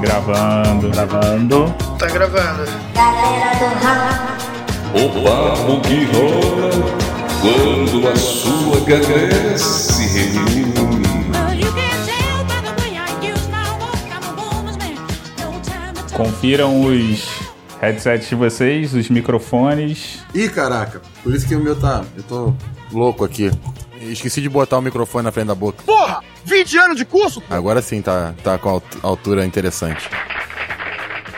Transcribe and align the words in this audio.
Gravando. 0.00 0.90
Gravando. 0.90 1.74
Tá 1.98 2.06
gravando. 2.06 2.64
Galera 2.94 3.58
do 3.58 3.66
ramo. 3.84 4.38
O 4.94 5.08
papo 5.24 5.80
que 5.82 6.04
rola 6.06 6.70
quando 7.40 8.08
a 8.08 8.16
sua 8.16 8.80
galera 8.86 9.58
se 9.58 10.28
reúne. 10.28 11.08
Confiram 16.16 16.80
os 16.80 17.28
headsets 17.80 18.28
de 18.28 18.34
vocês, 18.34 18.92
os 18.92 19.08
microfones. 19.08 20.18
Ih, 20.34 20.48
caraca. 20.48 21.00
Por 21.22 21.32
isso 21.32 21.46
que 21.46 21.54
o 21.54 21.60
meu 21.60 21.76
tá. 21.78 22.04
Eu 22.16 22.22
tô 22.24 22.52
louco 22.92 23.24
aqui. 23.24 23.52
Esqueci 24.12 24.40
de 24.40 24.48
botar 24.48 24.78
o 24.78 24.82
microfone 24.82 25.24
na 25.24 25.32
frente 25.32 25.46
da 25.48 25.54
boca. 25.54 25.82
Porra! 25.84 26.22
20 26.44 26.78
anos 26.78 26.96
de 26.96 27.04
curso? 27.04 27.42
Agora 27.50 27.82
sim 27.82 28.00
tá, 28.02 28.34
tá 28.42 28.56
com 28.58 28.68
a 28.68 28.72
alt- 28.72 28.84
altura 29.02 29.44
interessante. 29.44 30.08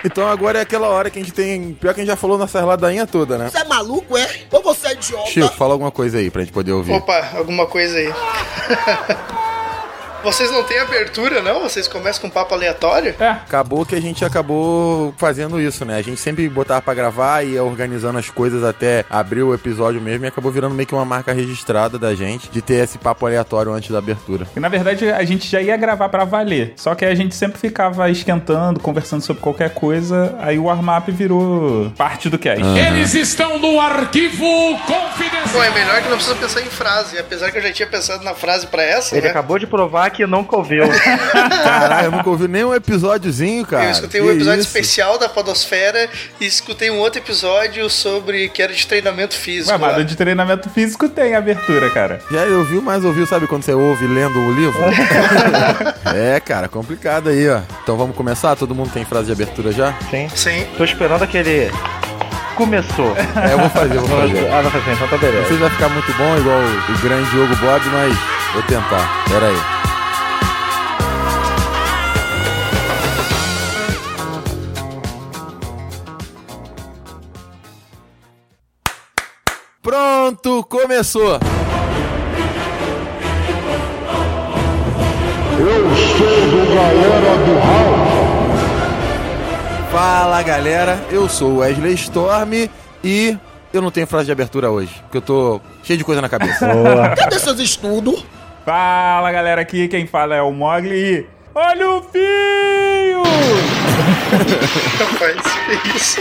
Então 0.03 0.27
agora 0.29 0.59
é 0.59 0.63
aquela 0.63 0.89
hora 0.89 1.11
que 1.11 1.19
a 1.19 1.23
gente 1.23 1.33
tem. 1.35 1.75
Pior 1.75 1.93
que 1.93 2.01
a 2.01 2.03
gente 2.05 2.11
já 2.11 2.17
falou 2.17 2.39
nossa 2.39 2.65
ladainha 2.65 3.07
toda, 3.07 3.37
né? 3.37 3.51
Você 3.51 3.59
é 3.59 3.65
maluco, 3.65 4.17
é? 4.17 4.27
Ou 4.51 4.63
você 4.63 4.89
é 4.89 4.93
idiota? 4.93 5.27
Chico, 5.30 5.55
fala 5.57 5.73
alguma 5.75 5.91
coisa 5.91 6.17
aí 6.19 6.30
pra 6.30 6.41
gente 6.43 6.53
poder 6.53 6.73
ouvir. 6.73 6.93
Opa, 6.95 7.30
alguma 7.37 7.67
coisa 7.67 7.99
aí. 7.99 8.09
Vocês 10.23 10.51
não 10.51 10.62
têm 10.65 10.79
abertura, 10.79 11.41
não? 11.42 11.60
Vocês 11.60 11.88
começam 11.88 12.20
com 12.23 12.27
um 12.29 12.30
papo 12.30 12.55
aleatório? 12.55 13.15
É, 13.19 13.29
Acabou 13.29 13.84
que 13.87 13.95
a 13.95 14.01
gente 14.01 14.24
acabou 14.24 15.15
fazendo 15.16 15.60
isso, 15.60 15.84
né? 15.84 15.96
A 15.96 16.02
gente 16.02 16.20
sempre 16.20 16.48
botava 16.48 16.83
pra 16.83 16.95
gravar 16.95 17.43
e 17.45 17.52
ia 17.52 17.65
organizando 17.65 18.19
as 18.19 18.29
coisas 18.30 18.62
até 18.62 19.05
abrir 19.09 19.43
o 19.43 19.55
episódio 19.55 20.01
mesmo 20.01 20.24
e 20.24 20.29
acabou 20.29 20.51
virando 20.52 20.74
meio 20.74 20.87
que 20.87 20.95
uma 20.95 21.05
marca 21.05 21.33
registrada 21.33 21.98
da 21.98 22.15
gente 22.15 22.48
de 22.51 22.60
ter 22.60 22.84
esse 22.84 22.98
papo 22.98 23.27
aleatório 23.27 23.73
antes 23.73 23.91
da 23.91 23.98
abertura. 23.98 24.46
que 24.52 24.60
na 24.60 24.69
verdade 24.69 25.10
a 25.10 25.24
gente 25.24 25.48
já 25.48 25.60
ia 25.60 25.77
gravar 25.77 26.09
pra 26.09 26.24
valer. 26.24 26.74
Só 26.77 26.95
que 26.95 27.05
a 27.05 27.15
gente 27.15 27.34
sempre 27.34 27.59
ficava 27.59 28.10
esquentando, 28.10 28.80
conversando 28.80 29.23
sobre 29.23 29.43
qualquer 29.43 29.71
coisa. 29.74 30.34
Aí 30.41 30.59
o 30.59 30.65
warm-up 30.65 31.10
virou 31.10 31.90
parte 31.96 32.29
do 32.29 32.38
cast. 32.38 32.62
Eles 32.62 33.15
estão 33.15 33.59
no 33.59 33.80
arquivo 33.80 34.45
confidencial. 34.87 35.40
Bom, 35.52 35.62
é 35.65 35.71
melhor 35.71 36.02
que 36.02 36.09
não 36.09 36.16
precisa 36.16 36.37
pensar 36.37 36.60
em 36.60 36.66
frase. 36.71 37.18
Apesar 37.18 37.51
que 37.51 37.59
eu 37.59 37.62
já 37.62 37.73
tinha 37.73 37.88
pensado 37.88 38.23
na 38.24 38.34
frase 38.34 38.66
pra 38.66 38.82
essa, 38.82 39.16
Ele 39.16 39.24
né? 39.24 39.30
acabou 39.30 39.59
de 39.59 39.66
provar 39.66 40.10
que 40.11 40.27
nunca 40.27 40.57
ouviu. 40.57 40.85
Caralho, 41.65 42.07
eu 42.07 42.11
nunca 42.13 42.30
ouvi 42.30 42.49
nem 42.49 42.65
um 42.65 42.75
episódiozinho, 42.75 43.65
cara. 43.66 43.85
Eu 43.85 43.91
escutei 43.91 44.21
Que 44.21 44.27
um 44.27 44.30
episódio 44.30 44.61
isso? 44.61 44.69
especial 44.69 45.19
da 45.19 45.29
Podosfera 45.29 46.09
e 46.41 46.47
escutei 46.47 46.91
um 46.91 46.99
outro 46.99 47.21
episódio 47.21 47.89
sobre 47.89 48.49
que 48.49 48.63
era 48.63 48.73
de 48.73 48.87
treinamento 48.87 49.35
físico. 49.35 49.71
Ué, 49.73 49.79
mas 49.79 49.97
lá. 49.97 50.02
de 50.02 50.17
treinamento 50.17 50.69
físico 50.71 51.09
tem 51.09 51.35
abertura, 51.35 51.91
cara. 51.91 52.21
Já 52.30 52.43
ouviu, 52.45 52.83
mas 52.83 53.05
ouviu, 53.05 53.27
sabe 53.27 53.47
quando 53.47 53.63
você 53.63 53.73
ouve 53.73 54.07
lendo 54.07 54.39
o 54.39 54.52
livro? 54.52 54.80
é, 56.15 56.41
cara, 56.41 56.69
complicado 56.69 57.29
aí, 57.29 57.49
ó. 57.49 57.61
Então 57.83 57.97
vamos 57.97 58.17
começar? 58.17 58.57
Todo 58.57 58.74
mundo 58.74 58.91
tem 58.93 59.05
frase 59.05 59.27
de 59.27 59.33
abertura 59.33 59.73
já? 59.73 59.95
Sim. 60.11 60.29
Sim. 60.35 60.67
Tô 60.77 60.85
esperando 60.85 61.23
aquele. 61.23 61.71
Começou. 62.57 63.17
É, 63.17 63.52
eu 63.55 63.59
vou 63.59 63.71
fazer, 63.71 63.97
eu 63.97 64.03
vou 64.05 64.21
fazer. 64.21 64.49
Ah, 64.49 64.61
vai 64.62 64.71
fazer, 64.71 64.93
então 64.93 65.09
tá 65.09 65.15
Não 65.17 65.21
sei 65.21 65.31
beleza. 65.31 65.49
se 65.49 65.55
vai 65.55 65.71
ficar 65.71 65.89
muito 65.89 66.12
bom, 66.15 66.37
igual 66.37 66.59
o, 66.59 66.93
o 66.93 66.99
grande 66.99 67.31
Diogo 67.31 67.56
Bob, 67.56 67.81
mas 67.91 68.17
vou 68.53 68.62
tentar. 68.65 69.25
Pera 69.28 69.47
aí. 69.49 69.80
Pronto, 79.83 80.62
começou! 80.65 81.41
Fala 89.91 90.43
galera, 90.43 91.03
eu 91.11 91.27
sou 91.31 91.53
o 91.53 91.56
Wesley 91.59 91.95
Storm 91.95 92.69
e 93.03 93.39
eu 93.73 93.81
não 93.81 93.91
tenho 93.91 94.06
frase 94.06 94.27
de 94.27 94.33
abertura 94.33 94.71
hoje, 94.71 94.95
porque 95.05 95.17
eu 95.17 95.23
tô 95.23 95.61
cheio 95.83 95.97
de 95.97 96.05
coisa 96.05 96.21
na 96.21 96.29
cabeça. 96.29 96.69
Cadê 97.17 97.39
seus 97.39 97.59
estudos? 97.59 98.23
Fala 98.67 99.33
galera, 99.33 99.63
aqui 99.63 99.89
quem 99.89 100.07
fala 100.07 100.35
é 100.35 100.43
o 100.43 100.53
Mogli. 100.53 101.21
e 101.21 101.27
Olha 101.55 101.89
o 101.89 102.03
fio! 102.03 103.23
Rapaz, 104.99 105.97
isso. 105.97 106.21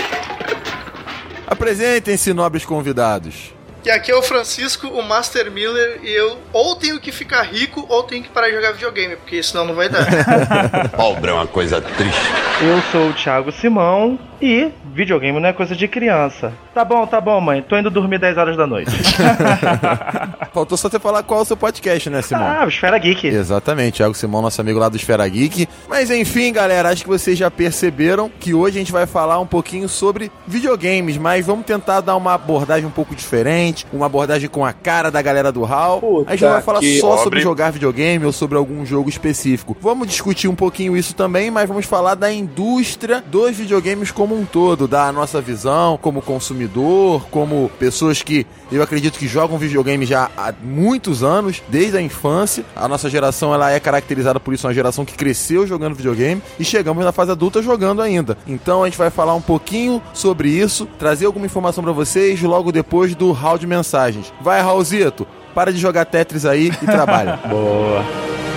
Apresentem-se, 1.49 2.31
nobres 2.31 2.63
convidados. 2.63 3.53
E 3.85 3.89
aqui 3.89 4.11
é 4.11 4.15
o 4.15 4.21
Francisco, 4.21 4.87
o 4.87 5.01
Master 5.01 5.49
Miller, 5.49 5.99
e 6.03 6.09
eu 6.09 6.37
ou 6.51 6.75
tenho 6.75 6.99
que 6.99 7.11
ficar 7.13 7.43
rico 7.43 7.85
ou 7.87 8.03
tenho 8.03 8.21
que 8.21 8.29
parar 8.29 8.49
de 8.49 8.55
jogar 8.55 8.73
videogame, 8.73 9.15
porque 9.15 9.41
senão 9.41 9.65
não 9.65 9.73
vai 9.73 9.87
dar. 9.87 10.05
Pobre 10.95 11.31
é 11.31 11.33
uma 11.33 11.47
coisa 11.47 11.79
triste. 11.81 12.19
Eu 12.61 12.81
sou 12.91 13.09
o 13.09 13.13
Thiago 13.13 13.51
Simão 13.53 14.19
e 14.41 14.69
videogame 14.93 15.39
não 15.39 15.47
é 15.47 15.53
coisa 15.53 15.75
de 15.75 15.87
criança. 15.87 16.51
Tá 16.73 16.83
bom, 16.83 17.05
tá 17.07 17.21
bom, 17.21 17.39
mãe. 17.39 17.61
Tô 17.61 17.77
indo 17.77 17.89
dormir 17.89 18.19
10 18.19 18.37
horas 18.37 18.57
da 18.57 18.67
noite. 18.67 18.91
Faltou 20.53 20.77
só 20.77 20.89
você 20.89 20.99
falar 20.99 21.23
qual 21.23 21.39
é 21.39 21.43
o 21.43 21.45
seu 21.45 21.57
podcast, 21.57 22.09
né, 22.09 22.21
Simão? 22.21 22.43
ah, 22.43 22.65
Esfera 22.67 22.97
Geek. 22.97 23.27
Exatamente, 23.27 23.97
Thiago 23.97 24.13
Simão, 24.13 24.41
nosso 24.41 24.59
amigo 24.59 24.79
lá 24.79 24.89
do 24.89 24.97
Esfera 24.97 25.27
Geek. 25.27 25.67
Mas 25.87 26.09
enfim, 26.09 26.51
galera, 26.51 26.89
acho 26.89 27.03
que 27.03 27.09
vocês 27.09 27.37
já 27.37 27.49
perceberam 27.49 28.29
que 28.39 28.53
hoje 28.53 28.77
a 28.77 28.79
gente 28.79 28.91
vai 28.91 29.05
falar 29.05 29.39
um 29.39 29.47
pouquinho 29.47 29.87
sobre 29.87 30.31
videogames, 30.47 31.17
mas 31.17 31.45
vamos 31.45 31.65
tentar 31.65 32.01
dar 32.01 32.15
uma 32.15 32.33
abordagem 32.33 32.85
um 32.85 32.91
pouco 32.91 33.15
diferente, 33.15 33.68
uma 33.91 34.05
abordagem 34.05 34.49
com 34.49 34.65
a 34.65 34.73
cara 34.73 35.09
da 35.09 35.21
galera 35.21 35.51
do 35.51 35.65
HAL. 35.65 36.25
a 36.27 36.31
gente 36.31 36.43
não 36.43 36.51
vai 36.51 36.61
falar 36.61 36.81
só 36.99 37.17
sobre 37.17 37.41
jogar 37.41 37.71
videogame 37.71 38.25
ou 38.25 38.31
sobre 38.31 38.57
algum 38.57 38.85
jogo 38.85 39.09
específico. 39.09 39.75
Vamos 39.81 40.07
discutir 40.07 40.47
um 40.47 40.55
pouquinho 40.55 40.95
isso 40.95 41.15
também, 41.15 41.49
mas 41.51 41.67
vamos 41.67 41.85
falar 41.85 42.15
da 42.15 42.31
indústria 42.31 43.23
dos 43.25 43.55
videogames 43.55 44.11
como 44.11 44.35
um 44.35 44.45
todo, 44.45 44.87
da 44.87 45.11
nossa 45.11 45.41
visão 45.41 45.97
como 46.01 46.21
consumidor, 46.21 47.25
como 47.29 47.69
pessoas 47.79 48.21
que 48.21 48.45
eu 48.71 48.83
acredito 48.83 49.17
que 49.17 49.27
jogam 49.27 49.57
videogame 49.57 50.05
já 50.05 50.29
há 50.37 50.53
muitos 50.61 51.23
anos, 51.23 51.61
desde 51.67 51.97
a 51.97 52.01
infância. 52.01 52.65
A 52.75 52.87
nossa 52.87 53.09
geração 53.09 53.53
ela 53.53 53.71
é 53.71 53.79
caracterizada 53.79 54.39
por 54.39 54.53
isso, 54.53 54.67
uma 54.67 54.73
geração 54.73 55.05
que 55.05 55.13
cresceu 55.13 55.65
jogando 55.65 55.95
videogame 55.95 56.41
e 56.59 56.65
chegamos 56.65 57.03
na 57.03 57.11
fase 57.11 57.31
adulta 57.31 57.61
jogando 57.61 58.01
ainda. 58.01 58.37
Então 58.47 58.83
a 58.83 58.85
gente 58.87 58.97
vai 58.97 59.09
falar 59.09 59.35
um 59.35 59.41
pouquinho 59.41 60.01
sobre 60.13 60.49
isso, 60.49 60.87
trazer 60.97 61.25
alguma 61.25 61.45
informação 61.45 61.83
pra 61.83 61.93
vocês 61.93 62.41
logo 62.41 62.71
depois 62.71 63.15
do 63.15 63.31
hall 63.31 63.57
de 63.57 63.67
mensagens. 63.67 64.33
Vai, 64.41 64.61
Raulzito, 64.61 65.27
para 65.53 65.71
de 65.73 65.79
jogar 65.79 66.05
Tetris 66.05 66.45
aí 66.45 66.67
e 66.67 66.85
trabalha. 66.85 67.39
Boa. 67.49 68.48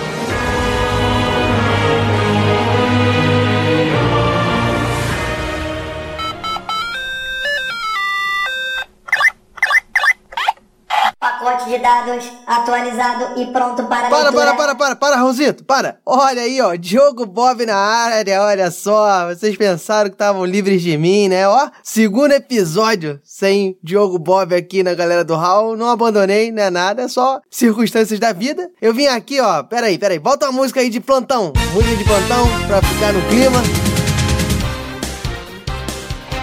De 11.72 11.78
dados 11.78 12.24
atualizado 12.46 13.40
e 13.40 13.46
pronto 13.46 13.84
para 13.84 14.10
Para, 14.10 14.24
leitura. 14.24 14.32
para, 14.32 14.54
para, 14.54 14.74
para, 14.74 14.96
para, 14.96 15.16
Raulzito, 15.16 15.64
para. 15.64 15.96
Olha 16.04 16.42
aí, 16.42 16.60
ó, 16.60 16.74
Diogo 16.74 17.24
Bob 17.24 17.64
na 17.64 17.76
área, 17.76 18.42
olha 18.42 18.70
só. 18.70 19.28
Vocês 19.28 19.56
pensaram 19.56 20.10
que 20.10 20.14
estavam 20.14 20.44
livres 20.44 20.82
de 20.82 20.96
mim, 20.98 21.28
né? 21.28 21.48
Ó, 21.48 21.70
segundo 21.82 22.32
episódio 22.32 23.18
sem 23.24 23.78
Diogo 23.82 24.18
Bob 24.18 24.54
aqui 24.54 24.82
na 24.82 24.92
galera 24.92 25.24
do 25.24 25.34
Hall. 25.34 25.76
Não 25.76 25.88
abandonei, 25.88 26.52
não 26.52 26.62
é 26.62 26.70
nada, 26.70 27.02
é 27.02 27.08
só 27.08 27.40
circunstâncias 27.50 28.20
da 28.20 28.32
vida. 28.32 28.68
Eu 28.80 28.92
vim 28.92 29.06
aqui, 29.06 29.40
ó, 29.40 29.62
peraí, 29.62 29.96
peraí, 29.98 30.18
bota 30.18 30.46
uma 30.46 30.52
música 30.52 30.80
aí 30.80 30.90
de 30.90 31.00
plantão. 31.00 31.52
Música 31.72 31.96
de 31.96 32.04
plantão 32.04 32.46
pra 32.66 32.82
ficar 32.82 33.12
no 33.14 33.22
clima. 33.28 33.91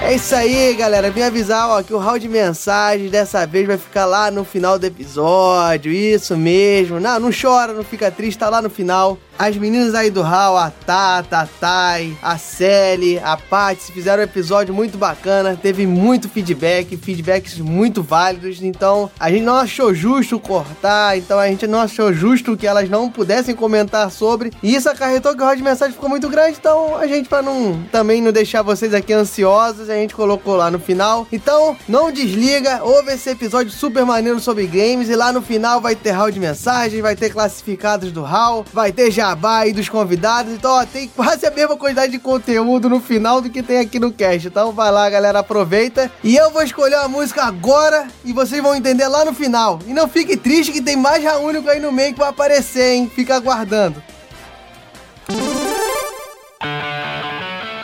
É 0.01 0.15
isso 0.15 0.33
aí, 0.33 0.73
galera. 0.75 1.11
Vim 1.11 1.21
avisar, 1.21 1.69
ó, 1.69 1.83
que 1.83 1.93
o 1.93 1.97
round 1.97 2.19
de 2.19 2.29
mensagens 2.29 3.11
dessa 3.11 3.45
vez 3.45 3.67
vai 3.67 3.77
ficar 3.77 4.05
lá 4.05 4.31
no 4.31 4.43
final 4.45 4.79
do 4.79 4.85
episódio. 4.85 5.91
Isso 5.91 6.37
mesmo. 6.37 6.99
Não, 6.99 7.19
não 7.19 7.29
chora, 7.31 7.73
não 7.73 7.83
fica 7.83 8.09
triste, 8.09 8.39
tá 8.39 8.49
lá 8.49 8.61
no 8.61 8.69
final. 8.69 9.17
As 9.37 9.55
meninas 9.55 9.95
aí 9.95 10.09
do 10.09 10.21
Hall, 10.21 10.57
a 10.57 10.69
Tata, 10.69 11.39
a 11.39 11.45
Tai, 11.45 12.17
a 12.21 12.37
Sally, 12.37 13.19
a 13.23 13.37
Paty, 13.37 13.91
fizeram 13.93 14.21
um 14.21 14.25
episódio 14.25 14.73
muito 14.73 14.97
bacana. 14.97 15.57
Teve 15.61 15.85
muito 15.85 16.27
feedback, 16.27 16.97
feedbacks 16.97 17.57
muito 17.57 18.03
válidos. 18.03 18.61
Então, 18.61 19.09
a 19.17 19.31
gente 19.31 19.43
não 19.43 19.55
achou 19.55 19.93
justo 19.93 20.39
cortar. 20.39 21.17
Então, 21.17 21.39
a 21.39 21.47
gente 21.47 21.65
não 21.67 21.79
achou 21.79 22.11
justo 22.11 22.57
que 22.57 22.67
elas 22.67 22.89
não 22.89 23.09
pudessem 23.09 23.55
comentar 23.55 24.11
sobre. 24.11 24.51
E 24.61 24.75
isso 24.75 24.89
acarretou 24.89 25.33
que 25.33 25.41
o 25.41 25.45
round 25.45 25.57
de 25.57 25.63
mensagem 25.63 25.93
ficou 25.93 26.09
muito 26.09 26.27
grande. 26.27 26.57
Então, 26.59 26.97
a 26.97 27.07
gente, 27.07 27.29
pra 27.29 27.41
não 27.41 27.81
também 27.91 28.21
não 28.21 28.33
deixar 28.33 28.61
vocês 28.61 28.93
aqui 28.93 29.13
ansiosos, 29.13 29.88
a 29.89 29.95
gente 29.95 30.15
colocou 30.15 30.55
lá 30.55 30.69
no 30.69 30.79
final. 30.79 31.27
Então, 31.31 31.75
não 31.87 32.11
desliga, 32.11 32.83
ouve 32.83 33.13
esse 33.13 33.29
episódio 33.29 33.71
super 33.71 34.05
maneiro 34.05 34.39
sobre 34.39 34.65
games. 34.67 35.09
E 35.09 35.15
lá 35.15 35.31
no 35.31 35.41
final 35.41 35.81
vai 35.81 35.95
ter 35.95 36.11
round 36.11 36.33
de 36.33 36.39
mensagens, 36.39 37.01
vai 37.01 37.15
ter 37.15 37.29
classificados 37.29 38.11
do 38.11 38.21
Hall, 38.21 38.65
vai 38.73 38.91
ter 38.91 39.11
jabá 39.11 39.59
aí 39.59 39.73
dos 39.73 39.89
convidados. 39.89 40.53
Então, 40.53 40.71
ó, 40.71 40.85
tem 40.85 41.07
quase 41.07 41.45
a 41.45 41.51
mesma 41.51 41.77
quantidade 41.77 42.11
de 42.11 42.19
conteúdo 42.19 42.89
no 42.89 42.99
final 42.99 43.41
do 43.41 43.49
que 43.49 43.63
tem 43.63 43.79
aqui 43.79 43.99
no 43.99 44.11
cast. 44.11 44.47
Então, 44.47 44.71
vai 44.71 44.91
lá, 44.91 45.09
galera, 45.09 45.39
aproveita. 45.39 46.11
E 46.23 46.35
eu 46.35 46.51
vou 46.51 46.61
escolher 46.61 46.97
uma 46.97 47.07
música 47.07 47.43
agora 47.43 48.07
e 48.23 48.33
vocês 48.33 48.61
vão 48.61 48.75
entender 48.75 49.07
lá 49.07 49.25
no 49.25 49.33
final. 49.33 49.79
E 49.87 49.93
não 49.93 50.07
fique 50.07 50.37
triste 50.37 50.71
que 50.71 50.81
tem 50.81 50.95
mais 50.95 51.23
único 51.41 51.69
aí 51.69 51.79
no 51.79 51.91
meio 51.91 52.13
que 52.13 52.19
vai 52.19 52.29
aparecer, 52.29 52.93
hein? 52.93 53.11
Fica 53.13 53.35
aguardando. 53.35 54.01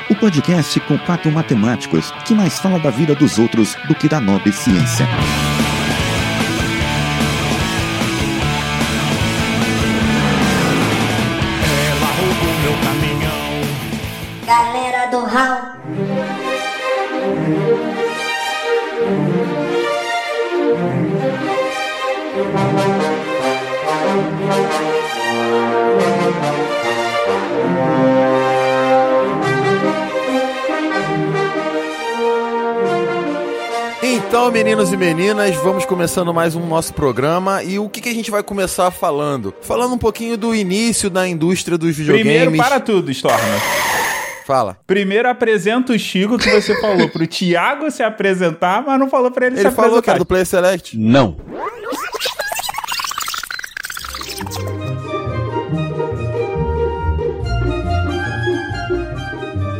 O 0.09 0.15
podcast 0.15 0.79
com 0.81 0.97
quatro 0.99 1.31
matemáticos 1.31 2.11
que 2.25 2.33
mais 2.33 2.59
fala 2.59 2.79
da 2.79 2.89
vida 2.89 3.15
dos 3.15 3.39
outros 3.39 3.75
do 3.87 3.95
que 3.95 4.07
da 4.07 4.19
nobre 4.19 4.51
ciência. 4.51 5.07
Ela 11.87 12.07
roubou 12.17 12.53
meu 12.61 12.73
caminhão. 12.83 13.31
Galera 14.45 15.07
do 15.09 15.25
Hall. 15.25 15.75
Então, 34.45 34.53
meninos 34.53 34.93
e 34.93 34.97
meninas, 34.97 35.55
vamos 35.55 35.85
começando 35.85 36.31
mais 36.31 36.55
um 36.55 36.67
nosso 36.67 36.93
programa. 36.93 37.63
E 37.63 37.79
o 37.79 37.89
que, 37.89 37.99
que 37.99 38.09
a 38.09 38.13
gente 38.13 38.29
vai 38.29 38.43
começar 38.43 38.91
falando? 38.91 39.51
Falando 39.59 39.95
um 39.95 39.97
pouquinho 39.97 40.37
do 40.37 40.53
início 40.53 41.09
da 41.09 41.27
indústria 41.27 41.79
dos 41.79 41.97
videogames. 41.97 42.31
Primeiro, 42.43 42.55
para 42.55 42.79
tudo, 42.79 43.09
Storma. 43.09 43.39
Fala. 44.45 44.77
Primeiro 44.85 45.27
apresenta 45.27 45.93
o 45.93 45.97
Chico 45.97 46.37
que 46.37 46.47
você 46.51 46.79
falou 46.79 47.09
pro 47.09 47.25
Thiago 47.25 47.89
se 47.89 48.03
apresentar, 48.03 48.83
mas 48.85 48.99
não 48.99 49.09
falou 49.09 49.31
pra 49.31 49.47
ele, 49.47 49.55
se 49.55 49.63
Ele 49.63 49.71
falou 49.71 49.93
que 49.99 50.11
apresentar. 50.11 50.11
era 50.11 50.19
do 50.19 50.25
Play 50.27 50.45
Select. 50.45 50.95
Não. 50.95 51.37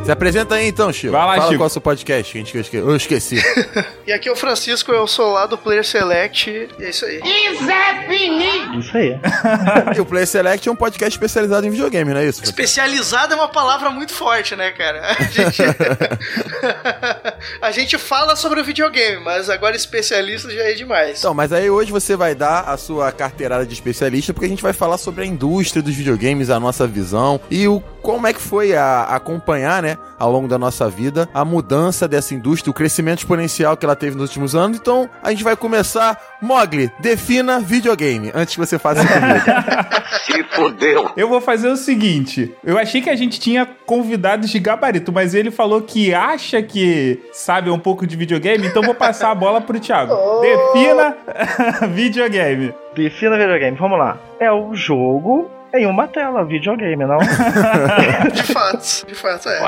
Se 0.06 0.12
apresenta 0.12 0.54
aí 0.54 0.68
então, 0.68 0.94
Chico. 0.94 1.12
Vai 1.14 1.22
lá, 1.26 1.36
Fala 1.36 1.42
Chico. 1.48 1.58
qual 1.58 1.66
é 1.66 1.68
o 1.68 1.70
seu 1.72 1.82
podcast, 1.82 2.32
que 2.32 2.38
a 2.38 2.42
gente 2.44 2.56
esque- 2.56 2.78
eu 2.78 2.96
esqueci. 2.96 3.42
E 4.06 4.14
aqui 4.14 4.30
é 4.30 4.32
o 4.32 4.36
Francisco, 4.36 4.92
eu 4.92 5.08
sou 5.08 5.32
lá 5.32 5.48
do 5.48 5.58
Player 5.58 5.84
Select, 5.84 6.48
e 6.78 6.84
é 6.84 6.90
isso 6.92 7.04
aí. 7.06 7.20
Isso 8.78 8.96
aí. 8.96 9.20
e 9.98 10.00
o 10.00 10.06
Play 10.06 10.28
Select 10.28 10.70
é 10.70 10.72
um 10.72 10.76
podcast 10.76 11.16
especializado 11.18 11.66
em 11.66 11.72
videogame, 11.72 12.14
não 12.14 12.20
é 12.20 12.28
isso? 12.28 12.44
Especializado 12.44 13.34
é 13.34 13.36
uma 13.36 13.48
palavra 13.48 13.90
muito 13.90 14.14
forte, 14.14 14.56
né, 14.56 14.70
cara? 14.70 15.02
A 15.20 15.24
gente, 15.24 15.64
a 17.64 17.72
gente 17.72 17.98
fala 17.98 18.36
sobre 18.36 18.62
o 18.62 18.64
videogame, 18.64 19.24
mas 19.24 19.50
agora 19.50 19.76
especialista 19.76 20.52
já 20.52 20.62
é 20.70 20.74
demais. 20.74 21.18
Então, 21.18 21.34
mas 21.34 21.52
aí 21.52 21.68
hoje 21.68 21.92
você 21.92 22.16
vai 22.16 22.36
dar 22.36 22.60
a 22.66 22.78
sua 22.78 23.12
carteirada 23.12 23.66
de 23.66 23.74
especialista, 23.74 24.34
porque 24.36 24.46
a 24.46 24.50
gente 24.50 24.62
vai 24.62 24.74
falar 24.74 25.00
sobre 25.00 25.24
a 25.24 25.26
indústria 25.26 25.82
dos 25.82 25.96
videogames, 25.96 26.52
a 26.52 26.60
nossa 26.60 26.86
visão 26.86 27.42
e 27.50 27.68
o 27.68 27.82
como 28.04 28.28
é 28.28 28.34
que 28.34 28.42
foi 28.42 28.76
a, 28.76 29.02
acompanhar, 29.06 29.82
né, 29.82 29.95
ao 30.18 30.32
longo 30.32 30.48
da 30.48 30.58
nossa 30.58 30.90
vida, 30.90 31.30
a 31.34 31.44
mudança 31.44 32.08
dessa 32.08 32.34
indústria, 32.34 32.72
o 32.72 32.74
crescimento 32.74 33.20
exponencial 33.20 33.78
que 33.78 33.86
ela 33.86 33.96
teve 33.96 34.16
nos 34.16 34.30
últimos 34.30 34.56
anos. 34.56 34.78
Então, 34.78 35.10
a 35.22 35.32
gente 35.32 35.44
vai 35.44 35.56
começar. 35.56 36.20
Mogli, 36.42 36.92
defina 37.00 37.60
videogame, 37.60 38.32
antes 38.34 38.54
que 38.54 38.60
você 38.60 38.78
faça 38.78 39.02
comigo. 39.06 39.46
Eu 41.16 41.28
vou 41.28 41.42
fazer 41.42 41.70
o 41.70 41.76
seguinte: 41.76 42.54
eu 42.64 42.78
achei 42.78 43.02
que 43.02 43.10
a 43.10 43.16
gente 43.16 43.40
tinha 43.40 43.66
convidados 43.86 44.50
de 44.50 44.60
gabarito, 44.60 45.12
mas 45.12 45.34
ele 45.34 45.52
falou 45.52 45.82
que 45.82 46.14
acha 46.14 46.62
que 46.62 47.20
sabe 47.34 47.70
um 47.70 47.80
pouco 47.80 48.08
de 48.08 48.16
videogame, 48.16 48.68
então 48.68 48.82
vou 48.82 48.96
passar 48.96 49.32
a 49.32 49.36
bola 49.36 49.62
pro 49.62 49.80
Thiago. 49.80 50.16
Defina 50.42 51.18
videogame. 51.94 52.74
Defina 52.96 53.38
videogame, 53.38 53.78
vamos 53.78 54.00
lá. 54.00 54.18
É 54.40 54.52
o 54.52 54.74
jogo 54.74 55.52
em 55.78 55.86
uma 55.86 56.08
tela, 56.08 56.44
videogame, 56.44 57.06
não? 57.06 57.18
De 58.34 58.44
fato, 58.44 59.06
de 59.08 59.16
fato 59.16 59.50
é. 59.50 59.60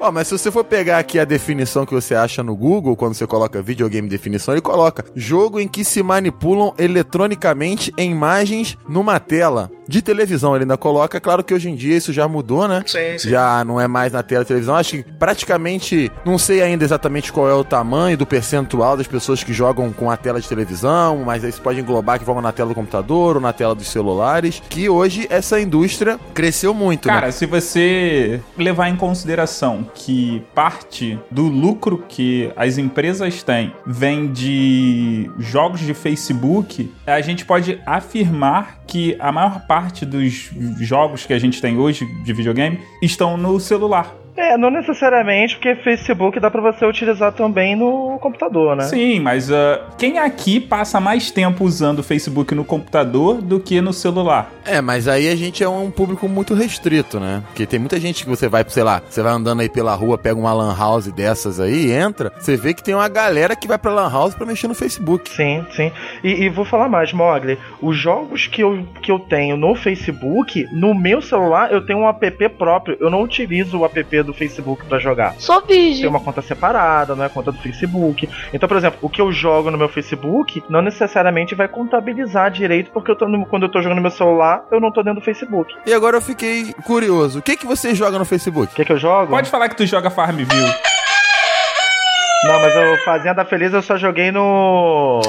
Ó, 0.00 0.10
mas 0.10 0.28
se 0.28 0.38
você 0.38 0.50
for 0.50 0.64
pegar 0.64 0.98
aqui 0.98 1.18
a 1.18 1.24
definição 1.24 1.86
que 1.86 1.92
você 1.92 2.14
acha 2.14 2.42
no 2.42 2.56
Google, 2.56 2.96
quando 2.96 3.14
você 3.14 3.26
coloca 3.26 3.62
videogame 3.62 4.08
definição, 4.08 4.54
ele 4.54 4.60
coloca 4.60 5.04
jogo 5.14 5.60
em 5.60 5.68
que 5.68 5.84
se 5.84 6.02
manipulam 6.02 6.74
eletronicamente 6.78 7.92
em 7.96 8.10
imagens 8.10 8.76
numa 8.88 9.18
tela. 9.18 9.70
De 9.88 10.00
televisão 10.00 10.54
ele 10.54 10.64
ainda 10.64 10.76
coloca, 10.76 11.20
claro 11.20 11.42
que 11.42 11.52
hoje 11.52 11.68
em 11.68 11.74
dia 11.74 11.96
isso 11.96 12.12
já 12.12 12.28
mudou, 12.28 12.68
né? 12.68 12.82
Sim, 12.86 13.18
sim. 13.18 13.30
Já 13.30 13.64
não 13.64 13.80
é 13.80 13.88
mais 13.88 14.12
na 14.12 14.22
tela 14.22 14.44
de 14.44 14.48
televisão. 14.48 14.76
Acho 14.76 15.02
que 15.02 15.02
praticamente, 15.02 16.10
não 16.24 16.38
sei 16.38 16.62
ainda 16.62 16.84
exatamente 16.84 17.32
qual 17.32 17.48
é 17.48 17.54
o 17.54 17.64
tamanho 17.64 18.16
do 18.16 18.24
percentual 18.24 18.96
das 18.96 19.08
pessoas 19.08 19.42
que 19.42 19.52
jogam 19.52 19.92
com 19.92 20.08
a 20.08 20.16
tela 20.16 20.40
de 20.40 20.48
televisão, 20.48 21.24
mas 21.24 21.42
isso 21.42 21.60
pode 21.60 21.80
englobar 21.80 22.18
que 22.20 22.24
jogam 22.24 22.40
na 22.40 22.52
tela 22.52 22.68
do 22.68 22.74
computador 22.74 23.36
ou 23.36 23.42
na 23.42 23.52
tela 23.52 23.74
dos 23.74 23.88
celulares, 23.88 24.62
que 24.70 24.88
hoje 24.88 25.09
essa 25.28 25.60
indústria 25.60 26.18
cresceu 26.34 26.74
muito, 26.74 27.08
né? 27.08 27.14
Cara, 27.14 27.32
se 27.32 27.46
você 27.46 28.40
levar 28.56 28.88
em 28.88 28.96
consideração 28.96 29.88
que 29.94 30.42
parte 30.54 31.18
do 31.30 31.46
lucro 31.48 32.04
que 32.08 32.50
as 32.56 32.78
empresas 32.78 33.42
têm 33.42 33.72
vem 33.86 34.32
de 34.32 35.30
jogos 35.38 35.80
de 35.80 35.94
Facebook, 35.94 36.92
a 37.06 37.20
gente 37.20 37.44
pode 37.44 37.80
afirmar 37.86 38.80
que 38.86 39.16
a 39.18 39.30
maior 39.30 39.66
parte 39.66 40.04
dos 40.04 40.50
jogos 40.80 41.26
que 41.26 41.32
a 41.32 41.38
gente 41.38 41.60
tem 41.60 41.78
hoje 41.78 42.06
de 42.24 42.32
videogame 42.32 42.80
estão 43.02 43.36
no 43.36 43.58
celular. 43.60 44.14
É, 44.40 44.56
não 44.56 44.70
necessariamente, 44.70 45.54
porque 45.54 45.74
Facebook 45.76 46.40
dá 46.40 46.50
pra 46.50 46.62
você 46.62 46.86
utilizar 46.86 47.30
também 47.30 47.76
no 47.76 48.18
computador, 48.20 48.74
né? 48.74 48.84
Sim, 48.84 49.20
mas 49.20 49.52
ah, 49.52 49.86
quem 49.98 50.18
aqui 50.18 50.58
passa 50.58 50.98
mais 50.98 51.30
tempo 51.30 51.62
usando 51.62 51.98
o 51.98 52.02
Facebook 52.02 52.54
no 52.54 52.64
computador 52.64 53.42
do 53.42 53.60
que 53.60 53.82
no 53.82 53.92
celular? 53.92 54.50
É, 54.64 54.80
mas 54.80 55.06
aí 55.06 55.28
a 55.28 55.36
gente 55.36 55.62
é 55.62 55.68
um 55.68 55.90
público 55.90 56.26
muito 56.26 56.54
restrito, 56.54 57.20
né? 57.20 57.42
Porque 57.48 57.66
tem 57.66 57.78
muita 57.78 58.00
gente 58.00 58.24
que 58.24 58.30
você 58.30 58.48
vai, 58.48 58.64
sei 58.66 58.82
lá, 58.82 59.02
você 59.06 59.22
vai 59.22 59.30
andando 59.30 59.60
aí 59.60 59.68
pela 59.68 59.94
rua, 59.94 60.16
pega 60.16 60.40
uma 60.40 60.54
lan 60.54 60.74
house 60.74 61.12
dessas 61.12 61.60
aí, 61.60 61.92
entra, 61.92 62.32
você 62.38 62.56
vê 62.56 62.72
que 62.72 62.82
tem 62.82 62.94
uma 62.94 63.08
galera 63.08 63.54
que 63.54 63.68
vai 63.68 63.76
pra 63.76 63.92
lan 63.92 64.10
house 64.10 64.34
pra 64.34 64.46
mexer 64.46 64.68
no 64.68 64.74
Facebook. 64.74 65.28
Sim, 65.28 65.66
sim. 65.72 65.92
E, 66.24 66.44
e 66.44 66.48
vou 66.48 66.64
falar 66.64 66.88
mais, 66.88 67.12
Mogli. 67.12 67.58
Os 67.82 67.94
jogos 67.94 68.46
que 68.46 68.62
eu, 68.62 68.86
que 69.02 69.12
eu 69.12 69.18
tenho 69.18 69.58
no 69.58 69.74
Facebook, 69.74 70.66
no 70.72 70.94
meu 70.94 71.20
celular, 71.20 71.70
eu 71.70 71.84
tenho 71.84 71.98
um 71.98 72.08
app 72.08 72.48
próprio. 72.50 72.96
Eu 72.98 73.10
não 73.10 73.22
utilizo 73.22 73.78
o 73.78 73.84
app 73.84 74.22
do 74.22 74.29
Facebook 74.34 74.84
pra 74.86 74.98
jogar. 74.98 75.34
Sou 75.38 75.60
Tem 75.60 75.88
virgem. 75.90 76.06
uma 76.06 76.20
conta 76.20 76.42
separada, 76.42 77.14
não 77.14 77.24
é 77.24 77.28
conta 77.28 77.52
do 77.52 77.58
Facebook. 77.58 78.28
Então, 78.52 78.68
por 78.68 78.76
exemplo, 78.76 78.98
o 79.02 79.08
que 79.08 79.20
eu 79.20 79.30
jogo 79.32 79.70
no 79.70 79.78
meu 79.78 79.88
Facebook 79.88 80.62
não 80.68 80.82
necessariamente 80.82 81.54
vai 81.54 81.68
contabilizar 81.68 82.50
direito, 82.50 82.90
porque 82.90 83.10
eu 83.10 83.16
tô 83.16 83.26
no- 83.28 83.46
quando 83.46 83.64
eu 83.64 83.68
tô 83.68 83.80
jogando 83.80 83.96
no 83.96 84.02
meu 84.02 84.10
celular, 84.10 84.64
eu 84.70 84.80
não 84.80 84.90
tô 84.92 85.02
dentro 85.02 85.20
do 85.20 85.24
Facebook. 85.24 85.74
E 85.86 85.92
agora 85.92 86.16
eu 86.16 86.20
fiquei 86.22 86.72
curioso, 86.84 87.38
o 87.38 87.42
que 87.42 87.56
que 87.56 87.66
você 87.66 87.94
joga 87.94 88.18
no 88.18 88.24
Facebook? 88.24 88.72
O 88.72 88.76
que, 88.76 88.84
que 88.84 88.92
eu 88.92 88.98
jogo? 88.98 89.30
Pode 89.30 89.50
falar 89.50 89.68
que 89.68 89.76
tu 89.76 89.86
joga 89.86 90.10
Farmville. 90.10 90.50
Não, 92.44 92.60
mas 92.60 92.74
eu 92.74 92.96
Fazenda 93.04 93.44
Feliz 93.44 93.72
eu 93.72 93.82
só 93.82 93.96
joguei 93.96 94.30
no. 94.32 95.20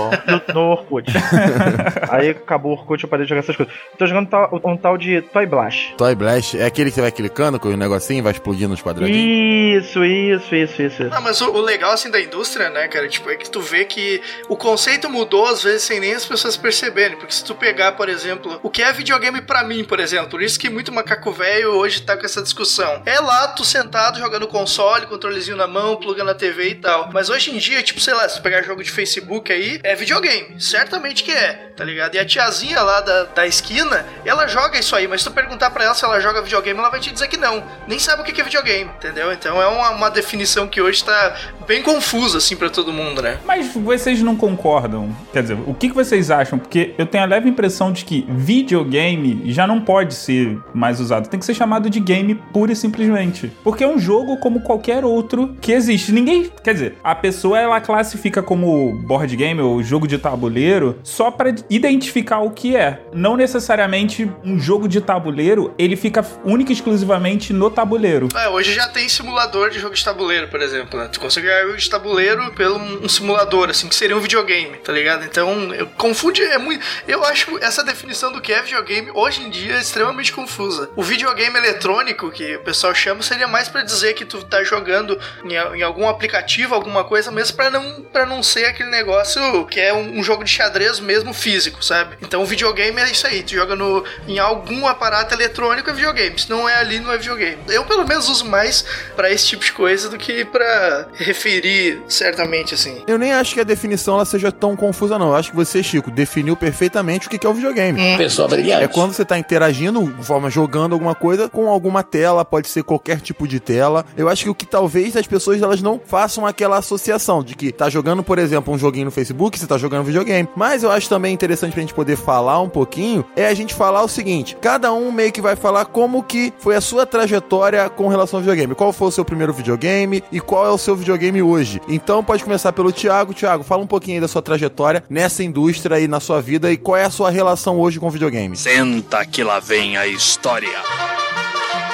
no, 0.47 0.53
no 0.53 0.61
Orkut. 0.71 1.11
Aí 2.09 2.29
acabou 2.29 2.71
o 2.71 2.75
Orkut, 2.75 3.03
eu 3.03 3.09
parei 3.09 3.25
de 3.25 3.29
jogar 3.29 3.39
essas 3.41 3.55
coisas. 3.55 3.73
Tô 3.97 4.05
jogando 4.07 4.29
tal- 4.29 4.61
um 4.63 4.77
tal 4.77 4.97
de 4.97 5.21
Toy 5.21 5.45
Blast. 5.45 5.93
Toy 5.97 6.15
Blast 6.15 6.57
é 6.57 6.65
aquele 6.65 6.89
que 6.89 6.95
você 6.95 7.01
vai 7.01 7.11
clicando 7.11 7.59
com 7.59 7.67
o 7.67 7.75
negocinho 7.77 8.19
e 8.19 8.21
vai 8.21 8.31
explodindo 8.31 8.73
os 8.73 8.81
quadradinhos? 8.81 9.85
Isso, 9.85 10.03
isso, 10.05 10.55
isso, 10.55 10.81
isso. 10.81 11.03
isso. 11.03 11.13
Não, 11.13 11.21
mas 11.21 11.41
o, 11.41 11.51
o 11.51 11.61
legal, 11.61 11.91
assim, 11.91 12.09
da 12.09 12.19
indústria, 12.21 12.69
né, 12.69 12.87
cara, 12.87 13.07
tipo, 13.07 13.29
é 13.29 13.35
que 13.35 13.49
tu 13.49 13.59
vê 13.61 13.83
que 13.85 14.21
o 14.47 14.55
conceito 14.55 15.09
mudou, 15.09 15.45
às 15.47 15.63
vezes, 15.63 15.83
sem 15.83 15.99
nem 15.99 16.13
as 16.13 16.25
pessoas 16.25 16.55
perceberem. 16.55 17.17
Porque 17.17 17.33
se 17.33 17.43
tu 17.43 17.53
pegar, 17.55 17.93
por 17.93 18.07
exemplo, 18.09 18.59
o 18.63 18.69
que 18.69 18.81
é 18.81 18.91
videogame 18.93 19.41
pra 19.41 19.63
mim, 19.63 19.83
por 19.83 19.99
exemplo, 19.99 20.29
por 20.29 20.41
isso 20.41 20.59
que 20.59 20.69
muito 20.69 20.91
macaco 20.91 21.31
velho 21.31 21.71
hoje 21.73 22.01
tá 22.01 22.15
com 22.15 22.25
essa 22.25 22.41
discussão. 22.41 23.01
É 23.05 23.19
lá, 23.19 23.49
tu 23.49 23.65
sentado, 23.65 24.19
jogando 24.19 24.47
console, 24.47 25.07
controlezinho 25.07 25.57
na 25.57 25.67
mão, 25.67 25.97
plugando 25.97 26.31
a 26.31 26.35
TV 26.35 26.69
e 26.69 26.75
tal. 26.75 27.00
Mas 27.13 27.29
hoje 27.29 27.51
em 27.51 27.57
dia, 27.57 27.81
tipo, 27.81 27.99
sei 27.99 28.13
lá, 28.13 28.27
se 28.27 28.41
pegar 28.41 28.61
jogo 28.61 28.83
de 28.83 28.91
Facebook 28.91 29.51
aí, 29.51 29.79
é 29.83 29.95
videogame. 29.95 30.59
Certamente 30.59 31.23
que 31.23 31.31
é, 31.31 31.71
tá 31.75 31.83
ligado? 31.83 32.15
E 32.15 32.19
a 32.19 32.25
tiazinha 32.25 32.81
lá 32.81 33.01
da, 33.01 33.23
da 33.23 33.47
esquina, 33.47 34.05
ela 34.25 34.47
joga 34.47 34.79
isso 34.79 34.95
aí, 34.95 35.07
mas 35.07 35.21
se 35.21 35.29
tu 35.29 35.33
perguntar 35.33 35.69
pra 35.71 35.85
ela 35.85 35.93
se 35.93 36.03
ela 36.05 36.19
joga 36.19 36.41
videogame, 36.41 36.79
ela 36.79 36.89
vai 36.89 36.99
te 36.99 37.11
dizer 37.11 37.27
que 37.27 37.37
não. 37.37 37.63
Nem 37.87 37.99
sabe 37.99 38.21
o 38.21 38.25
que 38.25 38.39
é 38.39 38.43
videogame, 38.43 38.89
entendeu? 38.97 39.31
Então 39.31 39.61
é 39.61 39.67
uma, 39.67 39.89
uma 39.91 40.09
definição 40.09 40.67
que 40.67 40.81
hoje 40.81 41.03
tá 41.03 41.35
bem 41.67 41.81
confusa, 41.81 42.37
assim, 42.37 42.55
pra 42.55 42.69
todo 42.69 42.91
mundo, 42.91 43.21
né? 43.21 43.37
Mas 43.45 43.73
vocês 43.73 44.21
não 44.21 44.35
concordam? 44.35 45.15
Quer 45.31 45.41
dizer, 45.43 45.57
o 45.65 45.73
que 45.73 45.89
que 45.89 45.95
vocês 45.95 46.29
acham? 46.31 46.59
Porque 46.59 46.93
eu 46.97 47.05
tenho 47.05 47.23
a 47.23 47.27
leve 47.27 47.49
impressão 47.49 47.91
de 47.91 48.03
que 48.05 48.25
videogame 48.29 49.41
já 49.51 49.65
não 49.65 49.81
pode 49.81 50.13
ser 50.13 50.57
mais 50.73 50.99
usado. 50.99 51.27
Tem 51.27 51.39
que 51.39 51.45
ser 51.45 51.53
chamado 51.53 51.89
de 51.89 51.99
game 51.99 52.35
pura 52.53 52.71
e 52.71 52.75
simplesmente. 52.75 53.51
Porque 53.63 53.83
é 53.83 53.87
um 53.87 53.99
jogo 53.99 54.37
como 54.37 54.61
qualquer 54.61 55.03
outro 55.05 55.55
que 55.61 55.71
existe. 55.71 56.11
Ninguém. 56.11 56.51
Quer 56.63 56.73
dizer, 56.73 56.90
a 57.03 57.15
pessoa 57.15 57.59
ela 57.59 57.81
classifica 57.81 58.41
como 58.41 58.93
board 58.93 59.35
game 59.35 59.61
ou 59.61 59.81
jogo 59.83 60.07
de 60.07 60.17
tabuleiro 60.17 60.99
só 61.03 61.31
pra 61.31 61.53
identificar 61.69 62.39
o 62.39 62.51
que 62.51 62.75
é. 62.75 63.01
Não 63.13 63.35
necessariamente 63.35 64.29
um 64.43 64.59
jogo 64.59 64.87
de 64.87 65.01
tabuleiro, 65.01 65.73
ele 65.77 65.95
fica 65.95 66.25
única 66.43 66.71
e 66.71 66.75
exclusivamente 66.75 67.53
no 67.53 67.69
tabuleiro. 67.69 68.27
É, 68.35 68.49
hoje 68.49 68.73
já 68.73 68.87
tem 68.87 69.07
simulador 69.07 69.69
de 69.69 69.79
jogo 69.79 69.95
de 69.95 70.03
tabuleiro, 70.03 70.47
por 70.47 70.61
exemplo, 70.61 70.99
né? 70.99 71.07
Tu 71.07 71.19
consegue 71.19 71.47
jogar 71.47 71.63
jogo 71.63 71.77
de 71.77 71.89
tabuleiro 71.89 72.51
pelo 72.53 72.77
um 72.77 73.09
simulador, 73.09 73.69
assim, 73.69 73.87
que 73.87 73.95
seria 73.95 74.15
um 74.15 74.19
videogame, 74.19 74.77
tá 74.77 74.91
ligado? 74.91 75.25
Então, 75.25 75.73
eu, 75.73 75.87
confunde, 75.97 76.41
é 76.43 76.57
muito... 76.57 76.83
Eu 77.07 77.23
acho 77.23 77.57
essa 77.59 77.83
definição 77.83 78.31
do 78.31 78.41
que 78.41 78.53
é 78.53 78.61
videogame, 78.61 79.11
hoje 79.13 79.41
em 79.41 79.49
dia, 79.49 79.75
é 79.75 79.79
extremamente 79.79 80.33
confusa. 80.33 80.89
O 80.95 81.03
videogame 81.03 81.57
eletrônico, 81.57 82.31
que 82.31 82.55
o 82.55 82.61
pessoal 82.61 82.93
chama, 82.93 83.21
seria 83.21 83.47
mais 83.47 83.67
pra 83.69 83.83
dizer 83.83 84.13
que 84.13 84.25
tu 84.25 84.43
tá 84.43 84.63
jogando 84.63 85.19
em, 85.43 85.53
em 85.53 85.81
algum 85.81 86.07
aplicativo, 86.07 86.75
alguma 86.81 87.03
coisa, 87.03 87.31
mesmo 87.31 87.55
pra 87.55 87.69
não, 87.69 88.01
pra 88.11 88.25
não 88.25 88.43
ser 88.43 88.65
aquele 88.65 88.89
negócio 88.89 89.65
que 89.65 89.79
é 89.79 89.93
um, 89.93 90.19
um 90.19 90.23
jogo 90.23 90.43
de 90.43 90.49
xadrez 90.49 90.99
mesmo 90.99 91.33
físico, 91.33 91.83
sabe? 91.83 92.17
Então, 92.21 92.41
o 92.41 92.45
videogame 92.45 92.99
é 92.99 93.11
isso 93.11 93.25
aí, 93.25 93.43
tu 93.43 93.53
joga 93.53 93.75
no, 93.75 94.03
em 94.27 94.39
algum 94.39 94.87
aparato 94.87 95.33
eletrônico 95.33 95.89
é 95.89 95.93
videogame, 95.93 96.37
se 96.37 96.49
não 96.49 96.67
é 96.67 96.75
ali, 96.75 96.99
não 96.99 97.11
é 97.11 97.17
videogame. 97.17 97.57
Eu, 97.67 97.85
pelo 97.85 98.07
menos, 98.07 98.29
uso 98.29 98.45
mais 98.45 98.85
pra 99.15 99.31
esse 99.31 99.47
tipo 99.47 99.63
de 99.63 99.71
coisa 99.71 100.09
do 100.09 100.17
que 100.17 100.45
pra 100.45 101.07
referir 101.13 102.01
certamente, 102.07 102.73
assim. 102.73 103.03
Eu 103.07 103.17
nem 103.17 103.33
acho 103.33 103.53
que 103.53 103.59
a 103.59 103.63
definição 103.63 104.15
ela 104.15 104.25
seja 104.25 104.51
tão 104.51 104.75
confusa, 104.75 105.17
não. 105.17 105.29
Eu 105.29 105.35
acho 105.35 105.51
que 105.51 105.55
você, 105.55 105.81
Chico, 105.83 106.11
definiu 106.11 106.55
perfeitamente 106.55 107.27
o 107.27 107.29
que 107.29 107.37
que 107.37 107.47
é 107.47 107.49
o 107.49 107.53
videogame. 107.53 108.17
Pessoa 108.17 108.47
brilhante. 108.47 108.83
É 108.83 108.87
quando 108.87 109.13
você 109.13 109.25
tá 109.25 109.37
interagindo, 109.37 110.11
de 110.11 110.25
forma 110.25 110.49
jogando 110.49 110.93
alguma 110.93 111.15
coisa, 111.15 111.49
com 111.49 111.69
alguma 111.69 112.03
tela, 112.03 112.43
pode 112.43 112.67
ser 112.67 112.83
qualquer 112.83 113.19
tipo 113.21 113.47
de 113.47 113.59
tela. 113.59 114.05
Eu 114.17 114.29
acho 114.29 114.43
que 114.43 114.49
o 114.49 114.55
que 114.55 114.65
talvez 114.65 115.15
as 115.15 115.27
pessoas 115.27 115.61
elas 115.61 115.81
não 115.81 115.99
façam 116.03 116.45
aquela 116.45 116.70
associação 116.77 117.43
de 117.43 117.55
que 117.55 117.71
tá 117.71 117.89
jogando, 117.89 118.23
por 118.23 118.39
exemplo, 118.39 118.73
um 118.73 118.77
joguinho 118.77 119.05
no 119.05 119.11
Facebook, 119.11 119.57
você 119.57 119.67
tá 119.67 119.77
jogando 119.77 120.05
videogame. 120.05 120.47
Mas 120.55 120.83
eu 120.83 120.91
acho 120.91 121.09
também 121.09 121.33
interessante 121.33 121.73
pra 121.73 121.81
gente 121.81 121.93
poder 121.93 122.15
falar 122.15 122.59
um 122.59 122.69
pouquinho, 122.69 123.25
é 123.35 123.47
a 123.47 123.53
gente 123.53 123.73
falar 123.73 124.03
o 124.03 124.07
seguinte: 124.07 124.57
cada 124.61 124.93
um 124.93 125.11
meio 125.11 125.31
que 125.31 125.41
vai 125.41 125.55
falar 125.55 125.85
como 125.85 126.23
que 126.23 126.53
foi 126.59 126.75
a 126.75 126.81
sua 126.81 127.05
trajetória 127.05 127.89
com 127.89 128.07
relação 128.07 128.37
ao 128.37 128.41
videogame. 128.41 128.75
Qual 128.75 128.93
foi 128.93 129.07
o 129.07 129.11
seu 129.11 129.25
primeiro 129.25 129.53
videogame 129.53 130.23
e 130.31 130.39
qual 130.39 130.65
é 130.65 130.69
o 130.69 130.77
seu 130.77 130.95
videogame 130.95 131.41
hoje? 131.41 131.81
Então 131.87 132.23
pode 132.23 132.43
começar 132.43 132.71
pelo 132.71 132.91
Thiago. 132.91 133.33
Thiago, 133.33 133.63
fala 133.63 133.83
um 133.83 133.87
pouquinho 133.87 134.17
aí 134.17 134.21
da 134.21 134.27
sua 134.27 134.41
trajetória 134.41 135.03
nessa 135.09 135.43
indústria 135.43 135.97
aí 135.97 136.07
na 136.07 136.19
sua 136.19 136.41
vida 136.41 136.71
e 136.71 136.77
qual 136.77 136.97
é 136.97 137.05
a 137.05 137.09
sua 137.09 137.29
relação 137.29 137.79
hoje 137.79 137.99
com 137.99 138.09
videogame. 138.09 138.55
Senta 138.55 139.25
que 139.25 139.43
lá 139.43 139.59
vem 139.59 139.97
a 139.97 140.07
história. 140.07 140.69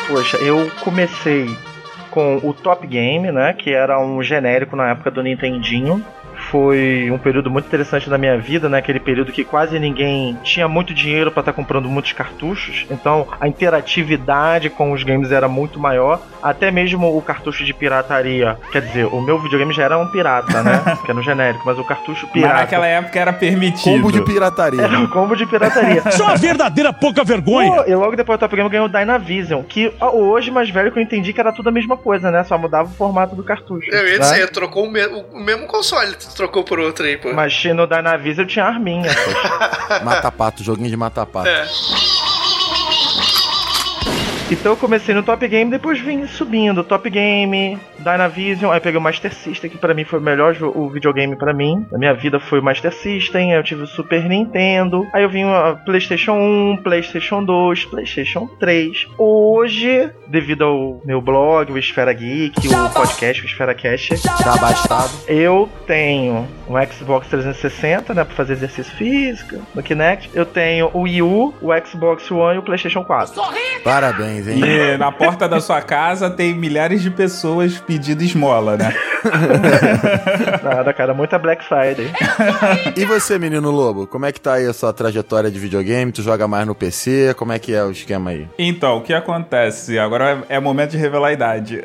Poxa, 0.07 0.37
eu 0.37 0.71
comecei 0.83 1.47
com 2.17 2.37
o 2.37 2.51
Top 2.51 2.87
Game, 2.87 3.31
né? 3.31 3.53
Que 3.53 3.71
era 3.71 3.99
um 3.99 4.23
genérico 4.23 4.75
na 4.75 4.89
época 4.89 5.11
do 5.11 5.21
Nintendinho. 5.21 6.03
Foi 6.51 7.09
um 7.11 7.17
período 7.17 7.49
muito 7.49 7.65
interessante 7.65 8.09
da 8.09 8.17
minha 8.17 8.37
vida, 8.37 8.69
né? 8.69 8.77
Aquele 8.77 8.99
período 8.99 9.31
que 9.31 9.43
quase 9.43 9.77
ninguém 9.79 10.37
tinha 10.43 10.67
muito 10.67 10.93
dinheiro 10.93 11.31
para 11.31 11.41
estar 11.41 11.53
comprando 11.53 11.89
muitos 11.89 12.13
cartuchos. 12.13 12.85
Então 12.89 13.27
a 13.39 13.47
interatividade 13.47 14.69
com 14.69 14.91
os 14.91 15.03
games 15.03 15.31
era 15.31 15.47
muito 15.47 15.79
maior. 15.79 16.21
Até 16.41 16.71
mesmo 16.71 17.17
o 17.17 17.21
cartucho 17.21 17.65
de 17.65 17.73
pirataria. 17.73 18.57
Quer 18.71 18.81
dizer, 18.81 19.05
o 19.05 19.19
meu 19.21 19.39
videogame 19.39 19.73
já 19.73 19.83
era 19.83 19.97
um 19.97 20.07
pirata, 20.07 20.63
né? 20.63 20.81
que 21.03 21.11
era 21.11 21.19
um 21.19 21.23
genérico, 21.23 21.63
mas 21.65 21.77
o 21.77 21.83
cartucho 21.83 22.23
Mas 22.25 22.33
pirata. 22.33 22.53
naquela 22.61 22.87
época 22.87 23.19
era 23.19 23.33
permitido. 23.33 23.83
Combo 23.95 24.11
de 24.11 24.21
pirataria. 24.23 24.81
Era 24.81 24.99
um 24.99 25.07
combo 25.07 25.35
de 25.35 25.45
pirataria. 25.45 26.03
Só 26.11 26.25
uma 26.25 26.37
verdadeira 26.37 26.93
pouca 26.93 27.23
vergonha. 27.23 27.83
Pô, 27.83 27.89
e 27.89 27.95
logo 27.95 28.15
depois 28.15 28.37
do 28.37 28.41
Top 28.41 28.55
Game 28.55 28.69
ganhou 28.69 28.85
o 28.85 28.89
Dynavision, 28.89 29.63
que 29.63 29.91
hoje, 29.99 30.51
mais 30.51 30.69
velho, 30.69 30.91
que 30.91 30.99
eu 30.99 31.03
entendi 31.03 31.33
que 31.33 31.39
era 31.39 31.51
tudo 31.51 31.69
a 31.69 31.71
mesma 31.71 31.97
coisa, 31.97 32.31
né? 32.31 32.43
Só 32.43 32.57
mudava 32.57 32.89
o 32.89 32.93
formato 32.93 33.35
do 33.35 33.43
cartucho. 33.43 33.89
Eu 33.91 34.07
ia 34.07 34.13
né? 34.13 34.19
dizer, 34.19 34.49
trocou 34.51 34.85
o, 34.85 34.91
me- 34.91 35.05
o 35.33 35.39
mesmo 35.39 35.65
console, 35.67 36.15
trocou 36.37 36.63
por 36.63 36.79
outro 36.79 37.05
aí, 37.05 37.17
pô. 37.17 37.33
Mas 37.33 37.63
no 37.65 37.87
Dynavision 37.87 38.45
tinha 38.45 38.65
arminha, 38.65 39.09
poxa. 39.13 39.99
Mata-pato, 40.05 40.63
joguinho 40.63 40.89
de 40.89 40.95
mata-pato. 40.95 41.49
É. 41.49 41.67
Então 44.49 44.71
eu 44.71 44.77
comecei 44.77 45.13
no 45.13 45.23
Top 45.23 45.45
Game, 45.45 45.69
depois 45.69 45.99
vim 45.99 46.25
subindo. 46.25 46.81
Top 46.81 47.09
Game, 47.09 47.77
Dynavision, 47.99 48.71
aí 48.71 48.79
peguei 48.79 48.97
o 48.97 49.01
Master 49.01 49.33
System, 49.33 49.69
que 49.69 49.77
pra 49.77 49.93
mim 49.93 50.05
foi 50.05 50.19
o 50.19 50.21
melhor 50.21 50.55
o 50.61 50.89
videogame 50.89 51.35
pra 51.35 51.53
mim. 51.53 51.85
Na 51.91 51.97
minha 51.97 52.13
vida 52.13 52.39
foi 52.39 52.59
o 52.59 52.63
Master 52.63 52.93
System, 52.93 53.51
aí 53.51 53.59
eu 53.59 53.63
tive 53.63 53.83
o 53.83 53.87
Super 53.87 54.23
Nintendo. 54.23 55.05
Aí 55.13 55.23
eu 55.23 55.29
vim 55.29 55.43
a 55.43 55.75
PlayStation 55.85 56.33
1, 56.33 56.77
PlayStation 56.81 57.43
2, 57.43 57.85
PlayStation 57.85 58.47
3. 58.57 59.07
Hoje, 59.17 60.09
devido 60.27 60.63
ao 60.63 61.01
meu 61.03 61.19
blog, 61.19 61.73
o 61.73 61.77
Esfera 61.77 62.13
Geek, 62.13 62.67
o 62.69 62.89
podcast, 62.93 63.43
o 63.43 63.45
Esfera 63.45 63.73
Cash, 63.75 64.09
Tá 64.43 64.53
abastado. 64.53 65.11
eu 65.27 65.67
tenho 65.85 66.47
um 66.69 66.73
Xbox 66.85 67.27
360, 67.27 68.13
né, 68.13 68.23
pra 68.23 68.33
fazer 68.33 68.53
exercício 68.53 68.95
físico, 68.95 69.57
no 69.75 69.83
Kinect. 69.83 70.29
Eu 70.33 70.45
tenho 70.45 70.89
o 70.93 71.01
Wii 71.01 71.21
U, 71.21 71.53
o 71.61 71.69
Xbox 71.85 72.31
One 72.31 72.55
e 72.55 72.59
o 72.59 72.63
PlayStation 72.63 73.03
4. 73.03 73.33
Parabéns, 73.83 74.36
hein? 74.45 74.61
E 74.61 74.97
na 74.97 75.09
porta 75.09 75.47
da 75.47 75.61
sua 75.61 75.81
casa 75.81 76.29
tem 76.29 76.53
milhares 76.53 77.01
de 77.01 77.09
pessoas 77.09 77.79
pedindo 77.79 78.21
esmola, 78.21 78.75
né? 78.75 78.93
Nada, 80.61 80.93
cara, 80.93 81.13
muita 81.13 81.39
Black 81.39 81.63
Friday. 81.63 82.11
E 82.95 83.05
você, 83.05 83.39
menino 83.39 83.71
lobo, 83.71 84.05
como 84.05 84.25
é 84.25 84.31
que 84.31 84.41
tá 84.41 84.55
aí 84.55 84.65
a 84.65 84.73
sua 84.73 84.91
trajetória 84.91 85.49
de 85.49 85.57
videogame? 85.57 86.11
Tu 86.11 86.21
joga 86.21 86.45
mais 86.47 86.67
no 86.67 86.75
PC? 86.75 87.33
Como 87.37 87.53
é 87.53 87.59
que 87.59 87.73
é 87.73 87.83
o 87.83 87.91
esquema 87.91 88.31
aí? 88.31 88.47
Então, 88.59 88.97
o 88.97 89.01
que 89.01 89.13
acontece? 89.13 89.97
Agora 89.97 90.43
é 90.49 90.57
é 90.57 90.59
momento 90.59 90.91
de 90.91 90.97
revelar 90.97 91.29
a 91.29 91.33
idade. 91.33 91.81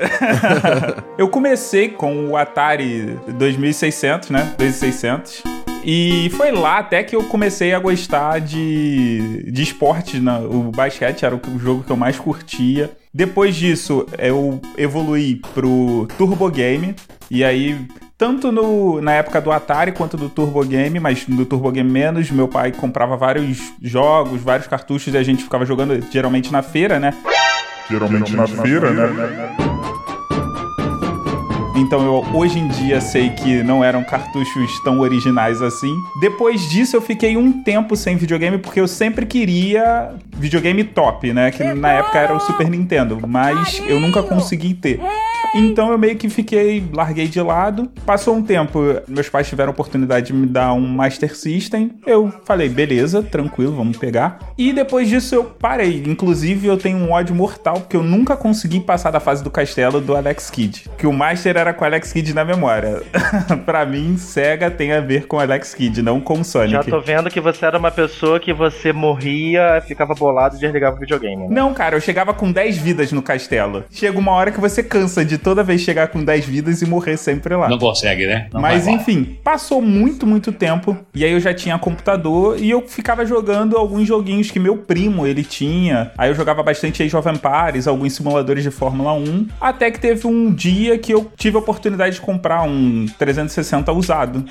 eu 1.16 1.28
comecei 1.28 1.88
com 1.88 2.28
o 2.28 2.36
Atari 2.36 3.18
2600, 3.28 4.30
né? 4.30 4.54
2600. 4.58 5.51
E 5.84 6.30
foi 6.36 6.52
lá 6.52 6.78
até 6.78 7.02
que 7.02 7.14
eu 7.16 7.24
comecei 7.24 7.74
a 7.74 7.78
gostar 7.78 8.40
de, 8.40 9.50
de 9.50 9.62
esporte. 9.62 10.20
Né? 10.20 10.38
O 10.48 10.70
basquete 10.70 11.24
era 11.24 11.34
o, 11.34 11.58
jogo 11.58 11.82
que 11.82 11.90
eu 11.90 11.96
mais 11.96 12.18
curtia. 12.18 12.90
Depois 13.12 13.54
disso, 13.54 14.06
eu 14.18 14.60
evoluí 14.76 15.36
pro 15.54 16.06
Turbo 16.16 16.48
Game. 16.50 16.94
E 17.30 17.42
aí, 17.42 17.78
tanto 18.16 18.52
no, 18.52 19.00
na 19.00 19.12
época 19.12 19.40
do 19.40 19.50
Atari 19.50 19.92
quanto 19.92 20.16
do 20.16 20.28
Turbo 20.28 20.64
Game, 20.64 21.00
mas 21.00 21.24
do 21.26 21.44
Turbo 21.44 21.70
Game 21.72 21.90
menos, 21.90 22.30
meu 22.30 22.46
pai 22.46 22.70
comprava 22.70 23.16
vários 23.16 23.58
jogos, 23.82 24.40
vários 24.40 24.68
cartuchos 24.68 25.12
e 25.12 25.18
a 25.18 25.22
gente 25.22 25.42
ficava 25.42 25.66
jogando 25.66 26.00
geralmente 26.10 26.52
na 26.52 26.62
feira, 26.62 27.00
né? 27.00 27.12
Geralmente 27.90 28.34
na 28.34 28.46
feira, 28.46 28.90
né? 28.92 29.56
Então 31.82 32.04
eu 32.04 32.24
hoje 32.32 32.60
em 32.60 32.68
dia 32.68 33.00
sei 33.00 33.30
que 33.30 33.62
não 33.62 33.82
eram 33.82 34.04
cartuchos 34.04 34.80
tão 34.84 35.00
originais 35.00 35.60
assim. 35.60 35.92
Depois 36.20 36.70
disso 36.70 36.94
eu 36.94 37.02
fiquei 37.02 37.36
um 37.36 37.62
tempo 37.64 37.96
sem 37.96 38.16
videogame 38.16 38.56
porque 38.56 38.80
eu 38.80 38.86
sempre 38.86 39.26
queria 39.26 40.14
videogame 40.36 40.84
top, 40.84 41.32
né? 41.32 41.50
Que 41.50 41.64
na 41.74 41.92
época 41.92 42.18
era 42.18 42.34
o 42.34 42.40
Super 42.40 42.70
Nintendo, 42.70 43.18
mas 43.26 43.82
eu 43.86 43.98
nunca 43.98 44.22
consegui 44.22 44.74
ter. 44.74 45.00
Então 45.54 45.90
eu 45.90 45.98
meio 45.98 46.16
que 46.16 46.28
fiquei, 46.28 46.84
larguei 46.92 47.28
de 47.28 47.40
lado. 47.40 47.90
Passou 48.06 48.36
um 48.36 48.42
tempo, 48.42 48.80
meus 49.06 49.28
pais 49.28 49.48
tiveram 49.48 49.70
a 49.70 49.72
oportunidade 49.72 50.28
de 50.28 50.32
me 50.32 50.46
dar 50.46 50.72
um 50.72 50.86
Master 50.86 51.36
System. 51.36 51.92
Eu 52.06 52.32
falei, 52.44 52.68
beleza, 52.68 53.22
tranquilo, 53.22 53.74
vamos 53.74 53.96
pegar. 53.96 54.38
E 54.56 54.72
depois 54.72 55.08
disso 55.08 55.34
eu 55.34 55.44
parei. 55.44 56.02
Inclusive 56.06 56.66
eu 56.66 56.76
tenho 56.76 56.98
um 56.98 57.12
ódio 57.12 57.34
mortal 57.34 57.80
porque 57.80 57.96
eu 57.96 58.02
nunca 58.02 58.36
consegui 58.36 58.80
passar 58.80 59.10
da 59.10 59.20
fase 59.20 59.44
do 59.44 59.50
castelo 59.50 60.00
do 60.00 60.16
Alex 60.16 60.50
Kidd. 60.50 60.88
Que 60.96 61.06
o 61.06 61.12
Master 61.12 61.56
era 61.56 61.74
com 61.74 61.84
o 61.84 61.86
Alex 61.86 62.12
Kidd 62.12 62.32
na 62.32 62.44
memória. 62.44 63.02
pra 63.66 63.84
mim, 63.84 64.16
Sega 64.16 64.70
tem 64.70 64.92
a 64.92 65.00
ver 65.00 65.26
com 65.26 65.38
Alex 65.38 65.74
Kidd, 65.74 66.02
não 66.02 66.20
com 66.20 66.40
o 66.40 66.44
Sonic. 66.44 66.72
Já 66.72 66.84
tô 66.84 67.00
vendo 67.00 67.30
que 67.30 67.40
você 67.40 67.66
era 67.66 67.78
uma 67.78 67.90
pessoa 67.90 68.40
que 68.40 68.52
você 68.52 68.92
morria, 68.92 69.82
ficava 69.86 70.14
bolado 70.14 70.56
e 70.56 70.60
desligava 70.60 70.96
o 70.96 71.00
videogame. 71.00 71.48
Né? 71.48 71.48
Não, 71.50 71.74
cara, 71.74 71.96
eu 71.96 72.00
chegava 72.00 72.32
com 72.32 72.50
10 72.50 72.78
vidas 72.78 73.12
no 73.12 73.22
castelo. 73.22 73.84
Chega 73.90 74.18
uma 74.18 74.32
hora 74.32 74.50
que 74.50 74.60
você 74.60 74.82
cansa 74.82 75.24
de 75.24 75.31
toda 75.38 75.62
vez 75.62 75.80
chegar 75.80 76.08
com 76.08 76.24
10 76.24 76.44
vidas 76.44 76.82
e 76.82 76.86
morrer 76.86 77.16
sempre 77.16 77.54
lá. 77.54 77.68
Não 77.68 77.78
consegue, 77.78 78.26
né? 78.26 78.48
Não 78.52 78.60
Mas 78.60 78.86
enfim, 78.86 79.38
passou 79.42 79.80
muito, 79.80 80.26
muito 80.26 80.52
tempo. 80.52 80.96
E 81.14 81.24
aí 81.24 81.32
eu 81.32 81.40
já 81.40 81.54
tinha 81.54 81.78
computador 81.78 82.58
e 82.58 82.70
eu 82.70 82.86
ficava 82.86 83.24
jogando 83.24 83.76
alguns 83.76 84.06
joguinhos 84.06 84.50
que 84.50 84.58
meu 84.58 84.76
primo 84.76 85.26
ele 85.26 85.44
tinha. 85.44 86.12
Aí 86.16 86.30
eu 86.30 86.34
jogava 86.34 86.62
bastante 86.62 87.02
Age 87.02 87.16
of 87.16 87.28
Empires, 87.28 87.86
alguns 87.86 88.14
simuladores 88.14 88.62
de 88.62 88.70
Fórmula 88.70 89.12
1. 89.12 89.48
Até 89.60 89.90
que 89.90 90.00
teve 90.00 90.26
um 90.26 90.52
dia 90.52 90.98
que 90.98 91.12
eu 91.12 91.30
tive 91.36 91.56
a 91.56 91.60
oportunidade 91.60 92.16
de 92.16 92.20
comprar 92.20 92.62
um 92.62 93.06
360 93.18 93.92
usado. 93.92 94.44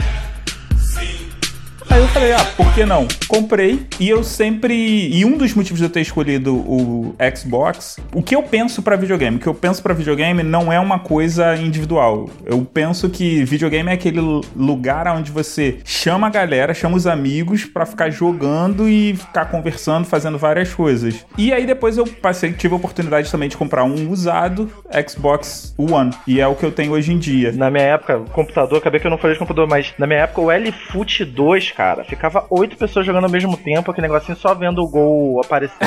Aí 1.94 2.00
eu 2.00 2.08
falei, 2.08 2.32
ah, 2.32 2.46
por 2.56 2.74
que 2.74 2.86
não? 2.86 3.06
Comprei 3.28 3.86
e 4.00 4.08
eu 4.08 4.24
sempre. 4.24 4.74
E 5.14 5.26
um 5.26 5.38
dos 5.38 5.54
motivos 5.54 5.78
de 5.80 5.86
eu 5.86 5.90
ter 5.90 6.00
escolhido 6.00 6.56
o 6.56 7.14
Xbox, 7.36 7.98
o 8.14 8.24
que 8.24 8.34
eu 8.34 8.42
penso 8.44 8.82
pra 8.82 8.96
videogame? 8.96 9.36
O 9.36 9.40
que 9.42 9.48
eu 9.48 9.54
penso 9.54 9.84
pra 9.84 9.94
videogame 9.94 10.42
não 10.42 10.72
é 10.72 10.80
uma 10.80 11.00
coisa 11.00 11.54
individual. 11.58 12.30
Eu 12.46 12.64
penso 12.64 13.10
que 13.10 13.44
videogame 13.44 13.90
é 13.90 13.94
aquele 13.94 14.22
lu- 14.22 14.40
lugar 14.56 15.06
onde 15.10 15.32
você 15.32 15.80
chama 15.84 16.28
a 16.28 16.30
galera, 16.30 16.74
chama 16.74 16.96
os 16.96 17.06
amigos 17.06 17.66
pra 17.66 17.86
ficar 17.86 18.10
jogando 18.10 18.88
e 18.88 19.14
ficar 19.18 19.46
conversando, 19.46 20.06
fazendo 20.06 20.38
várias 20.38 20.74
coisas. 20.74 21.26
E 21.38 21.52
aí 21.52 21.66
depois 21.66 21.98
eu 21.98 22.08
passei, 22.08 22.54
tive 22.54 22.74
a 22.74 22.78
oportunidade 22.78 23.30
também 23.30 23.50
de 23.50 23.58
comprar 23.58 23.84
um 23.84 24.10
usado 24.10 24.72
Xbox 25.10 25.76
One. 25.78 26.12
E 26.26 26.40
é 26.40 26.48
o 26.48 26.56
que 26.56 26.66
eu 26.66 26.72
tenho 26.72 26.94
hoje 26.94 27.12
em 27.12 27.18
dia. 27.20 27.52
Na 27.52 27.70
minha 27.70 27.84
época, 27.84 28.20
computador, 28.32 28.78
acabei 28.78 29.00
que 29.02 29.08
eu 29.08 29.12
não 29.12 29.18
falei 29.18 29.34
de 29.36 29.40
computador, 29.40 29.68
mas 29.68 29.94
na 29.98 30.08
minha 30.08 30.20
época 30.20 30.40
o 30.40 30.50
L-Foot 30.50 31.26
2, 31.26 31.72
cara, 31.72 31.81
ficava 32.08 32.46
oito 32.50 32.76
pessoas 32.78 33.06
jogando 33.06 33.26
ao 33.26 33.30
mesmo 33.30 33.56
tempo, 33.58 33.92
aquele 33.92 34.08
negocinho 34.08 34.38
só 34.38 34.54
vendo 34.54 34.82
o 34.82 34.88
gol 34.88 35.42
aparecendo. 35.44 35.80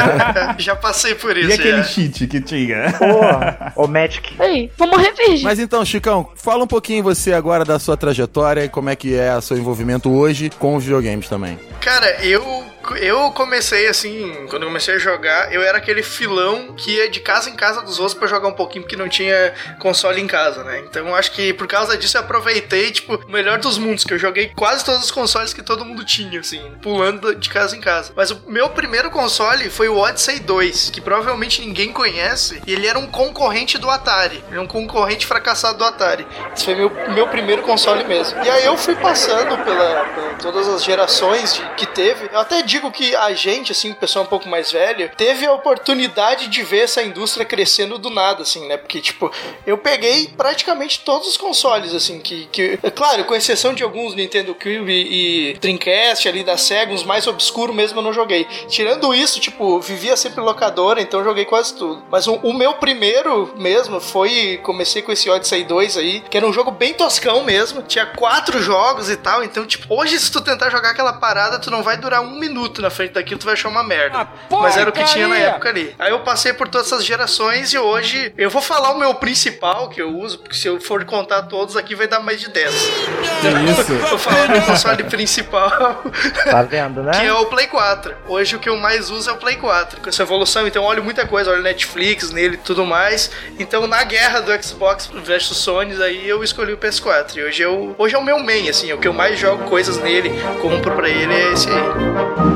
Já 0.58 0.76
passei 0.76 1.14
por 1.14 1.36
isso. 1.36 1.50
E 1.50 1.52
aquele 1.52 1.78
já. 1.78 1.84
cheat 1.84 2.26
que 2.26 2.40
tinha? 2.40 2.92
Porra, 2.92 3.72
o 3.76 3.86
Magic. 3.86 4.34
Ei, 4.40 4.70
vou 4.76 4.88
morrer 4.88 5.12
virgem. 5.12 5.42
Mas 5.44 5.58
então, 5.58 5.84
Chicão, 5.84 6.28
fala 6.34 6.64
um 6.64 6.66
pouquinho 6.66 7.02
você 7.02 7.32
agora 7.32 7.64
da 7.64 7.78
sua 7.78 7.96
trajetória 7.96 8.64
e 8.64 8.68
como 8.68 8.90
é 8.90 8.96
que 8.96 9.14
é 9.14 9.36
o 9.36 9.40
seu 9.40 9.56
envolvimento 9.56 10.10
hoje 10.10 10.50
com 10.50 10.76
os 10.76 10.84
videogames 10.84 11.28
também. 11.28 11.58
Cara, 11.80 12.24
eu 12.24 12.64
eu 12.96 13.30
comecei 13.32 13.86
assim, 13.88 14.46
quando 14.50 14.62
eu 14.62 14.68
comecei 14.68 14.94
a 14.94 14.98
jogar, 14.98 15.52
eu 15.52 15.62
era 15.62 15.78
aquele 15.78 16.02
filão 16.02 16.74
que 16.76 16.92
ia 16.92 17.08
de 17.10 17.20
casa 17.20 17.48
em 17.50 17.54
casa 17.54 17.80
dos 17.82 17.98
outros 17.98 18.14
pra 18.18 18.26
jogar 18.28 18.48
um 18.48 18.52
pouquinho, 18.52 18.82
porque 18.84 18.96
não 18.96 19.08
tinha 19.08 19.54
console 19.78 20.20
em 20.20 20.26
casa, 20.26 20.62
né? 20.64 20.80
Então 20.80 21.14
acho 21.14 21.32
que 21.32 21.52
por 21.52 21.66
causa 21.66 21.96
disso 21.96 22.16
eu 22.16 22.20
aproveitei, 22.22 22.90
tipo, 22.90 23.14
o 23.16 23.30
melhor 23.30 23.58
dos 23.58 23.78
mundos, 23.78 24.04
que 24.04 24.12
eu 24.12 24.18
joguei 24.18 24.52
quase 24.54 24.84
todos 24.84 25.04
os 25.04 25.10
consoles 25.10 25.52
que 25.54 25.62
todo 25.62 25.84
mundo 25.84 26.04
tinha, 26.04 26.40
assim, 26.40 26.72
pulando 26.82 27.34
de 27.34 27.48
casa 27.48 27.76
em 27.76 27.80
casa. 27.80 28.12
Mas 28.16 28.30
o 28.30 28.42
meu 28.46 28.68
primeiro 28.70 29.10
console 29.10 29.70
foi 29.70 29.88
o 29.88 29.96
Odyssey 29.98 30.40
2, 30.40 30.90
que 30.90 31.00
provavelmente 31.00 31.60
ninguém 31.60 31.92
conhece, 31.92 32.60
e 32.66 32.72
ele 32.72 32.86
era 32.86 32.98
um 32.98 33.06
concorrente 33.06 33.78
do 33.78 33.88
Atari. 33.90 34.36
Ele 34.46 34.52
era 34.52 34.60
um 34.60 34.66
concorrente 34.66 35.26
fracassado 35.26 35.78
do 35.78 35.84
Atari. 35.84 36.26
Esse 36.54 36.64
foi 36.64 36.74
meu, 36.74 36.90
meu 37.14 37.28
primeiro 37.28 37.62
console 37.62 38.04
mesmo. 38.04 38.42
E 38.44 38.50
aí 38.50 38.64
eu 38.64 38.76
fui 38.76 38.94
passando 38.96 39.56
pela, 39.64 40.04
por 40.14 40.38
todas 40.38 40.68
as 40.68 40.82
gerações 40.84 41.54
de- 41.54 41.64
que 41.76 41.86
teve. 41.86 42.28
Eu 42.32 42.38
até 42.40 42.62
digo 42.74 42.90
que 42.90 43.14
a 43.14 43.32
gente, 43.32 43.70
assim, 43.72 43.92
pessoal 43.92 44.24
um 44.24 44.28
pouco 44.28 44.48
mais 44.48 44.72
velho, 44.72 45.10
teve 45.16 45.46
a 45.46 45.52
oportunidade 45.52 46.48
de 46.48 46.62
ver 46.62 46.80
essa 46.80 47.02
indústria 47.02 47.46
crescendo 47.46 47.98
do 47.98 48.10
nada, 48.10 48.42
assim, 48.42 48.66
né? 48.66 48.76
Porque, 48.76 49.00
tipo, 49.00 49.30
eu 49.64 49.78
peguei 49.78 50.28
praticamente 50.36 51.00
todos 51.00 51.28
os 51.28 51.36
consoles, 51.36 51.94
assim, 51.94 52.18
que. 52.18 52.46
que 52.46 52.78
é 52.82 52.90
claro, 52.90 53.24
com 53.24 53.34
exceção 53.34 53.74
de 53.74 53.82
alguns 53.82 54.14
Nintendo 54.14 54.54
Cube 54.54 54.92
e 54.92 55.56
Dreamcast 55.60 56.28
ali 56.28 56.42
da 56.42 56.56
Sega, 56.56 56.92
uns 56.92 57.04
mais 57.04 57.26
obscuros 57.26 57.74
mesmo 57.74 58.00
eu 58.00 58.02
não 58.02 58.12
joguei. 58.12 58.46
Tirando 58.68 59.14
isso, 59.14 59.40
tipo, 59.40 59.80
vivia 59.80 60.16
sempre 60.16 60.40
em 60.40 60.44
locadora, 60.44 61.00
então 61.00 61.22
joguei 61.22 61.44
quase 61.44 61.74
tudo. 61.74 62.02
Mas 62.10 62.26
o, 62.26 62.34
o 62.36 62.52
meu 62.52 62.74
primeiro 62.74 63.54
mesmo 63.56 64.00
foi. 64.00 64.58
Comecei 64.62 65.02
com 65.02 65.12
esse 65.12 65.30
Odyssey 65.30 65.64
2 65.64 65.96
aí, 65.96 66.20
que 66.28 66.36
era 66.36 66.46
um 66.46 66.52
jogo 66.52 66.70
bem 66.70 66.92
toscão 66.92 67.44
mesmo. 67.44 67.82
Tinha 67.82 68.06
quatro 68.06 68.60
jogos 68.60 69.08
e 69.10 69.16
tal, 69.16 69.44
então, 69.44 69.64
tipo, 69.64 69.94
hoje 69.94 70.18
se 70.18 70.30
tu 70.30 70.40
tentar 70.40 70.70
jogar 70.70 70.90
aquela 70.90 71.12
parada, 71.12 71.58
tu 71.58 71.70
não 71.70 71.82
vai 71.82 71.96
durar 71.96 72.20
um 72.20 72.38
minuto 72.38 72.63
na 72.80 72.90
frente 72.90 73.12
daquilo, 73.12 73.38
tu 73.38 73.44
vai 73.44 73.54
achar 73.54 73.68
uma 73.68 73.82
merda. 73.82 74.28
Mas 74.50 74.76
era 74.76 74.90
o 74.90 74.92
que 74.92 75.04
tinha 75.04 75.28
na 75.28 75.36
época 75.36 75.68
ali. 75.68 75.94
Aí 75.98 76.10
eu 76.10 76.20
passei 76.20 76.52
por 76.52 76.68
todas 76.68 76.86
essas 76.88 77.04
gerações 77.04 77.72
e 77.72 77.78
hoje 77.78 78.32
eu 78.36 78.50
vou 78.50 78.62
falar 78.62 78.92
o 78.92 78.98
meu 78.98 79.14
principal 79.14 79.88
que 79.88 80.00
eu 80.00 80.16
uso, 80.16 80.38
porque 80.38 80.54
se 80.54 80.66
eu 80.66 80.80
for 80.80 81.04
contar 81.04 81.42
todos 81.42 81.76
aqui 81.76 81.94
vai 81.94 82.06
dar 82.06 82.20
mais 82.20 82.40
de 82.40 82.48
10. 82.48 82.74
isso? 82.74 83.94
Vou 84.08 84.18
falar 84.18 84.46
do 84.46 84.52
meu 84.52 84.62
console 84.62 85.04
principal. 85.04 86.02
Tá 86.44 86.62
vendo, 86.62 87.02
né? 87.02 87.12
Que 87.24 87.26
é 87.26 87.32
o 87.32 87.46
Play 87.46 87.66
4. 87.66 88.14
Hoje 88.28 88.56
o 88.56 88.58
que 88.58 88.68
eu 88.68 88.76
mais 88.76 89.10
uso 89.10 89.30
é 89.30 89.32
o 89.32 89.36
Play 89.36 89.56
4. 89.56 90.00
Com 90.00 90.08
essa 90.08 90.22
evolução, 90.22 90.66
então 90.66 90.82
eu 90.82 90.88
olho 90.88 91.04
muita 91.04 91.26
coisa, 91.26 91.50
olho 91.50 91.62
Netflix 91.62 92.30
nele 92.30 92.54
e 92.54 92.58
tudo 92.58 92.84
mais. 92.84 93.30
Então 93.58 93.86
na 93.86 94.02
guerra 94.04 94.40
do 94.40 94.62
Xbox 94.62 95.10
versus 95.12 95.58
Sony, 95.58 96.00
aí 96.02 96.28
eu 96.28 96.42
escolhi 96.42 96.72
o 96.72 96.78
PS4. 96.78 97.36
E 97.36 97.42
hoje, 97.42 97.62
eu, 97.62 97.94
hoje 97.98 98.14
é 98.14 98.18
o 98.18 98.24
meu 98.24 98.38
main, 98.38 98.68
assim, 98.68 98.90
é 98.90 98.94
o 98.94 98.98
que 98.98 99.08
eu 99.08 99.12
mais 99.12 99.38
jogo 99.38 99.64
coisas 99.64 99.98
nele, 99.98 100.30
compro 100.60 100.94
pra 100.94 101.08
ele 101.08 101.34
é 101.34 101.52
esse 101.52 101.68
aí. 101.68 102.53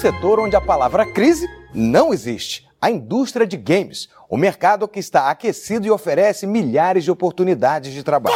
Setor 0.00 0.40
onde 0.40 0.56
a 0.56 0.60
palavra 0.62 1.04
crise 1.04 1.46
não 1.74 2.14
existe. 2.14 2.66
A 2.80 2.90
indústria 2.90 3.46
de 3.46 3.58
games. 3.58 4.08
O 4.30 4.36
mercado 4.38 4.88
que 4.88 4.98
está 4.98 5.30
aquecido 5.30 5.86
e 5.86 5.90
oferece 5.90 6.46
milhares 6.46 7.04
de 7.04 7.10
oportunidades 7.10 7.92
de 7.92 8.02
trabalho. 8.02 8.34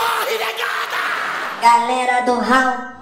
Galera 1.62 2.20
do 2.26 2.34
Hall. 2.34 2.94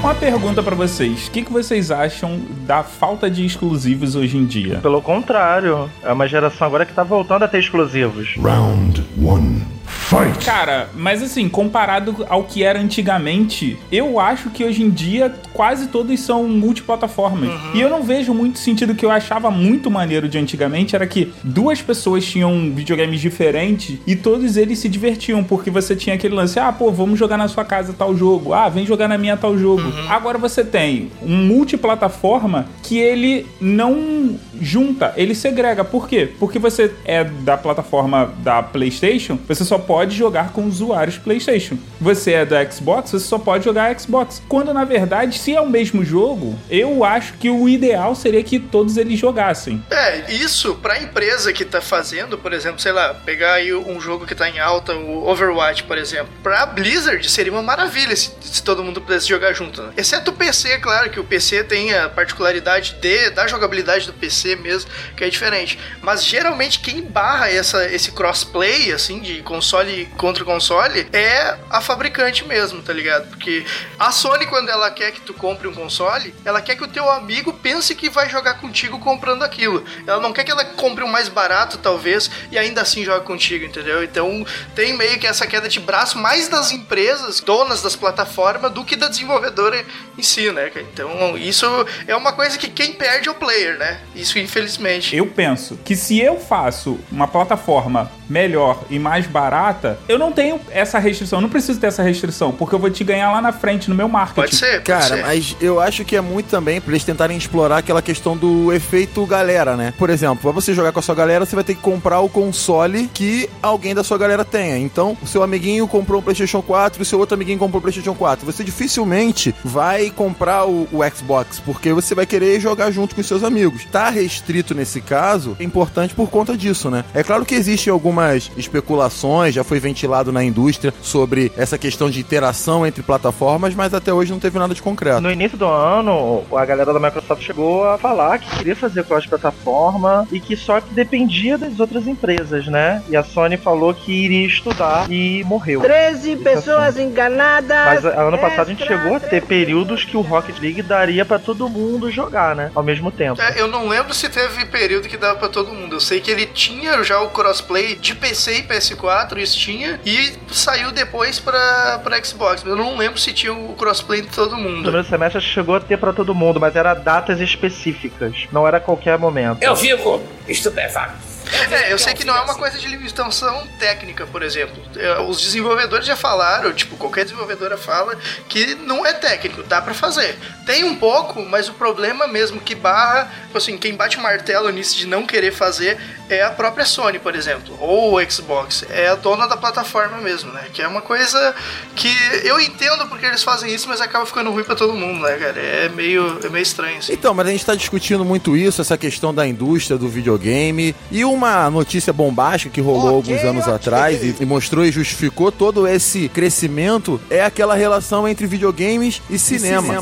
Uma 0.00 0.16
pergunta 0.16 0.64
pra 0.64 0.74
vocês: 0.74 1.28
o 1.28 1.30
que, 1.30 1.42
que 1.42 1.52
vocês 1.52 1.92
acham 1.92 2.40
da 2.66 2.82
falta 2.82 3.30
de 3.30 3.46
exclusivos 3.46 4.16
hoje 4.16 4.36
em 4.36 4.44
dia? 4.44 4.80
Pelo 4.80 5.00
contrário, 5.00 5.88
é 6.02 6.12
uma 6.12 6.26
geração 6.26 6.66
agora 6.66 6.84
que 6.84 6.92
tá 6.92 7.04
voltando 7.04 7.44
a 7.44 7.48
ter 7.48 7.60
exclusivos. 7.60 8.34
Round 8.36 9.06
1. 9.16 9.81
Fight! 10.12 10.44
Cara, 10.44 10.90
mas 10.94 11.22
assim, 11.22 11.48
comparado 11.48 12.26
ao 12.28 12.44
que 12.44 12.62
era 12.62 12.78
antigamente, 12.78 13.78
eu 13.90 14.20
acho 14.20 14.50
que 14.50 14.62
hoje 14.62 14.82
em 14.82 14.90
dia 14.90 15.34
quase 15.54 15.86
todos 15.86 16.20
são 16.20 16.46
multiplataformas. 16.46 17.48
E 17.72 17.80
eu 17.80 17.88
não 17.88 18.02
vejo 18.02 18.34
muito 18.34 18.58
sentido 18.58 18.94
que 18.94 19.06
eu 19.06 19.10
achava 19.10 19.50
muito 19.50 19.90
maneiro 19.90 20.28
de 20.28 20.36
antigamente 20.36 20.94
era 20.94 21.06
que 21.06 21.32
duas 21.42 21.80
pessoas 21.80 22.26
tinham 22.26 22.70
videogames 22.74 23.22
diferentes 23.22 23.98
e 24.06 24.14
todos 24.14 24.58
eles 24.58 24.80
se 24.80 24.88
divertiam, 24.88 25.42
porque 25.42 25.70
você 25.70 25.96
tinha 25.96 26.14
aquele 26.14 26.34
lance, 26.34 26.60
ah, 26.60 26.70
pô, 26.70 26.90
vamos 26.92 27.18
jogar 27.18 27.38
na 27.38 27.48
sua 27.48 27.64
casa 27.64 27.94
tal 27.94 28.14
jogo, 28.14 28.52
ah, 28.52 28.68
vem 28.68 28.84
jogar 28.84 29.08
na 29.08 29.16
minha 29.16 29.36
tal 29.38 29.56
jogo. 29.56 29.82
Agora 30.10 30.36
você 30.36 30.62
tem 30.62 31.10
um 31.22 31.36
multiplataforma 31.46 32.66
que 32.82 32.98
ele 32.98 33.46
não 33.58 34.38
junta, 34.60 35.14
ele 35.16 35.34
segrega. 35.34 35.82
Por 35.84 36.06
quê? 36.06 36.28
Porque 36.38 36.58
você 36.58 36.92
é 37.06 37.24
da 37.24 37.56
plataforma 37.56 38.30
da 38.42 38.62
PlayStation, 38.62 39.38
você 39.48 39.64
só 39.64 39.78
pode 39.78 40.01
jogar 40.10 40.52
com 40.52 40.64
usuários 40.64 41.18
PlayStation. 41.18 41.78
Você 42.00 42.32
é 42.32 42.44
da 42.44 42.68
Xbox, 42.70 43.10
você 43.10 43.20
só 43.20 43.38
pode 43.38 43.64
jogar 43.64 43.98
Xbox. 43.98 44.42
Quando 44.48 44.72
na 44.72 44.84
verdade, 44.84 45.38
se 45.38 45.54
é 45.54 45.60
o 45.60 45.68
mesmo 45.68 46.04
jogo, 46.04 46.58
eu 46.70 47.04
acho 47.04 47.34
que 47.34 47.48
o 47.48 47.68
ideal 47.68 48.14
seria 48.14 48.42
que 48.42 48.58
todos 48.58 48.96
eles 48.96 49.18
jogassem. 49.18 49.82
É, 49.90 50.32
isso 50.32 50.74
pra 50.76 51.00
empresa 51.00 51.52
que 51.52 51.64
tá 51.64 51.80
fazendo, 51.80 52.38
por 52.38 52.52
exemplo, 52.52 52.80
sei 52.80 52.92
lá, 52.92 53.14
pegar 53.14 53.54
aí 53.54 53.72
um 53.72 54.00
jogo 54.00 54.26
que 54.26 54.34
tá 54.34 54.48
em 54.48 54.58
alta, 54.58 54.94
o 54.94 55.28
Overwatch, 55.28 55.84
por 55.84 55.98
exemplo. 55.98 56.32
Pra 56.42 56.66
Blizzard 56.66 57.28
seria 57.30 57.52
uma 57.52 57.62
maravilha 57.62 58.14
se, 58.16 58.30
se 58.40 58.62
todo 58.62 58.82
mundo 58.82 59.00
pudesse 59.00 59.28
jogar 59.28 59.52
junto, 59.52 59.82
né? 59.82 59.92
Exceto 59.96 60.30
o 60.30 60.34
PC, 60.34 60.78
claro, 60.78 61.10
que 61.10 61.20
o 61.20 61.24
PC 61.24 61.64
tem 61.64 61.94
a 61.94 62.08
particularidade 62.08 62.96
de, 63.00 63.30
da 63.30 63.46
jogabilidade 63.46 64.06
do 64.06 64.12
PC 64.12 64.56
mesmo, 64.56 64.90
que 65.16 65.24
é 65.24 65.28
diferente. 65.28 65.78
Mas 66.00 66.24
geralmente 66.24 66.80
quem 66.80 67.02
barra 67.02 67.50
essa, 67.50 67.86
esse 67.86 68.12
crossplay, 68.12 68.92
assim, 68.92 69.20
de 69.20 69.42
console 69.42 69.91
contra 70.16 70.44
console, 70.44 71.06
é 71.12 71.56
a 71.70 71.80
fabricante 71.80 72.44
mesmo, 72.44 72.82
tá 72.82 72.92
ligado? 72.92 73.28
Porque 73.28 73.64
a 73.98 74.10
Sony, 74.10 74.46
quando 74.46 74.68
ela 74.68 74.90
quer 74.90 75.12
que 75.12 75.20
tu 75.20 75.34
compre 75.34 75.68
um 75.68 75.74
console, 75.74 76.34
ela 76.44 76.60
quer 76.60 76.76
que 76.76 76.84
o 76.84 76.88
teu 76.88 77.10
amigo 77.10 77.52
pense 77.52 77.94
que 77.94 78.08
vai 78.08 78.28
jogar 78.28 78.54
contigo 78.54 78.98
comprando 78.98 79.42
aquilo. 79.42 79.84
Ela 80.06 80.20
não 80.20 80.32
quer 80.32 80.44
que 80.44 80.50
ela 80.50 80.64
compre 80.64 81.04
um 81.04 81.08
mais 81.08 81.28
barato, 81.28 81.78
talvez, 81.78 82.30
e 82.50 82.58
ainda 82.58 82.82
assim 82.82 83.04
jogue 83.04 83.24
contigo, 83.24 83.64
entendeu? 83.64 84.02
Então 84.02 84.44
tem 84.74 84.96
meio 84.96 85.18
que 85.18 85.26
essa 85.26 85.46
queda 85.46 85.68
de 85.68 85.80
braço 85.80 86.18
mais 86.18 86.48
das 86.48 86.72
empresas, 86.72 87.40
donas 87.40 87.82
das 87.82 87.96
plataformas, 87.96 88.72
do 88.72 88.84
que 88.84 88.96
da 88.96 89.08
desenvolvedora 89.08 89.84
em 90.16 90.22
si, 90.22 90.50
né? 90.50 90.70
Então 90.76 91.36
isso 91.36 91.66
é 92.06 92.14
uma 92.14 92.32
coisa 92.32 92.58
que 92.58 92.68
quem 92.68 92.92
perde 92.92 93.28
é 93.28 93.32
o 93.32 93.34
player, 93.34 93.78
né? 93.78 94.00
Isso 94.14 94.38
infelizmente. 94.38 95.16
Eu 95.16 95.26
penso 95.26 95.78
que 95.84 95.96
se 95.96 96.20
eu 96.20 96.38
faço 96.38 96.98
uma 97.10 97.28
plataforma 97.28 98.10
melhor 98.28 98.84
e 98.88 98.98
mais 98.98 99.26
barata, 99.26 99.71
eu 100.08 100.18
não 100.18 100.32
tenho 100.32 100.60
essa 100.70 100.98
restrição, 100.98 101.38
eu 101.38 101.42
não 101.42 101.48
preciso 101.48 101.80
ter 101.80 101.88
essa 101.88 102.02
restrição, 102.02 102.52
porque 102.52 102.74
eu 102.74 102.78
vou 102.78 102.90
te 102.90 103.04
ganhar 103.04 103.30
lá 103.32 103.40
na 103.40 103.52
frente 103.52 103.88
no 103.88 103.94
meu 103.94 104.08
marketing. 104.08 104.34
Pode 104.34 104.56
ser, 104.56 104.72
pode 104.72 104.84
Cara, 104.84 105.16
ser. 105.16 105.22
mas 105.22 105.56
eu 105.60 105.80
acho 105.80 106.04
que 106.04 106.16
é 106.16 106.20
muito 106.20 106.46
também 106.46 106.80
pra 106.80 106.92
eles 106.92 107.04
tentarem 107.04 107.36
explorar 107.36 107.78
aquela 107.78 108.00
questão 108.00 108.36
do 108.36 108.72
efeito 108.72 109.24
galera, 109.26 109.76
né? 109.76 109.92
Por 109.98 110.10
exemplo, 110.10 110.38
pra 110.42 110.52
você 110.52 110.74
jogar 110.74 110.92
com 110.92 110.98
a 110.98 111.02
sua 111.02 111.14
galera, 111.14 111.44
você 111.44 111.54
vai 111.54 111.64
ter 111.64 111.74
que 111.74 111.80
comprar 111.80 112.20
o 112.20 112.28
console 112.28 113.08
que 113.12 113.48
alguém 113.62 113.94
da 113.94 114.04
sua 114.04 114.18
galera 114.18 114.44
tenha. 114.44 114.78
Então, 114.78 115.16
o 115.22 115.26
seu 115.26 115.42
amiguinho 115.42 115.86
comprou 115.88 116.20
um 116.20 116.22
PlayStation 116.22 116.62
4 116.62 117.00
e 117.00 117.02
o 117.02 117.06
seu 117.06 117.18
outro 117.18 117.34
amiguinho 117.34 117.58
comprou 117.58 117.78
um 117.78 117.82
PlayStation 117.82 118.14
4. 118.14 118.46
Você 118.46 118.62
dificilmente 118.64 119.54
vai 119.64 120.10
comprar 120.10 120.64
o, 120.66 120.88
o 120.92 121.00
Xbox, 121.14 121.60
porque 121.60 121.92
você 121.92 122.14
vai 122.14 122.26
querer 122.26 122.60
jogar 122.60 122.90
junto 122.90 123.14
com 123.14 123.20
os 123.20 123.26
seus 123.26 123.42
amigos. 123.42 123.84
Tá 123.86 124.10
restrito 124.10 124.74
nesse 124.74 125.00
caso, 125.00 125.56
é 125.58 125.64
importante 125.64 126.14
por 126.14 126.30
conta 126.30 126.56
disso, 126.56 126.90
né? 126.90 127.04
É 127.14 127.22
claro 127.22 127.44
que 127.44 127.54
existem 127.54 127.92
algumas 127.92 128.12
algumas 128.12 128.50
especulações, 128.56 129.54
já 129.54 129.61
foi 129.64 129.78
ventilado 129.80 130.32
na 130.32 130.42
indústria 130.44 130.92
sobre 131.02 131.52
essa 131.56 131.76
questão 131.78 132.10
de 132.10 132.20
interação 132.20 132.86
entre 132.86 133.02
plataformas, 133.02 133.74
mas 133.74 133.92
até 133.94 134.12
hoje 134.12 134.32
não 134.32 134.38
teve 134.38 134.58
nada 134.58 134.74
de 134.74 134.82
concreto. 134.82 135.20
No 135.20 135.30
início 135.30 135.56
do 135.58 135.66
ano, 135.66 136.44
a 136.54 136.64
galera 136.64 136.92
da 136.92 137.00
Microsoft 137.00 137.42
chegou 137.42 137.84
a 137.88 137.98
falar 137.98 138.38
que 138.38 138.56
queria 138.56 138.76
fazer 138.76 139.04
cross-plataforma 139.04 140.26
e 140.30 140.40
que 140.40 140.56
só 140.56 140.80
que 140.80 140.92
dependia 140.94 141.58
das 141.58 141.78
outras 141.80 142.06
empresas, 142.06 142.66
né? 142.66 143.02
E 143.08 143.16
a 143.16 143.22
Sony 143.22 143.56
falou 143.56 143.92
que 143.94 144.12
iria 144.12 144.46
estudar 144.46 145.10
e 145.10 145.42
morreu. 145.44 145.80
13 145.80 146.32
Esse 146.32 146.42
pessoas 146.42 146.88
assunto. 146.96 147.00
enganadas. 147.02 148.02
Mas 148.02 148.06
a- 148.06 148.22
ano 148.22 148.38
passado 148.38 148.66
a 148.68 148.70
gente 148.70 148.86
chegou 148.86 149.14
a 149.16 149.20
ter 149.20 149.42
períodos 149.42 150.04
que 150.04 150.16
o 150.16 150.20
Rocket 150.20 150.58
League 150.60 150.82
daria 150.82 151.24
pra 151.24 151.38
todo 151.38 151.68
mundo 151.68 152.10
jogar, 152.10 152.54
né? 152.54 152.70
Ao 152.74 152.82
mesmo 152.82 153.10
tempo. 153.10 153.40
É, 153.40 153.60
eu 153.60 153.68
não 153.68 153.88
lembro 153.88 154.14
se 154.14 154.28
teve 154.28 154.64
período 154.66 155.08
que 155.08 155.16
dava 155.16 155.38
pra 155.38 155.48
todo 155.48 155.72
mundo. 155.72 155.96
Eu 155.96 156.00
sei 156.00 156.20
que 156.20 156.30
ele 156.30 156.46
tinha 156.46 157.02
já 157.02 157.20
o 157.20 157.30
crossplay 157.30 157.94
de 157.96 158.14
PC 158.14 158.58
e 158.58 158.62
PS4, 158.62 159.38
tinha, 159.54 160.00
e 160.04 160.32
saiu 160.50 160.90
depois 160.92 161.38
pra, 161.38 162.00
pra 162.02 162.22
Xbox. 162.24 162.64
Eu 162.64 162.76
não 162.76 162.96
lembro 162.96 163.18
se 163.18 163.32
tinha 163.32 163.52
o 163.52 163.74
crossplay 163.74 164.22
de 164.22 164.28
todo 164.28 164.56
No 164.56 164.62
mundo. 164.62 164.82
primeiro 164.82 165.06
semestre 165.06 165.40
chegou 165.40 165.76
a 165.76 165.80
ter 165.80 165.96
pra 165.98 166.12
todo 166.12 166.34
mundo, 166.34 166.58
mas 166.60 166.76
era 166.76 166.94
datas 166.94 167.40
específicas. 167.40 168.46
Não 168.52 168.66
era 168.66 168.76
a 168.78 168.80
qualquer 168.80 169.18
momento. 169.18 169.62
Eu 169.62 169.74
fico 169.76 170.22
estupefato. 170.48 171.31
É, 171.70 171.92
eu 171.92 171.98
sei 171.98 172.14
que 172.14 172.24
não 172.24 172.36
é 172.36 172.40
uma 172.40 172.54
coisa 172.54 172.78
de 172.78 172.86
limitação 172.86 173.66
técnica, 173.78 174.26
por 174.26 174.42
exemplo. 174.42 174.82
É, 174.96 175.20
Os 175.20 175.40
desenvolvedores 175.40 176.06
já 176.06 176.16
falaram, 176.16 176.72
tipo, 176.72 176.96
qualquer 176.96 177.24
desenvolvedora 177.24 177.76
fala 177.76 178.16
que 178.48 178.74
não 178.74 179.04
é 179.04 179.12
técnico, 179.12 179.62
dá 179.62 179.80
pra 179.80 179.94
fazer. 179.94 180.38
Tem 180.66 180.84
um 180.84 180.94
pouco, 180.94 181.42
mas 181.42 181.68
o 181.68 181.74
problema 181.74 182.26
mesmo 182.26 182.60
que 182.60 182.74
barra, 182.74 183.30
tipo 183.46 183.58
assim, 183.58 183.76
quem 183.78 183.94
bate 183.94 184.16
o 184.16 184.20
martelo 184.22 184.70
nisso 184.70 184.96
de 184.96 185.06
não 185.06 185.26
querer 185.26 185.52
fazer 185.52 185.98
é 186.28 186.42
a 186.42 186.50
própria 186.50 186.84
Sony, 186.84 187.18
por 187.18 187.34
exemplo, 187.34 187.76
ou 187.78 188.16
o 188.16 188.30
Xbox. 188.30 188.84
É 188.88 189.08
a 189.08 189.14
dona 189.14 189.46
da 189.46 189.56
plataforma 189.56 190.18
mesmo, 190.18 190.52
né? 190.52 190.66
Que 190.72 190.80
é 190.80 190.88
uma 190.88 191.02
coisa 191.02 191.54
que 191.94 192.08
eu 192.44 192.58
entendo 192.60 193.06
porque 193.08 193.26
eles 193.26 193.42
fazem 193.42 193.72
isso, 193.74 193.88
mas 193.88 194.00
acaba 194.00 194.24
ficando 194.24 194.50
ruim 194.50 194.64
pra 194.64 194.74
todo 194.74 194.94
mundo, 194.94 195.20
né, 195.20 195.36
cara? 195.36 195.60
É 195.60 195.88
meio, 195.88 196.40
é 196.42 196.48
meio 196.48 196.62
estranho, 196.62 196.98
assim. 196.98 197.12
Então, 197.12 197.34
mas 197.34 197.46
a 197.46 197.50
gente 197.50 197.66
tá 197.66 197.74
discutindo 197.74 198.24
muito 198.24 198.56
isso, 198.56 198.80
essa 198.80 198.96
questão 198.96 199.34
da 199.34 199.46
indústria 199.46 199.98
do 199.98 200.08
videogame. 200.08 200.94
E 201.10 201.24
uma 201.32 201.70
notícia 201.70 202.12
bombástica 202.12 202.72
que 202.72 202.80
rolou 202.80 203.18
Ok, 203.18 203.32
alguns 203.34 203.48
anos 203.48 203.62
ok. 203.64 203.74
atrás 203.74 204.22
e, 204.22 204.36
e 204.40 204.46
mostrou 204.46 204.84
e 204.84 204.92
justificou 204.92 205.50
todo 205.50 205.86
esse 205.86 206.28
crescimento 206.28 207.20
é 207.30 207.42
aquela 207.42 207.74
relação 207.74 208.26
entre 208.28 208.46
videogames 208.46 209.20
e 209.30 209.38
cinema. 209.38 209.94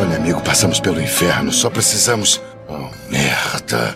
Olha, 0.00 0.16
amigo, 0.16 0.40
passamos 0.42 0.80
pelo 0.80 1.00
inferno. 1.00 1.52
Só 1.52 1.68
precisamos. 1.70 2.40
Oh, 2.68 2.88
merda. 3.10 3.94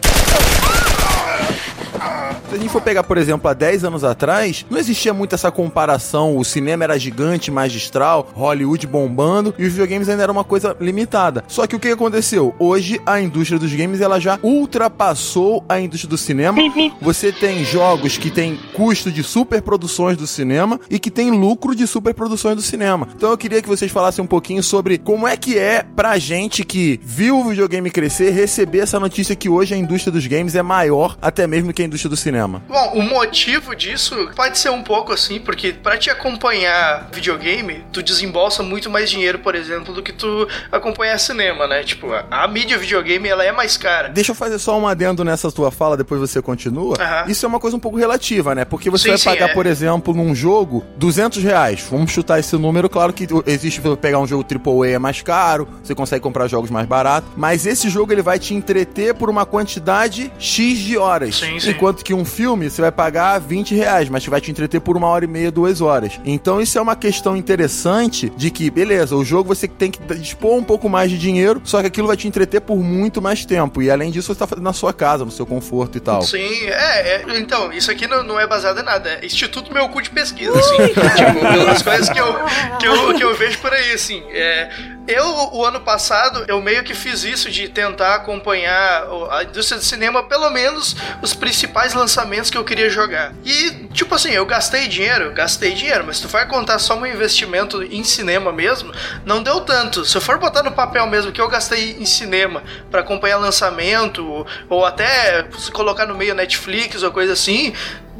Se 2.54 2.58
a 2.58 2.60
gente 2.60 2.70
for 2.70 2.80
pegar, 2.80 3.02
por 3.02 3.18
exemplo, 3.18 3.50
há 3.50 3.52
10 3.52 3.82
anos 3.82 4.04
atrás, 4.04 4.64
não 4.70 4.78
existia 4.78 5.12
muito 5.12 5.34
essa 5.34 5.50
comparação. 5.50 6.36
O 6.36 6.44
cinema 6.44 6.84
era 6.84 6.96
gigante, 6.96 7.50
magistral, 7.50 8.30
Hollywood 8.32 8.86
bombando, 8.86 9.52
e 9.58 9.64
os 9.64 9.72
videogames 9.72 10.08
ainda 10.08 10.22
era 10.22 10.30
uma 10.30 10.44
coisa 10.44 10.76
limitada. 10.80 11.42
Só 11.48 11.66
que 11.66 11.74
o 11.74 11.80
que 11.80 11.88
aconteceu? 11.88 12.54
Hoje, 12.56 13.00
a 13.04 13.20
indústria 13.20 13.58
dos 13.58 13.74
games 13.74 14.00
ela 14.00 14.20
já 14.20 14.38
ultrapassou 14.40 15.64
a 15.68 15.80
indústria 15.80 16.08
do 16.08 16.16
cinema. 16.16 16.56
Você 17.02 17.32
tem 17.32 17.64
jogos 17.64 18.16
que 18.16 18.30
tem 18.30 18.56
custo 18.72 19.10
de 19.10 19.24
superproduções 19.24 20.16
do 20.16 20.24
cinema 20.24 20.78
e 20.88 21.00
que 21.00 21.10
tem 21.10 21.32
lucro 21.32 21.74
de 21.74 21.88
superproduções 21.88 22.54
do 22.54 22.62
cinema. 22.62 23.08
Então 23.16 23.30
eu 23.30 23.36
queria 23.36 23.60
que 23.60 23.68
vocês 23.68 23.90
falassem 23.90 24.22
um 24.22 24.28
pouquinho 24.28 24.62
sobre 24.62 24.96
como 24.96 25.26
é 25.26 25.36
que 25.36 25.58
é 25.58 25.84
pra 25.96 26.16
gente 26.18 26.62
que 26.62 27.00
viu 27.02 27.40
o 27.40 27.48
videogame 27.48 27.90
crescer 27.90 28.30
receber 28.30 28.78
essa 28.78 29.00
notícia 29.00 29.34
que 29.34 29.48
hoje 29.48 29.74
a 29.74 29.76
indústria 29.76 30.12
dos 30.12 30.24
games 30.28 30.54
é 30.54 30.62
maior 30.62 31.18
até 31.20 31.48
mesmo 31.48 31.72
que 31.72 31.82
a 31.82 31.84
indústria 31.84 32.10
do 32.10 32.16
cinema. 32.16 32.43
Bom, 32.48 32.92
o 32.94 33.02
motivo 33.02 33.74
disso 33.74 34.30
pode 34.34 34.58
ser 34.58 34.70
um 34.70 34.82
pouco 34.82 35.12
assim, 35.12 35.38
porque 35.40 35.72
pra 35.72 35.96
te 35.96 36.10
acompanhar 36.10 37.08
videogame, 37.12 37.84
tu 37.92 38.02
desembolsa 38.02 38.62
muito 38.62 38.90
mais 38.90 39.10
dinheiro, 39.10 39.38
por 39.38 39.54
exemplo, 39.54 39.92
do 39.94 40.02
que 40.02 40.12
tu 40.12 40.48
acompanhar 40.70 41.18
cinema, 41.18 41.66
né? 41.66 41.82
Tipo, 41.82 42.12
a, 42.12 42.24
a 42.30 42.48
mídia 42.48 42.78
videogame, 42.78 43.28
ela 43.28 43.44
é 43.44 43.52
mais 43.52 43.76
cara. 43.76 44.08
Deixa 44.08 44.32
eu 44.32 44.34
fazer 44.34 44.58
só 44.58 44.78
um 44.78 44.86
adendo 44.86 45.24
nessa 45.24 45.50
tua 45.50 45.70
fala, 45.70 45.96
depois 45.96 46.20
você 46.20 46.40
continua. 46.42 46.96
Aham. 47.00 47.24
Isso 47.28 47.44
é 47.44 47.48
uma 47.48 47.60
coisa 47.60 47.76
um 47.76 47.80
pouco 47.80 47.96
relativa, 47.96 48.54
né? 48.54 48.64
Porque 48.64 48.90
você 48.90 49.04
Sim, 49.04 49.08
vai 49.10 49.18
sim, 49.18 49.24
pagar, 49.30 49.50
é. 49.50 49.54
por 49.54 49.66
exemplo, 49.66 50.14
num 50.14 50.34
jogo 50.34 50.84
200 50.96 51.42
reais. 51.42 51.86
Vamos 51.90 52.10
chutar 52.10 52.38
esse 52.38 52.56
número. 52.56 52.88
Claro 52.88 53.12
que 53.12 53.26
existe 53.46 53.80
pegar 54.00 54.18
um 54.18 54.26
jogo 54.26 54.44
AAA 54.44 54.92
é 54.92 54.98
mais 54.98 55.22
caro, 55.22 55.68
você 55.82 55.94
consegue 55.94 56.22
comprar 56.22 56.46
jogos 56.48 56.70
mais 56.70 56.86
baratos. 56.86 57.30
Mas 57.36 57.66
esse 57.66 57.88
jogo 57.88 58.12
ele 58.12 58.22
vai 58.22 58.38
te 58.38 58.54
entreter 58.54 59.14
por 59.14 59.30
uma 59.30 59.46
quantidade 59.46 60.32
X 60.38 60.78
de 60.78 60.96
horas. 60.96 61.36
Sim, 61.36 61.58
sim. 61.58 61.70
Enquanto 61.70 62.04
que 62.04 62.14
um 62.14 62.24
filme 62.34 62.68
você 62.68 62.82
vai 62.82 62.90
pagar 62.90 63.38
20 63.38 63.74
reais, 63.74 64.08
mas 64.08 64.26
vai 64.26 64.40
te 64.40 64.50
entreter 64.50 64.80
por 64.80 64.96
uma 64.96 65.06
hora 65.06 65.24
e 65.24 65.28
meia, 65.28 65.50
duas 65.50 65.80
horas. 65.80 66.20
Então 66.24 66.60
isso 66.60 66.76
é 66.76 66.80
uma 66.80 66.96
questão 66.96 67.36
interessante 67.36 68.30
de 68.36 68.50
que, 68.50 68.70
beleza, 68.70 69.14
o 69.14 69.24
jogo 69.24 69.54
você 69.54 69.68
tem 69.68 69.90
que 69.90 70.00
dispor 70.16 70.56
um 70.56 70.64
pouco 70.64 70.88
mais 70.88 71.10
de 71.10 71.18
dinheiro, 71.18 71.60
só 71.64 71.80
que 71.80 71.86
aquilo 71.86 72.08
vai 72.08 72.16
te 72.16 72.26
entreter 72.26 72.60
por 72.60 72.76
muito 72.76 73.22
mais 73.22 73.44
tempo. 73.44 73.80
E 73.80 73.90
além 73.90 74.10
disso, 74.10 74.32
você 74.32 74.38
tá 74.38 74.46
fazendo 74.46 74.64
na 74.64 74.72
sua 74.72 74.92
casa, 74.92 75.24
no 75.24 75.30
seu 75.30 75.46
conforto 75.46 75.96
e 75.96 76.00
tal. 76.00 76.22
Sim, 76.22 76.66
é, 76.66 77.16
é, 77.16 77.24
Então, 77.38 77.72
isso 77.72 77.90
aqui 77.90 78.06
não, 78.06 78.22
não 78.24 78.40
é 78.40 78.46
baseado 78.46 78.80
em 78.80 78.84
nada. 78.84 79.08
É 79.22 79.26
Instituto 79.26 79.72
Meu 79.72 79.88
Cu 79.88 80.02
de 80.02 80.10
Pesquisa, 80.10 80.58
assim. 80.58 80.76
tipo, 81.16 81.40
pelas 81.40 81.82
coisas 81.82 82.08
que 82.08 82.18
eu, 82.18 82.34
que, 82.78 82.86
eu, 82.86 83.14
que 83.14 83.24
eu 83.24 83.36
vejo 83.36 83.58
por 83.58 83.72
aí, 83.72 83.92
assim. 83.92 84.22
É, 84.30 84.70
eu, 85.06 85.50
o 85.52 85.64
ano 85.64 85.80
passado, 85.80 86.44
eu 86.48 86.60
meio 86.62 86.82
que 86.82 86.94
fiz 86.94 87.24
isso 87.24 87.50
de 87.50 87.68
tentar 87.68 88.14
acompanhar 88.14 89.06
a 89.30 89.42
indústria 89.42 89.78
do 89.78 89.84
cinema, 89.84 90.22
pelo 90.22 90.48
menos 90.50 90.96
os 91.20 91.34
principais 91.34 91.92
lançamentos 91.92 92.50
que 92.50 92.56
eu 92.56 92.64
queria 92.64 92.88
jogar. 92.88 93.34
E, 93.44 93.88
tipo 93.92 94.14
assim, 94.14 94.30
eu 94.30 94.46
gastei 94.46 94.88
dinheiro, 94.88 95.32
gastei 95.32 95.72
dinheiro, 95.72 96.04
mas 96.06 96.16
se 96.16 96.22
tu 96.22 96.28
for 96.28 96.46
contar 96.46 96.78
só 96.78 96.96
meu 96.96 97.12
investimento 97.12 97.82
em 97.82 98.02
cinema 98.02 98.52
mesmo, 98.52 98.92
não 99.24 99.42
deu 99.42 99.60
tanto. 99.60 100.04
Se 100.04 100.16
eu 100.16 100.20
for 100.20 100.38
botar 100.38 100.62
no 100.62 100.72
papel 100.72 101.06
mesmo 101.06 101.32
que 101.32 101.40
eu 101.40 101.48
gastei 101.48 101.96
em 101.98 102.06
cinema 102.06 102.62
pra 102.90 103.00
acompanhar 103.00 103.36
lançamento, 103.36 104.26
ou, 104.26 104.46
ou 104.68 104.84
até 104.86 105.46
colocar 105.72 106.06
no 106.06 106.14
meio 106.14 106.34
Netflix 106.34 107.02
ou 107.02 107.12
coisa 107.12 107.34
assim, 107.34 107.74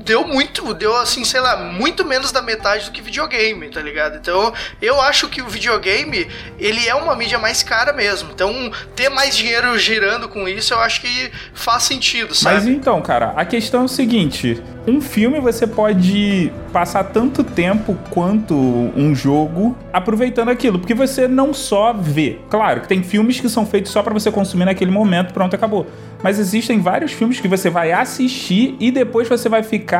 deu 0.04 0.26
muito, 0.26 0.74
deu 0.74 0.96
assim, 0.96 1.24
sei 1.24 1.40
lá, 1.40 1.56
muito 1.56 2.04
menos 2.04 2.30
da 2.30 2.42
metade 2.42 2.86
do 2.86 2.92
que 2.92 3.00
videogame, 3.00 3.68
tá 3.70 3.80
ligado? 3.80 4.16
Então, 4.16 4.52
eu 4.80 5.00
acho 5.00 5.28
que 5.28 5.40
o 5.40 5.48
videogame, 5.48 6.28
ele 6.58 6.86
é 6.86 6.94
uma 6.94 7.16
mídia 7.16 7.38
mais 7.38 7.62
cara 7.62 7.92
mesmo. 7.92 8.30
Então, 8.32 8.70
ter 8.94 9.08
mais 9.08 9.36
dinheiro 9.36 9.76
girando 9.78 10.28
com 10.28 10.46
isso, 10.48 10.74
eu 10.74 10.80
acho 10.80 11.00
que 11.00 11.30
faz 11.54 11.84
sentido, 11.84 12.34
sabe? 12.34 12.56
Mas 12.56 12.66
então, 12.66 13.00
cara, 13.00 13.32
a 13.36 13.44
questão 13.44 13.82
é 13.82 13.84
o 13.84 13.88
seguinte: 13.88 14.62
um 14.86 15.00
filme 15.00 15.40
você 15.40 15.66
pode 15.66 16.52
passar 16.72 17.04
tanto 17.04 17.42
tempo 17.42 17.96
quanto 18.10 18.54
um 18.54 19.14
jogo 19.14 19.76
aproveitando 19.92 20.50
aquilo, 20.50 20.78
porque 20.78 20.94
você 20.94 21.26
não 21.26 21.54
só 21.54 21.92
vê. 21.92 22.38
Claro 22.50 22.82
que 22.82 22.88
tem 22.88 23.02
filmes 23.02 23.40
que 23.40 23.48
são 23.48 23.64
feitos 23.64 23.92
só 23.92 24.02
pra 24.02 24.12
você 24.12 24.30
consumir 24.30 24.64
naquele 24.64 24.90
momento, 24.90 25.32
pronto, 25.32 25.54
acabou. 25.54 25.86
Mas 26.22 26.38
existem 26.38 26.80
vários 26.80 27.12
filmes 27.12 27.38
que 27.40 27.46
você 27.46 27.70
vai 27.70 27.92
assistir 27.92 28.76
e 28.80 28.90
depois 28.90 29.28
você 29.28 29.48
vai 29.48 29.62
ficar 29.62 29.93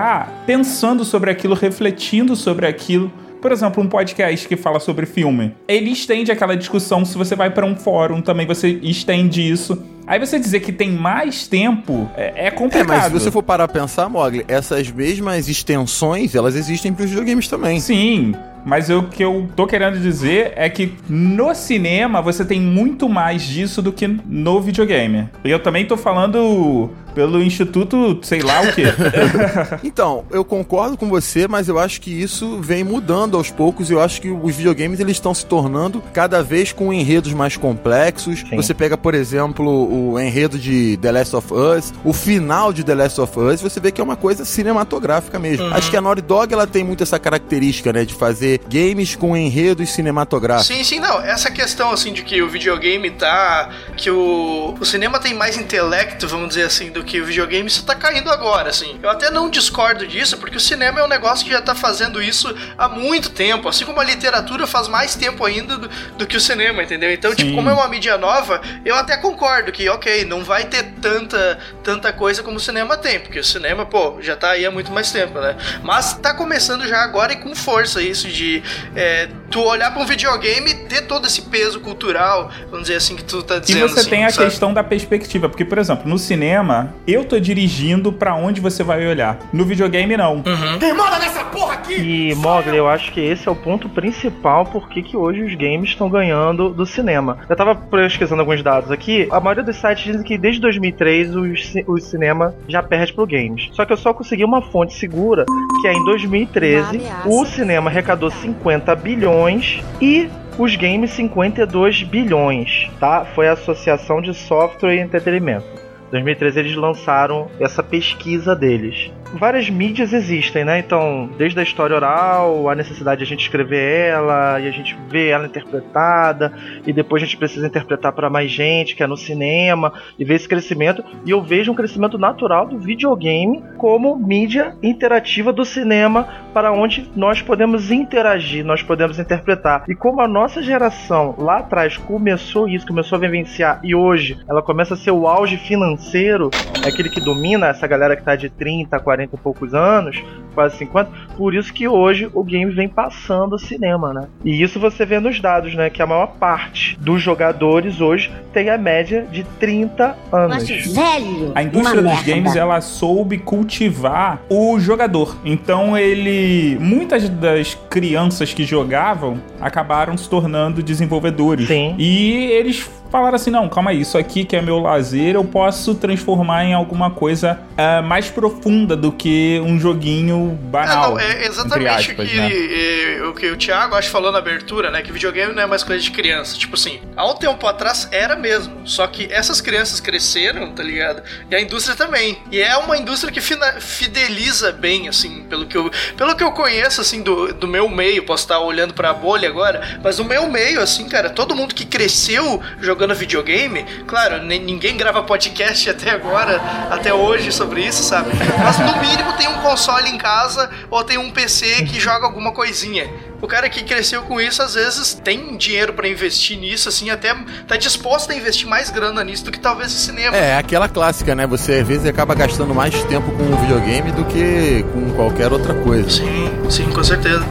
pensando 0.47 1.05
sobre 1.05 1.31
aquilo, 1.31 1.55
refletindo 1.55 2.35
sobre 2.35 2.67
aquilo. 2.67 3.13
Por 3.41 3.53
exemplo, 3.53 3.83
um 3.83 3.87
podcast 3.87 4.49
que 4.49 4.57
fala 4.57 4.81
sobre 4.81 5.05
filme. 5.05 5.55
Ele 5.69 5.91
estende 5.91 6.33
aquela 6.33 6.57
discussão. 6.57 7.05
Se 7.05 7.19
você 7.19 7.37
vai 7.37 7.51
pra 7.51 7.67
um 7.67 7.77
fórum, 7.77 8.23
também 8.23 8.47
você 8.47 8.69
estende 8.83 9.47
isso. 9.47 9.83
Aí 10.07 10.19
você 10.19 10.39
dizer 10.39 10.61
que 10.61 10.73
tem 10.73 10.91
mais 10.93 11.47
tempo 11.47 12.11
é, 12.17 12.45
é 12.45 12.47
É, 12.47 12.51
complicado. 12.51 12.89
mas 12.89 13.05
se 13.05 13.11
você 13.11 13.31
for 13.31 13.43
parar 13.43 13.67
pra 13.69 13.81
pensar, 13.81 14.09
Mogli, 14.09 14.45
essas 14.49 14.91
mesmas 14.91 15.49
extensões, 15.49 16.35
elas 16.35 16.55
existem 16.57 16.93
pros 16.93 17.09
videogames 17.11 17.49
também. 17.49 17.81
Sim, 17.81 18.35
mas 18.67 18.91
o 18.91 19.05
que 19.05 19.23
eu 19.25 19.49
tô 19.57 19.67
querendo 19.67 19.99
dizer 19.99 20.53
é 20.57 20.69
que 20.69 20.95
no 21.09 21.55
cinema 21.55 22.21
você 22.23 22.45
tem 22.45 22.61
muito 22.61 23.09
mais 23.09 23.43
disso 23.43 23.81
do 23.83 23.93
que 23.93 24.07
no 24.27 24.61
videogame. 24.61 25.29
E 25.45 25.51
eu 25.51 25.59
também 25.59 25.87
tô 25.87 25.97
falando 25.97 26.91
pelo 27.15 27.41
instituto, 27.43 28.19
sei 28.23 28.41
lá 28.43 28.61
o 28.63 28.73
quê. 28.73 28.85
Então, 29.85 30.25
eu 30.31 30.45
concordo 30.45 30.97
com 30.97 31.09
você, 31.09 31.47
mas 31.47 31.69
eu 31.69 31.79
acho 31.79 32.01
que 32.01 32.11
isso 32.11 32.59
vem 32.61 32.83
mudando 32.83 33.37
aos 33.37 33.51
poucos. 33.51 33.91
Eu 33.91 34.01
acho 34.01 34.21
que 34.21 34.29
os 34.31 34.57
videogames 34.57 34.99
eles 34.99 35.17
estão 35.17 35.33
se 35.33 35.47
tornando 35.47 36.03
cada 36.13 36.43
vez 36.43 36.73
com 36.73 36.93
enredos 36.93 37.33
mais 37.33 37.57
complexos. 37.57 38.45
Você 38.57 38.75
pega, 38.75 38.97
por 38.97 39.15
exemplo, 39.15 39.94
o 39.95 40.19
enredo 40.19 40.59
de 40.59 40.97
The 41.01 41.13
Last 41.13 41.37
of 41.37 41.53
Us, 41.53 41.93
o 42.05 42.13
final 42.13 42.73
de 42.73 42.83
The 42.83 42.95
Last 42.95 43.21
of 43.21 43.39
Us, 43.39 43.61
você 43.61 43.81
vê 43.81 43.93
que 43.93 44.01
é 44.01 44.05
uma 44.05 44.17
coisa 44.17 44.45
cinematográfica 44.45 45.39
mesmo. 45.39 45.67
Uhum. 45.67 45.75
Acho 45.75 45.91
que 45.91 45.97
a 45.97 46.01
Naughty 46.01 46.23
Dog 46.23 46.53
ela 46.53 46.67
tem 46.67 46.85
muito 46.85 47.03
essa 47.03 47.19
característica, 47.19 47.93
né, 47.93 48.05
de 48.05 48.15
fazer 48.15 48.61
games 48.69 49.15
com 49.15 49.37
enredos 49.37 49.91
cinematográficos. 49.91 50.67
Sim, 50.67 50.83
sim, 50.85 51.01
não. 51.01 51.21
Essa 51.21 51.51
questão, 51.51 51.91
assim, 51.91 52.13
de 52.13 52.23
que 52.23 52.43
o 52.43 52.49
videogame 52.49 53.11
tá. 53.11 53.71
que 53.97 54.11
o, 54.11 54.75
o 54.79 54.85
cinema 54.85 55.19
tem 55.19 55.35
mais 55.35 55.57
intelecto, 55.57 56.27
vamos 56.27 56.49
dizer 56.49 56.65
assim, 56.65 56.91
do 56.91 57.05
que 57.05 57.21
o 57.21 57.27
videogame, 57.27 57.67
isso 57.67 57.85
tá 57.85 57.95
caindo 57.95 58.31
agora, 58.31 58.71
assim. 58.71 58.99
Eu 59.03 59.11
até 59.11 59.31
não 59.31 59.49
discordo 59.49 60.07
disso, 60.07 60.37
porque 60.39 60.57
o 60.57 60.61
cinema 60.61 61.01
é 61.01 61.05
um 61.05 61.09
negócio 61.09 61.45
que 61.45 61.53
já 61.53 61.63
tá 61.63 61.75
fazendo 61.75 62.23
isso 62.23 62.55
há 62.77 62.89
muito 62.89 63.31
tempo. 63.31 63.69
Assim 63.69 63.85
como 63.85 64.01
a 64.01 64.05
literatura 64.05 64.67
faz 64.67 64.89
mais 64.89 65.15
tempo 65.15 65.45
ainda 65.45 65.77
do, 65.77 65.89
do 66.19 66.27
que 66.27 66.37
o 66.37 66.41
cinema, 66.41 66.83
entendeu? 66.83 67.13
Então, 67.13 67.35
tipo, 67.35 67.51
Sim. 67.51 67.57
como 67.57 67.71
é 67.71 67.73
uma 67.73 67.89
mídia 67.89 68.19
nova, 68.19 68.61
eu 68.85 68.95
até 68.95 69.17
concordo 69.17 69.73
que, 69.73 69.84
ok, 69.89 70.25
não 70.25 70.43
vai 70.45 70.65
ter 70.65 70.83
tanta, 71.01 71.59
tanta 71.83 72.13
coisa 72.13 72.43
como 72.43 72.57
o 72.57 72.61
cinema 72.61 72.97
tem, 72.97 73.19
porque 73.21 73.39
o 73.39 73.45
cinema, 73.45 73.85
pô, 73.87 74.17
já 74.21 74.37
tá 74.37 74.51
aí 74.51 74.65
há 74.67 74.71
muito 74.71 74.93
mais 74.93 75.11
tempo, 75.13 75.39
né? 75.41 75.57
Mas 75.83 76.15
tá 76.15 76.35
começando 76.35 76.87
já 76.87 77.03
agora 77.03 77.33
e 77.33 77.37
com 77.37 77.55
força 77.55 78.03
isso 78.03 78.29
de 78.29 78.63
é, 78.95 79.29
tu 79.51 79.61
olhar 79.61 79.93
pra 79.93 80.03
um 80.03 80.07
videogame 80.07 80.71
e 80.71 80.75
ter 80.87 81.03
todo 81.03 81.27
esse 81.27 81.43
peso 81.43 81.81
cultural, 81.81 82.51
vamos 82.71 82.83
dizer 82.83 82.97
assim, 82.97 83.17
que 83.17 83.25
tu 83.25 83.43
tá 83.43 83.57
E 83.57 83.61
dizendo. 83.61 83.89
você 83.89 84.01
assim, 84.01 84.11
tem 84.11 84.25
a 84.25 84.31
sabe? 84.31 84.49
questão 84.49 84.73
da 84.73 84.83
perspectiva, 84.85 85.49
porque, 85.49 85.65
por 85.65 85.79
exemplo, 85.79 86.09
no 86.09 86.19
cinema, 86.19 86.95
eu 87.07 87.25
tô 87.25 87.39
dirigindo 87.39 88.13
pra 88.13 88.35
onde 88.35 88.61
você 88.61 88.83
vai 88.83 89.07
olhar. 89.07 89.39
No 89.53 89.65
videogame, 89.65 90.17
não. 90.17 90.37
Uhum. 90.37 90.79
Quem 90.79 90.93
manda 90.95 91.19
nessa 91.19 91.45
porra 91.45 91.75
aqui? 91.75 91.95
E, 91.95 92.35
Mogli, 92.37 92.77
eu 92.77 92.89
acho 92.89 93.13
que 93.13 93.21
esse 93.21 93.47
é 93.49 93.51
o 93.51 93.57
ponto 93.57 93.89
principal 93.89 94.67
porque 94.67 95.03
que 95.03 95.17
hoje 95.17 95.43
os 95.43 95.55
games 95.55 95.91
estão 95.91 96.09
ganhando 96.09 96.71
do 96.71 96.85
cinema. 96.87 97.39
Eu 97.49 97.57
tava 97.57 97.75
pesquisando 97.75 98.41
alguns 98.41 98.63
dados 98.63 98.91
aqui, 98.91 99.29
a 99.31 99.41
maioria 99.41 99.63
dos 99.65 99.74
sites 99.77 100.05
dizem 100.05 100.23
que 100.23 100.37
desde 100.39 100.61
2003 100.61 101.35
os, 101.37 101.67
ci- 101.67 101.85
o 101.87 101.99
cinema 101.99 102.55
já 102.69 102.83
perde 102.83 103.13
pro 103.13 103.27
games. 103.27 103.69
Só 103.73 103.85
que 103.85 103.93
eu 103.93 103.97
só 103.97 104.13
consegui 104.15 104.45
uma 104.45 104.61
fonte 104.63 104.95
segura, 104.95 105.45
que 105.81 105.89
é 105.89 105.93
em 105.93 106.05
2013 106.05 106.99
o 107.27 107.45
cinema 107.47 107.91
arrecadou 107.91 108.31
50 108.31 108.95
bilhões 108.97 109.83
e 110.01 110.29
os 110.59 110.77
games 110.77 111.11
52 111.11 112.03
bilhões, 112.05 112.89
tá? 113.01 113.25
Foi 113.25 113.49
a 113.49 113.53
Associação 113.53 114.21
de 114.21 114.33
Software 114.35 114.95
e 114.95 115.01
Entretenimento. 115.01 115.67
2013 116.11 116.61
eles 116.61 116.77
lançaram 116.77 117.49
essa 117.59 117.83
pesquisa 117.83 118.55
deles. 118.55 119.11
Várias 119.39 119.69
mídias 119.69 120.13
existem, 120.13 120.65
né? 120.65 120.79
Então, 120.79 121.29
desde 121.37 121.59
a 121.59 121.63
história 121.63 121.97
oral, 121.97 122.69
a 122.69 122.75
necessidade 122.75 123.19
de 123.19 123.25
a 123.25 123.27
gente 123.27 123.43
escrever 123.43 124.11
ela 124.11 124.61
e 124.61 124.69
a 124.69 124.71
gente 124.71 124.97
ver 125.09 125.31
ela 125.31 125.47
interpretada, 125.47 126.53
e 126.87 126.93
depois 126.93 127.23
a 127.23 127.27
gente 127.27 127.37
precisa 127.37 127.67
interpretar 127.67 128.13
para 128.13 128.31
mais 128.31 128.51
gente, 128.51 128.95
que 128.95 129.03
é 129.03 129.07
no 129.07 129.17
cinema, 129.17 129.93
e 130.19 130.25
ver 130.25 130.35
esse 130.35 130.49
crescimento. 130.49 131.05
E 131.27 131.31
eu 131.31 131.43
vejo 131.43 131.73
um 131.73 131.75
crescimento 131.75 132.17
natural 132.17 132.67
do 132.67 132.79
videogame 132.79 133.63
como 133.77 134.17
mídia 134.17 134.77
interativa 134.83 135.53
do 135.53 135.65
cinema, 135.65 136.29
para 136.53 136.73
onde 136.73 137.11
nós 137.17 137.43
podemos 137.43 137.91
interagir, 137.91 138.65
nós 138.65 138.83
podemos 138.83 139.19
interpretar. 139.19 139.85
E 139.89 139.95
como 139.97 140.21
a 140.21 140.29
nossa 140.29 140.63
geração 140.63 141.35
lá 141.39 141.59
atrás 141.59 141.97
começou 141.97 142.69
isso, 142.69 142.87
começou 142.87 143.17
a 143.17 143.21
vivenciar, 143.21 143.81
e 143.83 143.95
hoje 143.95 144.39
ela 144.49 144.63
começa 144.63 144.95
a 144.95 144.97
ser 144.97 145.11
o 145.11 145.27
auge 145.27 145.57
financeiro, 145.57 146.51
é 146.85 146.89
aquele 146.89 147.11
que 147.11 147.21
domina 147.21 147.67
essa 147.67 147.87
galera 147.87 148.17
que 148.17 148.23
tá 148.23 148.37
de 148.37 148.49
30, 148.49 149.01
40 149.01 149.24
e 149.33 149.39
poucos 149.39 149.75
anos, 149.75 150.23
quase 150.55 150.79
50, 150.79 151.11
por 151.37 151.55
isso 151.55 151.73
que 151.73 151.89
hoje 151.89 152.31
o 152.33 152.45
game 152.45 152.73
vem 152.73 152.89
passando 152.89 153.55
o 153.55 153.59
cinema, 153.59 154.13
né? 154.13 154.29
E 154.45 154.63
isso 154.63 154.79
você 154.79 155.05
vê 155.05 155.19
nos 155.19 155.41
dados, 155.41 155.75
né? 155.75 155.91
Que 155.91 156.01
a 156.01 156.07
maior 156.07 156.29
parte 156.39 156.97
dos 157.01 157.21
jogadores 157.21 158.01
hoje 158.01 158.31
tem 158.53 158.71
a 158.71 158.79
média 158.79 159.27
de 159.31 159.45
30 159.59 160.17
anos. 160.33 160.69
velho. 160.69 161.53
A 161.55 161.63
indústria 161.63 162.01
uma 162.01 162.11
dos 162.11 162.25
merda. 162.25 162.31
games, 162.31 162.57
ela 162.57 162.81
soube 162.81 163.39
cultivar 163.39 164.41
o 164.49 164.79
jogador. 164.79 165.37
Então 165.45 165.97
ele. 165.99 166.79
Muitas 166.81 167.29
das 167.29 167.75
crianças 167.91 168.55
que 168.55 168.65
jogavam 168.65 169.39
acabaram 169.61 170.17
se 170.17 170.29
tornando 170.29 170.83
desenvolvedores. 170.83 171.67
Sim. 171.67 171.95
E 171.99 172.47
eles 172.53 172.89
falaram 173.19 173.37
assim: 173.37 173.51
não, 173.51 173.69
calma 173.69 173.91
aí, 173.93 174.01
isso 174.01 174.19
aqui 174.19 174.45
que 174.45 174.57
é 174.57 174.61
meu 174.63 174.81
lazer, 174.81 175.37
eu 175.37 175.45
posso 175.45 175.95
transformar 175.95 176.65
em 176.65 176.75
alguma 176.75 177.11
coisa 177.11 177.61
ah, 177.77 178.03
mais 178.03 178.29
profunda 178.29 178.97
do 178.97 179.13
que 179.13 179.61
um 179.65 179.79
joguinho 179.79 180.59
É, 180.61 180.67
banal. 180.71 181.11
não, 181.13 181.21
é 181.21 181.47
exatamente 181.47 182.11
aspas, 182.11 182.27
o, 182.27 182.31
que, 182.31 182.37
né? 182.37 182.51
é, 182.53 183.23
o 183.25 183.33
que 183.33 183.51
o 183.51 183.57
Thiago 183.57 183.95
acho 183.95 184.11
falou 184.11 184.33
na 184.33 184.39
abertura, 184.39 184.91
né? 184.91 185.03
Que 185.03 185.13
videogame 185.13 185.55
não 185.55 185.63
é 185.63 185.67
mais 185.67 185.85
coisa 185.85 186.03
de 186.03 186.11
criança. 186.11 186.57
Tipo 186.59 186.75
assim, 186.75 187.01
há 187.17 187.25
um 187.25 187.37
tempo 187.37 187.67
atrás 187.67 188.09
era 188.11 188.35
mesmo. 188.35 188.75
Só 188.85 189.07
que 189.07 189.29
essas 189.33 189.61
crianças 189.61 190.01
cresceram, 190.01 190.73
tá 190.73 190.83
ligado? 190.83 191.23
E 191.51 191.55
a 191.55 191.61
indústria 191.61 191.95
também. 191.97 192.39
E 192.51 192.61
é 192.61 192.77
uma 192.77 192.97
indústria 192.97 193.33
que 193.33 193.41
fideliza 193.41 194.73
bem, 194.73 195.09
assim, 195.09 195.45
pelo 195.49 195.67
que 195.67 195.77
eu, 195.77 195.91
pelo 196.17 196.35
que 196.35 196.43
eu 196.43 196.51
conheço, 196.53 197.01
assim, 197.01 197.23
do, 197.23 197.53
do 197.53 197.69
meu 197.69 197.89
meio. 197.89 198.25
Posso 198.25 198.45
estar 198.45 198.59
olhando 198.59 198.93
pra 198.95 199.13
bolha 199.13 199.49
agora, 199.49 200.01
mas 200.03 200.19
no 200.19 200.25
meu 200.25 200.49
meio, 200.51 200.81
assim, 200.81 201.09
cara, 201.09 201.31
todo 201.31 201.55
mundo 201.55 201.75
que 201.75 201.85
cresceu 201.85 202.61
jogando 202.81 203.04
videogame, 203.13 203.85
claro, 204.07 204.43
ninguém 204.45 204.97
grava 204.97 205.23
podcast 205.23 205.91
até 205.91 206.11
agora, 206.11 206.59
até 206.91 207.13
hoje 207.13 207.53
sobre 207.53 207.85
isso, 207.85 208.03
sabe? 208.03 208.31
Mas 208.63 208.79
no 208.79 208.97
mínimo 209.01 209.33
tem 209.35 209.49
um 209.49 209.59
console 209.61 210.09
em 210.09 210.17
casa 210.17 210.71
ou 210.91 211.05
tem 211.05 211.19
um 211.19 211.31
PC 211.31 211.85
que 211.85 212.01
joga 212.01 212.25
alguma 212.25 212.53
coisinha. 212.53 213.11
O 213.43 213.47
cara 213.47 213.69
que 213.69 213.83
cresceu 213.83 214.23
com 214.23 214.41
isso, 214.41 214.63
às 214.63 214.73
vezes, 214.73 215.13
tem 215.13 215.57
dinheiro 215.59 215.93
pra 215.93 216.09
investir 216.09 216.59
nisso, 216.59 216.89
assim, 216.89 217.11
até 217.11 217.35
tá 217.69 217.77
disposto 217.77 218.31
a 218.33 218.35
investir 218.35 218.67
mais 218.67 218.89
grana 218.89 219.23
nisso 219.23 219.45
do 219.45 219.51
que 219.53 219.61
talvez 219.61 219.93
em 219.93 219.97
cinema. 219.97 220.35
É, 220.35 220.57
aquela 220.57 220.89
clássica, 220.89 221.35
né? 221.35 221.47
Você 221.47 221.75
às 221.75 221.87
vezes 221.87 222.07
acaba 222.07 222.35
gastando 222.35 222.75
mais 222.75 222.95
tempo 223.05 223.31
com 223.33 223.43
o 223.43 223.57
videogame 223.57 224.13
do 224.13 224.25
que 224.25 224.83
com 224.95 225.13
qualquer 225.15 225.53
outra 225.53 225.75
coisa. 225.75 226.09
Sim, 226.09 226.51
sim, 226.71 226.91
com 226.91 227.05
certeza. 227.05 227.45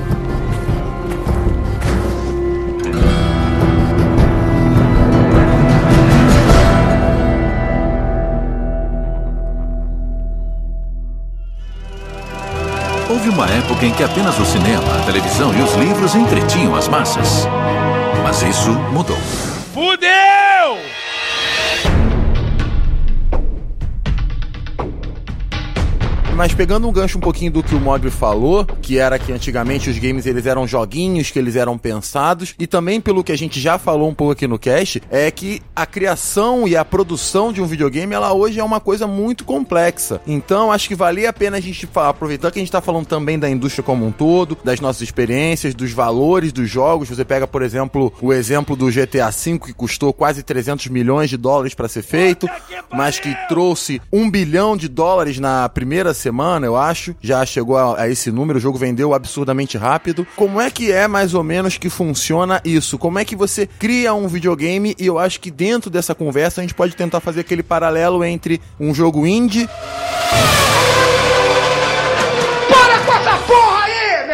Houve 13.14 13.30
uma 13.30 13.46
época 13.46 13.86
em 13.86 13.94
que 13.94 14.04
apenas 14.04 14.40
o 14.40 14.44
cinema, 14.44 15.00
a 15.00 15.06
televisão 15.06 15.54
e 15.54 15.62
os 15.62 15.76
livros 15.76 16.16
entretinham 16.16 16.76
as 16.76 16.88
massas. 16.88 17.48
Mas 18.24 18.42
isso 18.42 18.72
mudou. 18.92 19.18
Fudeu! 19.72 20.43
Mas 26.36 26.52
pegando 26.52 26.88
um 26.88 26.92
gancho 26.92 27.20
um 27.20 27.22
pouquinho 27.22 27.52
do 27.52 27.62
que 27.62 27.76
o 27.76 27.80
Mogli 27.80 28.10
falou, 28.10 28.66
que 28.66 28.98
era 28.98 29.20
que 29.20 29.32
antigamente 29.32 29.88
os 29.90 30.00
games 30.00 30.26
eles 30.26 30.48
eram 30.48 30.68
joguinhos, 30.68 31.30
que 31.30 31.38
eles 31.38 31.56
eram 31.56 31.78
pensados, 31.78 32.56
e 32.58 32.66
também 32.66 33.00
pelo 33.00 33.24
que 33.24 33.32
a 33.32 33.38
gente 33.38 33.62
já 33.62 33.78
falou 33.78 34.10
um 34.10 34.16
pouco 34.16 34.34
aqui 34.34 34.48
no 34.48 34.58
cast, 34.58 35.02
é 35.12 35.30
que 35.30 35.62
a 35.76 35.86
criação 35.86 36.68
e 36.68 36.76
a 36.76 36.84
produção 36.84 37.54
de 37.54 37.62
um 37.62 37.68
videogame, 37.68 38.16
ela 38.16 38.34
hoje 38.34 38.60
é 38.60 38.64
uma 38.64 38.80
coisa 38.80 39.06
muito 39.06 39.46
complexa. 39.46 40.22
Então, 40.26 40.72
acho 40.72 40.88
que 40.88 40.96
valia 40.96 41.30
a 41.30 41.34
pena 41.34 41.58
a 41.58 41.62
gente 41.62 41.88
aproveitar 41.96 42.50
que 42.50 42.58
a 42.58 42.62
gente 42.62 42.72
tá 42.72 42.82
falando 42.82 43.06
também 43.06 43.38
da 43.38 43.50
indústria 43.50 43.84
como 43.84 44.04
um 44.04 44.12
todo, 44.12 44.58
das 44.64 44.80
nossas 44.80 45.04
experiências, 45.04 45.76
dos 45.76 45.92
valores 45.92 46.52
dos 46.52 46.68
jogos. 46.68 47.10
Você 47.10 47.24
pega, 47.24 47.46
por 47.46 47.62
exemplo, 47.62 48.12
o 48.20 48.34
exemplo 48.34 48.76
do 48.76 48.88
GTA 48.88 49.30
V, 49.30 49.60
que 49.60 49.74
custou 49.74 50.12
quase 50.12 50.42
300 50.42 50.88
milhões 50.88 51.30
de 51.30 51.38
dólares 51.38 51.76
para 51.76 51.88
ser 51.88 52.02
feito, 52.02 52.50
mas 52.92 53.20
que 53.20 53.36
trouxe 53.48 54.02
um 54.12 54.30
bilhão 54.30 54.76
de 54.76 54.88
dólares 54.88 55.38
na 55.38 55.70
primeira 55.70 56.12
semana, 56.24 56.66
eu 56.66 56.76
acho. 56.76 57.16
Já 57.22 57.46
chegou 57.46 57.78
a, 57.78 58.02
a 58.02 58.10
esse 58.10 58.32
número, 58.32 58.58
o 58.58 58.62
jogo 58.62 58.78
vendeu 58.78 59.14
absurdamente 59.14 59.78
rápido. 59.78 60.26
Como 60.36 60.60
é 60.60 60.72
que 60.72 60.92
é 60.92 61.08
mais 61.08 61.34
ou 61.34 61.44
menos 61.44 61.78
que 61.78 61.90
funciona 61.90 62.62
isso? 62.64 62.98
Como 62.98 63.20
é 63.20 63.26
que 63.26 63.36
você 63.36 63.68
cria 63.68 64.14
um 64.14 64.28
videogame? 64.28 64.96
E 64.98 65.06
eu 65.06 65.20
acho 65.20 65.40
que 65.40 65.52
dentro 65.52 65.90
dessa 65.90 66.16
conversa 66.16 66.62
a 66.62 66.64
gente 66.64 66.74
pode 66.74 66.96
tentar 66.96 67.20
fazer 67.20 67.42
aquele 67.42 67.64
paralelo 67.64 68.24
entre 68.24 68.62
um 68.80 68.94
jogo 68.94 69.28
indie 69.28 69.68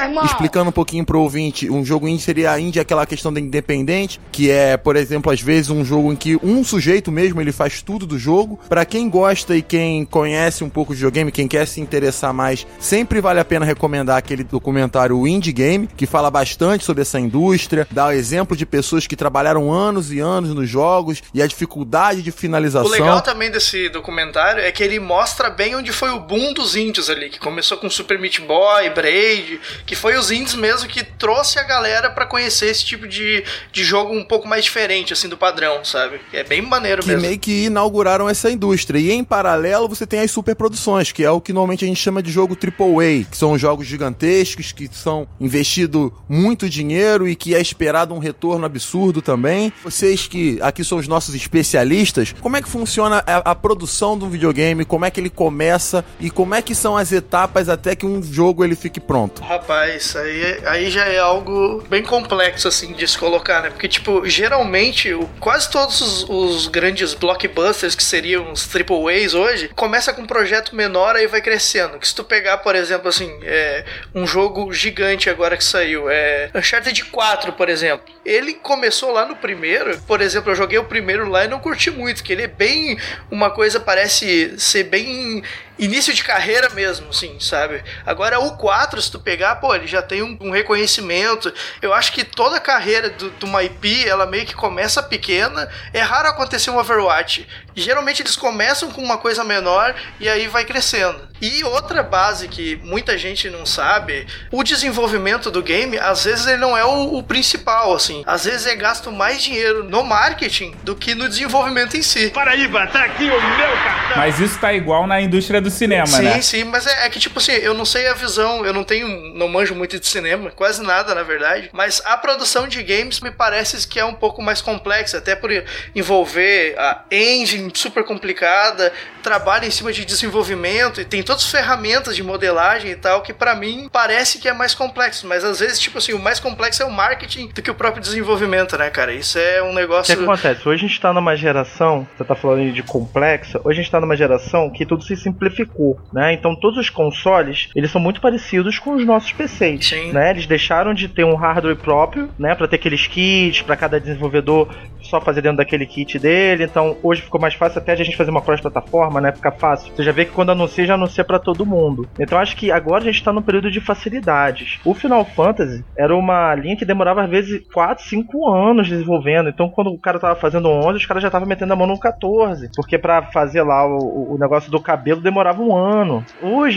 irmão! 0.10 0.26
Explicando 0.26 0.70
um 0.70 0.74
pouquinho 0.74 1.06
pro 1.06 1.22
ouvinte, 1.22 1.70
um 1.70 1.84
jogo 1.86 2.08
indie 2.08 2.24
seria 2.24 2.52
a 2.52 2.60
indie 2.60 2.80
aquela 2.80 3.06
questão 3.06 3.32
da 3.32 3.40
independente, 3.40 4.20
que 4.32 4.50
é, 4.52 4.78
por 4.78 4.96
exemplo, 4.96 5.32
às 5.32 5.42
vezes 5.42 5.70
um 5.70 5.84
jogo 5.86 6.12
em 6.12 6.16
que 6.16 6.38
um 6.44 6.64
sujeito 6.64 7.12
mesmo 7.12 7.40
ele 7.40 7.52
faz 7.52 7.82
tudo 7.82 8.06
do 8.06 8.18
jogo. 8.18 8.60
Pra 8.68 8.86
quem 8.86 9.10
gosta 9.10 9.56
e 9.56 9.62
quem 9.62 10.06
conhece 10.06 10.64
um 10.64 10.70
pouco 10.70 10.94
de 10.94 10.98
videogame, 10.98 11.32
quem 11.32 11.48
quer 11.48 11.66
se 11.66 11.80
interessar 11.80 12.34
mais, 12.34 12.66
sempre 12.80 13.22
vale 13.22 13.40
a 13.40 13.46
pena 13.46 13.66
recomendar 13.66 14.18
aquele 14.18 14.44
documentário 14.44 15.18
o 15.18 15.28
Indie 15.28 15.52
Game, 15.52 15.88
que 15.96 16.06
fala 16.06 16.30
bastante 16.30 16.84
sobre 16.84 17.02
essa 17.02 17.20
indústria, 17.20 17.88
dá 17.92 18.08
o 18.08 18.12
exemplo 18.12 18.56
de 18.56 18.66
pessoas 18.66 19.08
que 19.08 19.16
trabalharam 19.16 19.72
anos 19.72 20.12
e 20.12 20.20
anos 20.20 20.54
nos 20.54 20.70
jogos 20.70 21.22
e 21.34 21.42
a 21.42 21.48
dificuldade 21.48 22.22
de 22.22 22.30
O 22.30 22.34
finalização. 22.34 22.90
legal 22.90 23.22
também 23.22 23.52
desse 23.52 23.90
documentário 23.90 24.62
é 24.62 24.72
que 24.72 24.84
ele 24.84 25.00
mostra 25.00 25.50
bem 25.50 25.76
onde 25.76 25.92
foi 25.92 26.10
o 26.10 26.20
boom 26.20 26.54
dos 26.54 26.76
índios 26.76 27.10
ali, 27.10 27.30
que 27.30 27.40
começou 27.40 27.78
com 27.78 27.90
Super 27.90 28.20
Meat 28.20 28.42
Boy, 28.42 28.90
Braid, 28.90 29.60
Que 29.86 29.96
foi 30.00 30.16
os 30.18 30.32
indies 30.32 30.56
mesmo 30.56 30.88
que 30.88 31.04
trouxe 31.04 31.60
a 31.60 31.64
galera 31.64 32.10
pra 32.10 32.26
conhecer 32.26 32.68
esse 32.68 32.86
tipo 32.86 33.08
de, 33.08 33.44
de 33.72 33.84
jogo 33.84 34.14
um 34.14 34.24
pouco 34.24 34.48
mais 34.48 34.64
diferente, 34.64 35.14
assim, 35.14 35.28
do 35.28 35.38
padrão, 35.38 35.84
sabe? 35.84 36.22
É 36.32 36.44
bem 36.44 36.62
maneiro 36.62 37.02
que 37.02 37.10
mesmo. 37.10 37.22
meio 37.22 37.38
que 37.38 37.66
inauguraram 37.66 38.30
essa 38.30 38.50
indústria. 38.50 39.00
E 39.00 39.12
em 39.12 39.24
paralelo 39.24 39.88
você 39.88 40.08
tem 40.08 40.22
as 40.22 40.32
superproduções, 40.32 41.12
que 41.12 41.24
é 41.24 41.30
o 41.30 41.42
que 41.42 41.52
normalmente 41.52 41.84
a 41.84 41.88
gente 41.88 42.00
chama 42.00 42.24
de 42.24 42.32
jogo 42.32 42.56
AAA, 42.56 43.26
que 43.30 43.38
são 43.38 43.58
jogos 43.58 43.86
gigantescos, 43.86 44.72
que 44.72 44.90
são 44.92 45.28
investido 45.40 46.14
muito 46.28 46.70
dinheiro 46.70 47.28
e 47.28 47.36
que 47.36 47.54
é 47.54 47.62
esperado 47.62 48.14
um 48.14 48.20
retorno 48.20 48.66
absurdo 48.66 49.22
também. 49.22 49.72
Vocês 49.84 50.28
que 50.28 50.60
aqui 50.62 50.84
são 50.84 50.98
os 50.98 51.08
nossos 51.08 51.36
especialistas, 51.36 52.34
como 52.40 52.56
é 52.56 52.62
que 52.62 52.70
funciona 52.70 53.24
a, 53.28 53.52
a 53.52 53.56
produção 53.56 54.18
de 54.18 54.24
um 54.24 54.30
videogame, 54.30 54.86
como 54.86 55.06
é 55.06 55.12
que 55.12 55.20
ele 55.20 55.30
começa 55.30 56.06
e 56.20 56.30
como 56.30 56.56
é 56.56 56.62
que 56.62 56.74
são 56.74 56.96
as 56.96 57.12
etapas 57.12 57.68
até 57.68 57.96
que 57.96 58.06
um 58.06 58.24
jogo 58.24 58.64
ele 58.64 58.76
fique 58.76 59.00
pronto? 59.00 59.42
Rapaz, 59.44 59.79
aí, 59.80 60.60
aí 60.66 60.90
já 60.90 61.06
é 61.06 61.18
algo 61.20 61.84
bem 61.90 62.04
complexo, 62.04 62.68
assim, 62.68 62.94
de 62.94 63.08
se 63.08 63.18
colocar, 63.18 63.62
né? 63.62 63.70
Porque, 63.70 63.88
tipo, 63.88 64.26
geralmente, 64.28 65.14
o- 65.14 65.30
quase 65.40 65.70
todos 65.70 66.02
os, 66.02 66.26
os 66.30 66.68
grandes 66.68 67.14
blockbusters, 67.14 67.96
que 67.96 68.04
seriam 68.04 68.52
os 68.52 68.66
triple 68.68 68.98
A's 69.10 69.34
hoje, 69.34 69.70
começa 69.76 70.14
com 70.14 70.22
um 70.22 70.28
projeto 70.28 70.76
menor 70.76 71.16
aí 71.16 71.28
vai 71.28 71.42
crescendo. 71.42 71.98
Que 72.00 72.08
se 72.08 72.16
tu 72.16 72.24
pegar, 72.24 72.58
por 72.60 72.76
exemplo, 72.76 73.08
assim, 73.10 73.32
é, 73.44 73.84
um 74.14 74.26
jogo 74.28 74.72
gigante 74.74 75.30
agora 75.30 75.56
que 75.58 75.64
saiu, 75.64 76.10
é 76.10 76.50
Uncharted 76.56 77.06
4, 77.06 77.54
por 77.54 77.70
exemplo. 77.70 78.06
Ele 78.26 78.54
começou 78.54 79.12
lá 79.12 79.26
no 79.26 79.36
primeiro, 79.36 79.98
por 80.08 80.22
exemplo, 80.22 80.52
eu 80.52 80.56
joguei 80.56 80.78
o 80.78 80.84
primeiro 80.84 81.28
lá 81.28 81.46
e 81.46 81.48
não 81.48 81.60
curti 81.60 81.90
muito, 81.90 82.24
que 82.24 82.32
ele 82.34 82.44
é 82.44 82.48
bem 82.48 82.98
uma 83.32 83.50
coisa, 83.50 83.80
parece 83.80 84.54
ser 84.60 84.84
bem 84.84 85.44
início 85.80 86.14
de 86.14 86.24
carreira 86.24 86.70
mesmo, 86.70 87.10
assim, 87.10 87.40
sabe? 87.40 87.84
Agora 88.06 88.40
o 88.40 88.58
4, 88.58 89.02
se 89.02 89.10
tu 89.12 89.20
pegar, 89.20 89.56
pô, 89.56 89.74
ele 89.74 89.88
já 89.88 90.02
tem 90.02 90.22
um, 90.22 90.38
um 90.42 90.52
reconhecimento. 90.52 91.52
Eu 91.82 91.94
acho 91.94 92.12
que 92.12 92.24
toda 92.24 92.58
a 92.58 92.60
carreira 92.60 93.10
do- 93.10 93.32
de 93.32 93.46
uma 93.46 93.64
IP, 93.64 94.08
ela 94.08 94.26
meio 94.26 94.46
que 94.46 94.54
começa 94.54 95.02
pequena. 95.02 95.70
É 95.94 96.02
raro 96.02 96.28
acontecer 96.28 96.70
um 96.70 96.78
Overwatch. 96.78 97.48
Geralmente 97.80 98.22
eles 98.22 98.36
começam 98.36 98.92
com 98.92 99.02
uma 99.02 99.18
coisa 99.18 99.44
menor 99.44 99.96
e 100.20 100.28
aí 100.28 100.48
vai 100.48 100.66
crescendo. 100.66 101.30
E 101.42 101.64
outra 101.64 102.04
base 102.04 102.48
que 102.48 102.76
muita 102.84 103.18
gente 103.18 103.50
não 103.50 103.66
sabe, 103.66 104.28
o 104.52 104.64
desenvolvimento 104.64 105.50
do 105.50 105.62
game, 105.62 105.98
às 105.98 106.26
vezes 106.26 106.46
ele 106.48 106.58
não 106.58 106.78
é 106.78 106.84
o, 106.84 107.16
o 107.16 107.24
principal, 107.24 107.94
assim. 107.94 108.24
Às 108.26 108.46
vezes 108.46 108.68
é 108.68 108.76
gasto 108.76 109.12
mais 109.12 109.42
dinheiro 109.42 109.84
no 109.84 110.04
marketing 110.04 110.76
do 110.84 110.96
que 110.96 111.16
no 111.16 111.30
desenvolvimento 111.30 111.96
em 111.96 112.02
si. 112.02 112.30
Paraíba, 112.32 112.88
tá 112.88 113.06
aqui 113.06 113.24
o 113.24 113.42
meu 113.42 113.78
cartão. 113.84 114.18
Mas 114.18 114.40
isso 114.40 114.60
tá 114.60 114.74
igual 114.74 115.08
na 115.08 115.22
indústria 115.22 115.62
do 115.62 115.70
cinema, 115.70 116.08
sim, 116.08 116.24
né? 116.24 116.42
Sim, 116.42 116.64
mas 116.66 116.86
é, 116.86 117.06
é 117.06 117.10
que, 117.10 117.20
tipo 117.20 117.40
assim, 117.40 117.54
eu 117.54 117.74
não 117.74 117.86
sei 117.86 118.08
a 118.08 118.14
visão, 118.14 118.66
eu 118.66 118.74
não 118.74 118.84
tenho, 118.84 119.08
não 119.34 119.48
manjo 119.48 119.74
muito 119.74 120.00
de 120.00 120.08
cinema, 120.08 120.52
quase 120.52 120.84
nada, 120.84 121.16
na 121.16 121.24
verdade. 121.24 121.70
Mas 121.72 122.02
a 122.06 122.18
produção 122.18 122.68
de 122.68 122.84
games 122.84 123.22
me 123.22 123.32
parece 123.32 123.88
que 123.88 124.00
é 124.00 124.04
um 124.04 124.14
pouco 124.14 124.42
mais 124.42 124.62
complexa, 124.62 125.20
até 125.20 125.36
por 125.36 125.50
envolver 125.96 126.76
a 126.78 127.04
engine 127.12 127.69
super 127.78 128.04
complicada, 128.04 128.92
trabalho 129.22 129.66
em 129.66 129.72
cima 129.72 129.92
de 129.92 130.06
desenvolvimento, 130.06 131.02
e 131.02 131.06
tem 131.06 131.22
todas 131.22 131.44
as 131.44 131.52
ferramentas 131.52 132.16
de 132.16 132.24
modelagem 132.24 132.92
e 132.92 132.96
tal, 132.96 133.22
que 133.22 133.34
pra 133.34 133.56
mim 133.56 133.90
parece 133.92 134.40
que 134.40 134.48
é 134.48 134.54
mais 134.54 134.74
complexo. 134.74 135.28
Mas 135.28 135.44
às 135.44 135.60
vezes, 135.60 135.80
tipo 135.80 135.98
assim, 135.98 136.14
o 136.14 136.20
mais 136.20 136.40
complexo 136.40 136.82
é 136.84 136.86
o 136.86 136.92
marketing 136.92 137.48
do 137.50 137.62
que 137.62 137.72
o 137.72 137.76
próprio 137.76 138.02
desenvolvimento, 138.02 138.78
né, 138.78 138.90
cara? 138.90 139.14
Isso 139.14 139.38
é 139.38 139.62
um 139.62 139.72
O 139.72 139.74
negócio. 139.74 140.16
que 140.16 140.24
acontece? 140.24 140.68
Hoje 140.68 140.86
a 140.86 140.88
gente 140.88 141.00
tá 141.02 141.14
numa 141.14 141.36
geração, 141.36 142.08
você 142.18 142.24
tá 142.24 142.36
falando 142.36 142.72
de 142.72 142.84
complexa, 142.84 143.60
hoje 143.64 143.80
a 143.80 143.84
gente 143.84 143.92
tá 143.92 144.00
numa 144.00 144.16
geração 144.16 144.70
que 144.70 144.86
tudo 144.86 145.04
se 145.04 145.16
simplificou, 145.16 146.00
né? 146.14 146.34
Então 146.34 146.56
todos 146.56 146.78
os 146.80 146.90
consoles, 146.90 147.70
eles 147.76 147.92
são 147.92 148.02
muito 148.02 148.22
parecidos 148.22 148.80
com 148.80 148.96
os 148.96 149.06
nossos 149.06 149.32
PCs, 149.32 149.92
né? 150.14 150.32
Eles 150.32 150.46
deixaram 150.46 150.94
de 150.94 151.08
ter 151.08 151.24
um 151.24 151.36
hardware 151.36 151.76
próprio, 151.76 152.30
né, 152.38 152.56
para 152.56 152.68
ter 152.68 152.76
aqueles 152.78 153.08
kits 153.08 153.62
para 153.62 153.76
cada 153.76 154.00
desenvolvedor 154.00 154.68
só 155.10 155.20
fazer 155.20 155.42
dentro 155.42 155.58
daquele 155.58 155.86
kit 155.86 156.18
dele. 156.20 156.64
Então 156.64 156.98
hoje 157.04 157.22
ficou 157.22 157.40
mais 157.40 157.54
fácil 157.54 157.80
até 157.80 157.94
a 157.94 157.96
gente 157.96 158.16
fazer 158.16 158.32
uma 158.32 158.42
cross 158.42 158.62
plataforma, 158.62 159.20
né? 159.20 159.32
Fica 159.32 159.52
fácil. 159.52 159.94
Você 159.96 160.04
já 160.04 160.12
vê 160.12 160.26
que 160.26 160.32
quando 160.32 160.52
anuncia 160.52 160.86
já 160.86 160.94
anuncia 160.94 161.24
para 161.24 161.40
todo 161.40 161.66
mundo. 161.66 162.08
Então 162.20 162.38
acho 162.38 162.56
que 162.56 162.72
agora 162.72 163.02
a 163.02 163.06
gente 163.06 163.24
tá 163.24 163.34
num 163.34 163.42
período 163.42 163.72
de 163.72 163.80
facilidades. 163.80 164.80
O 164.86 164.94
Final 164.94 165.26
Fantasy 165.26 165.84
era 165.98 166.16
uma 166.16 166.54
linha 166.56 166.78
que 166.78 166.86
demorava 166.86 167.24
às 167.24 167.30
vezes 167.30 167.62
4, 167.74 168.04
5 168.06 168.50
anos 168.50 168.88
desenvolvendo. 168.88 169.50
Então 169.50 169.70
quando 169.70 169.92
o 169.92 170.00
cara 170.00 170.20
tava 170.20 170.36
fazendo 170.36 170.70
11, 170.70 170.98
os 170.98 171.06
caras 171.06 171.22
já 171.22 171.28
estavam 171.30 171.48
metendo 171.48 171.74
a 171.74 171.76
mão 171.76 171.88
no 171.88 172.00
14, 172.00 172.70
porque 172.76 172.98
para 172.98 173.24
fazer 173.24 173.64
lá 173.64 173.86
o, 173.86 174.34
o 174.34 174.38
negócio 174.40 174.72
do 174.72 174.80
cabelo 174.80 175.22
demorava 175.22 175.62
um 175.62 175.76
ano. 175.76 176.24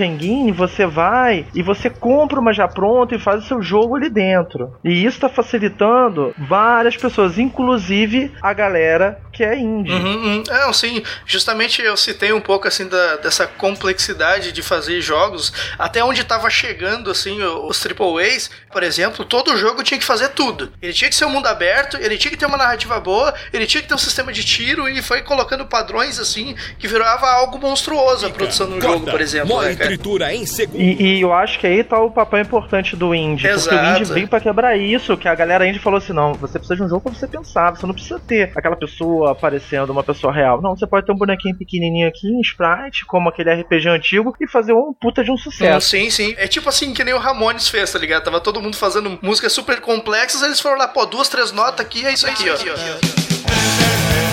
Em 0.02 0.16
Game 0.16 0.52
você 0.52 0.86
vai 0.86 1.46
e 1.54 1.62
você 1.62 1.88
compra 1.88 2.40
uma 2.40 2.52
já 2.52 2.66
pronta 2.66 3.14
e 3.14 3.18
faz 3.18 3.44
o 3.44 3.46
seu 3.46 3.62
jogo 3.62 3.96
ali 3.96 4.08
dentro. 4.08 4.72
E 4.84 5.04
isso 5.04 5.20
tá 5.20 5.28
facilitando 5.28 6.34
várias 6.38 6.96
pessoas, 6.96 7.38
inclusive 7.38 8.21
a 8.42 8.52
galera 8.54 9.20
que 9.32 9.42
é 9.42 9.58
indie. 9.58 9.92
Uhum, 9.92 10.24
uhum. 10.24 10.42
É, 10.48 10.72
sim, 10.72 11.02
justamente 11.26 11.80
eu 11.82 11.96
citei 11.96 12.32
um 12.32 12.40
pouco 12.40 12.68
assim 12.68 12.86
da, 12.86 13.16
dessa 13.16 13.46
complexidade 13.46 14.52
de 14.52 14.62
fazer 14.62 15.00
jogos, 15.00 15.52
até 15.78 16.04
onde 16.04 16.20
estava 16.20 16.48
chegando 16.50 17.10
assim 17.10 17.42
os 17.42 17.84
AAAs, 17.84 18.50
por 18.70 18.82
exemplo, 18.82 19.24
todo 19.24 19.56
jogo 19.56 19.82
tinha 19.82 19.98
que 19.98 20.04
fazer 20.04 20.28
tudo. 20.30 20.72
Ele 20.80 20.92
tinha 20.92 21.08
que 21.08 21.16
ser 21.16 21.24
um 21.24 21.30
mundo 21.30 21.46
aberto, 21.46 21.96
ele 21.96 22.18
tinha 22.18 22.30
que 22.30 22.36
ter 22.36 22.46
uma 22.46 22.56
narrativa 22.56 23.00
boa, 23.00 23.34
ele 23.52 23.66
tinha 23.66 23.82
que 23.82 23.88
ter 23.88 23.94
um 23.94 23.98
sistema 23.98 24.32
de 24.32 24.44
tiro 24.44 24.88
e 24.88 25.02
foi 25.02 25.22
colocando 25.22 25.64
padrões 25.66 26.18
assim 26.18 26.54
que 26.78 26.86
virava 26.86 27.26
algo 27.28 27.58
monstruoso 27.58 28.26
a 28.26 28.30
produção 28.30 28.68
do 28.68 28.80
jogo, 28.80 29.10
por 29.10 29.20
exemplo. 29.20 29.48
né, 29.70 29.74
cara? 29.76 29.90
em 30.34 30.46
segundo. 30.46 30.80
E, 30.80 31.16
e 31.16 31.20
eu 31.20 31.32
acho 31.32 31.58
que 31.58 31.66
aí 31.66 31.82
tá 31.82 31.98
o 32.00 32.10
papel 32.10 32.40
importante 32.40 32.96
do 32.96 33.14
indie. 33.14 33.48
Porque 33.48 33.48
o 33.48 33.58
Exato. 33.58 34.00
indie 34.00 34.12
veio 34.12 34.28
pra 34.28 34.40
quebrar 34.40 34.76
isso, 34.76 35.16
que 35.16 35.28
a 35.28 35.34
galera 35.34 35.66
indie 35.66 35.78
falou 35.78 35.98
assim: 35.98 36.12
não, 36.12 36.34
você 36.34 36.58
precisa 36.58 36.76
de 36.76 36.82
um 36.82 36.88
jogo 36.88 37.02
pra 37.02 37.12
você 37.12 37.26
pensar, 37.26 37.70
você 37.70 37.86
não 37.86 37.94
precisa 37.94 38.20
ter 38.20 38.52
aquela 38.54 38.76
pessoa 38.76 39.21
aparecendo, 39.26 39.90
uma 39.90 40.02
pessoa 40.02 40.32
real. 40.32 40.61
Não, 40.61 40.76
você 40.76 40.87
pode 40.87 41.06
ter 41.06 41.12
um 41.12 41.16
bonequinho 41.16 41.56
pequenininho 41.56 42.08
aqui, 42.08 42.28
em 42.28 42.40
sprite, 42.40 43.04
como 43.06 43.28
aquele 43.28 43.52
RPG 43.52 43.88
antigo, 43.88 44.35
e 44.40 44.48
fazer 44.48 44.72
um 44.72 44.92
puta 44.92 45.22
de 45.22 45.30
um 45.30 45.37
sucesso. 45.37 45.88
sim, 45.88 46.11
sim. 46.11 46.35
É 46.37 46.46
tipo 46.46 46.68
assim 46.68 46.92
que 46.94 47.04
nem 47.04 47.14
o 47.14 47.18
Ramones 47.18 47.68
fez, 47.68 47.92
tá 47.92 47.98
ligado? 47.98 48.24
Tava 48.24 48.40
todo 48.40 48.61
mundo 48.61 48.76
fazendo 48.76 49.18
músicas 49.22 49.52
super 49.52 49.80
complexas, 49.80 50.42
eles 50.42 50.61
foram 50.61 50.78
lá, 50.78 50.88
pô, 50.88 51.06
duas, 51.06 51.28
três 51.28 51.52
notas 51.52 51.85
aqui, 51.85 52.04
é 52.06 52.12
isso 52.12 52.26
aqui, 52.26 52.44
ó. 52.50 54.31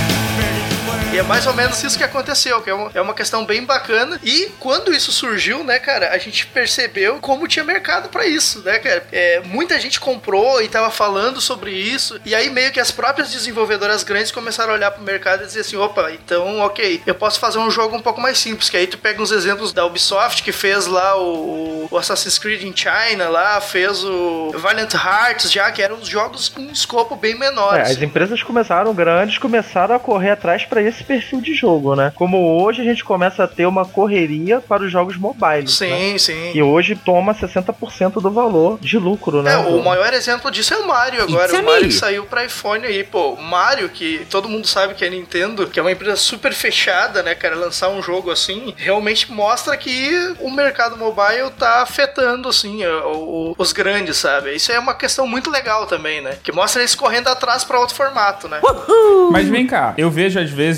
E 1.11 1.17
é 1.17 1.23
mais 1.23 1.47
ou 1.47 1.53
menos 1.53 1.83
isso 1.83 1.97
que 1.97 2.03
aconteceu, 2.03 2.61
que 2.61 2.69
é 2.69 2.73
uma, 2.73 2.91
é 2.93 3.01
uma 3.01 3.13
questão 3.13 3.43
bem 3.45 3.63
bacana. 3.63 4.19
E 4.23 4.51
quando 4.59 4.93
isso 4.93 5.11
surgiu, 5.11 5.63
né, 5.63 5.79
cara, 5.79 6.11
a 6.11 6.17
gente 6.17 6.45
percebeu 6.45 7.17
como 7.19 7.47
tinha 7.47 7.65
mercado 7.65 8.09
pra 8.09 8.27
isso, 8.27 8.61
né, 8.63 8.77
cara? 8.77 9.03
É, 9.11 9.41
muita 9.45 9.79
gente 9.79 9.99
comprou 9.99 10.61
e 10.61 10.67
tava 10.67 10.91
falando 10.91 11.41
sobre 11.41 11.71
isso. 11.71 12.19
E 12.23 12.35
aí 12.35 12.49
meio 12.49 12.71
que 12.71 12.79
as 12.79 12.91
próprias 12.91 13.31
desenvolvedoras 13.31 14.03
grandes 14.03 14.31
começaram 14.31 14.71
a 14.71 14.75
olhar 14.75 14.91
pro 14.91 15.03
mercado 15.03 15.43
e 15.43 15.45
dizer 15.47 15.61
assim, 15.61 15.77
opa, 15.77 16.11
então, 16.11 16.59
ok, 16.59 17.01
eu 17.05 17.15
posso 17.15 17.39
fazer 17.39 17.57
um 17.57 17.71
jogo 17.71 17.95
um 17.95 18.01
pouco 18.01 18.21
mais 18.21 18.37
simples. 18.37 18.69
Que 18.69 18.77
aí 18.77 18.87
tu 18.87 18.97
pega 18.97 19.21
uns 19.21 19.31
exemplos 19.31 19.73
da 19.73 19.85
Ubisoft 19.85 20.43
que 20.43 20.51
fez 20.51 20.85
lá 20.85 21.17
o, 21.17 21.87
o 21.89 21.97
Assassin's 21.97 22.37
Creed 22.37 22.63
in 22.63 22.73
China, 22.75 23.29
lá 23.29 23.59
fez 23.59 24.03
o 24.03 24.51
Valiant 24.55 24.93
Hearts, 24.93 25.51
já 25.51 25.71
que 25.71 25.81
eram 25.81 26.03
jogos 26.03 26.49
com 26.49 26.61
um 26.61 26.71
escopo 26.71 27.15
bem 27.15 27.37
menor. 27.37 27.77
É, 27.77 27.81
assim. 27.81 27.93
as 27.93 28.01
empresas 28.01 28.43
começaram 28.43 28.93
grandes, 28.93 29.37
começaram 29.37 29.95
a 29.95 29.99
correr 29.99 30.31
atrás 30.31 30.65
pra 30.79 30.87
esse 30.89 31.03
perfil 31.03 31.41
de 31.41 31.53
jogo, 31.53 31.95
né? 31.95 32.11
Como 32.15 32.61
hoje 32.63 32.81
a 32.81 32.83
gente 32.85 33.03
começa 33.03 33.43
a 33.43 33.47
ter 33.47 33.65
uma 33.65 33.85
correria 33.85 34.61
para 34.61 34.83
os 34.83 34.91
jogos 34.91 35.17
mobile. 35.17 35.67
Sim, 35.67 36.13
né? 36.13 36.17
sim. 36.17 36.51
E 36.53 36.61
hoje 36.63 36.95
toma 36.95 37.33
60% 37.33 38.21
do 38.21 38.31
valor 38.31 38.79
de 38.79 38.97
lucro, 38.97 39.41
né? 39.43 39.53
É, 39.53 39.57
o 39.57 39.83
maior 39.83 40.13
exemplo 40.13 40.49
disso 40.49 40.73
é 40.73 40.77
o 40.77 40.87
Mario 40.87 41.23
agora. 41.23 41.45
It's 41.49 41.59
O 41.59 41.63
Mario 41.63 41.87
que 41.87 41.93
saiu 41.93 42.25
pra 42.25 42.45
iPhone 42.45 42.85
aí, 42.85 43.03
pô. 43.03 43.33
O 43.33 43.41
Mario, 43.41 43.89
que 43.89 44.25
todo 44.29 44.47
mundo 44.47 44.65
sabe 44.67 44.93
que 44.93 45.03
é 45.03 45.09
Nintendo, 45.09 45.67
que 45.67 45.79
é 45.79 45.81
uma 45.83 45.91
empresa 45.91 46.15
super 46.15 46.53
fechada, 46.53 47.21
né, 47.21 47.35
cara? 47.35 47.55
Lançar 47.55 47.89
um 47.89 48.01
jogo 48.01 48.31
assim, 48.31 48.73
realmente 48.77 49.31
mostra 49.31 49.75
que 49.75 50.33
o 50.39 50.49
mercado 50.49 50.97
mobile 50.97 51.49
tá 51.57 51.81
afetando, 51.81 52.47
assim, 52.49 52.85
o- 52.85 53.51
o- 53.51 53.55
os 53.57 53.73
grandes, 53.73 54.17
sabe? 54.17 54.55
Isso 54.55 54.71
é 54.71 54.79
uma 54.79 54.93
questão 54.93 55.27
muito 55.27 55.49
legal 55.49 55.85
também, 55.85 56.21
né? 56.21 56.37
Que 56.43 56.51
mostra 56.51 56.81
eles 56.81 56.95
correndo 56.95 57.27
atrás 57.27 57.63
pra 57.63 57.79
outro 57.79 57.95
formato, 57.95 58.47
né? 58.47 58.61
Mas 59.31 59.47
vem 59.49 59.65
cá, 59.67 59.93
eu 59.97 60.09
vejo 60.09 60.39
às 60.39 60.49
vezes 60.49 60.68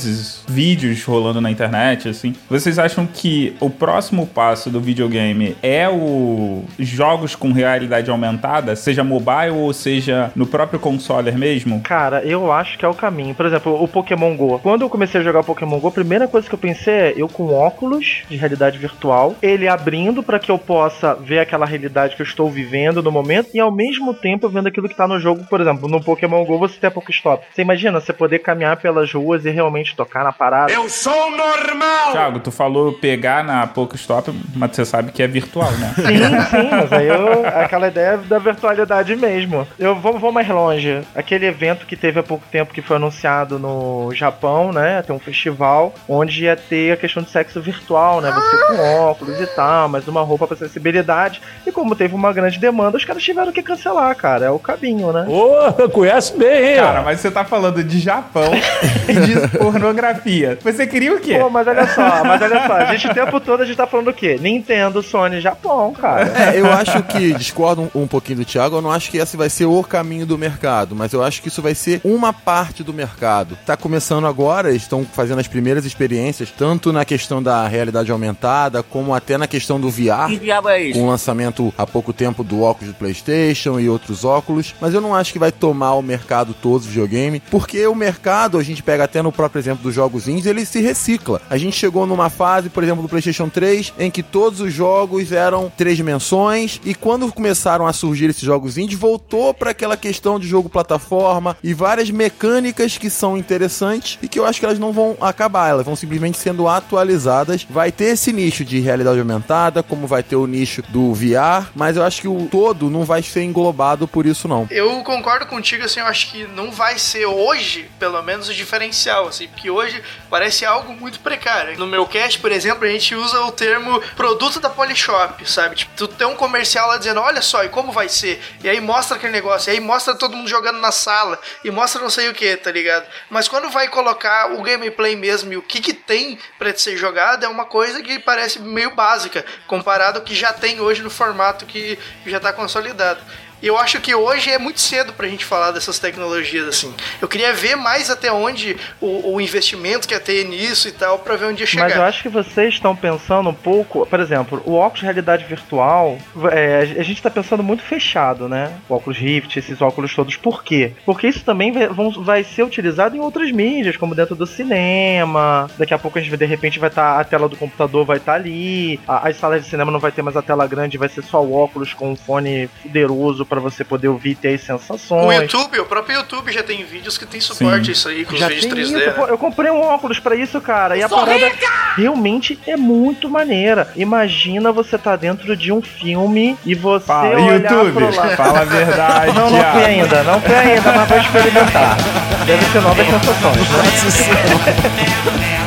vídeos 0.47 1.04
rolando 1.04 1.41
na 1.41 1.51
internet, 1.51 2.10
assim. 2.10 2.34
Vocês 2.49 2.80
acham 2.80 3.06
que 3.06 3.56
o 3.60 3.69
próximo 3.69 4.25
passo 4.27 4.69
do 4.69 4.80
videogame 4.80 5.56
é 5.62 5.88
o 5.89 6.63
jogos 6.80 7.36
com 7.36 7.51
realidade 7.51 8.10
aumentada, 8.10 8.75
seja 8.75 9.04
mobile 9.04 9.51
ou 9.51 9.73
seja 9.73 10.32
no 10.36 10.45
próprio 10.45 10.80
console 10.80 11.32
mesmo? 11.32 11.82
Cara, 11.82 12.23
eu 12.23 12.51
acho 12.51 12.77
que 12.77 12.86
é 12.86 12.88
o 12.88 12.93
caminho. 12.93 13.36
Por 13.36 13.45
exemplo, 13.45 13.82
o 13.82 13.88
Pokémon 13.88 14.36
Go. 14.36 14.60
Quando 14.60 14.82
eu 14.82 14.89
comecei 14.89 15.21
a 15.21 15.23
jogar 15.23 15.43
Pokémon 15.43 15.80
Go, 15.80 15.88
a 15.88 15.91
primeira 15.91 16.27
coisa 16.27 16.47
que 16.47 16.54
eu 16.54 16.60
pensei 16.60 16.93
é 16.93 17.13
eu 17.17 17.27
com 17.27 17.54
óculos 17.54 18.23
de 18.30 18.36
realidade 18.36 18.77
virtual, 18.77 19.36
ele 19.41 19.67
abrindo 19.67 20.21
para 20.23 20.39
que 20.39 20.51
eu 20.51 20.58
possa 20.58 21.15
ver 21.15 21.39
aquela 21.39 21.65
realidade 21.65 22.15
que 22.15 22.21
eu 22.21 22.25
estou 22.25 22.49
vivendo 22.49 23.01
no 23.01 23.12
momento 23.12 23.49
e 23.54 23.60
ao 23.60 23.71
mesmo 23.71 24.13
tempo 24.13 24.49
vendo 24.49 24.67
aquilo 24.67 24.89
que 24.89 24.95
tá 24.95 25.08
no 25.08 25.19
jogo. 25.19 25.45
Por 25.45 25.62
exemplo, 25.62 25.88
no 25.88 26.04
Pokémon 26.04 26.43
Go 26.45 26.60
você 26.60 26.80
tem 26.80 26.88
a 26.88 26.91
Pokéstop. 26.91 27.45
Você 27.51 27.62
imagina 27.62 27.99
você 27.99 28.13
poder 28.13 28.39
caminhar 28.39 28.77
pelas 28.77 29.12
ruas 29.12 29.45
e 29.45 29.49
realmente 29.49 29.81
realmente 29.82 29.96
tocar 29.96 30.24
na 30.24 30.32
parada. 30.32 30.72
Eu 30.72 30.88
sou 30.89 31.32
normal! 31.32 32.12
Thiago, 32.12 32.39
tu 32.39 32.52
falou 32.52 32.94
pegar 32.94 33.44
na 33.44 33.65
Pokestop, 33.67 34.32
mas 34.56 34.76
você 34.76 34.86
sabe 34.86 35.12
que 35.12 35.22
é 35.22 35.28
virtual, 35.28 35.72
né? 35.74 35.94
Sim, 35.96 36.04
sim, 36.50 36.70
mas 36.72 36.94
aí 36.94 37.08
eu, 37.08 37.46
aquela 37.46 37.88
ideia 37.88 38.17
da 38.17 38.39
virtualidade 38.39 39.15
mesmo. 39.15 39.67
Eu 39.78 39.96
vou, 39.96 40.17
vou 40.20 40.32
mais 40.32 40.48
longe. 40.48 41.02
Aquele 41.15 41.46
evento 41.46 41.86
que 41.86 41.96
teve 41.96 42.20
há 42.20 42.24
pouco 42.24 42.46
tempo 42.52 42.74
que 42.74 42.82
foi 42.82 42.98
anunciado 42.98 43.58
no 43.58 44.12
Japão, 44.13 44.72
né? 44.72 45.02
Tem 45.02 45.15
um 45.15 45.20
festival 45.20 45.94
onde 46.08 46.46
ia 46.46 46.56
ter 46.56 46.94
a 46.94 46.98
questão 46.98 47.24
de 47.24 47.30
sexo 47.30 47.62
virtual, 47.62 48.22
né? 48.22 48.32
Você 48.32 48.58
com 48.67 48.80
óculos 49.00 49.39
e 49.39 49.48
tal, 49.48 49.89
mas 49.89 50.08
uma 50.08 50.22
roupa 50.22 50.48
pra 50.48 50.56
acessibilidade. 50.56 51.41
E 51.65 51.72
como 51.72 51.96
teve 51.96 52.13
uma 52.13 52.32
grande 52.32 52.60
demanda, 52.60 52.98
os 52.98 53.06
caras 53.06 53.24
tiveram 53.24 53.52
que 53.52 53.63
cancelar, 53.63 54.15
cara. 54.15 54.46
É 54.46 54.50
o 54.52 54.60
caminho, 54.60 55.12
né? 55.12 55.26
Ô, 55.28 55.89
conhece 55.89 56.38
bem, 56.38 56.72
hein? 56.72 56.76
Cara, 56.78 57.02
mas 57.02 57.20
você 57.20 57.32
tá 57.32 57.44
falando 57.44 57.84
de 57.84 58.00
Japão 58.00 58.52
e 59.08 59.13
de 59.13 59.58
pornografia. 59.71 60.57
Você 60.63 60.86
queria 60.88 61.13
o 61.13 61.19
quê? 61.19 61.38
Pô, 61.39 61.49
mas 61.49 61.67
olha 61.67 61.88
só, 61.88 62.23
mas 62.23 62.41
olha 62.41 62.67
só, 62.67 62.73
a 62.73 62.86
gente 62.86 63.07
o 63.07 63.13
tempo 63.13 63.39
todo 63.39 63.62
a 63.62 63.65
gente 63.65 63.75
tá 63.75 63.88
falando 63.88 64.10
o 64.10 64.13
quê? 64.13 64.38
Nintendo, 64.39 65.01
Sony, 65.01 65.39
Japão, 65.39 65.93
cara. 65.93 66.31
É, 66.51 66.60
eu 66.60 66.71
acho 66.71 67.01
que, 67.03 67.34
discordo 67.34 67.89
um, 67.93 68.03
um 68.03 68.07
pouquinho 68.07 68.39
do 68.39 68.45
Thiago, 68.45 68.77
eu 68.77 68.81
não 68.81 68.91
acho 68.91 69.10
que 69.10 69.17
esse 69.17 69.38
vai 69.38 69.49
ser 69.49 69.65
o 69.65 69.84
caminho 69.84 70.25
do 70.25 70.38
mercado, 70.38 70.95
mas 70.95 71.13
eu 71.13 71.23
acho 71.23 71.41
que 71.41 71.47
isso 71.47 71.62
vai 71.62 71.75
ser 71.75 72.01
uma 72.03 72.34
parte 72.34 72.84
do 72.84 72.93
mercado. 72.93 73.57
Tá 73.65 73.77
começando 73.77 74.27
agora, 74.27 74.69
eles 74.69 74.84
estão 74.84 75.05
fazendo 75.05 75.39
as 75.39 75.47
primeiras 75.47 75.86
experiências, 75.86 76.51
tanto 76.51 76.91
na 76.91 77.05
questão 77.05 77.41
da 77.41 77.67
realidade 77.67 78.12
aumentada, 78.12 78.84
como 78.84 79.13
até 79.13 79.38
na 79.38 79.47
questão 79.47 79.79
do 79.79 79.89
VR. 79.89 80.27
Que 80.27 80.39
diabo 80.39 80.69
é 80.69 80.81
isso? 80.84 80.99
Com 80.99 81.05
o 81.05 81.10
lançamento 81.10 81.73
há 81.77 81.86
pouco 81.86 82.12
tempo 82.12 82.43
do 82.43 82.62
óculos 82.62 82.93
do 82.93 82.97
PlayStation 82.97 83.79
e 83.79 83.89
outros 83.89 84.25
óculos, 84.25 84.75
mas 84.81 84.93
eu 84.93 85.01
não 85.01 85.15
acho 85.15 85.31
que 85.31 85.39
vai 85.39 85.51
tomar 85.51 85.93
o 85.93 86.01
mercado 86.01 86.53
todo 86.53 86.81
do 86.81 86.88
videogame, 86.88 87.41
porque 87.51 87.86
o 87.88 87.95
mercado, 87.95 88.57
a 88.57 88.63
gente 88.63 88.84
pega 88.84 89.03
até 89.03 89.22
no 89.22 89.32
próprio 89.32 89.61
exemplo 89.62 89.84
dos 89.84 89.95
jogos 89.95 90.28
indies, 90.28 90.45
ele 90.45 90.66
se 90.66 90.82
recicla. 90.82 91.41
A 91.49 91.57
gente 91.57 91.78
chegou 91.78 92.05
numa 92.05 92.30
fase, 92.30 92.70
por 92.70 92.84
exemplo, 92.84 93.01
do 93.01 93.09
PlayStation 93.09 93.47
3, 93.47 93.93
em 93.97 94.12
que 94.12 94.22
todos 94.22 94.59
os 94.59 94.74
jogos 94.74 95.32
eram 95.32 95.72
três 95.76 95.95
dimensões, 95.95 96.82
e 96.84 96.93
quando 96.93 97.32
começaram 97.32 97.88
a 97.88 97.93
surgir 97.93 98.30
esses 98.30 98.41
jogos 98.41 98.78
indies, 98.78 98.99
voltou 98.99 99.53
para 99.53 99.72
aquela 99.72 99.95
questão 99.95 100.39
de 100.39 100.47
jogo 100.47 100.70
plataforma 100.70 101.55
e 101.64 101.74
várias 101.74 102.09
mecânicas 102.09 102.97
que 102.97 103.09
são 103.09 103.38
interessantes 103.38 104.18
e 104.22 104.28
que 104.28 104.39
eu 104.39 104.45
acho 104.45 104.59
que 104.59 104.66
elas 104.66 104.80
não 104.80 104.91
vão 104.91 105.16
acabar, 105.22 105.70
elas 105.70 105.86
vão 105.86 105.95
simplesmente 105.95 106.38
sendo 106.38 106.68
atualizadas. 106.68 107.66
Vai 107.70 107.91
ter 107.91 108.05
esse 108.05 108.34
nicho 108.34 108.66
de 108.66 108.80
realidade 108.80 109.20
aumentada, 109.20 109.84
como 109.84 110.07
vai 110.07 110.24
ter 110.24 110.36
o 110.36 110.47
nicho 110.47 110.84
do 110.89 111.14
VR, 111.14 111.70
mas 111.76 111.95
eu 111.97 112.03
acho 112.03 112.22
que 112.22 112.28
o 112.28 112.47
todo 112.51 112.89
não 112.89 113.03
vai 113.03 113.22
ser 113.22 113.43
englobado 113.43 114.07
por 114.07 114.26
isso 114.26 114.47
não. 114.47 114.68
Eu 114.70 115.01
concordo 115.03 115.45
contigo, 115.45 115.84
assim, 115.84 115.99
eu 115.99 116.05
acho 116.05 116.32
que 116.32 116.47
não 116.47 116.72
vai 116.72 116.97
ser 116.97 117.26
hoje, 117.26 117.89
pelo 117.99 118.22
menos, 118.22 118.49
o 118.49 118.53
diferencial, 118.53 119.28
assim, 119.28 119.47
porque 119.52 119.70
hoje 119.70 120.04
parece 120.30 120.66
algo 120.66 120.93
muito 120.93 121.20
precário. 121.20 121.78
No 121.78 121.86
meu 121.86 122.06
cast, 122.06 122.39
por 122.39 122.52
exemplo, 122.52 122.86
a 122.86 122.89
gente 122.89 123.14
usa 123.14 123.41
o 123.41 123.52
termo 123.52 124.02
produto 124.16 124.60
da 124.60 124.70
Polishop, 124.70 125.49
sabe? 125.49 125.76
Tipo, 125.76 125.91
tu 125.95 126.08
tem 126.08 126.28
um 126.28 126.36
comercial 126.36 126.88
lá 126.88 126.97
dizendo, 126.97 127.20
olha 127.20 127.41
só, 127.41 127.64
e 127.64 127.70
como 127.70 127.91
vai 127.91 128.10
ser? 128.10 128.41
E 128.64 128.70
aí 128.70 128.80
mostra 128.82 129.18
aquele 129.18 129.32
negócio, 129.32 129.70
e 129.70 129.74
aí 129.74 129.80
mostra 129.80 130.16
todo 130.16 130.36
mundo 130.36 130.49
jogando 130.49 130.80
na 130.80 130.91
sala, 130.91 131.39
e 131.64 131.72
mostra 131.72 132.02
não 132.02 132.10
sei 132.10 132.30
o 132.30 132.34
que, 132.34 132.58
tá 132.58 132.72
ligado? 132.72 133.06
Mas 133.30 133.47
quando 133.47 133.70
vai 133.70 133.88
colocar 133.88 134.54
o 134.54 134.62
gameplay 134.62 135.16
mesmo 135.16 135.54
e 135.54 135.58
o 135.58 135.62
que 135.62 135.82
que 135.82 135.93
tem 135.93 136.39
pra 136.58 136.76
ser 136.76 136.97
jogado, 136.97 137.45
é 137.45 137.47
uma 137.47 137.66
coisa 137.66 138.02
que 138.02 138.20
parece 138.20 138.60
meio 138.60 138.95
básica, 138.95 139.45
comparado 139.68 140.20
ao 140.20 140.26
que 140.26 140.36
já 140.36 140.54
tem 140.54 140.80
hoje 140.80 141.02
no 141.02 141.10
formato 141.10 141.66
que 141.66 141.99
já 142.26 142.39
tá 142.39 142.52
consolidado. 142.54 143.22
E 143.62 143.68
eu 143.68 143.78
acho 143.78 143.99
que 144.01 144.14
hoje 144.16 144.49
é 144.49 144.57
muito 144.57 144.80
cedo 144.82 145.14
pra 145.14 145.28
gente 145.28 145.45
falar 145.45 145.72
dessas 145.72 145.99
tecnologias, 145.99 146.68
assim. 146.68 146.93
Eu 147.22 147.28
queria 147.28 147.53
ver 147.53 147.76
mais 147.76 148.09
até 148.09 148.32
onde 148.32 148.76
o, 148.99 149.36
o 149.36 149.41
investimento 149.41 150.07
que 150.07 150.14
ia 150.14 150.20
ter 150.20 150.45
nisso 150.45 150.88
e 150.88 150.91
tal, 150.91 151.20
pra 151.20 151.36
ver 151.36 151.45
onde 151.45 151.62
ia 151.62 151.68
chegar. 151.68 151.84
Mas 151.88 151.95
eu 151.95 152.03
acho 152.03 152.22
que 152.24 152.30
vocês 152.30 152.74
estão 152.74 152.95
pensando 152.95 153.49
um 153.49 153.53
pouco, 153.53 154.05
por 154.05 154.20
exemplo, 154.20 154.62
o 154.66 154.74
óculos 154.76 154.99
de 155.01 155.05
realidade 155.05 155.45
virtual, 155.45 156.18
é, 156.51 156.80
a 156.99 157.03
gente 157.03 157.18
está 157.18 157.30
pensando 157.30 157.62
muito 157.64 157.84
fechado, 157.84 158.49
né? 158.49 158.72
O 158.89 158.95
óculos 158.95 159.18
Rift, 159.18 159.57
esses 159.57 159.82
óculos 159.82 160.14
todos. 160.16 160.36
Por 160.36 160.64
quê? 160.64 160.93
Porque 161.05 161.28
isso 161.28 161.43
também 161.45 161.72
vai, 161.72 161.88
vão- 161.88 162.12
vai 162.24 162.43
ser 162.43 162.64
utilizado 162.64 163.16
em 163.16 163.20
outras 163.20 163.51
mídias, 163.51 163.95
como 163.97 164.16
dentro 164.16 164.36
do 164.36 164.45
cinema. 164.47 165.70
Daqui 165.78 165.93
a 165.93 165.99
pouco 165.99 166.18
a 166.18 166.22
gente 166.22 166.36
de 166.36 166.45
repente 166.45 166.80
vai 166.80 166.89
estar 166.89 167.20
a 167.20 167.24
tela 167.24 167.47
do 167.47 167.55
computador 167.55 168.05
vai 168.05 168.18
estar 168.18 168.34
ali. 168.34 168.99
A- 169.07 169.28
as 169.30 169.36
salas 169.38 169.64
de 169.64 169.70
cinema 169.70 169.91
não 169.91 169.99
vai 169.99 170.12
ter 170.12 170.22
mais 170.22 170.36
a 170.36 170.41
tela 170.41 170.66
grande, 170.68 170.97
vai 170.97 171.09
ser 171.09 171.24
só 171.24 171.43
o 171.43 171.53
óculos 171.53 171.93
com 171.93 172.12
um 172.12 172.16
fone 172.16 172.68
poderoso 172.84 173.45
para 173.52 173.60
você 173.60 173.84
poder 173.84 174.08
ouvir 174.08 174.30
e 174.30 174.36
ter 174.36 174.54
as 174.54 174.62
sensações. 174.62 175.26
O 175.26 175.30
YouTube, 175.34 175.78
o 175.82 175.86
próprio 175.86 176.16
YouTube 176.20 176.54
já 176.54 176.64
tem 176.64 176.86
vídeos 176.86 177.18
que 177.18 177.26
tem 177.26 177.41
suporte 177.41 177.89
a 177.89 177.91
isso 177.91 178.08
aí, 178.08 178.24
com 178.24 178.34
os 178.34 178.39
Já 178.39 178.47
vídeos 178.47 178.66
tem 178.66 178.74
3D. 178.76 178.82
isso, 178.86 178.93
né? 178.93 179.26
eu 179.28 179.38
comprei 179.38 179.70
um 179.70 179.82
óculos 179.82 180.22
pra 180.22 180.38
isso, 180.38 180.62
cara, 180.62 180.95
e 180.95 181.04
a 181.04 181.10
parada 181.10 181.49
rica! 181.49 181.68
realmente 181.97 182.58
é 182.66 182.78
muito 182.78 183.30
maneira. 183.30 183.91
Imagina 183.97 184.72
você 184.72 184.97
tá 184.97 185.18
dentro 185.18 185.58
de 185.58 185.70
um 185.70 185.82
filme 185.82 186.58
e 186.66 186.74
você 186.74 187.08
Fala, 187.08 187.36
olhar 187.41 187.70
YouTube, 187.72 187.91
pro 187.91 188.16
lado. 188.16 188.38
fala 188.38 188.62
a 188.62 188.64
verdade, 188.64 189.36
Não, 189.36 189.49
não 189.49 189.72
fui 189.74 189.84
ainda, 189.84 190.24
não 190.24 190.39
fui 190.39 190.56
ainda, 190.56 190.91
mas 190.93 191.10
vou 191.10 191.18
experimentar. 191.18 191.97
Deve 192.45 192.66
ser 192.72 192.82
novas 192.82 193.06
sensações, 193.06 193.70
né? 193.70 195.58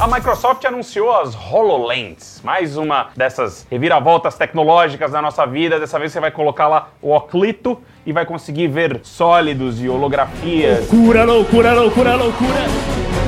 A 0.00 0.06
Microsoft 0.06 0.64
anunciou 0.64 1.14
as 1.14 1.34
HoloLens, 1.34 2.40
mais 2.42 2.78
uma 2.78 3.08
dessas 3.14 3.66
reviravoltas 3.70 4.34
tecnológicas 4.34 5.12
da 5.12 5.20
nossa 5.20 5.44
vida. 5.44 5.78
Dessa 5.78 5.98
vez 5.98 6.10
você 6.10 6.18
vai 6.18 6.30
colocar 6.30 6.68
lá 6.68 6.88
o 7.02 7.14
oclito 7.14 7.78
e 8.06 8.10
vai 8.10 8.24
conseguir 8.24 8.68
ver 8.68 9.00
sólidos 9.02 9.78
e 9.78 9.90
holografias. 9.90 10.90
Loucura, 10.90 11.24
loucura, 11.24 11.74
loucura, 11.74 12.14
loucura. 12.14 13.19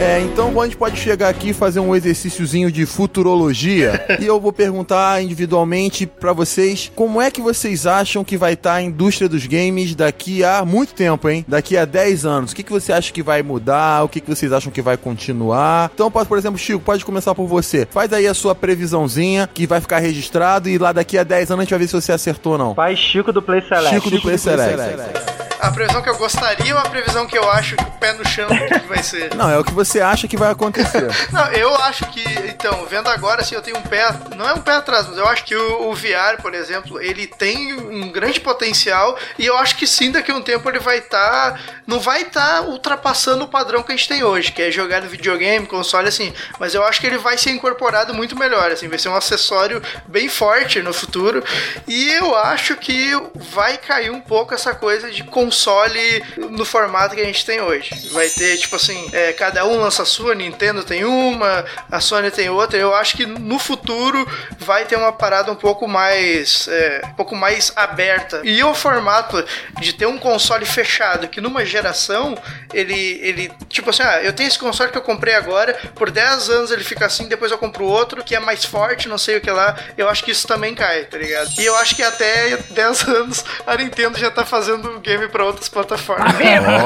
É, 0.00 0.18
então 0.18 0.58
a 0.58 0.64
gente 0.64 0.78
pode 0.78 0.98
chegar 0.98 1.28
aqui 1.28 1.50
e 1.50 1.52
fazer 1.52 1.78
um 1.78 1.94
exercíciozinho 1.94 2.72
de 2.72 2.86
futurologia 2.86 4.02
e 4.18 4.24
eu 4.24 4.40
vou 4.40 4.50
perguntar 4.50 5.22
individualmente 5.22 6.06
pra 6.06 6.32
vocês 6.32 6.90
como 6.96 7.20
é 7.20 7.30
que 7.30 7.42
vocês 7.42 7.86
acham 7.86 8.24
que 8.24 8.38
vai 8.38 8.54
estar 8.54 8.74
a 8.76 8.82
indústria 8.82 9.28
dos 9.28 9.44
games 9.46 9.94
daqui 9.94 10.42
a 10.42 10.64
muito 10.64 10.94
tempo, 10.94 11.28
hein? 11.28 11.44
Daqui 11.46 11.76
a 11.76 11.84
10 11.84 12.24
anos. 12.24 12.52
O 12.52 12.56
que, 12.56 12.62
que 12.62 12.72
você 12.72 12.94
acha 12.94 13.12
que 13.12 13.22
vai 13.22 13.42
mudar? 13.42 14.02
O 14.02 14.08
que, 14.08 14.22
que 14.22 14.28
vocês 14.30 14.54
acham 14.54 14.72
que 14.72 14.80
vai 14.80 14.96
continuar? 14.96 15.90
Então, 15.94 16.10
pode, 16.10 16.26
por 16.26 16.38
exemplo, 16.38 16.58
Chico, 16.58 16.80
pode 16.80 17.04
começar 17.04 17.34
por 17.34 17.46
você. 17.46 17.86
Faz 17.90 18.10
aí 18.10 18.26
a 18.26 18.32
sua 18.32 18.54
previsãozinha 18.54 19.50
que 19.52 19.66
vai 19.66 19.82
ficar 19.82 19.98
registrado 19.98 20.70
e 20.70 20.78
lá 20.78 20.92
daqui 20.92 21.18
a 21.18 21.24
10 21.24 21.50
anos 21.50 21.60
a 21.60 21.64
gente 21.64 21.70
vai 21.70 21.78
ver 21.78 21.88
se 21.88 21.92
você 21.92 22.12
acertou 22.12 22.52
ou 22.52 22.58
não. 22.58 22.74
Pai 22.74 22.96
Chico 22.96 23.34
do 23.34 23.42
Play 23.42 23.60
Select. 23.60 23.94
Chico 23.94 24.10
do 24.10 24.22
Play 24.22 24.38
Select. 24.38 25.40
A 25.60 25.70
previsão 25.70 26.00
que 26.00 26.08
eu 26.08 26.16
gostaria 26.16 26.74
ou 26.74 26.80
a 26.80 26.88
previsão 26.88 27.26
que 27.26 27.36
eu 27.36 27.48
acho 27.50 27.76
que 27.76 27.84
o 27.84 27.90
pé 27.92 28.14
no 28.14 28.26
chão 28.26 28.48
que 28.48 28.88
vai 28.88 29.02
ser? 29.02 29.34
Não, 29.34 29.50
é 29.50 29.58
o 29.58 29.64
que 29.64 29.74
você 29.74 29.89
acha 29.98 30.28
que 30.28 30.36
vai 30.36 30.50
acontecer. 30.50 31.08
Não, 31.32 31.46
eu 31.52 31.74
acho 31.76 32.04
que, 32.10 32.22
então, 32.48 32.86
vendo 32.86 33.08
agora, 33.08 33.40
assim, 33.40 33.54
eu 33.54 33.62
tenho 33.62 33.78
um 33.78 33.82
pé, 33.82 34.06
não 34.36 34.46
é 34.46 34.52
um 34.52 34.60
pé 34.60 34.72
atrás, 34.72 35.08
mas 35.08 35.16
eu 35.16 35.26
acho 35.26 35.44
que 35.44 35.56
o, 35.56 35.90
o 35.90 35.94
VR, 35.94 36.40
por 36.42 36.54
exemplo, 36.54 37.00
ele 37.00 37.26
tem 37.26 37.72
um 37.72 38.12
grande 38.12 38.40
potencial 38.40 39.18
e 39.38 39.46
eu 39.46 39.56
acho 39.56 39.76
que 39.76 39.86
sim, 39.86 40.10
daqui 40.10 40.30
a 40.30 40.34
um 40.34 40.42
tempo 40.42 40.68
ele 40.68 40.78
vai 40.78 40.98
estar, 40.98 41.58
não 41.86 41.98
vai 41.98 42.22
estar 42.22 42.62
ultrapassando 42.62 43.44
o 43.44 43.48
padrão 43.48 43.82
que 43.82 43.92
a 43.92 43.96
gente 43.96 44.08
tem 44.08 44.22
hoje, 44.22 44.52
que 44.52 44.60
é 44.60 44.70
jogar 44.70 45.00
no 45.00 45.08
videogame, 45.08 45.66
console, 45.66 46.08
assim, 46.08 46.32
mas 46.58 46.74
eu 46.74 46.84
acho 46.84 47.00
que 47.00 47.06
ele 47.06 47.18
vai 47.18 47.38
ser 47.38 47.50
incorporado 47.50 48.12
muito 48.12 48.36
melhor, 48.36 48.70
assim, 48.70 48.88
vai 48.88 48.98
ser 48.98 49.08
um 49.08 49.16
acessório 49.16 49.82
bem 50.06 50.28
forte 50.28 50.82
no 50.82 50.92
futuro 50.92 51.42
e 51.86 52.10
eu 52.12 52.36
acho 52.36 52.76
que 52.76 53.10
vai 53.34 53.78
cair 53.78 54.10
um 54.10 54.20
pouco 54.20 54.54
essa 54.54 54.74
coisa 54.74 55.10
de 55.10 55.24
console 55.24 56.24
no 56.36 56.64
formato 56.64 57.14
que 57.14 57.20
a 57.20 57.24
gente 57.24 57.44
tem 57.44 57.60
hoje. 57.60 57.90
Vai 58.12 58.28
ter, 58.28 58.56
tipo 58.58 58.76
assim, 58.76 59.08
é, 59.12 59.32
cada 59.32 59.64
um 59.66 59.79
lança 59.80 60.02
a 60.04 60.06
sua, 60.06 60.34
Nintendo 60.34 60.84
tem 60.84 61.04
uma, 61.04 61.64
a 61.90 62.00
Sony 62.00 62.30
tem 62.30 62.48
outra. 62.48 62.78
Eu 62.78 62.94
acho 62.94 63.16
que 63.16 63.26
no 63.26 63.58
futuro 63.58 64.26
vai 64.58 64.84
ter 64.84 64.96
uma 64.96 65.12
parada 65.12 65.50
um 65.50 65.56
pouco 65.56 65.88
mais, 65.88 66.68
é, 66.68 67.02
um 67.06 67.14
pouco 67.14 67.34
mais 67.34 67.72
aberta. 67.74 68.40
E 68.44 68.62
o 68.62 68.72
formato 68.74 69.44
de 69.80 69.92
ter 69.92 70.06
um 70.06 70.18
console 70.18 70.64
fechado, 70.64 71.26
que 71.28 71.40
numa 71.40 71.64
geração 71.64 72.38
ele, 72.72 73.18
ele 73.22 73.52
tipo 73.68 73.90
assim, 73.90 74.02
ah, 74.02 74.22
eu 74.22 74.32
tenho 74.32 74.46
esse 74.46 74.58
console 74.58 74.92
que 74.92 74.98
eu 74.98 75.02
comprei 75.02 75.34
agora, 75.34 75.74
por 75.94 76.10
10 76.10 76.48
anos 76.50 76.70
ele 76.70 76.84
fica 76.84 77.06
assim, 77.06 77.26
depois 77.26 77.50
eu 77.50 77.58
compro 77.58 77.84
outro 77.84 78.22
que 78.22 78.36
é 78.36 78.40
mais 78.40 78.64
forte, 78.64 79.08
não 79.08 79.18
sei 79.18 79.38
o 79.38 79.40
que 79.40 79.50
lá. 79.50 79.76
Eu 79.98 80.08
acho 80.08 80.22
que 80.22 80.30
isso 80.30 80.46
também 80.46 80.74
cai, 80.74 81.04
tá 81.06 81.18
ligado? 81.18 81.50
E 81.58 81.64
eu 81.64 81.74
acho 81.76 81.96
que 81.96 82.02
até 82.02 82.56
10 82.56 83.08
anos 83.08 83.44
a 83.66 83.76
Nintendo 83.76 84.16
já 84.16 84.30
tá 84.30 84.44
fazendo 84.44 85.00
game 85.00 85.26
pra 85.28 85.40
pra 85.40 85.46
outras 85.46 85.68
plataformas. 85.68 86.34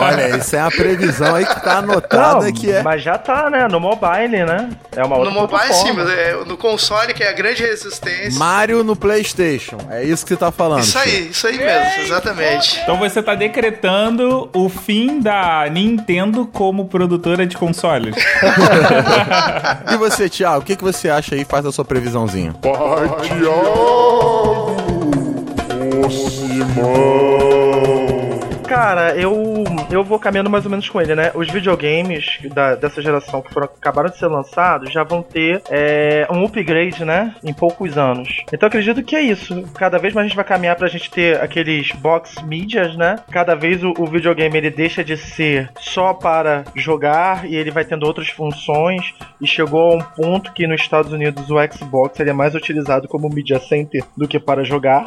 Olha, 0.01 0.37
isso 0.37 0.55
é 0.55 0.61
uma 0.61 0.71
previsão 0.71 1.35
aí 1.35 1.45
que 1.45 1.61
tá 1.61 1.79
anotada 1.79 2.47
Não, 2.47 2.53
que 2.53 2.71
é. 2.71 2.83
Mas 2.85 3.03
já 3.03 3.17
tá, 3.17 3.49
né? 3.49 3.67
No 3.67 3.81
mobile, 3.81 4.45
né? 4.45 4.69
É 4.95 5.03
uma 5.03 5.17
No 5.17 5.23
outra 5.23 5.35
mobile 5.35 5.73
sim, 5.73 5.93
mas 5.93 6.09
é, 6.11 6.35
no 6.45 6.57
console 6.59 7.15
que 7.15 7.23
é 7.23 7.31
a 7.31 7.33
grande 7.33 7.63
resistência. 7.63 8.39
Mario 8.39 8.85
no 8.85 8.95
PlayStation. 8.95 9.79
É 9.91 10.05
isso 10.05 10.23
que 10.23 10.29
você 10.35 10.37
tá 10.37 10.53
falando. 10.53 10.83
Isso 10.83 10.99
aí, 10.99 11.31
isso 11.31 11.47
aí 11.47 11.57
mesmo, 11.57 12.03
exatamente. 12.03 12.79
Então 12.83 12.99
você 12.99 13.23
tá 13.23 13.35
decretando 13.35 14.51
o 14.53 14.69
fim 14.69 15.19
da 15.19 15.67
Nintendo 15.71 16.47
como 16.47 16.85
produtora 16.87 17.47
de 17.47 17.57
consoles. 17.57 18.15
E 19.91 19.97
você, 19.97 20.29
Thiago, 20.29 20.59
o 20.61 20.63
que, 20.63 20.77
que 20.77 20.83
você 20.85 21.09
acha 21.09 21.35
aí? 21.35 21.45
Faz 21.45 21.65
a 21.65 21.73
sua 21.73 21.85
previsãozinha. 21.85 22.55
Pai 22.61 23.09
Tiago, 23.23 24.77
o 26.05 26.11
Simão. 26.11 27.64
Cara, 28.75 29.15
eu, 29.15 29.63
eu 29.89 30.03
vou 30.03 30.19
caminhando 30.19 30.51
mais 30.51 30.65
ou 30.65 30.71
menos 30.71 30.89
com 30.89 31.01
ele, 31.01 31.15
né? 31.15 31.31
Os 31.37 31.49
videogames 31.49 32.39
da- 32.53 32.75
dessa 32.75 33.01
geração 33.01 33.41
que 33.41 33.53
foram, 33.55 33.67
acabaram 33.69 34.11
de 34.11 34.19
ser 34.19 34.27
lançados 34.27 34.93
já 34.93 35.05
vão 35.05 35.23
ter 35.23 35.63
é, 35.71 36.27
um 36.29 36.45
upgrade, 36.45 37.05
né? 37.05 37.37
Em 37.45 37.55
poucos 37.55 37.97
anos. 37.97 38.43
Então 38.53 38.67
acredito 38.67 39.01
que 39.05 39.15
é 39.15 39.23
isso. 39.23 39.63
Cada 39.75 39.97
vez 39.97 40.13
mais 40.13 40.25
a 40.25 40.29
gente 40.29 40.35
vai 40.35 40.45
caminhar 40.45 40.75
pra 40.75 40.89
gente 40.89 41.09
ter 41.09 41.41
aqueles 41.41 41.93
box 41.93 42.43
medias, 42.45 42.97
né? 42.97 43.15
Cada 43.31 43.55
vez 43.55 43.81
o, 43.85 43.95
o 43.97 44.07
videogame 44.07 44.59
ele 44.59 44.71
deixa 44.71 45.05
de 45.05 45.17
ser 45.17 45.71
só 45.79 46.13
para 46.13 46.65
jogar 46.75 47.47
e 47.49 47.55
ele 47.55 47.71
vai 47.71 47.85
tendo 47.85 48.05
outras 48.05 48.29
funções. 48.29 49.15
E 49.41 49.47
chegou 49.47 49.93
a 49.93 49.95
um 49.95 50.03
ponto 50.03 50.53
que 50.53 50.67
nos 50.67 50.81
Estados 50.81 51.13
Unidos 51.13 51.49
o 51.49 51.55
Xbox 51.73 52.19
ele 52.19 52.31
é 52.31 52.35
mais 52.35 52.57
utilizado 52.57 53.07
como 53.07 53.29
media 53.29 53.61
center 53.61 54.03
do 54.17 54.27
que 54.27 54.41
para 54.41 54.65
jogar. 54.65 55.07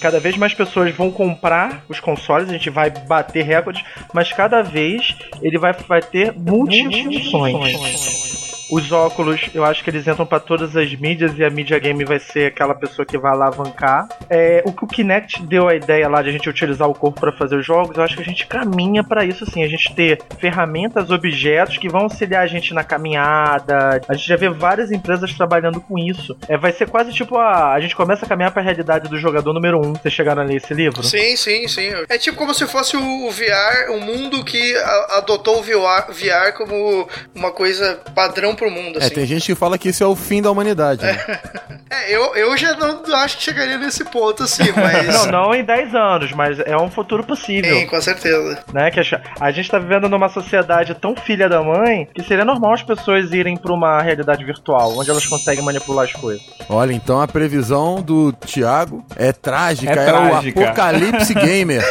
Cada 0.00 0.20
vez 0.20 0.36
mais 0.36 0.54
pessoas 0.54 0.94
vão 0.94 1.10
comprar 1.10 1.84
os 1.88 2.00
consoles, 2.00 2.48
a 2.48 2.52
gente 2.52 2.70
vai 2.70 2.90
bater 2.90 3.44
recordes, 3.44 3.84
mas 4.12 4.32
cada 4.32 4.62
vez 4.62 5.16
ele 5.42 5.58
vai, 5.58 5.72
vai 5.72 6.02
ter 6.02 6.32
multifunções. 6.32 8.39
Os 8.70 8.92
óculos, 8.92 9.50
eu 9.54 9.64
acho 9.64 9.82
que 9.82 9.90
eles 9.90 10.06
entram 10.06 10.24
para 10.26 10.38
todas 10.40 10.76
as 10.76 10.94
mídias 10.94 11.36
e 11.38 11.44
a 11.44 11.50
mídia 11.50 11.78
game 11.78 12.04
vai 12.04 12.18
ser 12.18 12.46
aquela 12.46 12.74
pessoa 12.74 13.04
que 13.04 13.18
vai 13.18 13.32
alavancar. 13.32 14.08
É, 14.28 14.62
o 14.64 14.72
que 14.72 14.84
o 14.84 14.86
Kinect 14.86 15.42
deu 15.42 15.68
a 15.68 15.74
ideia 15.74 16.08
lá 16.08 16.22
de 16.22 16.28
a 16.28 16.32
gente 16.32 16.48
utilizar 16.48 16.88
o 16.88 16.94
corpo 16.94 17.20
para 17.20 17.32
fazer 17.32 17.56
os 17.56 17.66
jogos, 17.66 17.96
eu 17.96 18.02
acho 18.04 18.14
que 18.16 18.22
a 18.22 18.24
gente 18.24 18.46
caminha 18.46 19.02
para 19.02 19.24
isso 19.24 19.44
sim, 19.50 19.62
a 19.64 19.68
gente 19.68 19.92
ter 19.94 20.18
ferramentas, 20.38 21.10
objetos 21.10 21.78
que 21.78 21.88
vão 21.88 22.02
auxiliar 22.02 22.44
a 22.44 22.46
gente 22.46 22.72
na 22.72 22.84
caminhada. 22.84 24.00
A 24.08 24.14
gente 24.14 24.28
já 24.28 24.36
vê 24.36 24.48
várias 24.48 24.90
empresas 24.92 25.32
trabalhando 25.34 25.80
com 25.80 25.98
isso. 25.98 26.36
É, 26.48 26.56
vai 26.56 26.72
ser 26.72 26.88
quase 26.88 27.12
tipo 27.12 27.36
a 27.36 27.72
a 27.72 27.80
gente 27.80 27.96
começa 27.96 28.24
a 28.24 28.28
caminhar 28.28 28.50
para 28.52 28.62
a 28.62 28.64
realidade 28.64 29.08
do 29.08 29.18
jogador 29.18 29.52
número 29.52 29.78
1. 29.78 29.80
Um. 29.86 29.92
Vocês 29.94 30.12
chegaram 30.14 30.42
a 30.42 30.54
esse 30.54 30.72
livro? 30.74 31.02
Sim, 31.02 31.36
sim, 31.36 31.66
sim. 31.68 31.90
É 32.08 32.18
tipo 32.18 32.36
como 32.36 32.54
se 32.54 32.66
fosse 32.66 32.96
o 32.96 33.30
VR, 33.30 33.90
um 33.90 34.00
mundo 34.00 34.44
que 34.44 34.76
a- 34.76 35.18
adotou 35.18 35.58
o 35.58 35.62
VR 35.62 36.52
como 36.56 37.08
uma 37.34 37.50
coisa 37.52 38.00
padrão 38.14 38.54
pro 38.60 38.70
mundo, 38.70 38.98
É, 39.00 39.04
assim. 39.06 39.14
tem 39.14 39.26
gente 39.26 39.46
que 39.46 39.54
fala 39.54 39.76
que 39.78 39.88
isso 39.88 40.04
é 40.04 40.06
o 40.06 40.14
fim 40.14 40.40
da 40.42 40.50
humanidade. 40.50 41.02
né? 41.02 41.18
É, 41.92 42.14
eu, 42.14 42.36
eu 42.36 42.56
já 42.56 42.76
não 42.76 43.02
acho 43.16 43.36
que 43.38 43.42
chegaria 43.42 43.76
nesse 43.76 44.04
ponto, 44.04 44.44
assim, 44.44 44.62
mas. 44.80 45.12
Não, 45.26 45.26
não 45.48 45.54
em 45.54 45.64
10 45.64 45.92
anos, 45.92 46.30
mas 46.30 46.60
é 46.60 46.76
um 46.76 46.88
futuro 46.88 47.24
possível. 47.24 47.74
Sim, 47.74 47.86
com 47.88 48.00
certeza. 48.00 48.60
Né? 48.72 48.92
Que 48.92 49.00
a, 49.00 49.02
a 49.40 49.50
gente 49.50 49.68
tá 49.68 49.76
vivendo 49.80 50.08
numa 50.08 50.28
sociedade 50.28 50.94
tão 50.94 51.16
filha 51.16 51.48
da 51.48 51.60
mãe 51.64 52.06
que 52.14 52.22
seria 52.22 52.44
normal 52.44 52.74
as 52.74 52.82
pessoas 52.84 53.32
irem 53.32 53.56
pra 53.56 53.72
uma 53.72 54.00
realidade 54.00 54.44
virtual, 54.44 54.96
onde 54.96 55.10
elas 55.10 55.26
conseguem 55.26 55.64
manipular 55.64 56.04
as 56.04 56.12
coisas. 56.12 56.40
Olha, 56.68 56.92
então 56.92 57.20
a 57.20 57.26
previsão 57.26 58.00
do 58.00 58.32
Thiago 58.34 59.04
é 59.16 59.32
trágica, 59.32 59.90
É 59.92 60.04
é, 60.04 60.06
trágica. 60.06 60.60
o 60.60 60.64
apocalipse 60.64 61.34
gamer. 61.34 61.82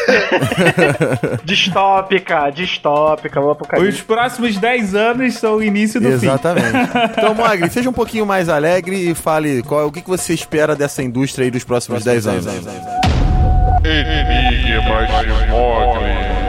distópica, 1.43 2.49
distópica, 2.51 3.39
o 3.41 3.51
apocalipse. 3.51 3.97
Os 3.97 4.01
próximos 4.01 4.55
10 4.57 4.95
anos 4.95 5.33
são 5.35 5.57
o 5.57 5.63
início 5.63 5.99
do 5.99 6.07
fim. 6.07 6.13
Exatamente. 6.13 6.58
Então, 7.17 7.33
Magri, 7.35 7.69
seja 7.69 7.89
um 7.89 7.93
pouquinho 7.93 8.25
mais 8.25 8.49
alegre 8.49 9.09
e 9.09 9.15
fale 9.15 9.63
qual, 9.63 9.87
o 9.87 9.91
que, 9.91 10.01
que 10.01 10.09
você 10.09 10.33
espera 10.33 10.75
dessa 10.75 11.01
indústria 11.03 11.45
aí 11.45 11.51
dos 11.51 11.63
próximos 11.63 12.03
10 12.03 12.27
anos. 12.27 12.45
Enigmas 13.83 15.09
de 15.25 15.47
Mogli. 15.49 16.48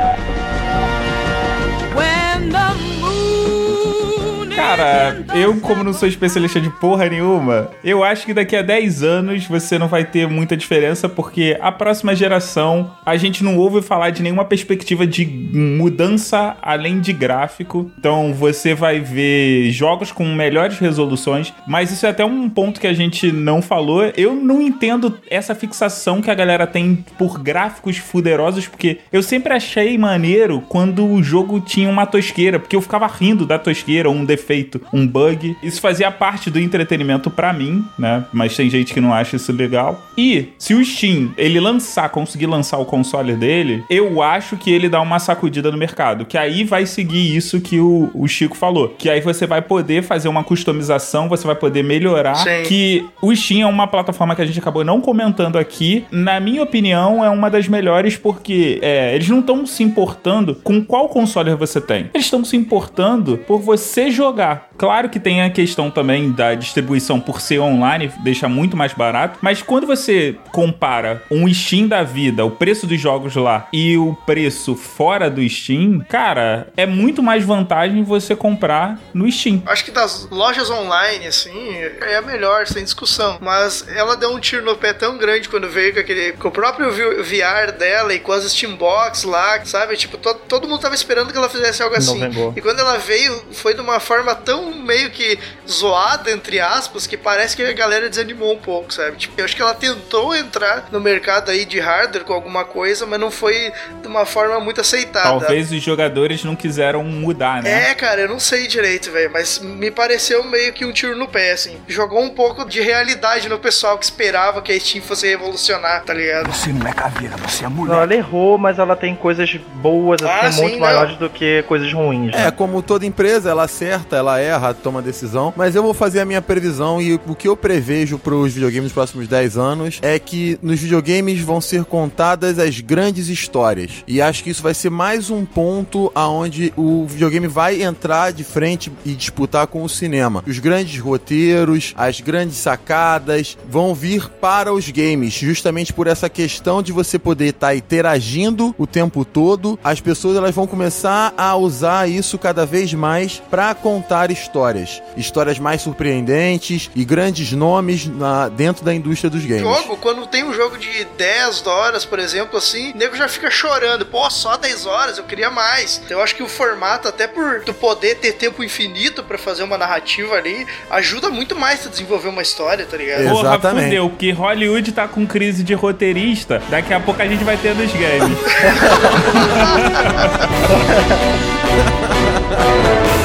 Cara, 4.71 5.25
eu, 5.35 5.57
como 5.57 5.83
não 5.83 5.93
sou 5.93 6.09
especialista 6.09 6.61
de 6.61 6.71
porra 6.71 7.09
nenhuma, 7.09 7.71
eu 7.83 8.05
acho 8.05 8.25
que 8.25 8.33
daqui 8.33 8.55
a 8.55 8.63
10 8.63 9.03
anos 9.03 9.45
você 9.45 9.77
não 9.77 9.89
vai 9.89 10.05
ter 10.05 10.29
muita 10.29 10.57
diferença, 10.57 11.09
porque 11.09 11.59
a 11.61 11.73
próxima 11.73 12.15
geração 12.15 12.93
a 13.05 13.17
gente 13.17 13.43
não 13.43 13.57
ouve 13.57 13.83
falar 13.83 14.11
de 14.11 14.23
nenhuma 14.23 14.45
perspectiva 14.45 15.05
de 15.05 15.27
mudança 15.27 16.57
além 16.63 17.01
de 17.01 17.13
gráfico. 17.13 17.91
Então 17.99 18.33
você 18.33 18.73
vai 18.73 19.01
ver 19.01 19.73
jogos 19.73 20.13
com 20.13 20.25
melhores 20.37 20.79
resoluções, 20.79 21.53
mas 21.67 21.91
isso 21.91 22.07
é 22.07 22.11
até 22.11 22.25
um 22.25 22.49
ponto 22.49 22.81
que 22.81 22.87
a 22.87 22.93
gente 22.93 23.33
não 23.33 23.61
falou. 23.61 24.05
Eu 24.17 24.37
não 24.37 24.63
entendo 24.63 25.19
essa 25.29 25.53
fixação 25.53 26.23
que 26.23 26.31
a 26.31 26.35
galera 26.35 26.65
tem 26.65 27.05
por 27.19 27.41
gráficos 27.41 27.97
fuderosos, 27.97 28.69
porque 28.69 28.99
eu 29.13 29.21
sempre 29.21 29.53
achei 29.53 29.99
maneiro 29.99 30.63
quando 30.69 31.05
o 31.05 31.21
jogo 31.21 31.61
tinha 31.61 31.89
uma 31.89 32.07
tosqueira, 32.07 32.61
porque 32.61 32.77
eu 32.77 32.81
ficava 32.81 33.09
rindo 33.09 33.45
da 33.45 33.59
tosqueira, 33.59 34.09
um 34.09 34.25
defeito, 34.25 34.60
um 34.93 35.07
bug. 35.07 35.57
Isso 35.63 35.81
fazia 35.81 36.11
parte 36.11 36.51
do 36.51 36.59
entretenimento 36.59 37.31
pra 37.31 37.53
mim, 37.53 37.85
né? 37.99 38.25
Mas 38.33 38.57
tem 38.57 38.69
gente 38.69 38.93
que 38.93 39.01
não 39.01 39.13
acha 39.13 39.37
isso 39.37 39.53
legal. 39.53 40.03
E 40.17 40.49
se 40.59 40.75
o 40.75 40.85
Steam 40.85 41.33
ele 41.37 41.61
lançar, 41.61 42.09
conseguir 42.11 42.47
lançar 42.47 42.79
o 42.79 42.85
console 42.85 43.35
dele, 43.35 43.85
eu 43.89 44.23
acho 44.23 44.57
que 44.57 44.71
ele 44.71 44.89
dá 44.89 45.01
uma 45.01 45.19
sacudida 45.19 45.71
no 45.71 45.79
mercado, 45.79 46.25
que 46.25 46.37
aí 46.37 46.65
vai 46.65 46.87
seguir 46.87 47.37
isso 47.37 47.61
que 47.61 47.81
o, 47.81 48.11
o 48.15 48.27
Chico 48.29 48.57
falou, 48.57 48.95
que 48.99 49.09
aí 49.09 49.21
você 49.21 49.47
vai 49.47 49.63
poder 49.63 50.03
fazer 50.03 50.29
uma 50.29 50.45
customização, 50.45 51.29
você 51.29 51.47
vai 51.47 51.57
poder 51.57 51.83
melhorar, 51.83 52.37
Sim. 52.37 52.63
que 52.67 53.07
o 53.23 53.35
Steam 53.35 53.63
é 53.63 53.71
uma 53.71 53.87
plataforma 53.87 54.35
que 54.35 54.43
a 54.43 54.47
gente 54.47 54.59
acabou 54.59 54.85
não 54.85 55.01
comentando 55.01 55.57
aqui. 55.57 56.05
Na 56.11 56.41
minha 56.41 56.63
opinião, 56.63 57.25
é 57.25 57.31
uma 57.31 57.51
das 57.51 57.69
melhores 57.69 58.17
porque 58.17 58.79
é, 58.83 59.15
eles 59.15 59.29
não 59.29 59.41
estão 59.41 59.65
se 59.67 59.83
importando 59.83 60.55
com 60.63 60.85
qual 60.85 61.09
console 61.09 61.55
você 61.55 61.81
tem. 61.81 62.11
Eles 62.15 62.27
estão 62.27 62.45
se 62.45 62.57
importando 62.57 63.39
por 63.47 63.61
você 63.61 64.11
jogar. 64.11 64.50
Claro 64.79 65.09
que 65.09 65.21
tem 65.21 65.43
a 65.43 65.51
questão 65.51 65.91
também 65.91 66.31
da 66.33 66.55
distribuição 66.55 67.21
por 67.21 67.41
ser 67.41 67.59
online, 67.61 68.11
deixa 68.23 68.49
muito 68.49 68.77
mais 68.77 68.93
barato. 68.93 69.39
Mas 69.43 69.63
quando 69.63 69.87
você 69.87 70.37
compara 70.53 71.23
um 71.31 71.53
Steam 71.53 71.87
da 71.89 72.03
vida, 72.03 72.45
o 72.45 72.51
preço 72.51 72.87
dos 72.87 73.01
jogos 73.01 73.35
lá 73.37 73.69
e 73.73 73.97
o 73.97 74.15
preço 74.27 74.75
fora 74.75 75.29
do 75.31 75.47
Steam, 75.49 76.01
cara, 76.09 76.69
é 76.77 76.87
muito 76.87 77.23
mais 77.23 77.45
vantagem 77.45 78.03
você 78.03 78.35
comprar 78.37 78.99
no 79.13 79.31
Steam. 79.31 79.63
Acho 79.67 79.85
que 79.85 79.91
das 79.91 80.29
lojas 80.31 80.71
online, 80.71 81.27
assim, 81.27 81.75
é 82.01 82.17
a 82.17 82.23
melhor, 82.23 82.67
sem 82.67 82.83
discussão. 82.85 83.39
Mas 83.41 83.87
ela 83.89 84.17
deu 84.17 84.31
um 84.31 84.41
tiro 84.41 84.65
no 84.65 84.77
pé 84.77 84.93
tão 84.93 85.19
grande 85.19 85.49
quando 85.49 85.69
veio 85.69 85.93
com 85.95 86.01
aquele. 86.01 86.33
com 86.33 86.49
o 86.49 86.51
próprio 86.51 86.91
VR 86.91 87.73
dela 87.79 88.15
e 88.15 88.19
com 88.21 88.33
as 88.33 88.45
Steambox 88.51 89.25
lá, 89.25 89.65
sabe? 89.65 89.97
Tipo, 89.97 90.17
to- 90.17 90.35
todo 90.49 90.69
mundo 90.69 90.81
tava 90.81 90.95
esperando 90.95 91.31
que 91.33 91.37
ela 91.39 91.49
fizesse 91.49 91.83
algo 91.83 91.95
assim. 91.97 92.21
E 92.57 92.61
quando 92.61 92.79
ela 92.81 92.99
veio, 92.99 93.43
foi 93.53 93.75
de 93.75 93.81
uma 93.81 94.01
forma 94.01 94.35
tão 94.41 94.73
meio 94.75 95.11
que 95.11 95.39
zoada, 95.69 96.31
entre 96.31 96.59
aspas, 96.61 97.07
que 97.07 97.17
parece 97.17 97.57
que 97.57 97.63
a 97.63 97.73
galera 97.73 98.09
desanimou 98.09 98.55
um 98.55 98.59
pouco, 98.59 98.93
sabe? 98.93 99.17
Tipo, 99.17 99.35
eu 99.41 99.45
acho 99.45 99.55
que 99.55 99.63
ela 99.63 99.75
tentou 99.75 100.35
entrar 100.35 100.89
no 100.91 101.01
mercado 101.01 101.51
aí 101.51 101.65
de 101.65 101.79
hardware 101.79 102.25
com 102.25 102.33
alguma 102.33 102.65
coisa, 102.65 103.07
mas 103.07 103.21
não 103.21 103.31
foi 103.31 103.73
de 104.03 104.09
uma 104.09 104.27
forma 104.27 104.59
muito 104.61 104.81
aceitada. 104.81 105.29
Talvez 105.29 105.71
os 105.71 105.83
jogadores 105.83 106.45
não 106.45 106.57
quiseram 106.57 107.03
mudar, 107.05 107.63
né? 107.63 107.91
É, 107.91 107.95
cara, 107.95 108.23
eu 108.23 108.29
não 108.29 108.41
sei 108.41 108.67
direito, 108.67 109.11
velho, 109.11 109.31
mas 109.33 109.59
me 109.61 109.91
pareceu 109.91 110.43
meio 110.45 110.73
que 110.73 110.85
um 110.85 110.93
tiro 110.93 111.17
no 111.17 111.29
pé, 111.29 111.53
assim. 111.53 111.77
Jogou 111.89 112.21
um 112.23 112.31
pouco 112.31 112.65
de 112.69 112.81
realidade 112.81 113.49
no 113.49 113.59
pessoal 113.59 113.99
que 113.99 114.05
esperava 114.05 114.61
que 114.63 114.73
a 114.73 114.79
Steam 114.81 115.03
fosse 115.03 115.29
revolucionar, 115.29 116.03
tá 116.05 116.15
ligado? 116.15 116.53
Você 116.53 116.73
não 116.73 116.87
é 116.87 116.93
caveira, 116.93 117.37
você 117.37 117.65
é 117.65 117.69
Não, 117.69 118.03
ela 118.03 118.15
errou, 118.15 118.59
mas 118.59 118.79
ela 118.79 118.97
tem 118.97 119.15
coisas 119.15 119.51
boas, 119.75 120.23
assim, 120.23 120.47
Ah, 120.47 120.53
sim, 120.53 120.61
muito 120.63 120.73
não. 120.75 120.81
maiores 120.81 121.17
do 121.17 121.29
que 121.31 121.63
coisas 121.65 121.93
ruins. 121.93 122.33
né? 122.33 122.47
É, 122.47 122.51
como 122.51 122.83
toda 122.83 123.05
empresa, 123.07 123.51
ela 123.51 123.65
acerta, 123.65 124.17
ela 124.17 124.30
erra, 124.39 124.75
toma 124.75 125.03
decisão. 125.03 125.53
Mas 125.57 125.75
eu 125.75 125.83
vou 125.83 125.95
fazer 125.95 126.21
a 126.21 126.25
minha 126.25 126.43
previsão 126.43 127.01
e 127.01 127.15
o 127.15 127.35
que 127.35 127.49
eu 127.49 127.57
prevejo 127.57 128.19
para 128.19 128.35
os 128.35 128.53
videogames 128.53 128.85
nos 128.85 128.93
próximos 128.93 129.29
10 129.29 129.57
anos 129.57 129.99
é 130.03 130.19
que 130.19 130.59
nos 130.63 130.81
videogames 130.81 131.41
vão 131.41 131.61
ser 131.61 131.85
contadas 131.85 132.59
as 132.59 132.81
grandes 132.81 133.29
histórias. 133.29 134.05
E 134.07 134.21
acho 134.21 134.43
que 134.43 134.51
isso 134.51 134.63
vai 134.63 134.75
ser 134.75 134.91
mais 134.91 135.31
um 135.31 135.45
ponto 135.45 136.11
aonde 136.15 136.73
o 136.77 137.07
videogame 137.07 137.47
vai 137.47 137.83
entrar 137.83 138.33
de 138.33 138.45
frente 138.45 138.93
e 139.05 139.15
disputar 139.15 139.67
com 139.67 139.83
o 139.83 139.89
cinema. 139.89 140.43
Os 140.47 140.59
grandes 140.59 140.99
roteiros, 141.01 141.95
as 141.97 142.21
grandes 142.21 142.57
sacadas 142.57 143.57
vão 143.69 143.95
vir 143.95 144.29
para 144.29 144.73
os 144.73 144.89
games, 144.91 145.33
justamente 145.35 145.93
por 145.93 146.07
essa 146.07 146.29
questão 146.29 146.83
de 146.83 146.93
você 146.93 147.19
poder 147.19 147.47
estar 147.47 147.75
interagindo 147.75 148.75
o 148.79 148.87
tempo 148.87 149.25
todo. 149.25 149.79
As 149.83 150.01
pessoas 150.01 150.37
elas 150.37 150.55
vão 150.55 150.67
começar 150.67 151.33
a 151.37 151.57
usar 151.57 152.09
isso 152.09 152.39
cada 152.39 152.67
vez 152.67 152.93
mais 152.95 153.43
para 153.51 153.75
contar 153.75 154.20
histórias. 154.29 155.01
Histórias 155.17 155.57
mais 155.61 155.81
surpreendentes 155.83 156.91
e 156.97 157.05
grandes 157.05 157.53
nomes 157.53 158.07
na- 158.07 158.49
dentro 158.49 158.85
da 158.85 158.93
indústria 158.93 159.31
dos 159.31 159.45
games. 159.47 159.63
Jogo, 159.63 159.97
quando 159.99 160.27
tem 160.27 160.43
um 160.43 160.53
jogo 160.53 160.77
de 160.77 161.05
10 161.17 161.65
horas, 161.67 162.05
por 162.05 162.19
exemplo, 162.19 162.59
assim, 162.59 162.91
o 162.93 162.97
nego 162.97 163.15
já 163.17 163.29
fica 163.29 163.49
chorando. 163.51 164.05
Pô, 164.07 164.29
só 164.31 164.57
10 164.57 164.85
horas, 164.87 165.19
eu 165.19 165.25
queria 165.25 165.51
mais. 165.51 166.01
Então 166.05 166.19
eu 166.19 166.25
acho 166.25 166.35
que 166.35 166.43
o 166.43 166.49
formato, 166.49 167.07
até 167.07 167.29
por 167.29 167.61
tu 167.63 167.73
poder 167.73 168.17
ter 168.17 168.33
tempo 168.33 168.65
infinito 168.65 169.23
pra 169.23 169.39
fazer 169.39 169.63
uma 169.63 169.79
narrativa 169.79 170.35
ali, 170.35 170.67
ajuda 170.91 171.31
muito 171.31 171.55
mais 171.55 171.81
tu 171.81 171.89
desenvolver 171.89 172.29
uma 172.29 172.43
história, 172.43 172.85
tá 172.85 172.97
ligado? 172.97 173.23
Porra, 173.31 173.59
fudeu, 173.61 174.11
que 174.19 174.33
Hollywood 174.33 174.91
tá 174.93 175.07
com 175.07 175.25
crise 175.27 175.63
de 175.63 175.75
roteirista, 175.75 176.61
daqui 176.71 176.93
a 176.95 176.99
pouco 177.01 177.21
a 177.23 177.27
gente 177.29 177.45
vai 177.45 177.57
ter 177.57 177.75
nos 177.75 177.93
games. 177.93 178.39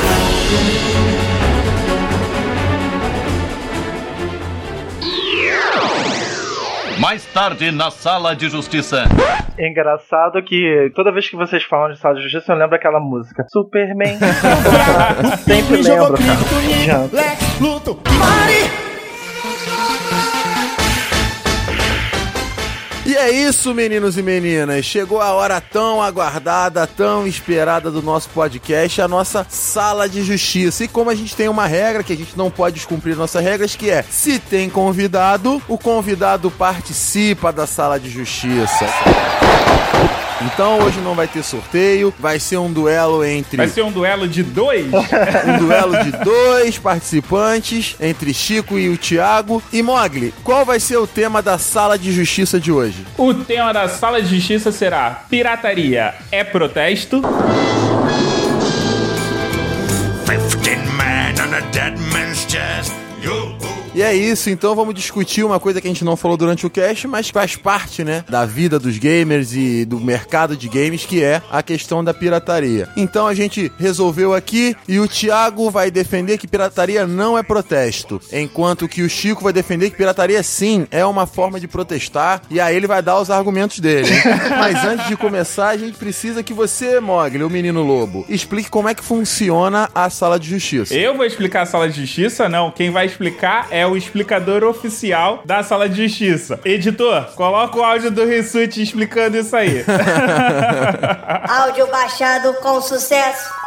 Mais 6.99 7.23
tarde, 7.25 7.71
na 7.71 7.91
sala 7.91 8.35
de 8.35 8.49
justiça. 8.49 9.03
É 9.57 9.69
engraçado 9.69 10.41
que 10.41 10.91
toda 10.95 11.11
vez 11.11 11.29
que 11.29 11.35
vocês 11.35 11.63
falam 11.63 11.91
de 11.91 11.99
Sala 11.99 12.15
de 12.15 12.23
Justiça, 12.23 12.53
eu 12.53 12.57
lembro 12.57 12.75
aquela 12.75 12.99
música. 12.99 13.45
Superman. 13.47 14.17
Sempre 15.45 15.81
lembro, 15.81 16.15
cara. 16.17 17.09
Lex 17.11 17.59
Luthor, 17.59 17.99
Mari! 18.17 18.84
E 23.05 23.15
é 23.15 23.29
isso, 23.29 23.71
meninos 23.71 24.17
e 24.17 24.23
meninas. 24.23 24.83
Chegou 24.83 25.21
a 25.21 25.31
hora 25.31 25.61
tão 25.61 26.01
aguardada, 26.01 26.87
tão 26.87 27.27
esperada 27.27 27.91
do 27.91 28.01
nosso 28.01 28.29
podcast, 28.29 28.99
a 28.99 29.07
nossa 29.07 29.45
sala 29.47 30.09
de 30.09 30.23
justiça. 30.23 30.83
E 30.83 30.87
como 30.87 31.11
a 31.11 31.15
gente 31.15 31.35
tem 31.35 31.47
uma 31.47 31.67
regra 31.67 32.03
que 32.03 32.13
a 32.13 32.17
gente 32.17 32.35
não 32.35 32.49
pode 32.49 32.77
descumprir 32.77 33.15
nossas 33.15 33.43
regras, 33.43 33.75
que 33.75 33.91
é: 33.91 34.01
se 34.01 34.39
tem 34.39 34.71
convidado, 34.71 35.61
o 35.67 35.77
convidado 35.77 36.49
participa 36.49 37.53
da 37.53 37.67
sala 37.67 37.99
de 37.99 38.09
justiça. 38.09 38.87
Então 40.41 40.79
hoje 40.79 40.99
não 40.99 41.15
vai 41.15 41.27
ter 41.27 41.43
sorteio, 41.43 42.13
vai 42.19 42.39
ser 42.39 42.57
um 42.57 42.71
duelo 42.71 43.23
entre. 43.23 43.57
Vai 43.57 43.69
ser 43.69 43.83
um 43.83 43.91
duelo 43.91 44.27
de 44.27 44.43
dois? 44.43 44.85
um 44.91 45.57
duelo 45.57 46.03
de 46.03 46.11
dois 46.11 46.77
participantes 46.77 47.95
entre 47.99 48.33
Chico 48.33 48.77
e 48.77 48.89
o 48.89 48.97
Thiago. 48.97 49.63
E 49.71 49.81
Mogli, 49.81 50.33
qual 50.43 50.65
vai 50.65 50.79
ser 50.79 50.97
o 50.97 51.07
tema 51.07 51.41
da 51.41 51.57
sala 51.57 51.97
de 51.97 52.11
justiça 52.11 52.59
de 52.59 52.71
hoje? 52.71 53.05
O 53.17 53.33
tema 53.33 53.73
da 53.73 53.87
sala 53.87 54.21
de 54.21 54.35
justiça 54.35 54.71
será: 54.71 55.23
pirataria 55.29 56.13
é 56.31 56.43
protesto? 56.43 57.21
Fifteen 60.25 60.79
men 60.97 61.39
on 61.39 61.53
a 61.53 61.61
dead 61.71 61.97
man's 62.11 62.45
chest. 62.49 62.93
You. 63.21 63.54
E 63.95 64.01
é 64.01 64.13
isso, 64.13 64.49
então 64.49 64.75
vamos 64.75 64.93
discutir 64.93 65.45
uma 65.45 65.57
coisa 65.57 65.79
que 65.79 65.87
a 65.87 65.89
gente 65.89 66.03
não 66.03 66.17
falou 66.17 66.35
durante 66.35 66.65
o 66.65 66.69
cast, 66.69 67.07
mas 67.07 67.29
faz 67.29 67.55
parte, 67.55 68.03
né, 68.03 68.25
da 68.27 68.45
vida 68.45 68.77
dos 68.77 68.97
gamers 68.97 69.53
e 69.53 69.85
do 69.85 70.01
mercado 70.01 70.57
de 70.57 70.67
games, 70.67 71.05
que 71.05 71.23
é 71.23 71.41
a 71.49 71.63
questão 71.63 72.03
da 72.03 72.13
pirataria. 72.13 72.89
Então 72.97 73.25
a 73.25 73.33
gente 73.33 73.71
resolveu 73.79 74.33
aqui 74.33 74.75
e 74.85 74.99
o 74.99 75.07
Thiago 75.07 75.71
vai 75.71 75.89
defender 75.89 76.37
que 76.37 76.45
pirataria 76.45 77.07
não 77.07 77.37
é 77.37 77.41
protesto, 77.41 78.19
enquanto 78.33 78.85
que 78.85 79.01
o 79.01 79.09
Chico 79.09 79.41
vai 79.41 79.53
defender 79.53 79.89
que 79.89 79.95
pirataria 79.95 80.43
sim 80.43 80.85
é 80.91 81.05
uma 81.05 81.25
forma 81.25 81.57
de 81.57 81.65
protestar, 81.65 82.41
e 82.51 82.59
aí 82.59 82.75
ele 82.75 82.87
vai 82.87 83.01
dar 83.01 83.17
os 83.21 83.31
argumentos 83.31 83.79
dele. 83.79 84.09
mas 84.59 84.83
antes 84.83 85.07
de 85.07 85.15
começar, 85.15 85.69
a 85.69 85.77
gente 85.77 85.97
precisa 85.97 86.43
que 86.43 86.53
você, 86.53 86.99
Mogli, 86.99 87.45
o 87.45 87.49
menino 87.49 87.81
lobo, 87.81 88.25
explique 88.27 88.69
como 88.69 88.89
é 88.89 88.93
que 88.93 89.05
funciona 89.05 89.89
a 89.95 90.09
sala 90.09 90.37
de 90.37 90.49
justiça. 90.49 90.93
Eu 90.93 91.15
vou 91.15 91.25
explicar 91.25 91.61
a 91.61 91.65
sala 91.65 91.87
de 91.87 92.01
justiça? 92.01 92.49
Não. 92.49 92.71
Quem 92.71 92.91
vai 92.91 93.05
explicar 93.05 93.67
é 93.71 93.84
o 93.87 93.97
explicador 93.97 94.63
oficial 94.63 95.41
da 95.45 95.63
sala 95.63 95.87
de 95.87 96.07
justiça. 96.07 96.59
Editor, 96.63 97.33
coloca 97.35 97.77
o 97.77 97.83
áudio 97.83 98.11
do 98.11 98.25
Rissuti 98.25 98.81
explicando 98.81 99.37
isso 99.37 99.55
aí. 99.55 99.83
Áudio 101.47 101.87
baixado 101.87 102.53
com 102.55 102.81
sucesso. 102.81 103.64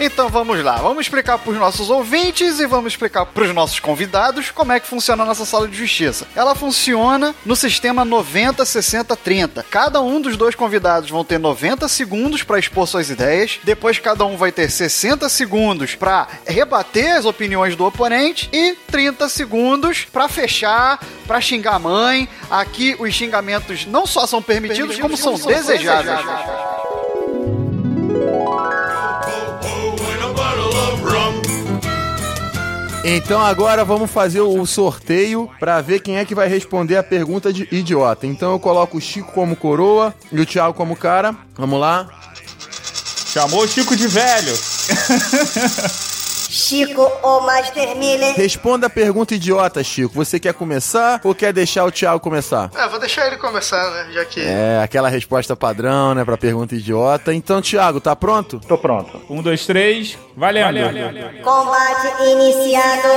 Então 0.00 0.28
vamos 0.28 0.62
lá, 0.62 0.76
vamos 0.76 1.00
explicar 1.00 1.38
para 1.38 1.50
os 1.50 1.58
nossos 1.58 1.90
ouvintes 1.90 2.60
e 2.60 2.66
vamos 2.66 2.92
explicar 2.92 3.26
para 3.26 3.42
os 3.42 3.52
nossos 3.52 3.80
convidados 3.80 4.52
como 4.52 4.70
é 4.70 4.78
que 4.78 4.86
funciona 4.86 5.24
a 5.24 5.26
nossa 5.26 5.44
sala 5.44 5.66
de 5.66 5.76
justiça. 5.76 6.24
Ela 6.36 6.54
funciona 6.54 7.34
no 7.44 7.56
sistema 7.56 8.04
90, 8.04 8.64
60, 8.64 9.16
30. 9.16 9.66
Cada 9.68 10.00
um 10.00 10.20
dos 10.20 10.36
dois 10.36 10.54
convidados 10.54 11.10
vão 11.10 11.24
ter 11.24 11.38
90 11.38 11.88
segundos 11.88 12.44
para 12.44 12.60
expor 12.60 12.86
suas 12.86 13.10
ideias, 13.10 13.58
depois 13.64 13.98
cada 13.98 14.24
um 14.24 14.36
vai 14.36 14.52
ter 14.52 14.70
60 14.70 15.28
segundos 15.28 15.96
para 15.96 16.28
rebater 16.46 17.16
as 17.16 17.24
opiniões 17.24 17.74
do 17.74 17.84
oponente 17.84 18.48
e 18.52 18.76
30 18.92 19.28
segundos 19.28 20.04
para 20.04 20.28
fechar, 20.28 21.00
para 21.26 21.40
xingar 21.40 21.74
a 21.74 21.78
mãe. 21.80 22.28
Aqui 22.48 22.94
os 23.00 23.12
xingamentos 23.12 23.84
não 23.84 24.06
só 24.06 24.28
são 24.28 24.40
permitidos, 24.40 24.96
como 25.00 25.16
são 25.16 25.34
desejáveis. 25.34 26.87
Então 33.10 33.40
agora 33.40 33.86
vamos 33.86 34.10
fazer 34.10 34.42
o 34.42 34.66
sorteio 34.66 35.50
pra 35.58 35.80
ver 35.80 36.00
quem 36.00 36.18
é 36.18 36.26
que 36.26 36.34
vai 36.34 36.46
responder 36.46 36.98
a 36.98 37.02
pergunta 37.02 37.50
de 37.50 37.66
idiota. 37.72 38.26
Então 38.26 38.52
eu 38.52 38.60
coloco 38.60 38.98
o 38.98 39.00
Chico 39.00 39.32
como 39.32 39.56
coroa 39.56 40.14
e 40.30 40.38
o 40.38 40.44
Thiago 40.44 40.74
como 40.74 40.94
cara. 40.94 41.34
Vamos 41.56 41.80
lá. 41.80 42.06
Chamou 43.32 43.64
o 43.64 43.66
Chico 43.66 43.96
de 43.96 44.06
velho. 44.06 44.52
Chico, 46.58 47.02
o 47.22 47.40
Master 47.40 47.96
Miller. 47.96 48.34
Responda 48.34 48.88
a 48.88 48.90
pergunta 48.90 49.34
idiota, 49.34 49.82
Chico. 49.84 50.12
Você 50.14 50.40
quer 50.40 50.52
começar 50.52 51.20
ou 51.22 51.34
quer 51.34 51.52
deixar 51.52 51.84
o 51.84 51.92
Thiago 51.92 52.18
começar? 52.18 52.70
Ah, 52.74 52.88
vou 52.88 52.98
deixar 52.98 53.26
ele 53.28 53.36
começar, 53.36 53.90
né? 53.92 54.08
Já 54.12 54.24
que. 54.24 54.40
É, 54.40 54.80
aquela 54.82 55.08
resposta 55.08 55.54
padrão, 55.54 56.14
né, 56.14 56.24
pra 56.24 56.36
pergunta 56.36 56.74
idiota. 56.74 57.32
Então, 57.32 57.62
Thiago, 57.62 58.00
tá 58.00 58.16
pronto? 58.16 58.60
Tô 58.66 58.76
pronto. 58.76 59.20
Um, 59.30 59.40
dois, 59.40 59.64
três, 59.66 60.18
valendo. 60.36 60.78
Combate 61.42 62.22
iniciado. 62.24 63.08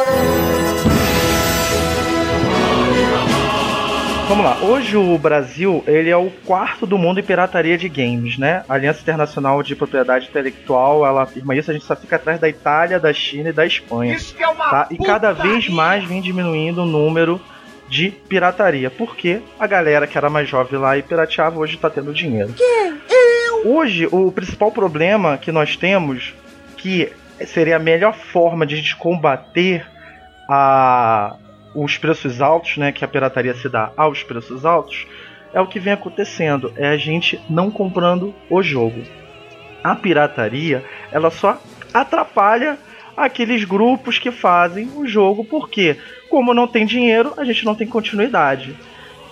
Vamos 4.31 4.45
lá, 4.45 4.59
hoje 4.61 4.95
o 4.95 5.17
Brasil 5.17 5.83
ele 5.85 6.09
é 6.09 6.15
o 6.15 6.31
quarto 6.45 6.87
do 6.87 6.97
mundo 6.97 7.19
em 7.19 7.23
pirataria 7.23 7.77
de 7.77 7.89
games, 7.89 8.37
né? 8.37 8.63
A 8.69 8.75
Aliança 8.75 9.01
Internacional 9.01 9.61
de 9.61 9.75
Propriedade 9.75 10.29
Intelectual 10.29 11.05
ela 11.05 11.23
afirma 11.23 11.53
isso, 11.53 11.69
a 11.69 11.73
gente 11.73 11.83
só 11.83 11.97
fica 11.97 12.15
atrás 12.15 12.39
da 12.39 12.47
Itália, 12.47 12.97
da 12.97 13.11
China 13.11 13.49
e 13.49 13.51
da 13.51 13.65
Espanha. 13.65 14.15
Isso 14.15 14.33
que 14.33 14.41
é 14.41 14.47
uma 14.47 14.69
tá? 14.69 14.87
E 14.89 14.97
cada 14.97 15.33
vez 15.33 15.67
mais 15.67 16.05
vem 16.05 16.21
diminuindo 16.21 16.83
o 16.83 16.85
número 16.85 17.41
de 17.89 18.09
pirataria, 18.09 18.89
porque 18.89 19.41
a 19.59 19.67
galera 19.67 20.07
que 20.07 20.17
era 20.17 20.29
mais 20.29 20.47
jovem 20.47 20.79
lá 20.79 20.97
e 20.97 21.03
pirateava 21.03 21.59
hoje 21.59 21.75
tá 21.75 21.89
tendo 21.89 22.13
dinheiro. 22.13 22.55
Hoje 23.65 24.07
o 24.09 24.31
principal 24.31 24.71
problema 24.71 25.37
que 25.37 25.51
nós 25.51 25.75
temos, 25.75 26.33
que 26.77 27.11
seria 27.47 27.75
a 27.75 27.79
melhor 27.79 28.13
forma 28.13 28.65
de 28.65 28.75
a 28.75 28.77
gente 28.77 28.95
combater 28.95 29.85
a 30.49 31.35
os 31.73 31.97
preços 31.97 32.41
altos, 32.41 32.77
né, 32.77 32.91
que 32.91 33.05
a 33.05 33.07
pirataria 33.07 33.53
se 33.53 33.69
dá 33.69 33.91
aos 33.95 34.23
preços 34.23 34.65
altos, 34.65 35.07
é 35.53 35.59
o 35.59 35.67
que 35.67 35.79
vem 35.79 35.93
acontecendo, 35.93 36.73
é 36.75 36.89
a 36.89 36.97
gente 36.97 37.39
não 37.49 37.69
comprando 37.69 38.33
o 38.49 38.61
jogo. 38.61 39.01
A 39.83 39.95
pirataria, 39.95 40.83
ela 41.11 41.29
só 41.29 41.61
atrapalha 41.93 42.77
aqueles 43.15 43.63
grupos 43.63 44.17
que 44.17 44.31
fazem 44.31 44.89
o 44.95 45.05
jogo, 45.07 45.43
porque 45.43 45.97
como 46.29 46.53
não 46.53 46.67
tem 46.67 46.85
dinheiro, 46.85 47.33
a 47.37 47.43
gente 47.43 47.65
não 47.65 47.75
tem 47.75 47.87
continuidade. 47.87 48.75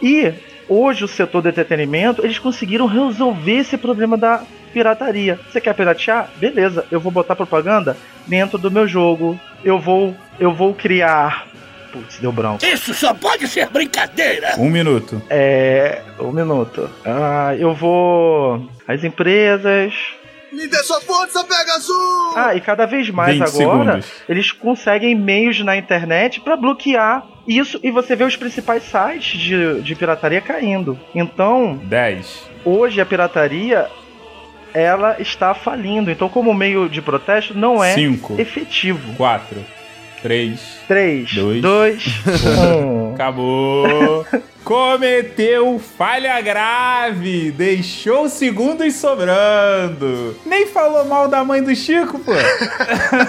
E 0.01 0.33
hoje 0.67 1.03
o 1.03 1.07
setor 1.07 1.41
de 1.41 1.49
entretenimento, 1.49 2.23
eles 2.23 2.39
conseguiram 2.39 2.85
resolver 2.85 3.57
esse 3.57 3.77
problema 3.77 4.17
da 4.17 4.43
pirataria. 4.73 5.39
Você 5.49 5.59
quer 5.59 5.73
piratear? 5.73 6.29
Beleza, 6.37 6.85
eu 6.91 6.99
vou 6.99 7.11
botar 7.11 7.35
propaganda 7.35 7.97
dentro 8.27 8.57
do 8.57 8.69
meu 8.69 8.87
jogo. 8.87 9.39
Eu 9.63 9.79
vou 9.79 10.15
eu 10.39 10.53
vou 10.53 10.73
criar 10.73 11.48
Putz, 11.91 12.19
deu 12.19 12.31
branco. 12.31 12.63
Isso 12.65 12.93
só 12.93 13.13
pode 13.13 13.47
ser 13.47 13.67
brincadeira! 13.69 14.55
Um 14.57 14.69
minuto. 14.69 15.21
É. 15.29 16.01
Um 16.19 16.31
minuto. 16.31 16.89
Ah, 17.05 17.55
eu 17.57 17.73
vou. 17.73 18.69
As 18.87 19.03
empresas. 19.03 19.93
Me 20.51 20.67
dê 20.67 20.77
sua 20.77 20.99
força, 21.01 21.43
Pegasus! 21.43 22.35
Ah, 22.35 22.55
e 22.55 22.61
cada 22.61 22.87
vez 22.87 23.09
mais 23.11 23.37
20 23.37 23.43
agora 23.43 23.91
segundos. 24.01 24.11
eles 24.27 24.51
conseguem 24.51 25.13
meios 25.15 25.59
na 25.61 25.77
internet 25.77 26.41
pra 26.41 26.55
bloquear 26.57 27.23
isso 27.47 27.79
e 27.83 27.91
você 27.91 28.15
vê 28.15 28.23
os 28.23 28.35
principais 28.35 28.81
sites 28.83 29.39
de, 29.39 29.81
de 29.81 29.95
pirataria 29.95 30.41
caindo. 30.41 30.99
Então, 31.13 31.79
10. 31.83 32.49
hoje 32.65 32.99
a 32.99 33.05
pirataria 33.05 33.87
ela 34.73 35.17
está 35.19 35.53
falindo. 35.53 36.09
Então, 36.09 36.27
como 36.29 36.51
meio 36.53 36.89
de 36.89 37.01
protesto, 37.01 37.55
não 37.55 37.83
é 37.83 37.93
Cinco. 37.93 38.35
efetivo. 38.39 39.13
4, 39.15 39.63
3, 40.23 40.78
3, 40.89 41.35
Dois. 41.35 41.61
2, 41.61 42.03
1. 42.57 43.13
Acabou. 43.13 44.25
cometeu 44.69 45.79
falha 45.97 46.39
grave, 46.41 47.51
deixou 47.51 48.29
segundos 48.29 48.93
sobrando. 48.95 50.35
Nem 50.45 50.67
falou 50.67 51.05
mal 51.05 51.27
da 51.27 51.43
mãe 51.43 51.63
do 51.63 51.75
Chico, 51.75 52.19
pô. 52.19 52.31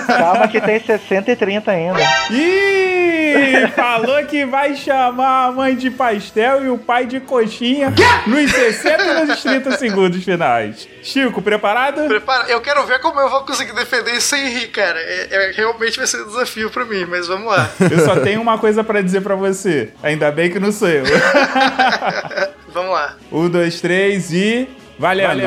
Calma 0.07 0.49
que 0.49 0.61
tem 0.61 0.79
60 0.81 1.31
e 1.31 1.37
30 1.37 1.71
ainda. 1.71 1.99
Ih, 2.31 3.69
falou 3.75 4.23
que 4.27 4.45
vai 4.45 4.75
chamar 4.77 5.47
a 5.47 5.53
mãe 5.53 5.75
de 5.75 5.91
pastel 5.91 6.65
e 6.65 6.69
o 6.69 6.77
pai 6.77 7.07
de 7.07 7.21
coxinha 7.21 7.93
nos 8.27 8.51
60 8.51 9.03
e 9.03 9.25
nos 9.25 9.43
30 9.43 9.77
segundos 9.79 10.23
finais. 10.23 10.89
Chico, 11.03 11.41
preparado? 11.41 12.07
Prepara, 12.07 12.49
eu 12.51 12.61
quero 12.61 12.85
ver 12.85 13.01
como 13.01 13.19
eu 13.19 13.31
vou 13.31 13.45
conseguir 13.47 13.73
defender 13.73 14.13
isso 14.15 14.29
sem 14.29 14.47
rir, 14.49 14.69
cara. 14.69 14.99
É, 14.99 15.29
é- 15.31 15.53
realmente 15.53 15.97
vai 15.97 16.07
ser 16.07 16.23
um 16.23 16.27
desafio 16.27 16.69
pra 16.71 16.85
mim, 16.85 17.07
mas 17.07 17.27
vamos 17.27 17.47
lá. 17.47 17.50
Eu 17.91 18.05
só 18.05 18.17
tenho 18.21 18.41
uma 18.41 18.59
coisa 18.59 18.83
pra 18.85 19.01
dizer 19.01 19.21
pra 19.23 19.35
você. 19.35 19.91
Ainda 20.03 20.31
bem 20.31 20.51
que 20.51 20.59
não 20.61 20.71
sou 20.73 20.89
eu. 20.89 21.05
vamos 22.73 22.93
lá. 22.93 23.17
Um, 23.33 23.49
dois, 23.49 23.81
três 23.81 24.33
e. 24.33 24.69
Valendo! 24.99 25.41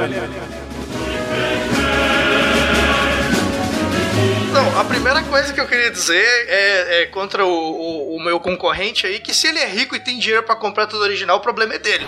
Não, 4.52 4.80
a 4.80 4.84
primeira 4.86 5.22
coisa 5.24 5.52
que 5.52 5.60
eu 5.60 5.68
queria 5.68 5.90
dizer 5.92 6.24
é, 6.48 7.02
é 7.02 7.06
contra 7.08 7.44
o, 7.46 7.50
o- 7.50 8.16
o 8.16 8.24
meu 8.24 8.40
concorrente 8.40 9.06
aí, 9.08 9.20
que 9.20 9.34
se 9.34 9.48
ele 9.48 9.60
é 9.60 9.66
rico 9.68 9.96
e 9.96 10.00
tem 10.00 10.20
dinheiro 10.20 10.44
pra 10.44 10.56
comprar 10.56 10.86
tudo 10.86 11.02
original, 11.04 11.38
o 11.38 11.40
problema 11.40 11.74
é 11.74 11.80
dele. 11.80 12.06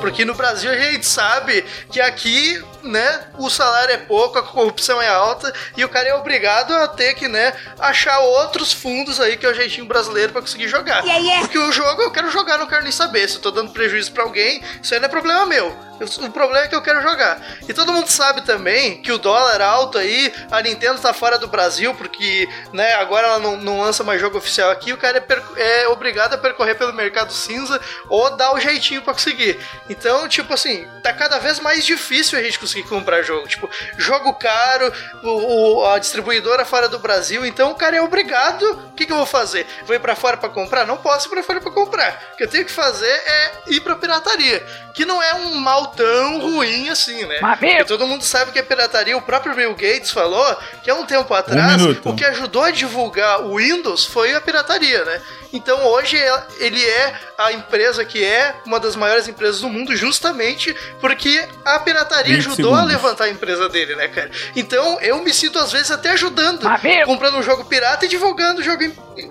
Porque 0.00 0.24
no 0.24 0.34
Brasil 0.34 0.70
a 0.70 0.76
gente 0.76 1.04
sabe 1.06 1.64
que 1.90 2.00
aqui, 2.00 2.62
né, 2.86 3.24
o 3.38 3.50
salário 3.50 3.94
é 3.94 3.98
pouco, 3.98 4.38
a 4.38 4.42
corrupção 4.42 5.00
é 5.00 5.08
alta 5.08 5.52
e 5.76 5.84
o 5.84 5.88
cara 5.88 6.08
é 6.08 6.14
obrigado 6.14 6.72
a 6.74 6.88
ter 6.88 7.14
que, 7.14 7.28
né, 7.28 7.52
achar 7.78 8.18
outros 8.20 8.72
fundos 8.72 9.20
aí 9.20 9.36
que 9.36 9.44
é 9.46 9.48
o 9.50 9.54
jeitinho 9.54 9.86
brasileiro 9.86 10.32
pra 10.32 10.40
conseguir 10.40 10.68
jogar. 10.68 11.04
Porque 11.40 11.58
o 11.58 11.72
jogo 11.72 12.02
eu 12.02 12.10
quero 12.10 12.30
jogar, 12.30 12.58
não 12.58 12.66
quero 12.66 12.82
nem 12.82 12.92
saber. 12.92 13.28
Se 13.28 13.36
eu 13.36 13.42
tô 13.42 13.50
dando 13.50 13.72
prejuízo 13.72 14.12
pra 14.12 14.22
alguém, 14.24 14.62
isso 14.82 14.94
aí 14.94 15.00
não 15.00 15.06
é 15.06 15.10
problema 15.10 15.46
meu. 15.46 15.76
Eu- 15.98 16.06
O 16.26 16.30
problema 16.30 16.66
é 16.66 16.68
que 16.68 16.74
eu 16.74 16.82
quero 16.82 17.00
jogar. 17.02 17.40
E 17.66 17.72
todo 17.72 17.90
mundo 17.92 18.08
sabe 18.08 18.42
também 18.42 19.00
que 19.00 19.10
o 19.10 19.16
dólar 19.18 19.62
alto 19.62 19.96
aí, 19.96 20.30
a 20.50 20.60
Nintendo 20.60 21.00
tá 21.00 21.14
fora 21.14 21.38
do 21.38 21.48
Brasil, 21.48 21.94
porque, 21.94 22.46
né, 22.72 22.92
agora 22.94 23.26
ela 23.28 23.38
não, 23.38 23.56
não 23.56 23.80
lança 23.80 24.04
mais 24.04 24.20
jogo 24.20 24.36
oficial 24.36 24.70
aqui, 24.70 24.92
o 24.92 24.98
cara 24.98 25.24
é, 25.56 25.82
é 25.82 25.88
obrigado 25.88 26.34
a 26.34 26.38
percorrer 26.38 26.74
pelo 26.74 26.92
mercado 26.92 27.32
cinza 27.32 27.80
ou 28.10 28.36
dar 28.36 28.52
o 28.54 28.60
jeitinho 28.60 29.00
pra 29.00 29.14
conseguir. 29.14 29.58
Então, 29.88 30.28
tipo 30.28 30.52
assim, 30.52 30.86
tá 31.02 31.12
cada 31.14 31.38
vez 31.38 31.60
mais 31.60 31.84
difícil 31.84 32.38
a 32.38 32.42
gente 32.42 32.58
conseguir 32.58 32.75
comprar 32.82 33.22
jogo. 33.22 33.46
Tipo, 33.48 33.68
jogo 33.96 34.32
caro, 34.34 34.92
o, 35.22 35.80
o- 35.80 35.86
a 35.86 35.98
distribuidora 35.98 36.64
fora 36.64 36.88
do 36.88 36.98
Brasil, 36.98 37.44
então 37.46 37.70
o 37.70 37.74
cara 37.74 37.96
é 37.96 38.02
obrigado. 38.02 38.62
O 38.62 38.92
que, 38.96 39.06
que 39.06 39.12
eu 39.12 39.16
vou 39.16 39.26
fazer? 39.26 39.66
Vou 39.84 39.94
ir 39.94 40.00
pra 40.00 40.14
fora 40.16 40.36
pra 40.36 40.48
comprar? 40.48 40.86
Não 40.86 40.96
posso 40.96 41.28
ir 41.28 41.30
pra 41.30 41.42
fora 41.42 41.60
pra 41.60 41.70
comprar. 41.70 42.30
O 42.32 42.36
que 42.36 42.44
eu 42.44 42.48
tenho 42.48 42.64
que 42.64 42.72
fazer 42.72 43.06
é 43.10 43.52
ir 43.68 43.80
pra 43.80 43.94
pirataria. 43.96 44.64
Que 44.94 45.04
não 45.04 45.22
é 45.22 45.34
um 45.34 45.54
mal 45.56 45.88
tão 45.88 46.40
ruim 46.40 46.88
assim, 46.88 47.24
né? 47.26 47.38
Porque 47.76 47.84
todo 47.84 48.06
mundo 48.06 48.22
sabe 48.24 48.50
que 48.52 48.58
a 48.58 48.62
pirataria, 48.62 49.16
o 49.16 49.20
próprio 49.22 49.54
Bill 49.54 49.72
Gates 49.74 50.10
falou 50.10 50.56
que 50.82 50.90
há 50.90 50.94
um 50.94 51.04
tempo 51.04 51.32
atrás, 51.34 51.76
minuto. 51.82 52.08
o 52.08 52.16
que 52.16 52.24
ajudou 52.24 52.62
a 52.62 52.70
divulgar 52.70 53.42
o 53.42 53.56
Windows 53.56 54.06
foi 54.06 54.34
a 54.34 54.40
pirataria, 54.40 55.04
né? 55.04 55.20
Então 55.56 55.84
hoje 55.86 56.16
ele 56.58 56.82
é 56.84 57.14
a 57.38 57.52
empresa 57.52 58.04
que 58.04 58.22
é 58.24 58.54
uma 58.66 58.78
das 58.78 58.94
maiores 58.96 59.26
empresas 59.28 59.60
do 59.60 59.68
mundo 59.68 59.94
justamente 59.96 60.74
porque 61.00 61.42
a 61.64 61.78
pirataria 61.80 62.36
20 62.36 62.46
ajudou 62.48 62.74
a 62.74 62.78
segundos. 62.78 63.02
levantar 63.02 63.24
a 63.24 63.28
empresa 63.30 63.68
dele, 63.68 63.94
né, 63.96 64.08
cara? 64.08 64.30
Então 64.54 64.98
eu 65.00 65.22
me 65.22 65.32
sinto 65.32 65.58
às 65.58 65.72
vezes 65.72 65.90
até 65.90 66.10
ajudando, 66.10 66.66
comprando 67.04 67.36
um 67.38 67.42
jogo 67.42 67.64
pirata 67.64 68.04
e 68.04 68.08
divulgando 68.08 68.60
o 68.60 68.64
jogo 68.64 68.82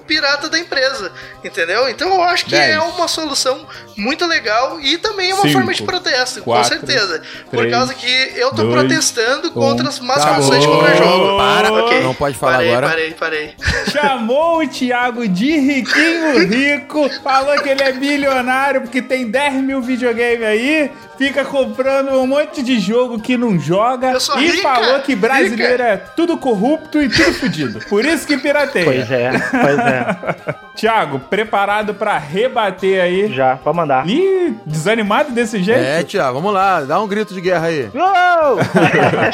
pirata 0.07 0.49
da 0.49 0.57
empresa, 0.57 1.11
entendeu? 1.43 1.87
Então 1.87 2.11
eu 2.13 2.23
acho 2.23 2.45
que 2.45 2.51
Dez. 2.51 2.75
é 2.75 2.79
uma 2.79 3.07
solução 3.07 3.67
muito 3.95 4.25
legal 4.25 4.79
e 4.81 4.97
também 4.97 5.29
é 5.29 5.33
uma 5.33 5.43
Cinco, 5.43 5.53
forma 5.53 5.73
de 5.73 5.83
protesto, 5.83 6.41
quatro, 6.41 6.79
com 6.79 6.87
certeza. 6.87 7.21
Por 7.51 7.69
causa 7.69 7.93
que 7.93 8.07
eu 8.35 8.49
tô 8.49 8.63
dois, 8.63 8.73
protestando 8.79 9.51
contra 9.51 9.87
as 9.87 9.99
más 9.99 10.17
Acabou. 10.23 10.35
condições 10.49 10.61
de 10.61 10.67
comprar 10.67 10.95
jogo. 10.95 11.37
Para, 11.37 11.71
Ok. 11.73 12.01
não 12.01 12.15
pode 12.15 12.35
falar 12.37 12.53
parei, 12.53 12.69
agora. 12.71 12.87
Parei, 12.87 13.11
parei. 13.13 13.55
Chamou 13.91 14.63
o 14.63 14.67
Thiago 14.67 15.27
de 15.27 15.57
riquinho 15.59 16.14
rico, 16.47 17.09
falou 17.21 17.55
que 17.61 17.69
ele 17.69 17.83
é 17.83 17.91
milionário 17.93 18.81
porque 18.81 19.01
tem 19.01 19.29
10 19.29 19.55
mil 19.55 19.81
videogames 19.81 20.43
aí, 20.43 20.91
fica 21.17 21.43
comprando 21.45 22.09
um 22.11 22.27
monte 22.27 22.61
de 22.61 22.79
jogo 22.79 23.19
que 23.19 23.37
não 23.37 23.59
joga 23.59 24.17
e 24.37 24.47
rica, 24.51 24.61
falou 24.61 24.99
que 24.99 25.15
brasileiro 25.15 25.83
rica. 25.83 25.83
é 25.83 25.97
tudo 25.97 26.37
corrupto 26.37 27.01
e 27.01 27.09
tudo 27.09 27.33
fudido. 27.33 27.79
Por 27.87 28.05
isso 28.05 28.25
que 28.27 28.37
pirateia. 28.37 28.85
Pois 28.85 29.11
é, 29.11 29.31
pois 29.51 29.79
é. 29.79 30.55
Thiago, 30.75 31.19
preparado 31.19 31.93
pra 31.93 32.17
rebater 32.17 33.01
aí? 33.01 33.33
Já, 33.33 33.55
pode 33.55 33.77
mandar. 33.77 34.07
Ih, 34.07 34.55
desanimado 34.65 35.31
desse 35.31 35.63
jeito? 35.63 35.79
É, 35.79 36.03
Tiago, 36.03 36.35
vamos 36.39 36.53
lá, 36.53 36.81
dá 36.81 36.99
um 36.99 37.07
grito 37.07 37.33
de 37.33 37.41
guerra 37.41 37.67
aí. 37.67 37.89
Uou! 37.93 38.59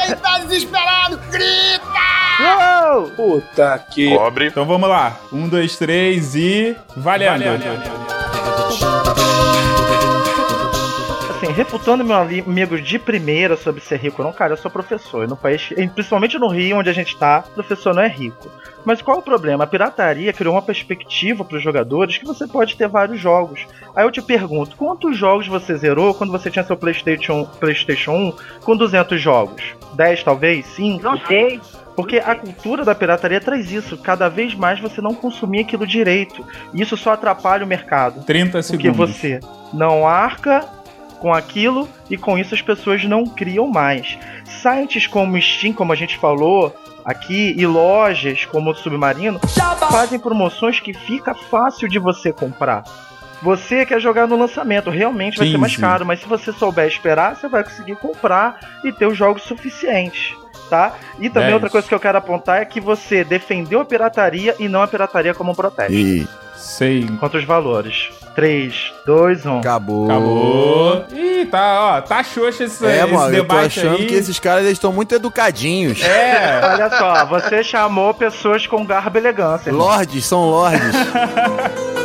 Ele 0.04 0.16
tá 0.16 0.38
desesperado! 0.38 1.18
Grita! 1.30 1.92
Uou! 2.40 3.10
Puta 3.10 3.84
que. 3.90 4.16
Cobre. 4.16 4.46
Então 4.46 4.64
vamos 4.64 4.88
lá. 4.88 5.16
Um, 5.32 5.48
dois, 5.48 5.76
três 5.76 6.34
e. 6.34 6.76
Valendo. 6.96 7.42
Assim, 11.42 11.52
refutando 11.52 12.04
meu 12.04 12.14
amigo 12.14 12.80
de 12.80 13.00
primeira 13.00 13.56
sobre 13.56 13.80
ser 13.80 13.96
rico 13.96 14.22
ou 14.22 14.28
não, 14.28 14.32
cara, 14.32 14.52
eu 14.52 14.56
sou 14.56 14.70
professor. 14.70 15.24
E 15.24 15.26
no 15.26 15.36
país, 15.36 15.72
e 15.76 15.88
principalmente 15.88 16.38
no 16.38 16.46
Rio, 16.46 16.78
onde 16.78 16.88
a 16.88 16.92
gente 16.92 17.16
tá, 17.16 17.42
professor 17.42 17.92
não 17.92 18.02
é 18.02 18.06
rico. 18.06 18.48
Mas 18.84 19.02
qual 19.02 19.16
é 19.16 19.20
o 19.20 19.24
problema? 19.24 19.64
A 19.64 19.66
pirataria 19.66 20.32
criou 20.32 20.54
uma 20.54 20.62
perspectiva 20.62 21.44
para 21.44 21.56
os 21.56 21.62
jogadores 21.62 22.16
que 22.16 22.24
você 22.24 22.46
pode 22.46 22.76
ter 22.76 22.86
vários 22.86 23.18
jogos. 23.18 23.66
Aí 23.94 24.04
eu 24.04 24.10
te 24.12 24.22
pergunto, 24.22 24.76
quantos 24.76 25.16
jogos 25.16 25.48
você 25.48 25.76
zerou 25.76 26.14
quando 26.14 26.30
você 26.30 26.48
tinha 26.48 26.64
seu 26.64 26.76
PlayStation, 26.76 27.44
PlayStation 27.58 28.12
1 28.12 28.32
com 28.64 28.76
200 28.76 29.20
jogos? 29.20 29.62
10 29.94 30.22
talvez? 30.22 30.64
5? 30.66 31.02
Não 31.02 31.18
sei. 31.26 31.60
Porque 31.96 32.18
a 32.18 32.36
cultura 32.36 32.84
da 32.84 32.94
pirataria 32.94 33.40
traz 33.40 33.70
isso. 33.72 33.98
Cada 33.98 34.28
vez 34.28 34.54
mais 34.54 34.78
você 34.78 35.00
não 35.00 35.12
consumir 35.12 35.62
aquilo 35.62 35.86
direito. 35.88 36.46
E 36.72 36.80
isso 36.82 36.96
só 36.96 37.12
atrapalha 37.12 37.64
o 37.64 37.68
mercado. 37.68 38.24
30 38.24 38.52
Porque 38.52 38.62
segundos. 38.62 38.96
você 38.96 39.40
não 39.72 40.06
arca 40.06 40.81
com 41.22 41.32
aquilo 41.32 41.88
e 42.10 42.16
com 42.16 42.36
isso 42.36 42.52
as 42.52 42.60
pessoas 42.60 43.04
não 43.04 43.24
criam 43.24 43.68
mais. 43.68 44.18
Sites 44.44 45.06
como 45.06 45.40
Steam, 45.40 45.72
como 45.72 45.92
a 45.92 45.94
gente 45.94 46.18
falou 46.18 46.74
aqui, 47.04 47.54
e 47.56 47.64
lojas 47.64 48.44
como 48.44 48.72
o 48.72 48.74
Submarino 48.74 49.40
fazem 49.90 50.18
promoções 50.18 50.80
que 50.80 50.92
fica 50.92 51.32
fácil 51.32 51.88
de 51.88 52.00
você 52.00 52.32
comprar. 52.32 52.82
Você 53.40 53.86
quer 53.86 54.00
jogar 54.00 54.26
no 54.26 54.36
lançamento, 54.36 54.90
realmente 54.90 55.38
vai 55.38 55.48
ser 55.48 55.58
mais 55.58 55.72
15. 55.74 55.80
caro, 55.80 56.06
mas 56.06 56.20
se 56.20 56.26
você 56.26 56.52
souber 56.52 56.86
esperar, 56.86 57.36
você 57.36 57.48
vai 57.48 57.62
conseguir 57.62 57.96
comprar 57.96 58.58
e 58.84 58.92
ter 58.92 59.06
os 59.06 59.16
jogos 59.16 59.42
suficientes. 59.42 60.34
Tá? 60.68 60.94
E 61.18 61.28
também 61.28 61.50
Dez. 61.50 61.54
outra 61.54 61.70
coisa 61.70 61.86
que 61.86 61.94
eu 61.94 62.00
quero 62.00 62.18
apontar 62.18 62.62
é 62.62 62.64
que 62.64 62.80
você 62.80 63.22
defendeu 63.22 63.80
a 63.80 63.84
pirataria 63.84 64.56
e 64.58 64.68
não 64.68 64.82
a 64.82 64.88
pirataria 64.88 65.34
como 65.34 65.52
um 65.52 65.54
protesto. 65.54 65.92
Ih, 65.92 66.26
Sei. 66.56 67.06
Quanto 67.18 67.36
aos 67.36 67.44
valores? 67.44 68.10
3, 68.34 68.92
2, 69.06 69.46
1. 69.46 69.58
acabou. 69.58 70.04
Acabou. 70.10 71.04
Ih, 71.12 71.46
tá, 71.46 71.96
ó, 71.96 72.00
tá 72.00 72.22
xoxa 72.22 72.64
esse, 72.64 72.84
É, 72.86 73.04
esse 73.04 73.12
mano, 73.12 73.34
eu 73.36 73.44
tô 73.44 73.54
debate 73.54 73.80
achando 73.80 73.96
aí. 73.98 74.06
que 74.06 74.14
esses 74.14 74.38
caras 74.38 74.64
eles 74.64 74.74
estão 74.74 74.92
muito 74.92 75.14
educadinhos. 75.14 76.02
É. 76.02 76.60
Olha 76.72 76.90
só, 76.90 77.24
você 77.26 77.62
chamou 77.62 78.12
pessoas 78.14 78.66
com 78.66 78.84
garbo 78.84 79.16
e 79.16 79.20
elegância. 79.20 79.72
Lordes, 79.72 80.24
são 80.24 80.48
lordes. 80.48 80.80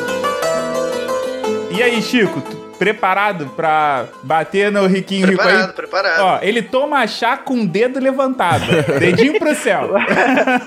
E 1.70 1.84
aí, 1.84 2.02
Chico, 2.02 2.42
tu 2.42 2.56
preparado 2.80 3.48
pra 3.56 4.06
bater 4.24 4.72
no 4.72 4.88
riquinho 4.88 5.28
rico 5.28 5.38
Preparado, 5.44 5.70
aí? 5.70 5.76
preparado. 5.76 6.22
Ó, 6.22 6.40
ele 6.42 6.62
toma 6.64 7.06
chá 7.06 7.38
com 7.38 7.62
o 7.62 7.68
dedo 7.68 8.00
levantado. 8.00 8.66
Dedinho 9.00 9.38
pro 9.38 9.54
céu. 9.56 9.90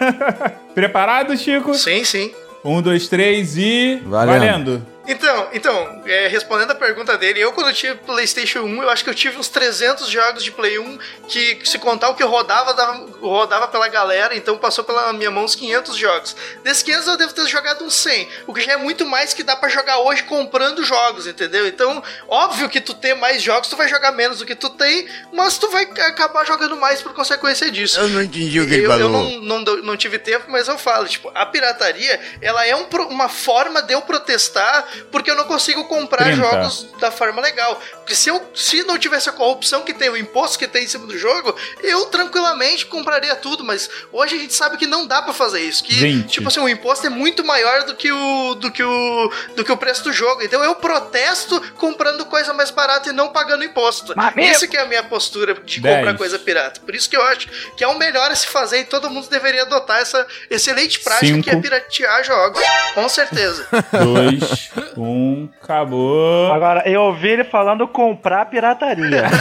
preparado, 0.75 1.37
Chico? 1.37 1.75
Sim, 1.75 2.05
sim. 2.05 2.31
Um, 2.65 2.81
dois, 2.81 3.09
três 3.09 3.57
e. 3.57 4.01
Valendo. 4.07 4.39
Valendo. 4.39 4.87
Então, 5.11 5.49
então 5.53 6.03
é, 6.07 6.29
respondendo 6.29 6.71
a 6.71 6.75
pergunta 6.75 7.19
dele, 7.19 7.41
eu 7.41 7.53
quando 7.53 7.69
eu 7.69 7.75
tive 7.75 7.95
PlayStation 7.97 8.61
1, 8.61 8.83
eu 8.83 8.91
acho 8.91 9.03
que 9.03 9.11
eu 9.11 9.15
tive 9.15 9.39
uns 9.39 9.49
300 9.49 10.09
jogos 10.09 10.45
de 10.45 10.53
Play 10.53 10.79
1 10.79 10.99
que, 11.29 11.61
se 11.65 11.79
contar 11.79 12.11
o 12.11 12.15
que 12.15 12.23
rodava, 12.23 12.73
dava- 12.75 13.07
rodava 13.21 13.67
pela 13.69 13.89
galera, 13.89 14.37
então 14.37 14.57
passou 14.57 14.85
pela 14.85 15.13
minha 15.13 15.31
mão 15.31 15.45
uns 15.45 15.55
500 15.57 15.97
jogos. 15.97 16.37
Desses 16.63 16.83
500 16.83 17.07
eu 17.09 17.17
devo 17.17 17.33
ter 17.35 17.47
jogado 17.49 17.85
uns 17.85 17.95
100, 17.95 18.29
o 18.47 18.55
que 18.55 18.61
já 18.61 18.73
é 18.73 18.77
muito 18.77 19.05
mais 19.05 19.35
que 19.35 19.43
dá 19.43 19.57
pra 19.57 19.69
jogar 19.69 19.99
hoje 19.99 20.23
comprando 20.25 20.85
jogos, 20.85 21.27
entendeu? 21.27 21.67
Então, 21.67 22.03
óbvio 22.29 22.69
que 22.69 22.81
tu 22.81 22.95
ter 22.95 23.15
mais 23.15 23.43
jogos, 23.43 23.69
tu 23.69 23.77
vai 23.77 23.89
jogar 23.89 24.13
menos 24.13 24.39
do 24.39 24.47
que 24.47 24.55
tu 24.55 24.71
tem, 24.71 25.09
mas 25.33 25.59
tu 25.59 25.69
vai 25.71 25.85
acabar 25.85 26.45
jogando 26.47 26.77
mais 26.77 27.03
por 27.03 27.13
consequência 27.15 27.71
disso. 27.71 27.99
Eu 27.99 28.09
não 28.09 28.23
entendi 28.23 28.61
o 28.61 28.67
que 28.67 28.75
ele 28.75 28.87
eu, 28.87 28.93
eu 28.93 28.99
falou. 28.99 29.11
não, 29.25 29.41
não, 29.41 29.65
dou- 29.65 29.83
não 29.83 29.97
tive 29.97 30.19
tempo, 30.19 30.45
mas 30.49 30.69
eu 30.69 30.79
falo, 30.79 31.09
tipo, 31.09 31.31
a 31.35 31.45
pirataria, 31.47 32.21
ela 32.41 32.65
é 32.67 32.77
um 32.77 32.87
uma 33.09 33.29
forma 33.29 33.81
de 33.83 33.95
eu 33.95 34.03
protestar 34.03 34.87
porque 35.11 35.30
eu 35.30 35.36
não 35.36 35.44
consigo 35.44 35.84
comprar 35.84 36.24
30. 36.24 36.36
jogos 36.36 36.86
da 37.01 37.11
forma 37.11 37.40
legal. 37.40 37.80
Porque 38.11 38.17
se, 38.17 38.29
eu, 38.29 38.43
se 38.57 38.83
não 38.83 38.99
tivesse 38.99 39.29
a 39.29 39.33
corrupção 39.33 39.83
que 39.83 39.95
tem, 39.95 40.09
o 40.09 40.17
imposto 40.17 40.59
que 40.59 40.67
tem 40.67 40.83
em 40.83 40.87
cima 40.89 41.07
do 41.07 41.17
jogo, 41.17 41.55
eu 41.81 42.07
tranquilamente 42.07 42.87
compraria 42.87 43.37
tudo, 43.37 43.63
mas 43.63 43.89
hoje 44.13 44.35
a 44.35 44.39
gente 44.39 44.53
sabe 44.53 44.77
que 44.77 44.85
não 44.85 45.07
dá 45.07 45.23
pra 45.23 45.33
fazer 45.33 45.61
isso. 45.61 45.85
Que, 45.85 45.95
20. 45.95 46.29
tipo 46.29 46.49
assim, 46.49 46.59
o 46.59 46.69
imposto 46.69 47.07
é 47.07 47.11
muito 47.11 47.45
maior 47.45 47.85
do 47.85 47.95
que 47.95 48.11
o, 48.11 48.55
do 48.57 48.69
que 48.73 48.83
o, 48.83 49.33
do 49.55 49.63
que 49.63 49.71
o 49.71 49.77
preço 49.77 50.03
do 50.03 50.13
jogo. 50.13 50.43
Então 50.43 50.65
eu 50.65 50.75
protesto 50.75 51.61
comprando 51.77 52.27
coisa 52.27 52.53
mais 52.53 52.73
barata 52.73 53.11
e 53.11 53.13
não 53.13 53.29
pagando 53.29 53.63
imposto. 53.63 54.13
Isso 54.39 54.67
que 54.67 54.77
é 54.77 54.81
a 54.81 54.87
minha 54.87 55.05
postura 55.05 55.55
de 55.55 55.81
10. 55.81 55.97
comprar 55.99 56.15
coisa 56.17 56.37
pirata. 56.37 56.81
Por 56.81 56.97
isso 56.97 57.09
que 57.09 57.17
eu 57.17 57.23
acho 57.23 57.47
que 57.77 57.85
é 57.85 57.87
o 57.87 57.97
melhor 57.97 58.29
a 58.33 58.35
se 58.35 58.49
fazer 58.49 58.81
e 58.81 58.85
todo 58.87 59.09
mundo 59.09 59.29
deveria 59.29 59.63
adotar 59.63 60.01
essa 60.01 60.27
excelente 60.51 60.99
prática 60.99 61.41
que 61.43 61.49
é 61.49 61.53
Cinco. 61.53 61.63
piratear 61.63 62.25
jogos. 62.25 62.61
Com 62.93 63.09
certeza. 63.09 63.69
2, 64.03 64.71
1, 64.97 65.49
acabou. 65.63 66.53
Agora, 66.53 66.83
eu 66.89 67.03
ouvi 67.03 67.29
ele 67.29 67.45
falando 67.45 67.87
comprar 68.01 68.46
pirataria. 68.46 69.24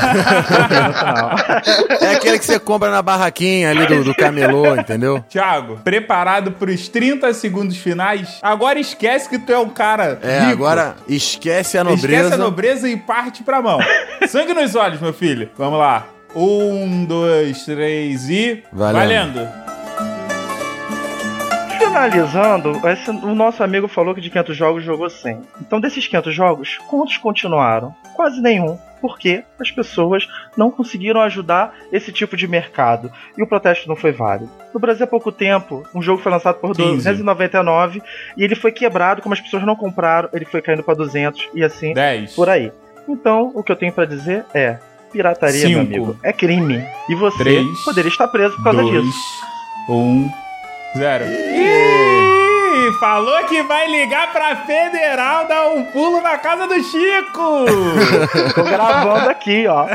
É 2.01 2.11
aquele 2.15 2.39
que 2.39 2.45
você 2.45 2.59
compra 2.59 2.89
na 2.89 3.01
barraquinha 3.01 3.69
ali 3.69 3.85
do, 3.85 4.03
do 4.03 4.15
camelô, 4.15 4.75
entendeu? 4.75 5.23
Thiago, 5.29 5.77
preparado 5.83 6.51
pros 6.51 6.87
30 6.87 7.33
segundos 7.33 7.77
finais? 7.77 8.39
Agora 8.41 8.79
esquece 8.79 9.29
que 9.29 9.37
tu 9.39 9.51
é 9.51 9.57
um 9.59 9.69
cara 9.69 10.19
É, 10.21 10.39
rico. 10.39 10.51
agora 10.51 10.95
esquece 11.07 11.77
a 11.77 11.83
nobreza. 11.83 12.07
Esquece 12.07 12.33
a 12.33 12.37
nobreza 12.37 12.89
e 12.89 12.97
parte 12.97 13.43
pra 13.43 13.61
mão. 13.61 13.79
Sangue 14.27 14.53
nos 14.53 14.75
olhos, 14.75 14.99
meu 15.01 15.13
filho. 15.13 15.49
Vamos 15.57 15.79
lá. 15.79 16.05
Um, 16.35 17.05
dois, 17.05 17.65
três 17.65 18.29
e... 18.29 18.63
Valendo. 18.71 18.99
Valendo. 18.99 19.68
Finalizando, 21.93 22.79
esse- 22.87 23.09
o 23.09 23.33
nosso 23.33 23.63
amigo 23.63 23.87
falou 23.87 24.13
que 24.13 24.21
de 24.21 24.29
500 24.29 24.55
jogos 24.55 24.83
jogou 24.83 25.09
100. 25.09 25.41
Então, 25.59 25.81
desses 25.81 26.05
500 26.07 26.33
jogos, 26.35 26.77
quantos 26.87 27.17
continuaram? 27.17 27.95
Quase 28.15 28.39
nenhum. 28.39 28.77
Porque 29.01 29.43
as 29.59 29.71
pessoas 29.71 30.27
não 30.55 30.69
conseguiram 30.69 31.19
ajudar 31.21 31.73
esse 31.91 32.11
tipo 32.11 32.37
de 32.37 32.47
mercado. 32.47 33.11
E 33.35 33.41
o 33.41 33.47
protesto 33.47 33.87
não 33.89 33.95
foi 33.95 34.11
válido. 34.11 34.51
No 34.71 34.79
Brasil, 34.79 35.03
há 35.05 35.07
pouco 35.07 35.31
tempo, 35.31 35.83
um 35.95 36.01
jogo 36.01 36.21
foi 36.21 36.31
lançado 36.31 36.59
por 36.59 36.75
15. 36.75 36.95
299 36.97 38.03
e 38.37 38.43
ele 38.43 38.55
foi 38.55 38.71
quebrado. 38.71 39.21
Como 39.23 39.33
as 39.33 39.41
pessoas 39.41 39.63
não 39.65 39.75
compraram, 39.75 40.29
ele 40.31 40.45
foi 40.45 40.61
caindo 40.61 40.83
para 40.83 40.93
200 40.93 41.49
e 41.55 41.63
assim 41.63 41.93
10. 41.93 42.35
por 42.35 42.49
aí. 42.49 42.71
Então, 43.07 43.51
o 43.55 43.63
que 43.63 43.71
eu 43.71 43.75
tenho 43.75 43.91
pra 43.93 44.05
dizer 44.05 44.45
é: 44.53 44.77
pirataria, 45.11 45.67
meu 45.69 45.79
Cinco. 45.79 45.95
amigo, 45.95 46.19
é 46.21 46.31
crime. 46.33 46.85
E 47.09 47.15
você 47.15 47.37
Três, 47.39 47.83
poderia 47.83 48.09
estar 48.09 48.27
preso 48.27 48.55
por 48.57 48.63
causa 48.65 48.81
dois, 48.83 49.01
disso. 49.03 49.19
Um, 49.89 50.29
zero. 50.97 51.25
Ih, 51.25 52.91
falou 52.99 53.43
que 53.45 53.61
vai 53.63 53.87
ligar 53.87 54.31
pra 54.31 54.55
federal 54.57 55.47
dar 55.47 55.67
um 55.69 55.83
pulo 55.85 56.21
na 56.21 56.37
casa 56.37 56.67
do 56.67 56.81
Chico. 56.83 57.65
Tô 58.55 58.63
gravando 58.63 59.29
aqui, 59.29 59.67
ó. 59.67 59.85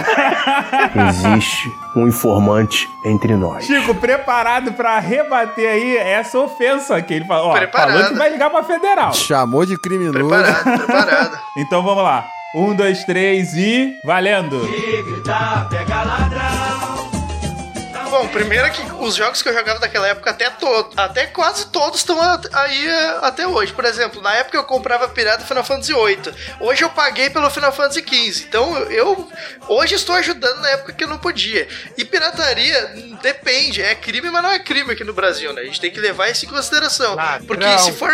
Existe 1.09 1.73
um 1.97 2.07
informante 2.07 2.89
entre 3.05 3.35
nós. 3.37 3.65
Chico, 3.65 3.95
preparado 3.95 4.73
pra 4.73 4.99
rebater 4.99 5.69
aí 5.69 5.97
essa 5.97 6.39
ofensa 6.39 7.01
que 7.03 7.15
ele 7.15 7.25
falou. 7.25 7.51
Ó, 7.51 7.53
Preparado. 7.55 7.93
falou 7.93 8.09
que 8.09 8.15
vai 8.15 8.31
ligar 8.31 8.51
pra 8.51 8.63
federal. 8.63 9.13
Chamou 9.15 9.65
de 9.67 9.77
criminoso. 9.79 10.13
Preparado, 10.29 10.63
preparado. 10.87 11.39
Então 11.57 11.83
vamos 11.83 12.03
lá. 12.03 12.27
Um, 12.57 12.75
dois, 12.75 13.03
três 13.05 13.55
e. 13.55 13.95
Valendo! 14.05 14.61
Bom, 18.15 18.29
primeiro 18.29 18.65
é 18.65 18.71
que 18.71 18.81
os 19.01 19.17
jogos 19.17 19.43
que 19.43 19.49
eu 19.49 19.53
jogava 19.53 19.81
naquela 19.81 20.07
época, 20.07 20.31
até 20.31 20.49
todo, 20.49 20.93
até 20.97 21.27
quase 21.27 21.67
todos 21.67 21.99
estão 21.99 22.17
aí 22.53 22.87
eh, 22.87 23.19
até 23.23 23.45
hoje. 23.45 23.73
Por 23.73 23.85
exemplo, 23.85 24.23
na 24.23 24.33
época 24.35 24.57
eu 24.57 24.63
comprava 24.63 25.09
pirata 25.09 25.45
Final 25.45 25.65
Fantasy 25.65 25.93
VIII. 25.93 26.33
Hoje 26.61 26.85
eu 26.85 26.91
paguei 26.91 27.29
pelo 27.29 27.51
Final 27.51 27.73
Fantasy 27.73 28.05
XV. 28.07 28.45
Então 28.47 28.77
eu 28.85 29.29
hoje 29.67 29.97
estou 29.97 30.15
ajudando 30.15 30.61
na 30.61 30.69
época 30.69 30.93
que 30.93 31.03
eu 31.03 31.09
não 31.09 31.19
podia. 31.19 31.67
E 31.99 32.05
pirataria 32.05 32.93
depende, 33.21 33.83
é 33.83 33.97
crime, 33.97 34.31
mas 34.31 34.45
não 34.45 34.53
é 34.53 34.61
crime 34.61 34.93
aqui 34.93 35.03
no 35.03 35.13
Brasil, 35.13 35.53
né? 35.53 35.63
A 35.63 35.65
gente 35.65 35.81
tem 35.81 35.91
que 35.91 35.99
levar 35.99 36.29
isso 36.29 36.47
em 36.47 36.49
consideração. 36.49 37.17
Porque 37.49 37.79
se 37.81 37.91
for 37.91 38.13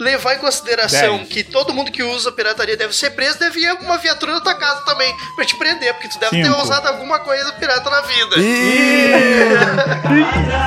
levar 0.00 0.34
em 0.34 0.38
consideração 0.38 1.18
Dez. 1.18 1.28
que 1.28 1.44
todo 1.44 1.74
mundo 1.74 1.92
que 1.92 2.02
usa 2.02 2.32
pirataria 2.32 2.74
deve 2.74 2.96
ser 2.96 3.10
preso, 3.10 3.38
deve 3.38 3.60
ir 3.60 3.72
uma 3.82 3.98
viatura 3.98 4.32
na 4.32 4.40
tua 4.40 4.54
casa 4.54 4.80
também 4.86 5.14
pra 5.36 5.44
te 5.44 5.54
prender, 5.58 5.92
porque 5.92 6.08
tu 6.08 6.18
deve 6.18 6.42
ter 6.42 6.48
Cinco. 6.48 6.62
usado 6.62 6.86
alguma 6.86 7.18
coisa 7.18 7.52
pirata 7.52 7.90
na 7.90 8.00
vida. 8.00 8.36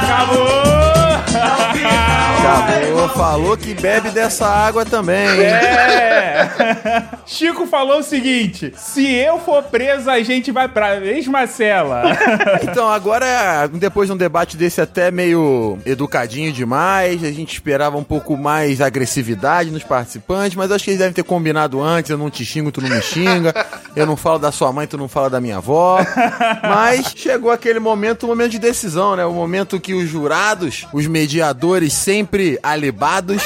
Acabou, 0.03 1.04
falou 3.15 3.57
que 3.57 3.73
bebe 3.73 4.11
dessa 4.11 4.45
água 4.45 4.85
também. 4.85 5.27
É! 5.27 6.45
Chico 7.25 7.65
falou 7.65 7.99
o 7.99 8.03
seguinte: 8.03 8.73
se 8.77 9.05
eu 9.13 9.39
for 9.39 9.63
preso, 9.63 10.09
a 10.09 10.21
gente 10.21 10.51
vai 10.51 10.67
pra 10.67 10.99
mesma 10.99 11.47
cela. 11.47 12.03
Então, 12.61 12.89
agora, 12.89 13.67
depois 13.73 14.07
de 14.07 14.13
um 14.13 14.17
debate 14.17 14.57
desse 14.57 14.81
até 14.81 15.11
meio 15.11 15.77
educadinho 15.85 16.51
demais, 16.51 17.23
a 17.23 17.31
gente 17.31 17.53
esperava 17.53 17.97
um 17.97 18.03
pouco 18.03 18.37
mais 18.37 18.81
agressividade 18.81 19.71
nos 19.71 19.83
participantes, 19.83 20.55
mas 20.55 20.71
acho 20.71 20.83
que 20.83 20.91
eles 20.91 20.99
devem 20.99 21.13
ter 21.13 21.23
combinado 21.23 21.81
antes, 21.81 22.11
eu 22.11 22.17
não 22.17 22.29
te 22.29 22.45
xingo, 22.45 22.71
tu 22.71 22.81
não 22.81 22.89
me 22.89 23.01
xinga, 23.01 23.53
eu 23.95 24.05
não 24.05 24.15
falo 24.15 24.39
da 24.39 24.51
sua 24.51 24.71
mãe, 24.71 24.87
tu 24.87 24.97
não 24.97 25.07
fala 25.07 25.29
da 25.29 25.39
minha 25.39 25.57
avó. 25.57 25.99
Mas 26.61 27.13
chegou 27.15 27.51
aquele 27.51 27.79
momento, 27.79 28.23
o 28.23 28.27
momento 28.27 28.51
de 28.51 28.59
decisão, 28.59 29.15
né? 29.15 29.25
O 29.25 29.33
momento 29.33 29.79
que 29.79 29.93
os 29.93 30.09
jurados, 30.09 30.87
os 30.91 31.07
mediadores 31.25 31.91
sempre 31.91 32.59
alibados, 32.61 33.41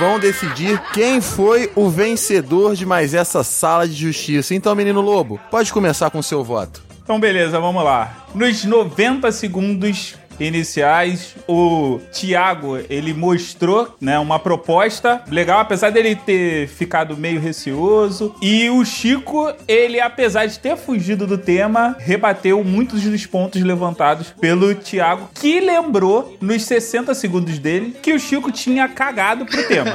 vão 0.00 0.18
decidir 0.18 0.82
quem 0.92 1.20
foi 1.20 1.70
o 1.76 1.88
vencedor 1.88 2.74
de 2.74 2.84
mais 2.84 3.14
essa 3.14 3.44
sala 3.44 3.86
de 3.86 3.94
justiça. 3.94 4.52
Então, 4.52 4.74
menino 4.74 5.00
Lobo, 5.00 5.38
pode 5.48 5.72
começar 5.72 6.10
com 6.10 6.18
o 6.18 6.24
seu 6.24 6.42
voto. 6.42 6.82
Então, 7.04 7.20
beleza, 7.20 7.60
vamos 7.60 7.84
lá. 7.84 8.26
Nos 8.34 8.64
90 8.64 9.30
segundos 9.30 10.16
iniciais, 10.40 11.34
o 11.46 12.00
Thiago, 12.12 12.78
ele 12.88 13.12
mostrou, 13.12 13.94
né, 14.00 14.18
uma 14.18 14.38
proposta 14.38 15.22
legal, 15.28 15.60
apesar 15.60 15.90
dele 15.90 16.16
ter 16.16 16.68
ficado 16.68 17.16
meio 17.16 17.40
receoso. 17.40 18.34
E 18.40 18.68
o 18.70 18.84
Chico, 18.84 19.52
ele, 19.68 20.00
apesar 20.00 20.46
de 20.46 20.58
ter 20.58 20.76
fugido 20.76 21.26
do 21.26 21.38
tema, 21.38 21.96
rebateu 21.98 22.62
muitos 22.64 23.02
dos 23.02 23.26
pontos 23.26 23.62
levantados 23.62 24.34
pelo 24.40 24.74
Thiago, 24.74 25.30
que 25.34 25.60
lembrou, 25.60 26.36
nos 26.40 26.62
60 26.64 27.14
segundos 27.14 27.58
dele, 27.58 27.96
que 28.02 28.12
o 28.12 28.18
Chico 28.18 28.50
tinha 28.50 28.88
cagado 28.88 29.44
pro 29.44 29.66
tema. 29.68 29.94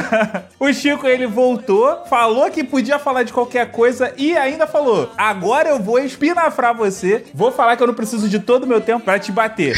o 0.58 0.72
Chico, 0.72 1.06
ele 1.06 1.26
voltou, 1.26 2.04
falou 2.08 2.50
que 2.50 2.62
podia 2.64 2.98
falar 2.98 3.22
de 3.22 3.32
qualquer 3.32 3.70
coisa 3.70 4.12
e 4.16 4.36
ainda 4.36 4.66
falou: 4.66 5.10
agora 5.16 5.70
eu 5.70 5.78
vou 5.78 5.98
espinafrar 5.98 6.76
você, 6.76 7.24
vou 7.32 7.50
falar 7.52 7.76
que 7.76 7.82
eu 7.82 7.86
não 7.86 7.94
preciso 7.94 8.28
de 8.28 8.38
todo 8.38 8.64
o 8.64 8.66
meu 8.66 8.80
tempo 8.80 9.04
pra 9.04 9.18
te 9.18 9.32
bater. 9.32 9.77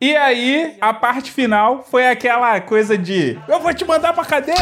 E 0.00 0.14
aí, 0.14 0.74
a 0.80 0.94
parte 0.94 1.32
final 1.32 1.84
foi 1.90 2.06
aquela 2.06 2.60
coisa 2.60 2.96
de 2.96 3.36
eu 3.48 3.58
vou 3.58 3.74
te 3.74 3.84
mandar 3.84 4.12
pra 4.12 4.24
cadeia, 4.24 4.56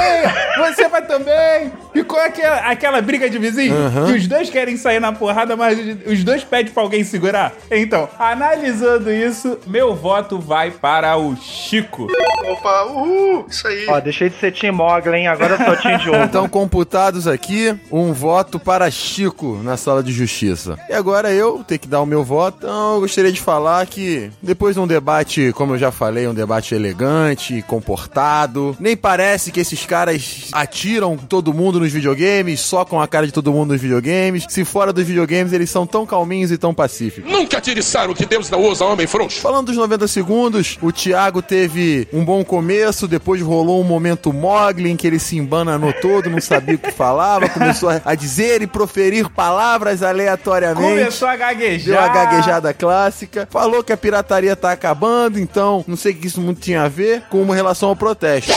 você 0.57 0.89
vai 0.89 1.03
também. 1.07 1.70
Ficou 1.93 2.18
aquela, 2.18 2.57
aquela 2.70 3.03
briga 3.03 3.28
de 3.28 3.39
vizinho, 3.39 3.74
Aham. 3.76 4.07
que 4.07 4.12
os 4.12 4.26
dois 4.26 4.49
querem 4.49 4.76
sair 4.78 4.99
na 5.01 5.12
porrada, 5.12 5.55
mas 5.55 5.78
os 6.07 6.24
dois 6.24 6.43
pedem 6.43 6.72
pra 6.72 6.82
alguém 6.82 7.05
segurar. 7.05 7.53
Então, 7.70 8.09
analisando 8.18 9.12
isso, 9.12 9.59
meu 9.66 9.95
voto 9.95 10.39
vai 10.39 10.70
para 10.70 11.16
o 11.18 11.37
Chico. 11.37 12.07
Opa, 12.47 12.84
uhul, 12.84 13.45
isso 13.49 13.66
aí. 13.68 13.87
Ó, 13.89 14.01
deixei 14.01 14.30
de 14.30 14.37
ser 14.37 14.53
Tim 14.53 14.70
Mogli, 14.70 15.16
hein? 15.16 15.26
Agora 15.28 15.55
eu 15.57 15.64
sou 15.66 15.76
Tim 15.76 15.97
Diogo. 16.03 16.24
Então, 16.24 16.49
computados 16.49 17.26
aqui, 17.26 17.76
um 17.93 18.12
voto 18.12 18.59
para 18.59 18.91
Chico 18.91 19.61
na 19.62 19.76
sala 19.76 20.03
de 20.03 20.12
justiça. 20.12 20.78
E 20.89 20.95
agora 20.95 21.30
eu 21.30 21.62
tenho 21.62 21.80
que 21.80 21.89
dar 21.89 22.01
o 22.01 22.07
meu 22.07 22.24
voto. 22.24 22.59
Então, 22.61 22.95
eu 22.95 23.01
gostaria 23.01 23.32
de 23.32 23.41
falar 23.41 23.84
que 23.87 24.30
depois 24.41 24.74
de 24.74 24.80
um 24.80 24.87
debate, 24.87 25.26
como 25.55 25.74
eu 25.74 25.79
já 25.79 25.91
falei, 25.91 26.27
um 26.29 26.35
debate 26.35 26.74
elegante, 26.74 27.62
comportado, 27.66 28.77
nem 28.79 28.97
parece 28.97 29.51
que 29.51 29.61
esses 29.61 29.85
caras 29.85 30.49
atiram 30.53 31.16
todo 31.16 31.53
mundo 31.53 31.81
nos 31.81 31.93
videogames, 31.93 32.61
socam 32.61 33.01
a 33.01 33.09
cara 33.09 33.27
de 33.27 33.33
todo 33.33 33.53
mundo 33.53 33.72
nos 33.72 33.81
videogames. 33.81 34.45
Se 34.49 34.64
fora 34.64 34.93
dos 34.93 35.05
videogames, 35.07 35.53
eles 35.53 35.70
são 35.70 35.87
tão 35.87 36.07
calminhos 36.07 36.51
e 36.53 36.59
tão 36.59 36.72
pacíficos. 36.74 37.31
Nunca 37.31 37.61
te 37.61 37.74
disseram 37.74 38.14
que 38.14 38.24
Deus 38.27 38.49
não 38.51 38.62
usa 38.62 38.85
homem 38.85 39.07
frouxo. 39.07 39.41
Falando 39.41 39.66
dos 39.66 39.77
90 39.77 40.07
segundos, 40.09 40.79
o 40.83 40.93
Thiago 40.93 41.43
teve 41.43 42.07
um 42.12 42.24
bom 42.24 42.45
começo, 42.45 43.09
depois 43.09 43.41
rolou 43.43 43.81
um 43.81 43.85
momento 43.85 44.33
Mogli 44.33 44.91
em 44.91 44.97
que 44.97 45.07
ele 45.07 45.18
se 45.18 45.37
embananou 45.37 45.93
todo, 45.95 46.31
não 46.31 46.41
sabia 46.41 46.74
o 46.74 46.79
que 46.79 46.91
falava, 46.93 47.49
começou 47.49 47.89
a- 47.89 48.01
a 48.05 48.14
dizer 48.14 48.62
e 48.62 48.66
proferir 48.66 49.29
palavras 49.31 50.03
aleatoriamente. 50.03 50.99
Começou 50.99 51.29
a 51.29 51.37
gaguejar. 51.37 51.87
Deu 51.87 52.01
a 52.01 52.09
gaguejada 52.09 52.74
clássica. 52.74 53.49
Falou 53.51 53.83
que 53.83 53.93
a 53.93 53.97
pirataria 53.97 54.55
tá 54.55 54.72
acabando, 54.72 55.15
então 55.34 55.84
não 55.86 55.96
sei 55.96 56.12
o 56.12 56.16
que 56.16 56.26
isso 56.26 56.40
muito 56.40 56.60
tinha 56.60 56.82
a 56.82 56.88
ver 56.88 57.22
com 57.30 57.42
uma 57.42 57.54
relação 57.54 57.88
ao 57.88 57.96
protesto. 57.96 58.52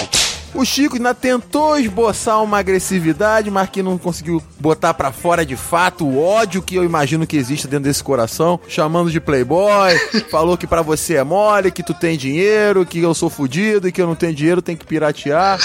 O 0.54 0.66
Chico 0.66 0.96
ainda 0.96 1.14
tentou 1.14 1.78
esboçar 1.78 2.44
uma 2.44 2.58
agressividade, 2.58 3.52
mas 3.52 3.70
que 3.70 3.84
não 3.84 3.98
conseguiu 3.98 4.42
botar 4.60 4.94
pra 4.94 5.12
fora 5.12 5.46
de 5.46 5.56
fato 5.56 6.06
o 6.06 6.20
ódio 6.22 6.62
que 6.62 6.76
eu 6.76 6.84
imagino 6.84 7.28
que 7.28 7.38
existe 7.38 7.68
dentro 7.68 7.84
desse 7.84 8.04
coração, 8.04 8.60
chamando 8.68 9.12
de 9.12 9.20
playboy, 9.20 9.96
falou 10.32 10.58
que 10.58 10.66
pra 10.66 10.82
você 10.82 11.16
é 11.16 11.24
mole, 11.24 11.72
que 11.72 11.84
tu 11.84 11.94
tem 11.94 12.18
dinheiro, 12.18 12.86
que 12.86 13.00
eu 13.00 13.14
sou 13.14 13.30
fudido 13.30 13.88
e 13.88 13.92
que 13.92 14.02
eu 14.02 14.08
não 14.08 14.16
tenho 14.16 14.34
dinheiro, 14.34 14.62
tem 14.62 14.76
que 14.76 14.86
piratear. 14.86 15.60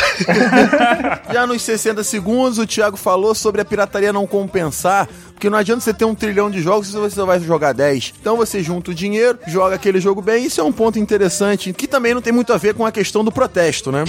Já 1.32 1.46
nos 1.46 1.62
60 1.62 2.04
segundos, 2.04 2.58
o 2.58 2.66
Thiago 2.66 2.96
falou 2.96 3.34
sobre 3.34 3.62
a 3.62 3.64
pirataria 3.64 4.12
não 4.12 4.26
compensar, 4.26 5.08
porque 5.34 5.50
não 5.50 5.58
adianta 5.58 5.80
você 5.80 5.92
ter 5.92 6.04
um 6.04 6.14
trilhão 6.14 6.50
de 6.50 6.62
jogos 6.62 6.88
se 6.88 6.94
você 6.94 7.16
só 7.16 7.26
vai 7.26 7.38
jogar 7.40 7.72
10. 7.72 8.14
Então 8.20 8.36
você 8.36 8.62
junta 8.62 8.90
o 8.90 8.94
dinheiro, 8.94 9.38
joga 9.46 9.74
aquele 9.74 10.00
jogo 10.00 10.22
bem, 10.22 10.46
isso 10.46 10.60
é 10.60 10.64
um 10.64 10.72
ponto 10.72 10.98
interessante, 10.98 11.72
que 11.72 11.86
também 11.86 12.14
não 12.14 12.22
tem 12.22 12.32
muito 12.32 12.52
a 12.52 12.56
ver 12.56 12.74
com 12.74 12.86
a 12.86 12.92
questão 12.92 13.24
do 13.24 13.32
protesto, 13.32 13.92
né? 13.92 14.04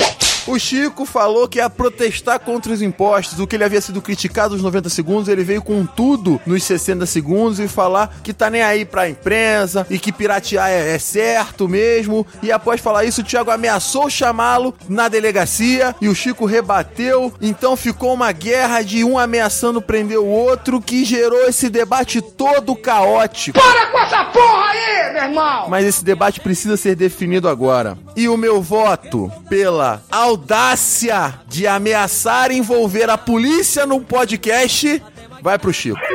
O 0.48 0.60
Chico 0.60 1.08
falou 1.08 1.48
que 1.48 1.58
ia 1.58 1.68
protestar 1.72 2.40
contra 2.40 2.72
os 2.72 2.80
impostos, 2.80 3.40
o 3.40 3.48
que 3.48 3.56
ele 3.56 3.64
havia 3.64 3.82
sido 3.82 4.00
criticado 4.00 4.54
nos 4.54 4.62
90 4.62 4.90
segundos, 4.90 5.28
ele 5.28 5.44
veio 5.44 5.62
com 5.62 5.84
tudo 5.88 6.40
nos 6.46 6.64
60 6.64 7.04
segundos 7.08 7.60
e 7.60 7.68
falar 7.68 8.20
que 8.24 8.32
tá 8.32 8.48
nem 8.48 8.62
aí 8.62 8.86
pra 8.86 9.10
imprensa 9.10 9.88
e 9.90 9.98
que 9.98 10.12
piratear 10.12 10.70
é, 10.70 10.94
é 10.94 11.00
certo 11.00 11.68
mesmo. 11.68 12.28
E 12.44 12.52
após 12.52 12.80
falar 12.80 13.06
isso, 13.06 13.22
o 13.22 13.24
Thiago 13.24 13.50
ameaçou 13.50 14.08
chamá-lo 14.08 14.76
na 14.88 15.08
delegacia 15.08 15.96
e 16.00 16.08
o 16.08 16.14
Chico 16.14 16.46
rebateu. 16.46 17.34
Então 17.42 17.76
ficou 17.76 18.14
uma 18.14 18.32
guerra 18.32 18.84
de 18.84 19.04
um 19.04 19.18
ameaçando 19.18 19.82
prender 19.82 20.20
o 20.20 20.28
outro 20.28 20.80
que 20.80 21.04
gerou 21.16 21.48
esse 21.48 21.70
debate 21.70 22.22
todo 22.22 22.76
caótico. 22.76 23.58
Para 23.60 23.88
com 23.88 24.00
essa 24.00 24.26
porra 24.26 24.66
aí, 24.72 25.14
meu 25.14 25.24
irmão! 25.24 25.70
Mas 25.70 25.86
esse 25.86 26.04
debate 26.04 26.40
precisa 26.40 26.76
ser 26.76 26.96
definido 26.96 27.48
agora. 27.48 27.98
E 28.16 28.28
o 28.28 28.38
meu 28.38 28.62
voto 28.62 29.32
pela 29.50 30.02
audácia 30.12 31.40
de 31.48 31.66
ameaçar 31.66 32.52
envolver 32.52 33.10
a 33.10 33.18
polícia 33.18 33.86
num 33.86 34.04
podcast 34.04 35.02
vai 35.46 35.58
pro 35.60 35.72
Chico. 35.72 36.00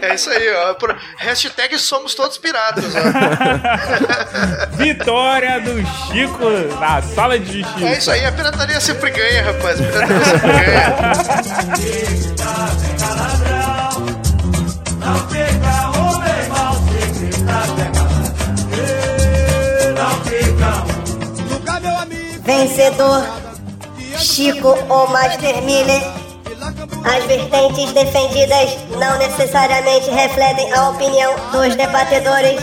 É 0.00 0.14
isso 0.14 0.30
aí, 0.30 0.48
ó. 0.54 0.76
Hashtag 1.18 1.76
somos 1.78 2.14
todos 2.14 2.38
piratas, 2.38 2.84
ó. 2.94 3.00
Vitória 4.78 5.60
do 5.60 5.84
Chico 6.06 6.48
na 6.78 7.02
sala 7.02 7.38
de 7.38 7.60
justiça. 7.62 7.86
É 7.86 7.98
isso 7.98 8.10
aí, 8.10 8.24
a 8.24 8.32
pirataria 8.32 8.80
sempre 8.80 9.10
ganha, 9.10 9.42
rapaz. 9.42 9.80
A 9.80 9.84
pirataria 9.84 10.24
sempre 10.24 10.48
ganha. 10.48 11.88
Vencedor, 22.44 23.47
Chico 24.18 24.76
ou 24.88 25.06
Master 25.08 25.62
Miller. 25.62 26.02
As 27.04 27.24
vertentes 27.24 27.92
defendidas 27.92 28.76
não 28.98 29.16
necessariamente 29.18 30.10
refletem 30.10 30.72
a 30.72 30.88
opinião 30.90 31.34
dos 31.52 31.76
debatedores. 31.76 32.60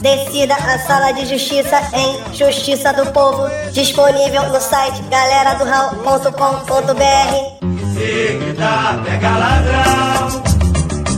Decida 0.00 0.54
a 0.54 0.78
sala 0.78 1.12
de 1.12 1.26
justiça 1.26 1.78
em 1.92 2.18
Justiça 2.34 2.94
do 2.94 3.04
Povo, 3.12 3.46
disponível 3.72 4.48
no 4.48 4.58
site 4.58 5.02
galeradoral.com.br. 5.10 7.60
Se 7.92 8.54
dá, 8.54 8.98
pega 9.04 9.36
ladrão. 9.36 10.42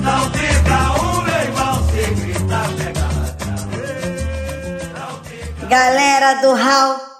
Não 0.02 0.28
fica 0.32 0.92
um, 1.00 1.22
meu 1.22 1.40
irmão. 1.40 1.78
Se 1.90 2.02
gritar, 2.14 2.68
pega 2.76 3.02
Galera 5.68 6.34
do 6.42 6.52
Hall. 6.54 7.11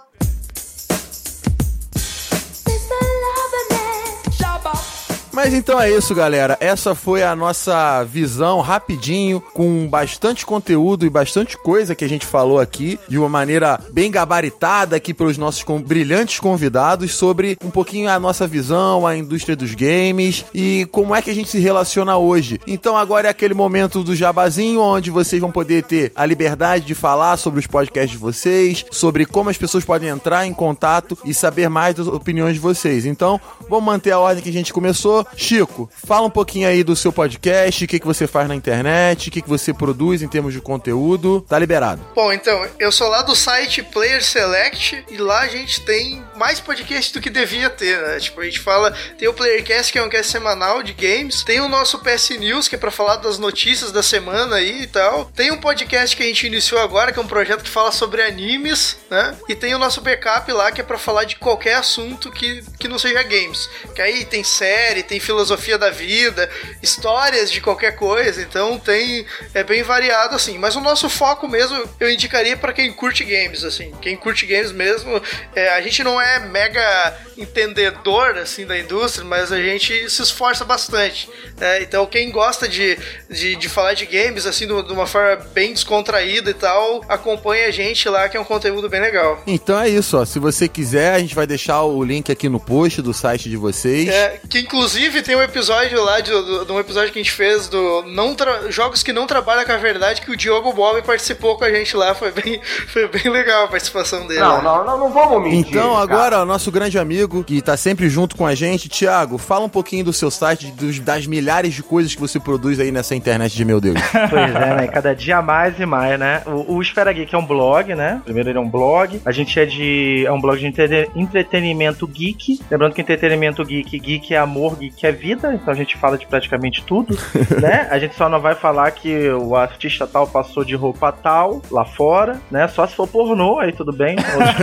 Mas 5.33 5.55
então 5.55 5.81
é 5.81 5.91
isso, 5.91 6.15
galera. 6.15 6.59
Essa 6.61 6.95
foi 6.95 7.23
a 7.23 7.35
nossa 7.35 8.05
visão 8.05 8.61
rapidinho, 8.61 9.41
com 9.41 9.89
bastante 9.89 10.45
conteúdo 10.45 11.07
e 11.07 11.11
bastante 11.11 11.57
coisa 11.57 11.95
que 11.95 12.05
a 12.05 12.09
gente 12.09 12.27
falou 12.27 12.61
aqui, 12.61 13.01
de 13.09 13.19
uma 13.19 13.31
maneira 13.31 13.81
bem 13.91 14.11
gabaritada 14.11 14.95
aqui 14.95 15.15
pelos 15.15 15.39
nossos 15.39 15.65
brilhantes 15.81 16.39
convidados, 16.39 17.15
sobre 17.15 17.57
um 17.65 17.71
pouquinho 17.71 18.11
a 18.11 18.21
nossa 18.21 18.47
visão, 18.47 19.07
a 19.07 19.17
indústria 19.17 19.57
dos 19.57 19.75
games 19.75 20.45
e 20.53 20.87
como 20.93 21.15
é 21.15 21.23
que 21.23 21.31
a 21.31 21.35
gente 21.35 21.49
se 21.49 21.59
relaciona 21.59 22.19
hoje. 22.19 22.61
Então 22.67 22.95
agora 22.95 23.29
é 23.29 23.31
aquele 23.31 23.55
momento 23.55 24.05
do 24.05 24.15
jabazinho, 24.15 24.81
onde 24.81 25.11
vocês 25.11 25.41
vão 25.41 25.51
poder 25.51 25.83
ter 25.85 26.13
a 26.15 26.27
liberdade 26.27 26.85
de 26.85 26.95
falar 26.95 27.39
sobre 27.39 27.59
os 27.59 27.67
podcasts 27.67 28.11
de 28.11 28.19
vocês, 28.19 28.85
sobre 28.91 29.25
como 29.25 29.49
as 29.49 29.57
pessoas 29.57 29.85
podem 29.85 30.11
entrar 30.11 30.47
em 30.47 30.53
contato 30.53 31.17
e 31.25 31.33
saber 31.33 31.71
mais 31.71 31.95
das 31.95 32.07
opiniões 32.07 32.55
de 32.55 32.61
vocês. 32.61 33.07
Então, 33.07 33.41
vamos 33.69 33.85
manter 33.87 34.11
a 34.11 34.19
ordem 34.19 34.43
que 34.43 34.51
a 34.51 34.53
gente 34.53 34.73
começou. 34.73 35.22
Chico, 35.37 35.91
fala 35.93 36.27
um 36.27 36.31
pouquinho 36.31 36.69
aí 36.69 36.83
do 36.83 36.97
seu 36.97 37.13
podcast, 37.13 37.85
o 37.85 37.89
que, 37.89 38.01
que 38.01 38.07
você 38.07 38.27
faz 38.27 38.49
na 38.49 38.55
internet, 38.55 39.29
o 39.29 39.33
que, 39.33 39.43
que 39.43 39.49
você 39.49 39.73
produz 39.73 40.23
em 40.23 40.29
termos 40.29 40.53
de 40.53 40.61
conteúdo. 40.61 41.45
Tá 41.49 41.59
liberado. 41.59 42.01
Bom, 42.15 42.33
então, 42.33 42.67
eu 42.79 42.93
sou 42.93 43.09
lá 43.09 43.23
do 43.23 43.35
site 43.35 43.83
Player 43.83 44.23
Select 44.23 45.05
e 45.11 45.17
lá 45.17 45.41
a 45.41 45.49
gente 45.49 45.81
tem 45.83 46.23
mais 46.37 46.61
podcast 46.61 47.13
do 47.13 47.21
que 47.21 47.31
devia 47.31 47.71
ter, 47.71 48.01
né? 48.01 48.19
Tipo, 48.19 48.41
a 48.41 48.45
gente 48.45 48.61
fala, 48.61 48.93
tem 49.19 49.29
o 49.29 49.35
Playercast, 49.35 49.93
que 49.93 49.99
é 49.99 50.03
um 50.03 50.09
cast 50.09 50.31
semanal 50.31 50.83
de 50.83 50.93
games, 50.93 51.43
tem 51.43 51.61
o 51.61 51.69
nosso 51.69 51.99
PS 52.01 52.31
News, 52.31 52.69
que 52.69 52.75
é 52.75 52.79
pra 52.79 52.91
falar 52.91 53.17
das 53.17 53.39
notícias 53.39 53.93
da 53.93 54.03
semana 54.03 54.57
aí 54.57 54.83
e 54.83 54.87
tal. 54.87 55.27
Tem 55.27 55.51
um 55.51 55.59
podcast 55.59 56.17
que 56.17 56.23
a 56.23 56.27
gente 56.27 56.47
iniciou 56.47 56.81
agora, 56.81 57.13
que 57.13 57.19
é 57.19 57.23
um 57.23 57.27
projeto 57.27 57.63
que 57.63 57.71
fala 57.71 57.93
sobre 57.93 58.23
animes, 58.23 58.97
né? 59.11 59.37
E 59.49 59.55
tem 59.55 59.75
o 59.75 59.79
nosso 59.79 60.01
backup 60.01 60.51
lá, 60.53 60.73
que 60.73 60.81
é 60.81 60.85
pra 60.85 60.99
falar 60.99 61.25
de 61.25 61.37
qualquer 61.37 61.75
assunto 61.75 62.31
que, 62.31 62.63
que 62.79 62.89
não 62.89 62.99
seja 62.99 63.23
games. 63.23 63.69
Que 63.95 64.03
aí 64.03 64.25
tem 64.25 64.43
série, 64.43 65.03
tem 65.03 65.12
filosofia 65.21 65.79
da 65.79 65.91
vida, 65.91 66.49
histórias 66.83 67.51
de 67.51 67.61
qualquer 67.61 67.97
coisa, 67.97 68.43
então 68.43 68.79
tem 68.79 69.25
é 69.55 69.63
bem 69.63 69.83
variado 69.83 70.35
assim. 70.35 70.59
Mas 70.59 70.77
o 70.77 70.81
nosso 70.81 71.09
foco 71.09 71.49
mesmo 71.49 71.83
eu 72.01 72.11
indicaria 72.11 72.57
pra 72.57 72.73
quem 72.73 72.93
curte 72.93 73.25
games, 73.25 73.65
assim, 73.65 73.93
quem 74.01 74.17
curte 74.17 74.47
games 74.47 74.73
mesmo. 74.73 75.21
é, 75.55 75.71
a 75.75 75.81
gente 75.81 76.03
não 76.03 76.21
é 76.21 76.39
mega 76.41 77.17
entendedor 77.37 78.37
assim 78.39 78.67
da 78.67 78.79
indústria, 78.79 79.25
mas 79.25 79.53
a 79.53 79.61
gente 79.61 80.09
se 80.11 80.23
esforça 80.23 80.65
bastante. 80.65 81.29
né? 81.59 81.83
então 81.83 82.07
quem 82.07 82.31
gosta 82.31 82.69
de, 82.69 82.99
de, 83.31 83.57
de 83.57 83.69
falar 83.69 83.95
de 83.95 84.07
games 84.07 84.47
assim 84.47 84.67
de 84.67 84.73
uma- 84.73 84.83
de 84.83 84.93
uma 84.93 85.07
forma 85.07 85.37
bem 85.53 85.73
descontraída 85.73 86.51
e 86.51 86.55
tal, 86.55 87.05
acompanha 87.09 87.67
a 87.67 87.71
gente 87.71 88.09
lá 88.09 88.29
que 88.29 88.37
é 88.37 88.41
um 88.41 88.45
conteúdo 88.45 88.89
bem 88.89 89.01
legal. 89.01 89.43
Então 89.47 89.81
é 89.81 89.89
isso, 89.89 90.17
ó. 90.19 90.25
Se 90.25 90.39
você 90.39 90.67
quiser, 90.69 91.15
a 91.15 91.19
gente 91.19 91.35
vai 91.35 91.47
deixar 91.47 91.83
o 91.83 92.03
link 92.03 92.31
aqui 92.31 92.49
no 92.49 92.59
post 92.61 93.01
do 93.03 93.13
site 93.13 93.49
de 93.49 93.57
vocês. 93.57 94.09
É, 94.09 94.41
que 94.49 94.61
inclusive 94.61 95.02
tem 95.11 95.35
um 95.37 95.43
episódio 95.43 96.03
lá 96.05 96.21
de, 96.21 96.31
de 96.31 96.71
um 96.73 96.79
episódio 96.79 97.13
que 97.13 97.19
a 97.19 97.23
gente 97.23 97.33
fez 97.33 97.69
do 97.69 98.03
não 98.07 98.35
tra- 98.35 98.71
jogos 98.71 99.03
que 99.03 99.13
não 99.13 99.27
trabalham 99.27 99.65
com 99.65 99.73
a 99.73 99.77
verdade 99.77 100.21
que 100.21 100.31
o 100.31 100.37
Diogo 100.37 100.73
Bob 100.73 101.03
participou 101.03 101.57
com 101.57 101.65
a 101.65 101.71
gente 101.73 101.97
lá, 101.97 102.15
foi 102.15 102.31
bem, 102.31 102.61
foi 102.89 103.09
bem 103.09 103.31
legal 103.31 103.65
a 103.65 103.69
participação 103.69 104.27
dele. 104.27 104.41
Não, 104.41 104.59
né? 104.59 104.63
não, 104.63 104.85
não, 104.85 104.99
não 104.99 105.11
vamos 105.11 105.43
mentir. 105.43 105.71
Então, 105.73 105.93
cara. 105.93 106.03
agora, 106.03 106.39
ó, 106.43 106.45
nosso 106.45 106.71
grande 106.71 106.99
amigo, 106.99 107.43
que 107.43 107.61
tá 107.61 107.77
sempre 107.77 108.09
junto 108.09 108.37
com 108.37 108.47
a 108.47 108.55
gente, 108.55 108.89
Thiago, 108.89 109.39
fala 109.39 109.65
um 109.65 109.69
pouquinho 109.69 110.05
do 110.05 110.13
seu 110.13 110.31
site, 110.31 110.67
dos- 110.73 110.99
das 111.01 111.27
milhares 111.27 111.75
de 111.75 111.83
coisas 111.83 112.15
que 112.15 112.21
você 112.21 112.39
produz 112.39 112.79
aí 112.79 112.93
nessa 112.93 113.15
internet 113.15 113.55
de 113.57 113.65
meu 113.65 113.81
Deus. 113.81 113.99
Pois 114.31 114.55
é, 114.55 114.77
né? 114.77 114.87
Cada 114.89 115.15
dia 115.15 115.43
mais 115.43 115.79
e 115.81 115.85
mais, 115.87 116.19
né? 116.19 116.43
O, 116.47 116.77
o 116.77 116.83
Esfera 116.83 117.13
Geek 117.13 117.35
é 117.35 117.39
um 117.39 117.45
blog, 117.47 117.95
né? 117.95 118.21
Primeiro 118.25 118.49
ele 118.51 118.59
é 118.59 118.61
um 118.61 118.69
blog. 118.69 119.21
A 119.25 119.33
gente 119.33 119.59
é 119.59 119.67
de. 119.67 120.25
É 120.27 120.33
um 120.33 120.41
blog 120.41 120.59
de 120.59 120.67
entre- 120.67 121.11
entretenimento 121.15 122.07
geek. 122.07 122.61
Lembrando 122.71 122.95
que 122.95 123.01
entretenimento 123.01 123.65
geek, 123.65 123.99
geek 123.99 124.35
é 124.35 124.39
amor, 124.39 124.77
geek 124.77 124.92
é 125.07 125.13
vida. 125.13 125.53
Então 125.55 125.73
a 125.73 125.77
gente 125.77 125.97
fala 125.97 126.17
de 126.19 126.27
praticamente 126.27 126.83
tudo, 126.85 127.17
né? 127.61 127.89
A 127.91 127.99
gente 127.99 128.15
só 128.15 128.29
não 128.29 128.41
vai 128.41 128.55
falar 128.55 128.91
que 128.93 129.29
o 129.31 129.57
artista 129.57 130.07
tal 130.07 130.27
passou 130.27 130.65
de 130.65 130.75
roupa 130.75 131.11
tal 131.13 131.61
lá 131.71 131.85
fora, 131.85 132.41
né? 132.51 132.69
Só 132.69 132.87
se 132.87 132.95
for 132.95 133.07
pornô, 133.09 133.59
aí 133.59 133.73
tudo 133.73 133.93
bem. 133.93 134.17
outros 134.17 134.57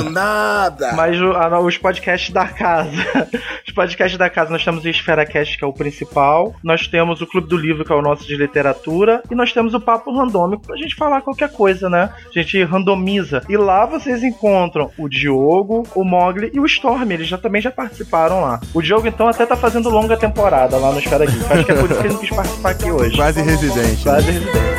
500. 0.00 0.12
Nada! 0.12 0.92
Mas 0.94 1.20
a- 1.20 1.60
os 1.60 1.76
podcasts 1.78 2.30
da 2.32 2.46
casa. 2.46 2.92
Os 3.66 3.74
podcasts 3.74 4.16
da 4.16 4.30
casa, 4.30 4.50
nós 4.50 4.64
temos 4.64 4.84
o 4.84 4.88
Esfera 4.88 5.26
Cast, 5.26 5.58
que 5.58 5.64
é 5.64 5.66
o 5.66 5.72
principal. 5.72 6.54
Nós 6.62 6.86
temos 6.86 7.20
o 7.20 7.26
Clube 7.26 7.48
do 7.48 7.56
Livro, 7.56 7.84
que 7.84 7.92
é 7.92 7.94
o 7.96 8.00
nosso 8.00 8.24
de 8.26 8.36
literatura. 8.36 9.22
E 9.30 9.34
nós 9.34 9.52
temos 9.52 9.74
o 9.74 9.80
Papo 9.80 10.16
Randômico 10.16 10.62
pra 10.66 10.76
gente 10.76 10.94
falar 10.94 11.20
qualquer 11.20 11.50
coisa, 11.52 11.90
né? 11.90 12.10
A 12.28 12.32
gente 12.38 12.62
randomiza. 12.62 13.42
E 13.48 13.56
lá 13.56 13.84
vocês 13.84 14.22
encontram 14.22 14.90
o 14.96 15.08
Diogo, 15.08 15.82
o 15.96 16.04
Mogli 16.04 16.50
e 16.54 16.60
o 16.60 16.64
Storm. 16.66 17.10
Eles 17.10 17.26
já 17.26 17.36
também 17.36 17.60
já 17.60 17.70
participaram 17.70 18.40
lá. 18.40 18.60
O 18.72 18.80
Diogo, 18.80 19.08
então, 19.08 19.26
até 19.28 19.44
tá 19.44 19.55
fazendo 19.56 19.88
longa 19.88 20.16
temporada 20.16 20.76
lá 20.76 20.92
no 20.92 20.98
Esfera 20.98 21.26
Geek. 21.26 21.52
Acho 21.52 21.64
que 21.64 21.72
é 21.72 21.74
por 21.74 21.90
isso 21.90 22.00
que 22.00 22.06
ele 22.06 22.14
não 22.14 22.20
quis 22.20 22.30
participar 22.30 22.70
aqui 22.70 22.90
hoje. 22.90 23.16
Quase 23.16 23.42
residente. 23.42 24.02
Quase 24.02 24.30
residente. 24.30 24.76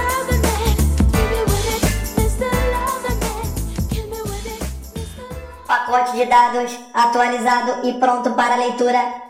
Pacote 5.68 6.16
de 6.16 6.26
dados 6.26 6.80
atualizado 6.94 7.88
e 7.88 7.94
pronto 7.94 8.32
para 8.32 8.56
leitura. 8.56 9.28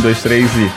Dois, 0.00 0.22
três 0.22 0.50
e. 0.56 0.70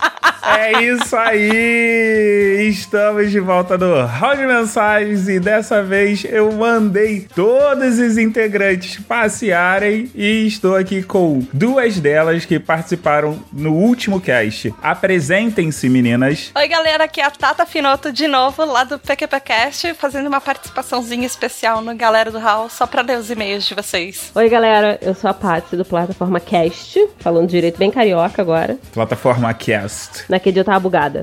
É 0.48 0.80
isso 0.80 1.16
aí! 1.16 2.68
Estamos 2.68 3.32
de 3.32 3.40
volta 3.40 3.76
no 3.76 4.06
Round 4.06 4.36
de 4.36 4.46
Mensagens 4.46 5.28
e 5.28 5.40
dessa 5.40 5.82
vez 5.82 6.24
eu 6.24 6.52
mandei 6.52 7.26
todos 7.34 7.98
os 7.98 8.16
integrantes 8.16 9.00
passearem 9.02 10.08
e 10.14 10.46
estou 10.46 10.76
aqui 10.76 11.02
com 11.02 11.44
duas 11.52 11.98
delas 11.98 12.44
que 12.44 12.60
participaram 12.60 13.42
no 13.52 13.72
último 13.72 14.20
cast. 14.20 14.72
Apresentem-se, 14.80 15.88
meninas. 15.88 16.52
Oi, 16.54 16.68
galera, 16.68 17.04
aqui 17.04 17.20
é 17.20 17.24
a 17.24 17.30
Tata 17.30 17.66
Finoto 17.66 18.12
de 18.12 18.28
novo, 18.28 18.64
lá 18.64 18.84
do 18.84 19.00
PQPcast, 19.00 19.94
fazendo 19.94 20.28
uma 20.28 20.40
participaçãozinha 20.40 21.26
especial 21.26 21.82
no 21.82 21.94
Galera 21.96 22.30
do 22.30 22.38
Hall, 22.38 22.70
só 22.70 22.86
pra 22.86 23.02
ler 23.02 23.18
os 23.18 23.30
e-mails 23.30 23.66
de 23.66 23.74
vocês. 23.74 24.30
Oi, 24.32 24.48
galera, 24.48 24.96
eu 25.02 25.14
sou 25.14 25.28
a 25.28 25.34
Patsy 25.34 25.76
do 25.76 25.84
Plataforma 25.84 26.38
Cast, 26.38 27.04
falando 27.18 27.48
direito 27.48 27.78
bem 27.78 27.90
carioca 27.90 28.40
agora. 28.40 28.78
Plataforma 28.92 29.52
Cast. 29.52 30.24
Naquele 30.36 30.52
dia 30.52 30.60
eu 30.60 30.66
tava 30.66 30.80
bugada. 30.80 31.22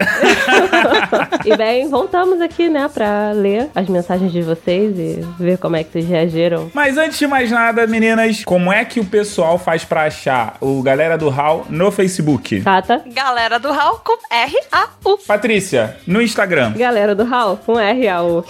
e 1.45 1.55
bem, 1.55 1.87
voltamos 1.87 2.41
aqui, 2.41 2.67
né, 2.67 2.89
pra 2.91 3.31
ler 3.31 3.69
as 3.75 3.87
mensagens 3.87 4.31
de 4.31 4.41
vocês 4.41 4.97
e 4.97 5.23
ver 5.39 5.59
como 5.59 5.75
é 5.75 5.83
que 5.83 5.91
vocês 5.91 6.07
reagiram. 6.07 6.71
Mas 6.73 6.97
antes 6.97 7.19
de 7.19 7.27
mais 7.27 7.51
nada, 7.51 7.85
meninas, 7.85 8.43
como 8.43 8.73
é 8.73 8.83
que 8.83 8.99
o 8.99 9.05
pessoal 9.05 9.59
faz 9.59 9.85
pra 9.85 10.05
achar 10.05 10.57
o 10.59 10.81
Galera 10.81 11.15
do 11.15 11.29
Hall 11.29 11.67
no 11.69 11.91
Facebook? 11.91 12.61
Tata. 12.61 13.03
Galera 13.05 13.59
do 13.59 13.71
Hall 13.71 14.01
com 14.03 14.17
R-A-U. 14.31 15.19
Patrícia, 15.27 15.95
no 16.07 16.19
Instagram. 16.19 16.73
Galera 16.73 17.13
do 17.13 17.23
Hall 17.23 17.57
com 17.63 17.79
R-A-U. 17.79 18.43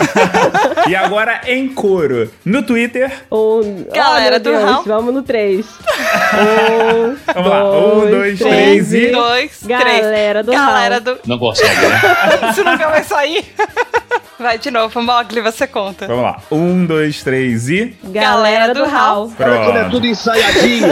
e 0.87 0.95
agora 0.95 1.41
em 1.45 1.67
coro. 1.67 2.31
No 2.45 2.63
Twitter. 2.63 3.11
Um... 3.29 3.83
Galera 3.93 4.37
oh, 4.37 4.39
do 4.39 4.49
Deus, 4.49 4.63
Hall. 4.63 4.83
Vamos 4.85 5.13
no 5.13 5.23
3. 5.23 5.65
Um, 5.65 7.17
Vamos 7.33 7.49
lá. 7.49 7.69
Um, 7.69 8.09
dois, 8.09 8.39
três 8.39 8.93
e. 8.93 9.11
Dois, 9.11 9.63
Galera 9.65 10.43
três. 10.43 10.45
do 10.45 10.52
Galera 10.55 10.99
do. 10.99 11.19
Não 11.25 11.37
consegue, 11.37 11.87
né? 11.87 12.01
Isso 12.51 12.63
nunca 12.63 12.89
vai 12.89 13.03
sair. 13.03 13.45
Vai 14.43 14.59
de 14.59 14.69
novo, 14.69 15.01
Mogli, 15.01 15.39
você 15.39 15.65
conta. 15.65 16.05
Vamos 16.05 16.23
lá. 16.23 16.37
Um, 16.51 16.85
dois, 16.85 17.23
três 17.23 17.69
e. 17.69 17.95
Galera 18.03 18.73
do 18.73 18.83
Hall. 18.83 19.29
Pronto. 19.29 19.89
tudo 19.89 20.05
ensaiadinho. 20.05 20.87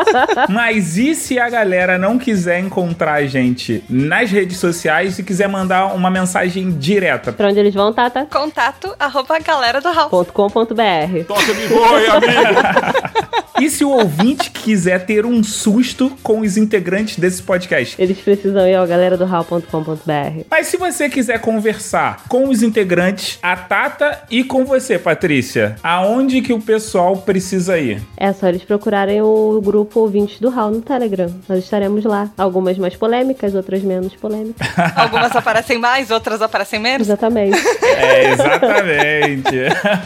Mas 0.48 0.96
e 0.96 1.14
se 1.14 1.38
a 1.38 1.50
galera 1.50 1.98
não 1.98 2.18
quiser 2.18 2.60
encontrar 2.60 3.16
a 3.16 3.26
gente 3.26 3.84
nas 3.90 4.30
redes 4.30 4.56
sociais 4.56 5.18
e 5.18 5.22
quiser 5.22 5.50
mandar 5.50 5.94
uma 5.94 6.08
mensagem 6.08 6.70
direta? 6.70 7.30
Pra 7.30 7.48
onde 7.48 7.60
eles 7.60 7.74
vão, 7.74 7.92
Tata? 7.92 8.24
Contato 8.24 8.96
arroba 8.98 9.38
galera 9.38 9.82
do 9.82 9.92
Hall. 9.92 10.08
.com.br 10.08 11.24
Toca 11.28 11.54
de 11.54 11.68
boi, 11.68 12.06
amigo. 12.08 13.34
E 13.60 13.70
se 13.70 13.84
o 13.84 13.90
ouvinte 13.90 14.50
quiser 14.50 15.06
ter 15.06 15.24
um 15.24 15.42
susto 15.44 16.10
com 16.24 16.40
os 16.40 16.56
integrantes 16.56 17.18
desse 17.18 17.40
podcast? 17.40 17.94
Eles 18.02 18.18
precisam 18.18 18.66
ir 18.66 18.74
ao 18.74 18.84
galera 18.84 19.16
do 19.16 19.24
hall.com.br. 19.24 20.44
Mas 20.50 20.66
se 20.66 20.76
você 20.76 21.08
quiser 21.08 21.40
conversar 21.40 22.24
com 22.28 22.48
os 22.48 22.64
integrantes, 22.64 22.93
a 23.42 23.56
Tata 23.56 24.22
e 24.30 24.44
com 24.44 24.64
você, 24.64 24.98
Patrícia, 24.98 25.76
aonde 25.82 26.40
que 26.40 26.52
o 26.52 26.60
pessoal 26.60 27.16
precisa 27.16 27.78
ir? 27.78 28.00
É 28.16 28.32
só 28.32 28.48
eles 28.48 28.62
procurarem 28.62 29.20
o 29.22 29.60
grupo 29.62 30.00
Ouvintes 30.00 30.38
do 30.38 30.48
Hall 30.50 30.70
no 30.70 30.80
Telegram. 30.80 31.32
Nós 31.48 31.64
estaremos 31.64 32.04
lá. 32.04 32.30
Algumas 32.36 32.78
mais 32.78 32.94
polêmicas, 32.94 33.54
outras 33.54 33.82
menos 33.82 34.14
polêmicas. 34.14 34.66
Algumas 34.94 35.34
aparecem 35.34 35.78
mais, 35.78 36.10
outras 36.10 36.40
aparecem 36.40 36.78
menos. 36.78 37.08
Exatamente. 37.08 37.58
É, 37.82 38.32
exatamente. 38.32 39.56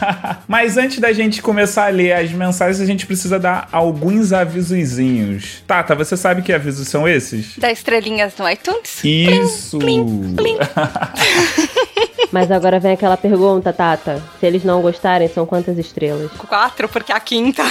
Mas 0.47 0.77
antes 0.77 0.99
da 0.99 1.13
gente 1.13 1.41
começar 1.41 1.87
a 1.87 1.89
ler 1.89 2.13
as 2.13 2.31
mensagens, 2.31 2.81
a 2.81 2.85
gente 2.85 3.05
precisa 3.05 3.37
dar 3.37 3.69
alguns 3.71 4.33
avisozinhos. 4.33 5.63
Tata, 5.67 5.95
você 5.95 6.17
sabe 6.17 6.41
que 6.41 6.51
avisos 6.51 6.87
são 6.87 7.07
esses? 7.07 7.57
Dá 7.57 7.71
estrelinhas 7.71 8.33
no 8.37 8.49
iTunes. 8.49 9.03
Isso! 9.03 9.79
Mas 12.31 12.51
agora 12.51 12.79
vem 12.79 12.93
aquela 12.93 13.17
pergunta, 13.17 13.73
Tata. 13.73 14.21
Se 14.39 14.45
eles 14.45 14.63
não 14.63 14.81
gostarem, 14.81 15.27
são 15.27 15.45
quantas 15.45 15.77
estrelas? 15.77 16.31
Quatro, 16.33 16.87
porque 16.87 17.11
a 17.11 17.19
quinta. 17.19 17.63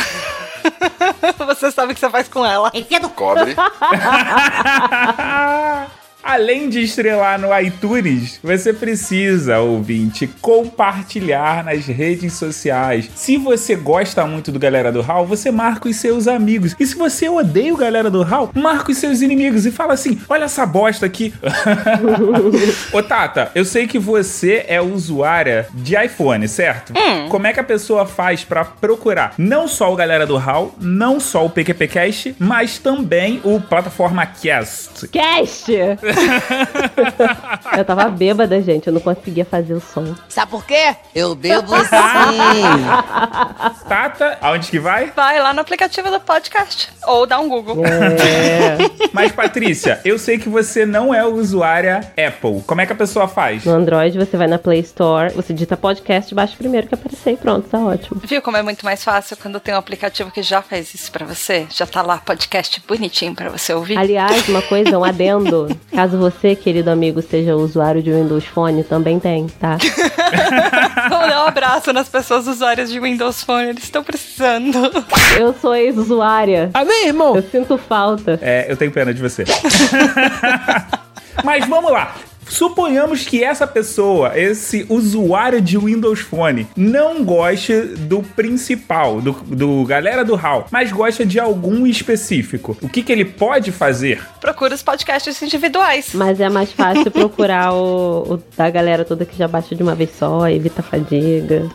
você 1.46 1.70
sabe 1.70 1.92
o 1.92 1.94
que 1.94 2.00
você 2.00 2.10
faz 2.10 2.28
com 2.28 2.44
ela. 2.44 2.70
Enfia 2.74 3.00
do 3.00 3.08
Cobre. 3.08 3.54
Além 6.28 6.68
de 6.68 6.82
estrelar 6.82 7.40
no 7.40 7.58
iTunes, 7.58 8.38
você 8.44 8.70
precisa, 8.70 9.60
ouvinte, 9.60 10.26
compartilhar 10.42 11.64
nas 11.64 11.86
redes 11.86 12.34
sociais. 12.34 13.08
Se 13.14 13.38
você 13.38 13.74
gosta 13.74 14.26
muito 14.26 14.52
do 14.52 14.58
Galera 14.58 14.92
do 14.92 15.00
Hall, 15.00 15.26
você 15.26 15.50
marca 15.50 15.88
os 15.88 15.96
seus 15.96 16.28
amigos. 16.28 16.76
E 16.78 16.86
se 16.86 16.94
você 16.96 17.30
odeia 17.30 17.72
o 17.72 17.78
Galera 17.78 18.10
do 18.10 18.22
Hall, 18.22 18.50
marca 18.54 18.92
os 18.92 18.98
seus 18.98 19.22
inimigos 19.22 19.64
e 19.64 19.70
fala 19.70 19.94
assim: 19.94 20.20
olha 20.28 20.44
essa 20.44 20.66
bosta 20.66 21.06
aqui. 21.06 21.32
Ô 22.92 23.02
Tata, 23.02 23.50
eu 23.54 23.64
sei 23.64 23.86
que 23.86 23.98
você 23.98 24.66
é 24.68 24.82
usuária 24.82 25.66
de 25.72 25.96
iPhone, 25.96 26.46
certo? 26.46 26.92
Como 27.30 27.46
é 27.46 27.54
que 27.54 27.60
a 27.60 27.64
pessoa 27.64 28.04
faz 28.04 28.44
pra 28.44 28.66
procurar 28.66 29.32
não 29.38 29.66
só 29.66 29.90
o 29.90 29.96
Galera 29.96 30.26
do 30.26 30.36
Hall, 30.36 30.74
não 30.78 31.18
só 31.18 31.46
o 31.46 31.48
PQPcast, 31.48 32.36
mas 32.38 32.76
também 32.76 33.40
o 33.44 33.58
Plataforma 33.58 34.26
Cast? 34.26 35.08
Cast! 35.08 35.72
eu 37.76 37.84
tava 37.84 38.08
bêbada, 38.08 38.60
gente. 38.60 38.86
Eu 38.86 38.92
não 38.92 39.00
conseguia 39.00 39.44
fazer 39.44 39.74
o 39.74 39.80
som. 39.80 40.14
Sabe 40.28 40.50
por 40.50 40.64
quê? 40.64 40.96
Eu 41.14 41.34
bebo 41.34 41.74
sim. 41.84 41.88
Tata, 43.88 44.38
aonde 44.40 44.68
que 44.70 44.78
vai? 44.78 45.12
Vai 45.14 45.40
lá 45.40 45.52
no 45.52 45.60
aplicativo 45.60 46.10
do 46.10 46.20
podcast. 46.20 46.88
Ou 47.06 47.26
dá 47.26 47.38
um 47.38 47.48
Google. 47.48 47.84
É. 47.84 48.76
Mas, 49.12 49.32
Patrícia, 49.32 50.00
eu 50.04 50.18
sei 50.18 50.38
que 50.38 50.48
você 50.48 50.84
não 50.86 51.12
é 51.14 51.24
usuária 51.24 52.00
Apple. 52.16 52.62
Como 52.66 52.80
é 52.80 52.86
que 52.86 52.92
a 52.92 52.96
pessoa 52.96 53.28
faz? 53.28 53.64
No 53.64 53.72
Android, 53.72 54.16
você 54.18 54.36
vai 54.36 54.46
na 54.46 54.58
Play 54.58 54.80
Store, 54.80 55.32
você 55.34 55.52
digita 55.52 55.76
podcast, 55.76 56.34
baixa 56.34 56.54
o 56.54 56.58
primeiro 56.58 56.86
que 56.86 56.94
aparecer 56.94 57.32
e 57.32 57.36
pronto, 57.36 57.68
tá 57.68 57.78
ótimo. 57.78 58.20
Viu 58.24 58.40
como 58.42 58.56
é 58.56 58.62
muito 58.62 58.84
mais 58.84 59.02
fácil 59.02 59.36
quando 59.36 59.60
tem 59.60 59.74
um 59.74 59.78
aplicativo 59.78 60.30
que 60.30 60.42
já 60.42 60.62
faz 60.62 60.94
isso 60.94 61.10
pra 61.10 61.26
você? 61.26 61.66
Já 61.70 61.86
tá 61.86 62.02
lá 62.02 62.18
podcast 62.18 62.82
bonitinho 62.86 63.34
pra 63.34 63.50
você 63.50 63.72
ouvir. 63.72 63.98
Aliás, 63.98 64.48
uma 64.48 64.62
coisa, 64.62 64.98
um 64.98 65.04
adendo. 65.04 65.68
Caso 65.92 66.07
você, 66.16 66.54
querido 66.54 66.90
amigo, 66.90 67.20
seja 67.22 67.56
usuário 67.56 68.02
de 68.02 68.10
Windows 68.12 68.44
Phone, 68.44 68.84
também 68.84 69.18
tem, 69.18 69.46
tá? 69.46 69.76
Vamos 71.08 71.28
dar 71.28 71.44
um 71.44 71.48
abraço 71.48 71.92
nas 71.92 72.08
pessoas 72.08 72.46
usuárias 72.46 72.90
de 72.90 73.00
Windows 73.00 73.42
Phone, 73.42 73.68
eles 73.68 73.84
estão 73.84 74.02
precisando. 74.02 74.78
Eu 75.38 75.54
sou 75.54 75.74
ex-usuária. 75.74 76.70
Amém, 76.74 77.06
irmão? 77.06 77.36
Eu 77.36 77.42
sinto 77.42 77.78
falta. 77.78 78.38
É, 78.42 78.70
eu 78.70 78.76
tenho 78.76 78.90
pena 78.90 79.12
de 79.12 79.20
você. 79.22 79.44
Mas 81.44 81.66
vamos 81.66 81.92
lá. 81.92 82.14
Suponhamos 82.48 83.24
que 83.24 83.44
essa 83.44 83.66
pessoa, 83.66 84.38
esse 84.38 84.86
usuário 84.88 85.60
de 85.60 85.76
Windows 85.78 86.20
Phone, 86.20 86.66
não 86.76 87.24
goste 87.24 87.74
do 87.82 88.22
principal, 88.22 89.20
do, 89.20 89.32
do 89.32 89.84
galera 89.84 90.24
do 90.24 90.34
HAL, 90.34 90.66
mas 90.70 90.90
gosta 90.90 91.24
de 91.24 91.38
algum 91.38 91.86
específico. 91.86 92.76
O 92.80 92.88
que, 92.88 93.02
que 93.02 93.12
ele 93.12 93.24
pode 93.24 93.70
fazer? 93.72 94.22
Procura 94.40 94.74
os 94.74 94.82
podcasts 94.82 95.40
individuais. 95.42 96.10
Mas 96.14 96.40
é 96.40 96.48
mais 96.48 96.72
fácil 96.72 97.10
procurar 97.12 97.72
o, 97.72 98.34
o 98.34 98.42
da 98.56 98.70
galera 98.70 99.04
toda 99.04 99.24
que 99.24 99.36
já 99.36 99.46
baixa 99.46 99.74
de 99.74 99.82
uma 99.82 99.94
vez 99.94 100.10
só, 100.18 100.48
evita 100.48 100.80
a 100.80 100.84
fadiga, 100.84 101.68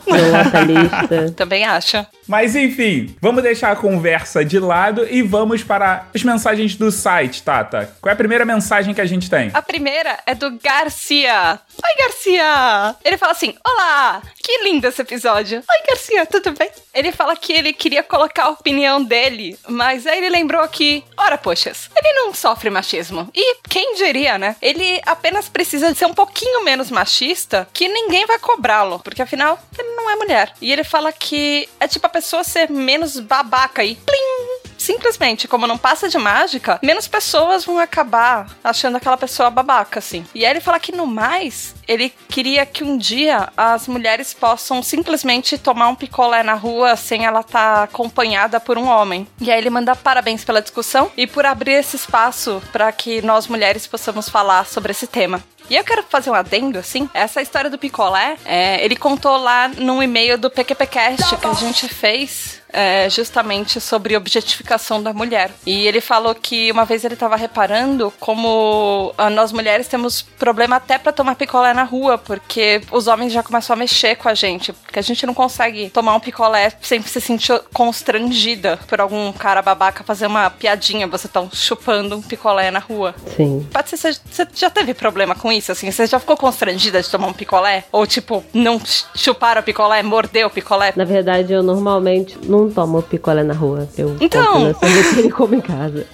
lista. 0.66 1.32
Também 1.36 1.64
acho. 1.66 2.06
Mas 2.28 2.56
enfim, 2.56 3.16
vamos 3.22 3.44
deixar 3.44 3.72
a 3.72 3.76
conversa 3.76 4.44
de 4.46 4.60
lado 4.60 5.06
e 5.10 5.22
vamos 5.22 5.64
para 5.64 6.08
as 6.14 6.24
mensagens 6.24 6.76
do 6.76 6.92
site, 6.92 7.44
Tata. 7.44 7.90
Qual 8.02 8.10
é 8.10 8.14
a 8.14 8.18
primeira 8.18 8.46
mensagem 8.46 8.94
que 8.94 9.02
a 9.02 9.06
gente 9.06 9.30
tem? 9.30 9.52
A 9.54 9.62
primeira 9.62 10.20
é 10.26 10.34
do 10.34 10.58
Garcia. 10.64 11.60
Oi, 11.76 11.96
Garcia! 11.98 12.96
Ele 13.04 13.18
fala 13.18 13.34
assim: 13.34 13.54
Olá! 13.68 14.22
Que 14.42 14.64
lindo 14.64 14.88
esse 14.88 15.02
episódio! 15.02 15.58
Oi, 15.58 15.88
Garcia, 15.90 16.26
tudo 16.26 16.54
bem? 16.54 16.72
Ele 16.94 17.12
fala 17.12 17.36
que 17.36 17.52
ele 17.52 17.74
queria 17.74 18.02
colocar 18.02 18.46
a 18.46 18.50
opinião 18.52 19.04
dele, 19.04 19.60
mas 19.68 20.08
aí 20.08 20.20
ele 20.20 20.30
lembrou 20.30 20.66
que, 20.70 21.04
ora, 21.18 21.38
poxas, 21.38 21.90
ele 21.94 22.14
não 22.14 22.34
sofre 22.34 22.70
machismo. 22.70 23.30
E 23.36 23.58
quem 23.68 23.96
diria, 23.96 24.38
né? 24.38 24.56
Ele 24.62 25.02
apenas 25.06 25.50
precisa 25.50 25.94
ser 25.94 26.06
um 26.06 26.14
pouquinho 26.14 26.64
menos 26.64 26.90
machista 26.90 27.68
que 27.74 27.90
ninguém 27.90 28.26
vai 28.26 28.40
cobrá-lo, 28.40 29.00
porque 29.00 29.22
afinal, 29.22 29.60
ele 29.78 29.90
não 29.96 30.10
é 30.10 30.16
mulher. 30.16 30.54
E 30.62 30.72
ele 30.72 30.86
fala 30.86 31.12
que 31.12 31.68
é 31.78 31.90
tipo 31.90 32.06
a 32.08 32.10
pessoa 32.10 32.42
ser 32.42 32.70
menos 32.70 33.20
babaca 33.20 33.84
e 33.84 33.96
plim! 33.96 34.53
Simplesmente, 34.84 35.48
como 35.48 35.66
não 35.66 35.78
passa 35.78 36.10
de 36.10 36.18
mágica, 36.18 36.78
menos 36.84 37.08
pessoas 37.08 37.64
vão 37.64 37.80
acabar 37.80 38.48
achando 38.62 38.98
aquela 38.98 39.18
pessoa 39.18 39.50
babaca, 39.50 40.00
assim. 40.00 40.26
E 40.36 40.46
aí 40.46 40.52
ele 40.52 40.60
fala 40.60 40.80
que 40.80 40.92
no 40.92 41.08
mais, 41.08 41.74
ele 41.88 42.14
queria 42.28 42.66
que 42.66 42.84
um 42.84 42.98
dia 42.98 43.50
as 43.56 43.88
mulheres 43.88 44.34
possam 44.34 44.84
simplesmente 44.84 45.58
tomar 45.58 45.88
um 45.88 45.96
picolé 45.96 46.44
na 46.44 46.54
rua 46.54 46.98
sem 46.98 47.26
ela 47.26 47.40
estar 47.40 47.76
tá 47.78 47.84
acompanhada 47.84 48.60
por 48.60 48.78
um 48.78 48.88
homem. 48.88 49.26
E 49.40 49.50
aí 49.50 49.58
ele 49.58 49.70
manda 49.70 49.96
parabéns 49.96 50.44
pela 50.44 50.62
discussão 50.62 51.10
e 51.16 51.26
por 51.26 51.46
abrir 51.46 51.74
esse 51.74 51.96
espaço 51.96 52.62
para 52.72 52.92
que 52.92 53.22
nós 53.22 53.48
mulheres 53.48 53.88
possamos 53.88 54.28
falar 54.28 54.66
sobre 54.66 54.92
esse 54.92 55.08
tema. 55.08 55.42
E 55.70 55.76
eu 55.76 55.84
quero 55.84 56.04
fazer 56.04 56.30
um 56.30 56.34
adendo, 56.34 56.78
assim. 56.78 57.10
Essa 57.14 57.42
história 57.42 57.70
do 57.70 57.78
picolé, 57.78 58.38
é, 58.44 58.84
ele 58.84 58.96
contou 58.96 59.38
lá 59.38 59.70
num 59.70 60.04
e-mail 60.04 60.38
do 60.38 60.50
PQPcast 60.50 61.38
que 61.38 61.48
a 61.48 61.54
gente 61.54 61.88
fez 61.88 62.62
é, 62.74 63.10
justamente 63.10 63.80
sobre 63.80 64.18
objetificação 64.18 65.02
da 65.02 65.14
mulher. 65.14 65.52
E 65.66 65.88
ele 65.88 66.02
falou 66.02 66.34
que 66.34 66.72
uma 66.72 66.84
vez 66.84 67.06
ele 67.06 67.14
estava 67.14 67.36
reparando 67.36 68.12
como 68.20 69.14
ah, 69.18 69.30
nós 69.30 69.52
mulheres 69.52 69.88
temos 69.88 70.22
problema 70.22 70.78
até 70.78 70.98
para 70.98 71.12
tomar 71.12 71.36
picolé 71.36 71.74
na 71.74 71.84
rua, 71.84 72.18
porque 72.18 72.82
os 72.92 73.08
homens 73.08 73.32
já 73.32 73.44
começam 73.44 73.76
a 73.76 73.78
mexer 73.78 74.16
com 74.16 74.28
a 74.28 74.34
gente, 74.34 74.74
porque 74.74 75.00
a 75.00 75.04
gente 75.04 75.26
não 75.26 75.34
consegue 75.34 75.90
tomar 75.90 76.16
um 76.16 76.20
picolé 76.20 76.74
sem 76.82 77.02
se 77.02 77.22
sentir 77.22 77.62
constrangida 77.74 78.80
por 78.88 79.00
algum 79.00 79.32
cara 79.32 79.62
babaca 79.62 80.04
fazer 80.04 80.26
uma 80.26 80.50
piadinha, 80.50 81.08
você 81.08 81.28
tá 81.28 81.46
chupando 81.54 82.18
um 82.18 82.22
picolé 82.22 82.72
na 82.72 82.80
rua. 82.80 83.14
Sim. 83.36 83.68
Pode 83.72 83.90
ser, 83.90 83.98
você, 83.98 84.14
você 84.32 84.48
já 84.56 84.70
teve 84.70 84.94
problema 84.94 85.36
com 85.36 85.52
isso, 85.52 85.72
assim? 85.72 85.92
Você 85.92 86.08
já 86.08 86.20
ficou 86.20 86.36
constrangida 86.36 87.02
de 87.02 87.10
tomar 87.10 87.28
um 87.28 87.34
picolé? 87.34 87.84
Ou, 87.92 88.08
tipo, 88.08 88.44
não 88.54 88.82
chupar 89.16 89.58
o 89.58 89.64
picolé, 89.64 90.02
morder 90.02 90.46
o 90.48 90.50
picolé? 90.50 90.94
Na 90.96 91.06
verdade, 91.06 91.54
eu 91.54 91.62
normalmente 91.62 92.38
não 92.44 92.63
tomo 92.72 93.02
picolé 93.02 93.44
na 93.44 93.54
rua. 93.54 93.88
Eu 93.98 94.16
Então. 94.20 94.46
compro 94.46 94.68
na 94.68 94.74
sorveteria 94.74 95.26
e 95.28 95.32
como 95.32 95.56
em 95.56 95.62
casa. 95.62 96.06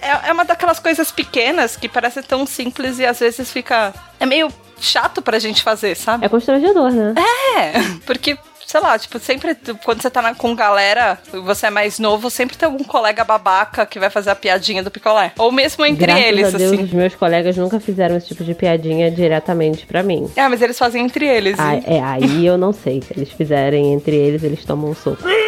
É, 0.00 0.28
é 0.28 0.32
uma 0.32 0.44
daquelas 0.44 0.78
coisas 0.78 1.10
pequenas 1.10 1.76
que 1.76 1.88
parece 1.88 2.22
tão 2.22 2.46
simples 2.46 2.98
e 2.98 3.06
às 3.06 3.18
vezes 3.18 3.50
fica. 3.50 3.92
É 4.20 4.26
meio 4.26 4.48
chato 4.80 5.20
pra 5.22 5.38
gente 5.38 5.62
fazer, 5.62 5.94
sabe? 5.96 6.24
É 6.26 6.28
constrangedor, 6.28 6.90
né? 6.90 7.14
É, 7.56 7.72
porque. 8.06 8.36
Sei 8.66 8.80
lá, 8.82 8.98
tipo, 8.98 9.18
sempre 9.18 9.56
quando 9.82 10.02
você 10.02 10.10
tá 10.10 10.20
na- 10.20 10.34
com 10.34 10.54
galera, 10.54 11.18
você 11.42 11.68
é 11.68 11.70
mais 11.70 11.98
novo, 11.98 12.28
sempre 12.28 12.54
tem 12.54 12.66
algum 12.66 12.84
colega 12.84 13.24
babaca 13.24 13.86
que 13.86 13.98
vai 13.98 14.10
fazer 14.10 14.28
a 14.28 14.34
piadinha 14.34 14.82
do 14.82 14.90
picolé. 14.90 15.32
Ou 15.38 15.50
mesmo 15.50 15.86
entre 15.86 16.04
Graças 16.04 16.22
eles, 16.26 16.54
a 16.54 16.58
Deus, 16.58 16.72
assim. 16.74 16.82
os 16.84 16.90
meus 16.92 17.14
colegas 17.14 17.56
nunca 17.56 17.80
fizeram 17.80 18.14
esse 18.18 18.26
tipo 18.28 18.44
de 18.44 18.52
piadinha 18.54 19.10
diretamente 19.10 19.86
pra 19.86 20.02
mim. 20.02 20.30
É, 20.36 20.46
mas 20.48 20.60
eles 20.60 20.78
fazem 20.78 21.02
entre 21.02 21.26
eles. 21.26 21.58
Ah, 21.58 21.76
é, 21.76 22.02
aí 22.02 22.44
eu 22.44 22.58
não 22.58 22.74
sei. 22.74 23.00
Se 23.00 23.14
eles 23.16 23.30
fizerem 23.32 23.94
entre 23.94 24.14
eles, 24.14 24.42
eles 24.42 24.62
tomam 24.66 24.90
um 24.90 24.94
soco. 24.94 25.16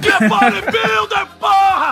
Get 0.00 0.28
money, 0.28 0.60
build 0.60 1.12
up. 1.12 1.35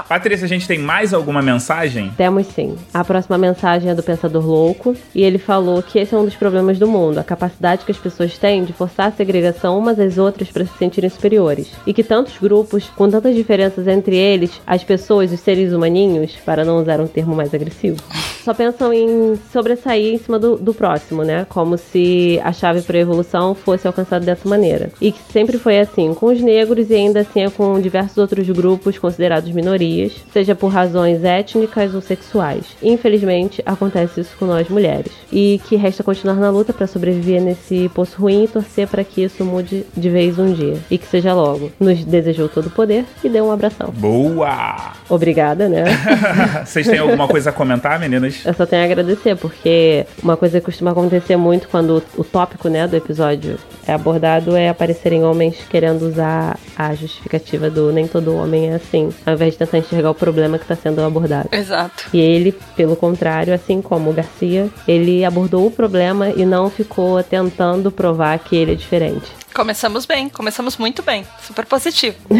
Patrícia, 0.08 0.44
a 0.44 0.48
gente 0.48 0.68
tem 0.68 0.78
mais 0.78 1.14
alguma 1.14 1.40
mensagem? 1.40 2.12
Temos 2.16 2.46
sim. 2.48 2.76
A 2.92 3.04
próxima 3.04 3.38
mensagem 3.38 3.90
é 3.90 3.94
do 3.94 4.02
Pensador 4.02 4.46
Louco, 4.46 4.94
e 5.14 5.22
ele 5.22 5.38
falou 5.38 5.82
que 5.82 5.98
esse 5.98 6.14
é 6.14 6.18
um 6.18 6.24
dos 6.24 6.36
problemas 6.36 6.78
do 6.78 6.86
mundo, 6.86 7.18
a 7.18 7.24
capacidade 7.24 7.84
que 7.84 7.92
as 7.92 7.98
pessoas 7.98 8.36
têm 8.36 8.64
de 8.64 8.72
forçar 8.72 9.08
a 9.08 9.12
segregação 9.12 9.78
umas 9.78 9.98
às 9.98 10.18
outras 10.18 10.50
para 10.50 10.64
se 10.64 10.76
sentirem 10.78 11.08
superiores. 11.08 11.72
E 11.86 11.94
que 11.94 12.04
tantos 12.04 12.36
grupos, 12.38 12.84
com 12.96 13.08
tantas 13.08 13.34
diferenças 13.34 13.86
entre 13.86 14.16
eles, 14.16 14.60
as 14.66 14.84
pessoas, 14.84 15.32
os 15.32 15.40
seres 15.40 15.72
humaninhos, 15.72 16.32
para 16.44 16.64
não 16.64 16.80
usar 16.80 17.00
um 17.00 17.06
termo 17.06 17.34
mais 17.34 17.54
agressivo, 17.54 18.02
só 18.44 18.52
pensam 18.52 18.92
em 18.92 19.36
sobressair 19.50 20.12
em 20.12 20.18
cima 20.18 20.38
do, 20.38 20.56
do 20.56 20.74
próximo, 20.74 21.24
né? 21.24 21.46
Como 21.48 21.78
se 21.78 22.38
a 22.44 22.52
chave 22.52 22.82
para 22.82 22.98
a 22.98 23.00
evolução 23.00 23.54
fosse 23.54 23.86
alcançada 23.86 24.26
dessa 24.26 24.46
maneira. 24.46 24.90
E 25.00 25.10
que 25.10 25.32
sempre 25.32 25.56
foi 25.58 25.78
assim 25.78 26.12
com 26.12 26.26
os 26.26 26.42
negros 26.42 26.90
e 26.90 26.94
ainda 26.94 27.20
assim 27.20 27.42
é 27.42 27.48
com 27.48 27.80
diversos 27.80 28.18
outros 28.18 28.46
grupos 28.50 28.98
considerados 28.98 29.50
minorias, 29.50 29.93
seja 30.32 30.54
por 30.54 30.68
razões 30.68 31.24
étnicas 31.24 31.94
ou 31.94 32.00
sexuais. 32.00 32.64
Infelizmente, 32.82 33.62
acontece 33.64 34.20
isso 34.20 34.36
com 34.38 34.46
nós 34.46 34.68
mulheres. 34.68 35.12
E 35.32 35.60
que 35.66 35.76
resta 35.76 36.02
continuar 36.02 36.36
na 36.36 36.50
luta 36.50 36.72
para 36.72 36.86
sobreviver 36.86 37.40
nesse 37.40 37.88
poço 37.94 38.20
ruim 38.20 38.44
e 38.44 38.48
torcer 38.48 38.88
para 38.88 39.04
que 39.04 39.22
isso 39.22 39.44
mude 39.44 39.84
de 39.96 40.10
vez 40.10 40.38
um 40.38 40.52
dia. 40.52 40.78
E 40.90 40.98
que 40.98 41.06
seja 41.06 41.34
logo. 41.34 41.70
Nos 41.78 42.04
desejou 42.04 42.48
todo 42.48 42.66
o 42.66 42.70
poder 42.70 43.04
e 43.22 43.28
deu 43.28 43.46
um 43.46 43.52
abração. 43.52 43.90
Boa! 43.90 44.92
Obrigada, 45.08 45.68
né? 45.68 45.84
Vocês 46.64 46.86
têm 46.86 46.98
alguma 46.98 47.28
coisa 47.28 47.50
a 47.50 47.52
comentar, 47.52 47.98
meninas? 47.98 48.44
Eu 48.44 48.54
só 48.54 48.66
tenho 48.66 48.82
a 48.82 48.84
agradecer, 48.84 49.36
porque 49.36 50.06
uma 50.22 50.36
coisa 50.36 50.60
que 50.60 50.66
costuma 50.66 50.90
acontecer 50.92 51.36
muito 51.36 51.68
quando 51.68 52.02
o 52.16 52.24
tópico 52.24 52.68
né, 52.68 52.86
do 52.86 52.96
episódio 52.96 53.58
é 53.86 53.92
abordado 53.92 54.56
é 54.56 54.68
aparecerem 54.68 55.24
homens 55.24 55.56
querendo 55.68 56.02
usar 56.02 56.58
a 56.76 56.94
justificativa 56.94 57.70
do 57.70 57.92
nem 57.92 58.06
todo 58.06 58.34
homem 58.34 58.70
é 58.70 58.74
assim, 58.74 59.10
ao 59.24 59.34
invés 59.34 59.52
de 59.52 59.58
tentar 59.58 59.78
enxergar 59.84 60.10
o 60.10 60.14
problema 60.14 60.58
que 60.58 60.64
está 60.64 60.76
sendo 60.76 61.02
abordado. 61.02 61.48
Exato. 61.52 62.04
E 62.12 62.20
ele, 62.20 62.52
pelo 62.76 62.96
contrário, 62.96 63.54
assim 63.54 63.80
como 63.80 64.10
o 64.10 64.12
Garcia, 64.12 64.68
ele 64.86 65.24
abordou 65.24 65.66
o 65.66 65.70
problema 65.70 66.30
e 66.30 66.44
não 66.44 66.70
ficou 66.70 67.22
tentando 67.22 67.90
provar 67.90 68.38
que 68.38 68.56
ele 68.56 68.72
é 68.72 68.74
diferente. 68.74 69.30
Começamos 69.54 70.04
bem, 70.04 70.28
começamos 70.28 70.76
muito 70.76 71.00
bem. 71.00 71.24
Super 71.40 71.64
positivo. 71.64 72.16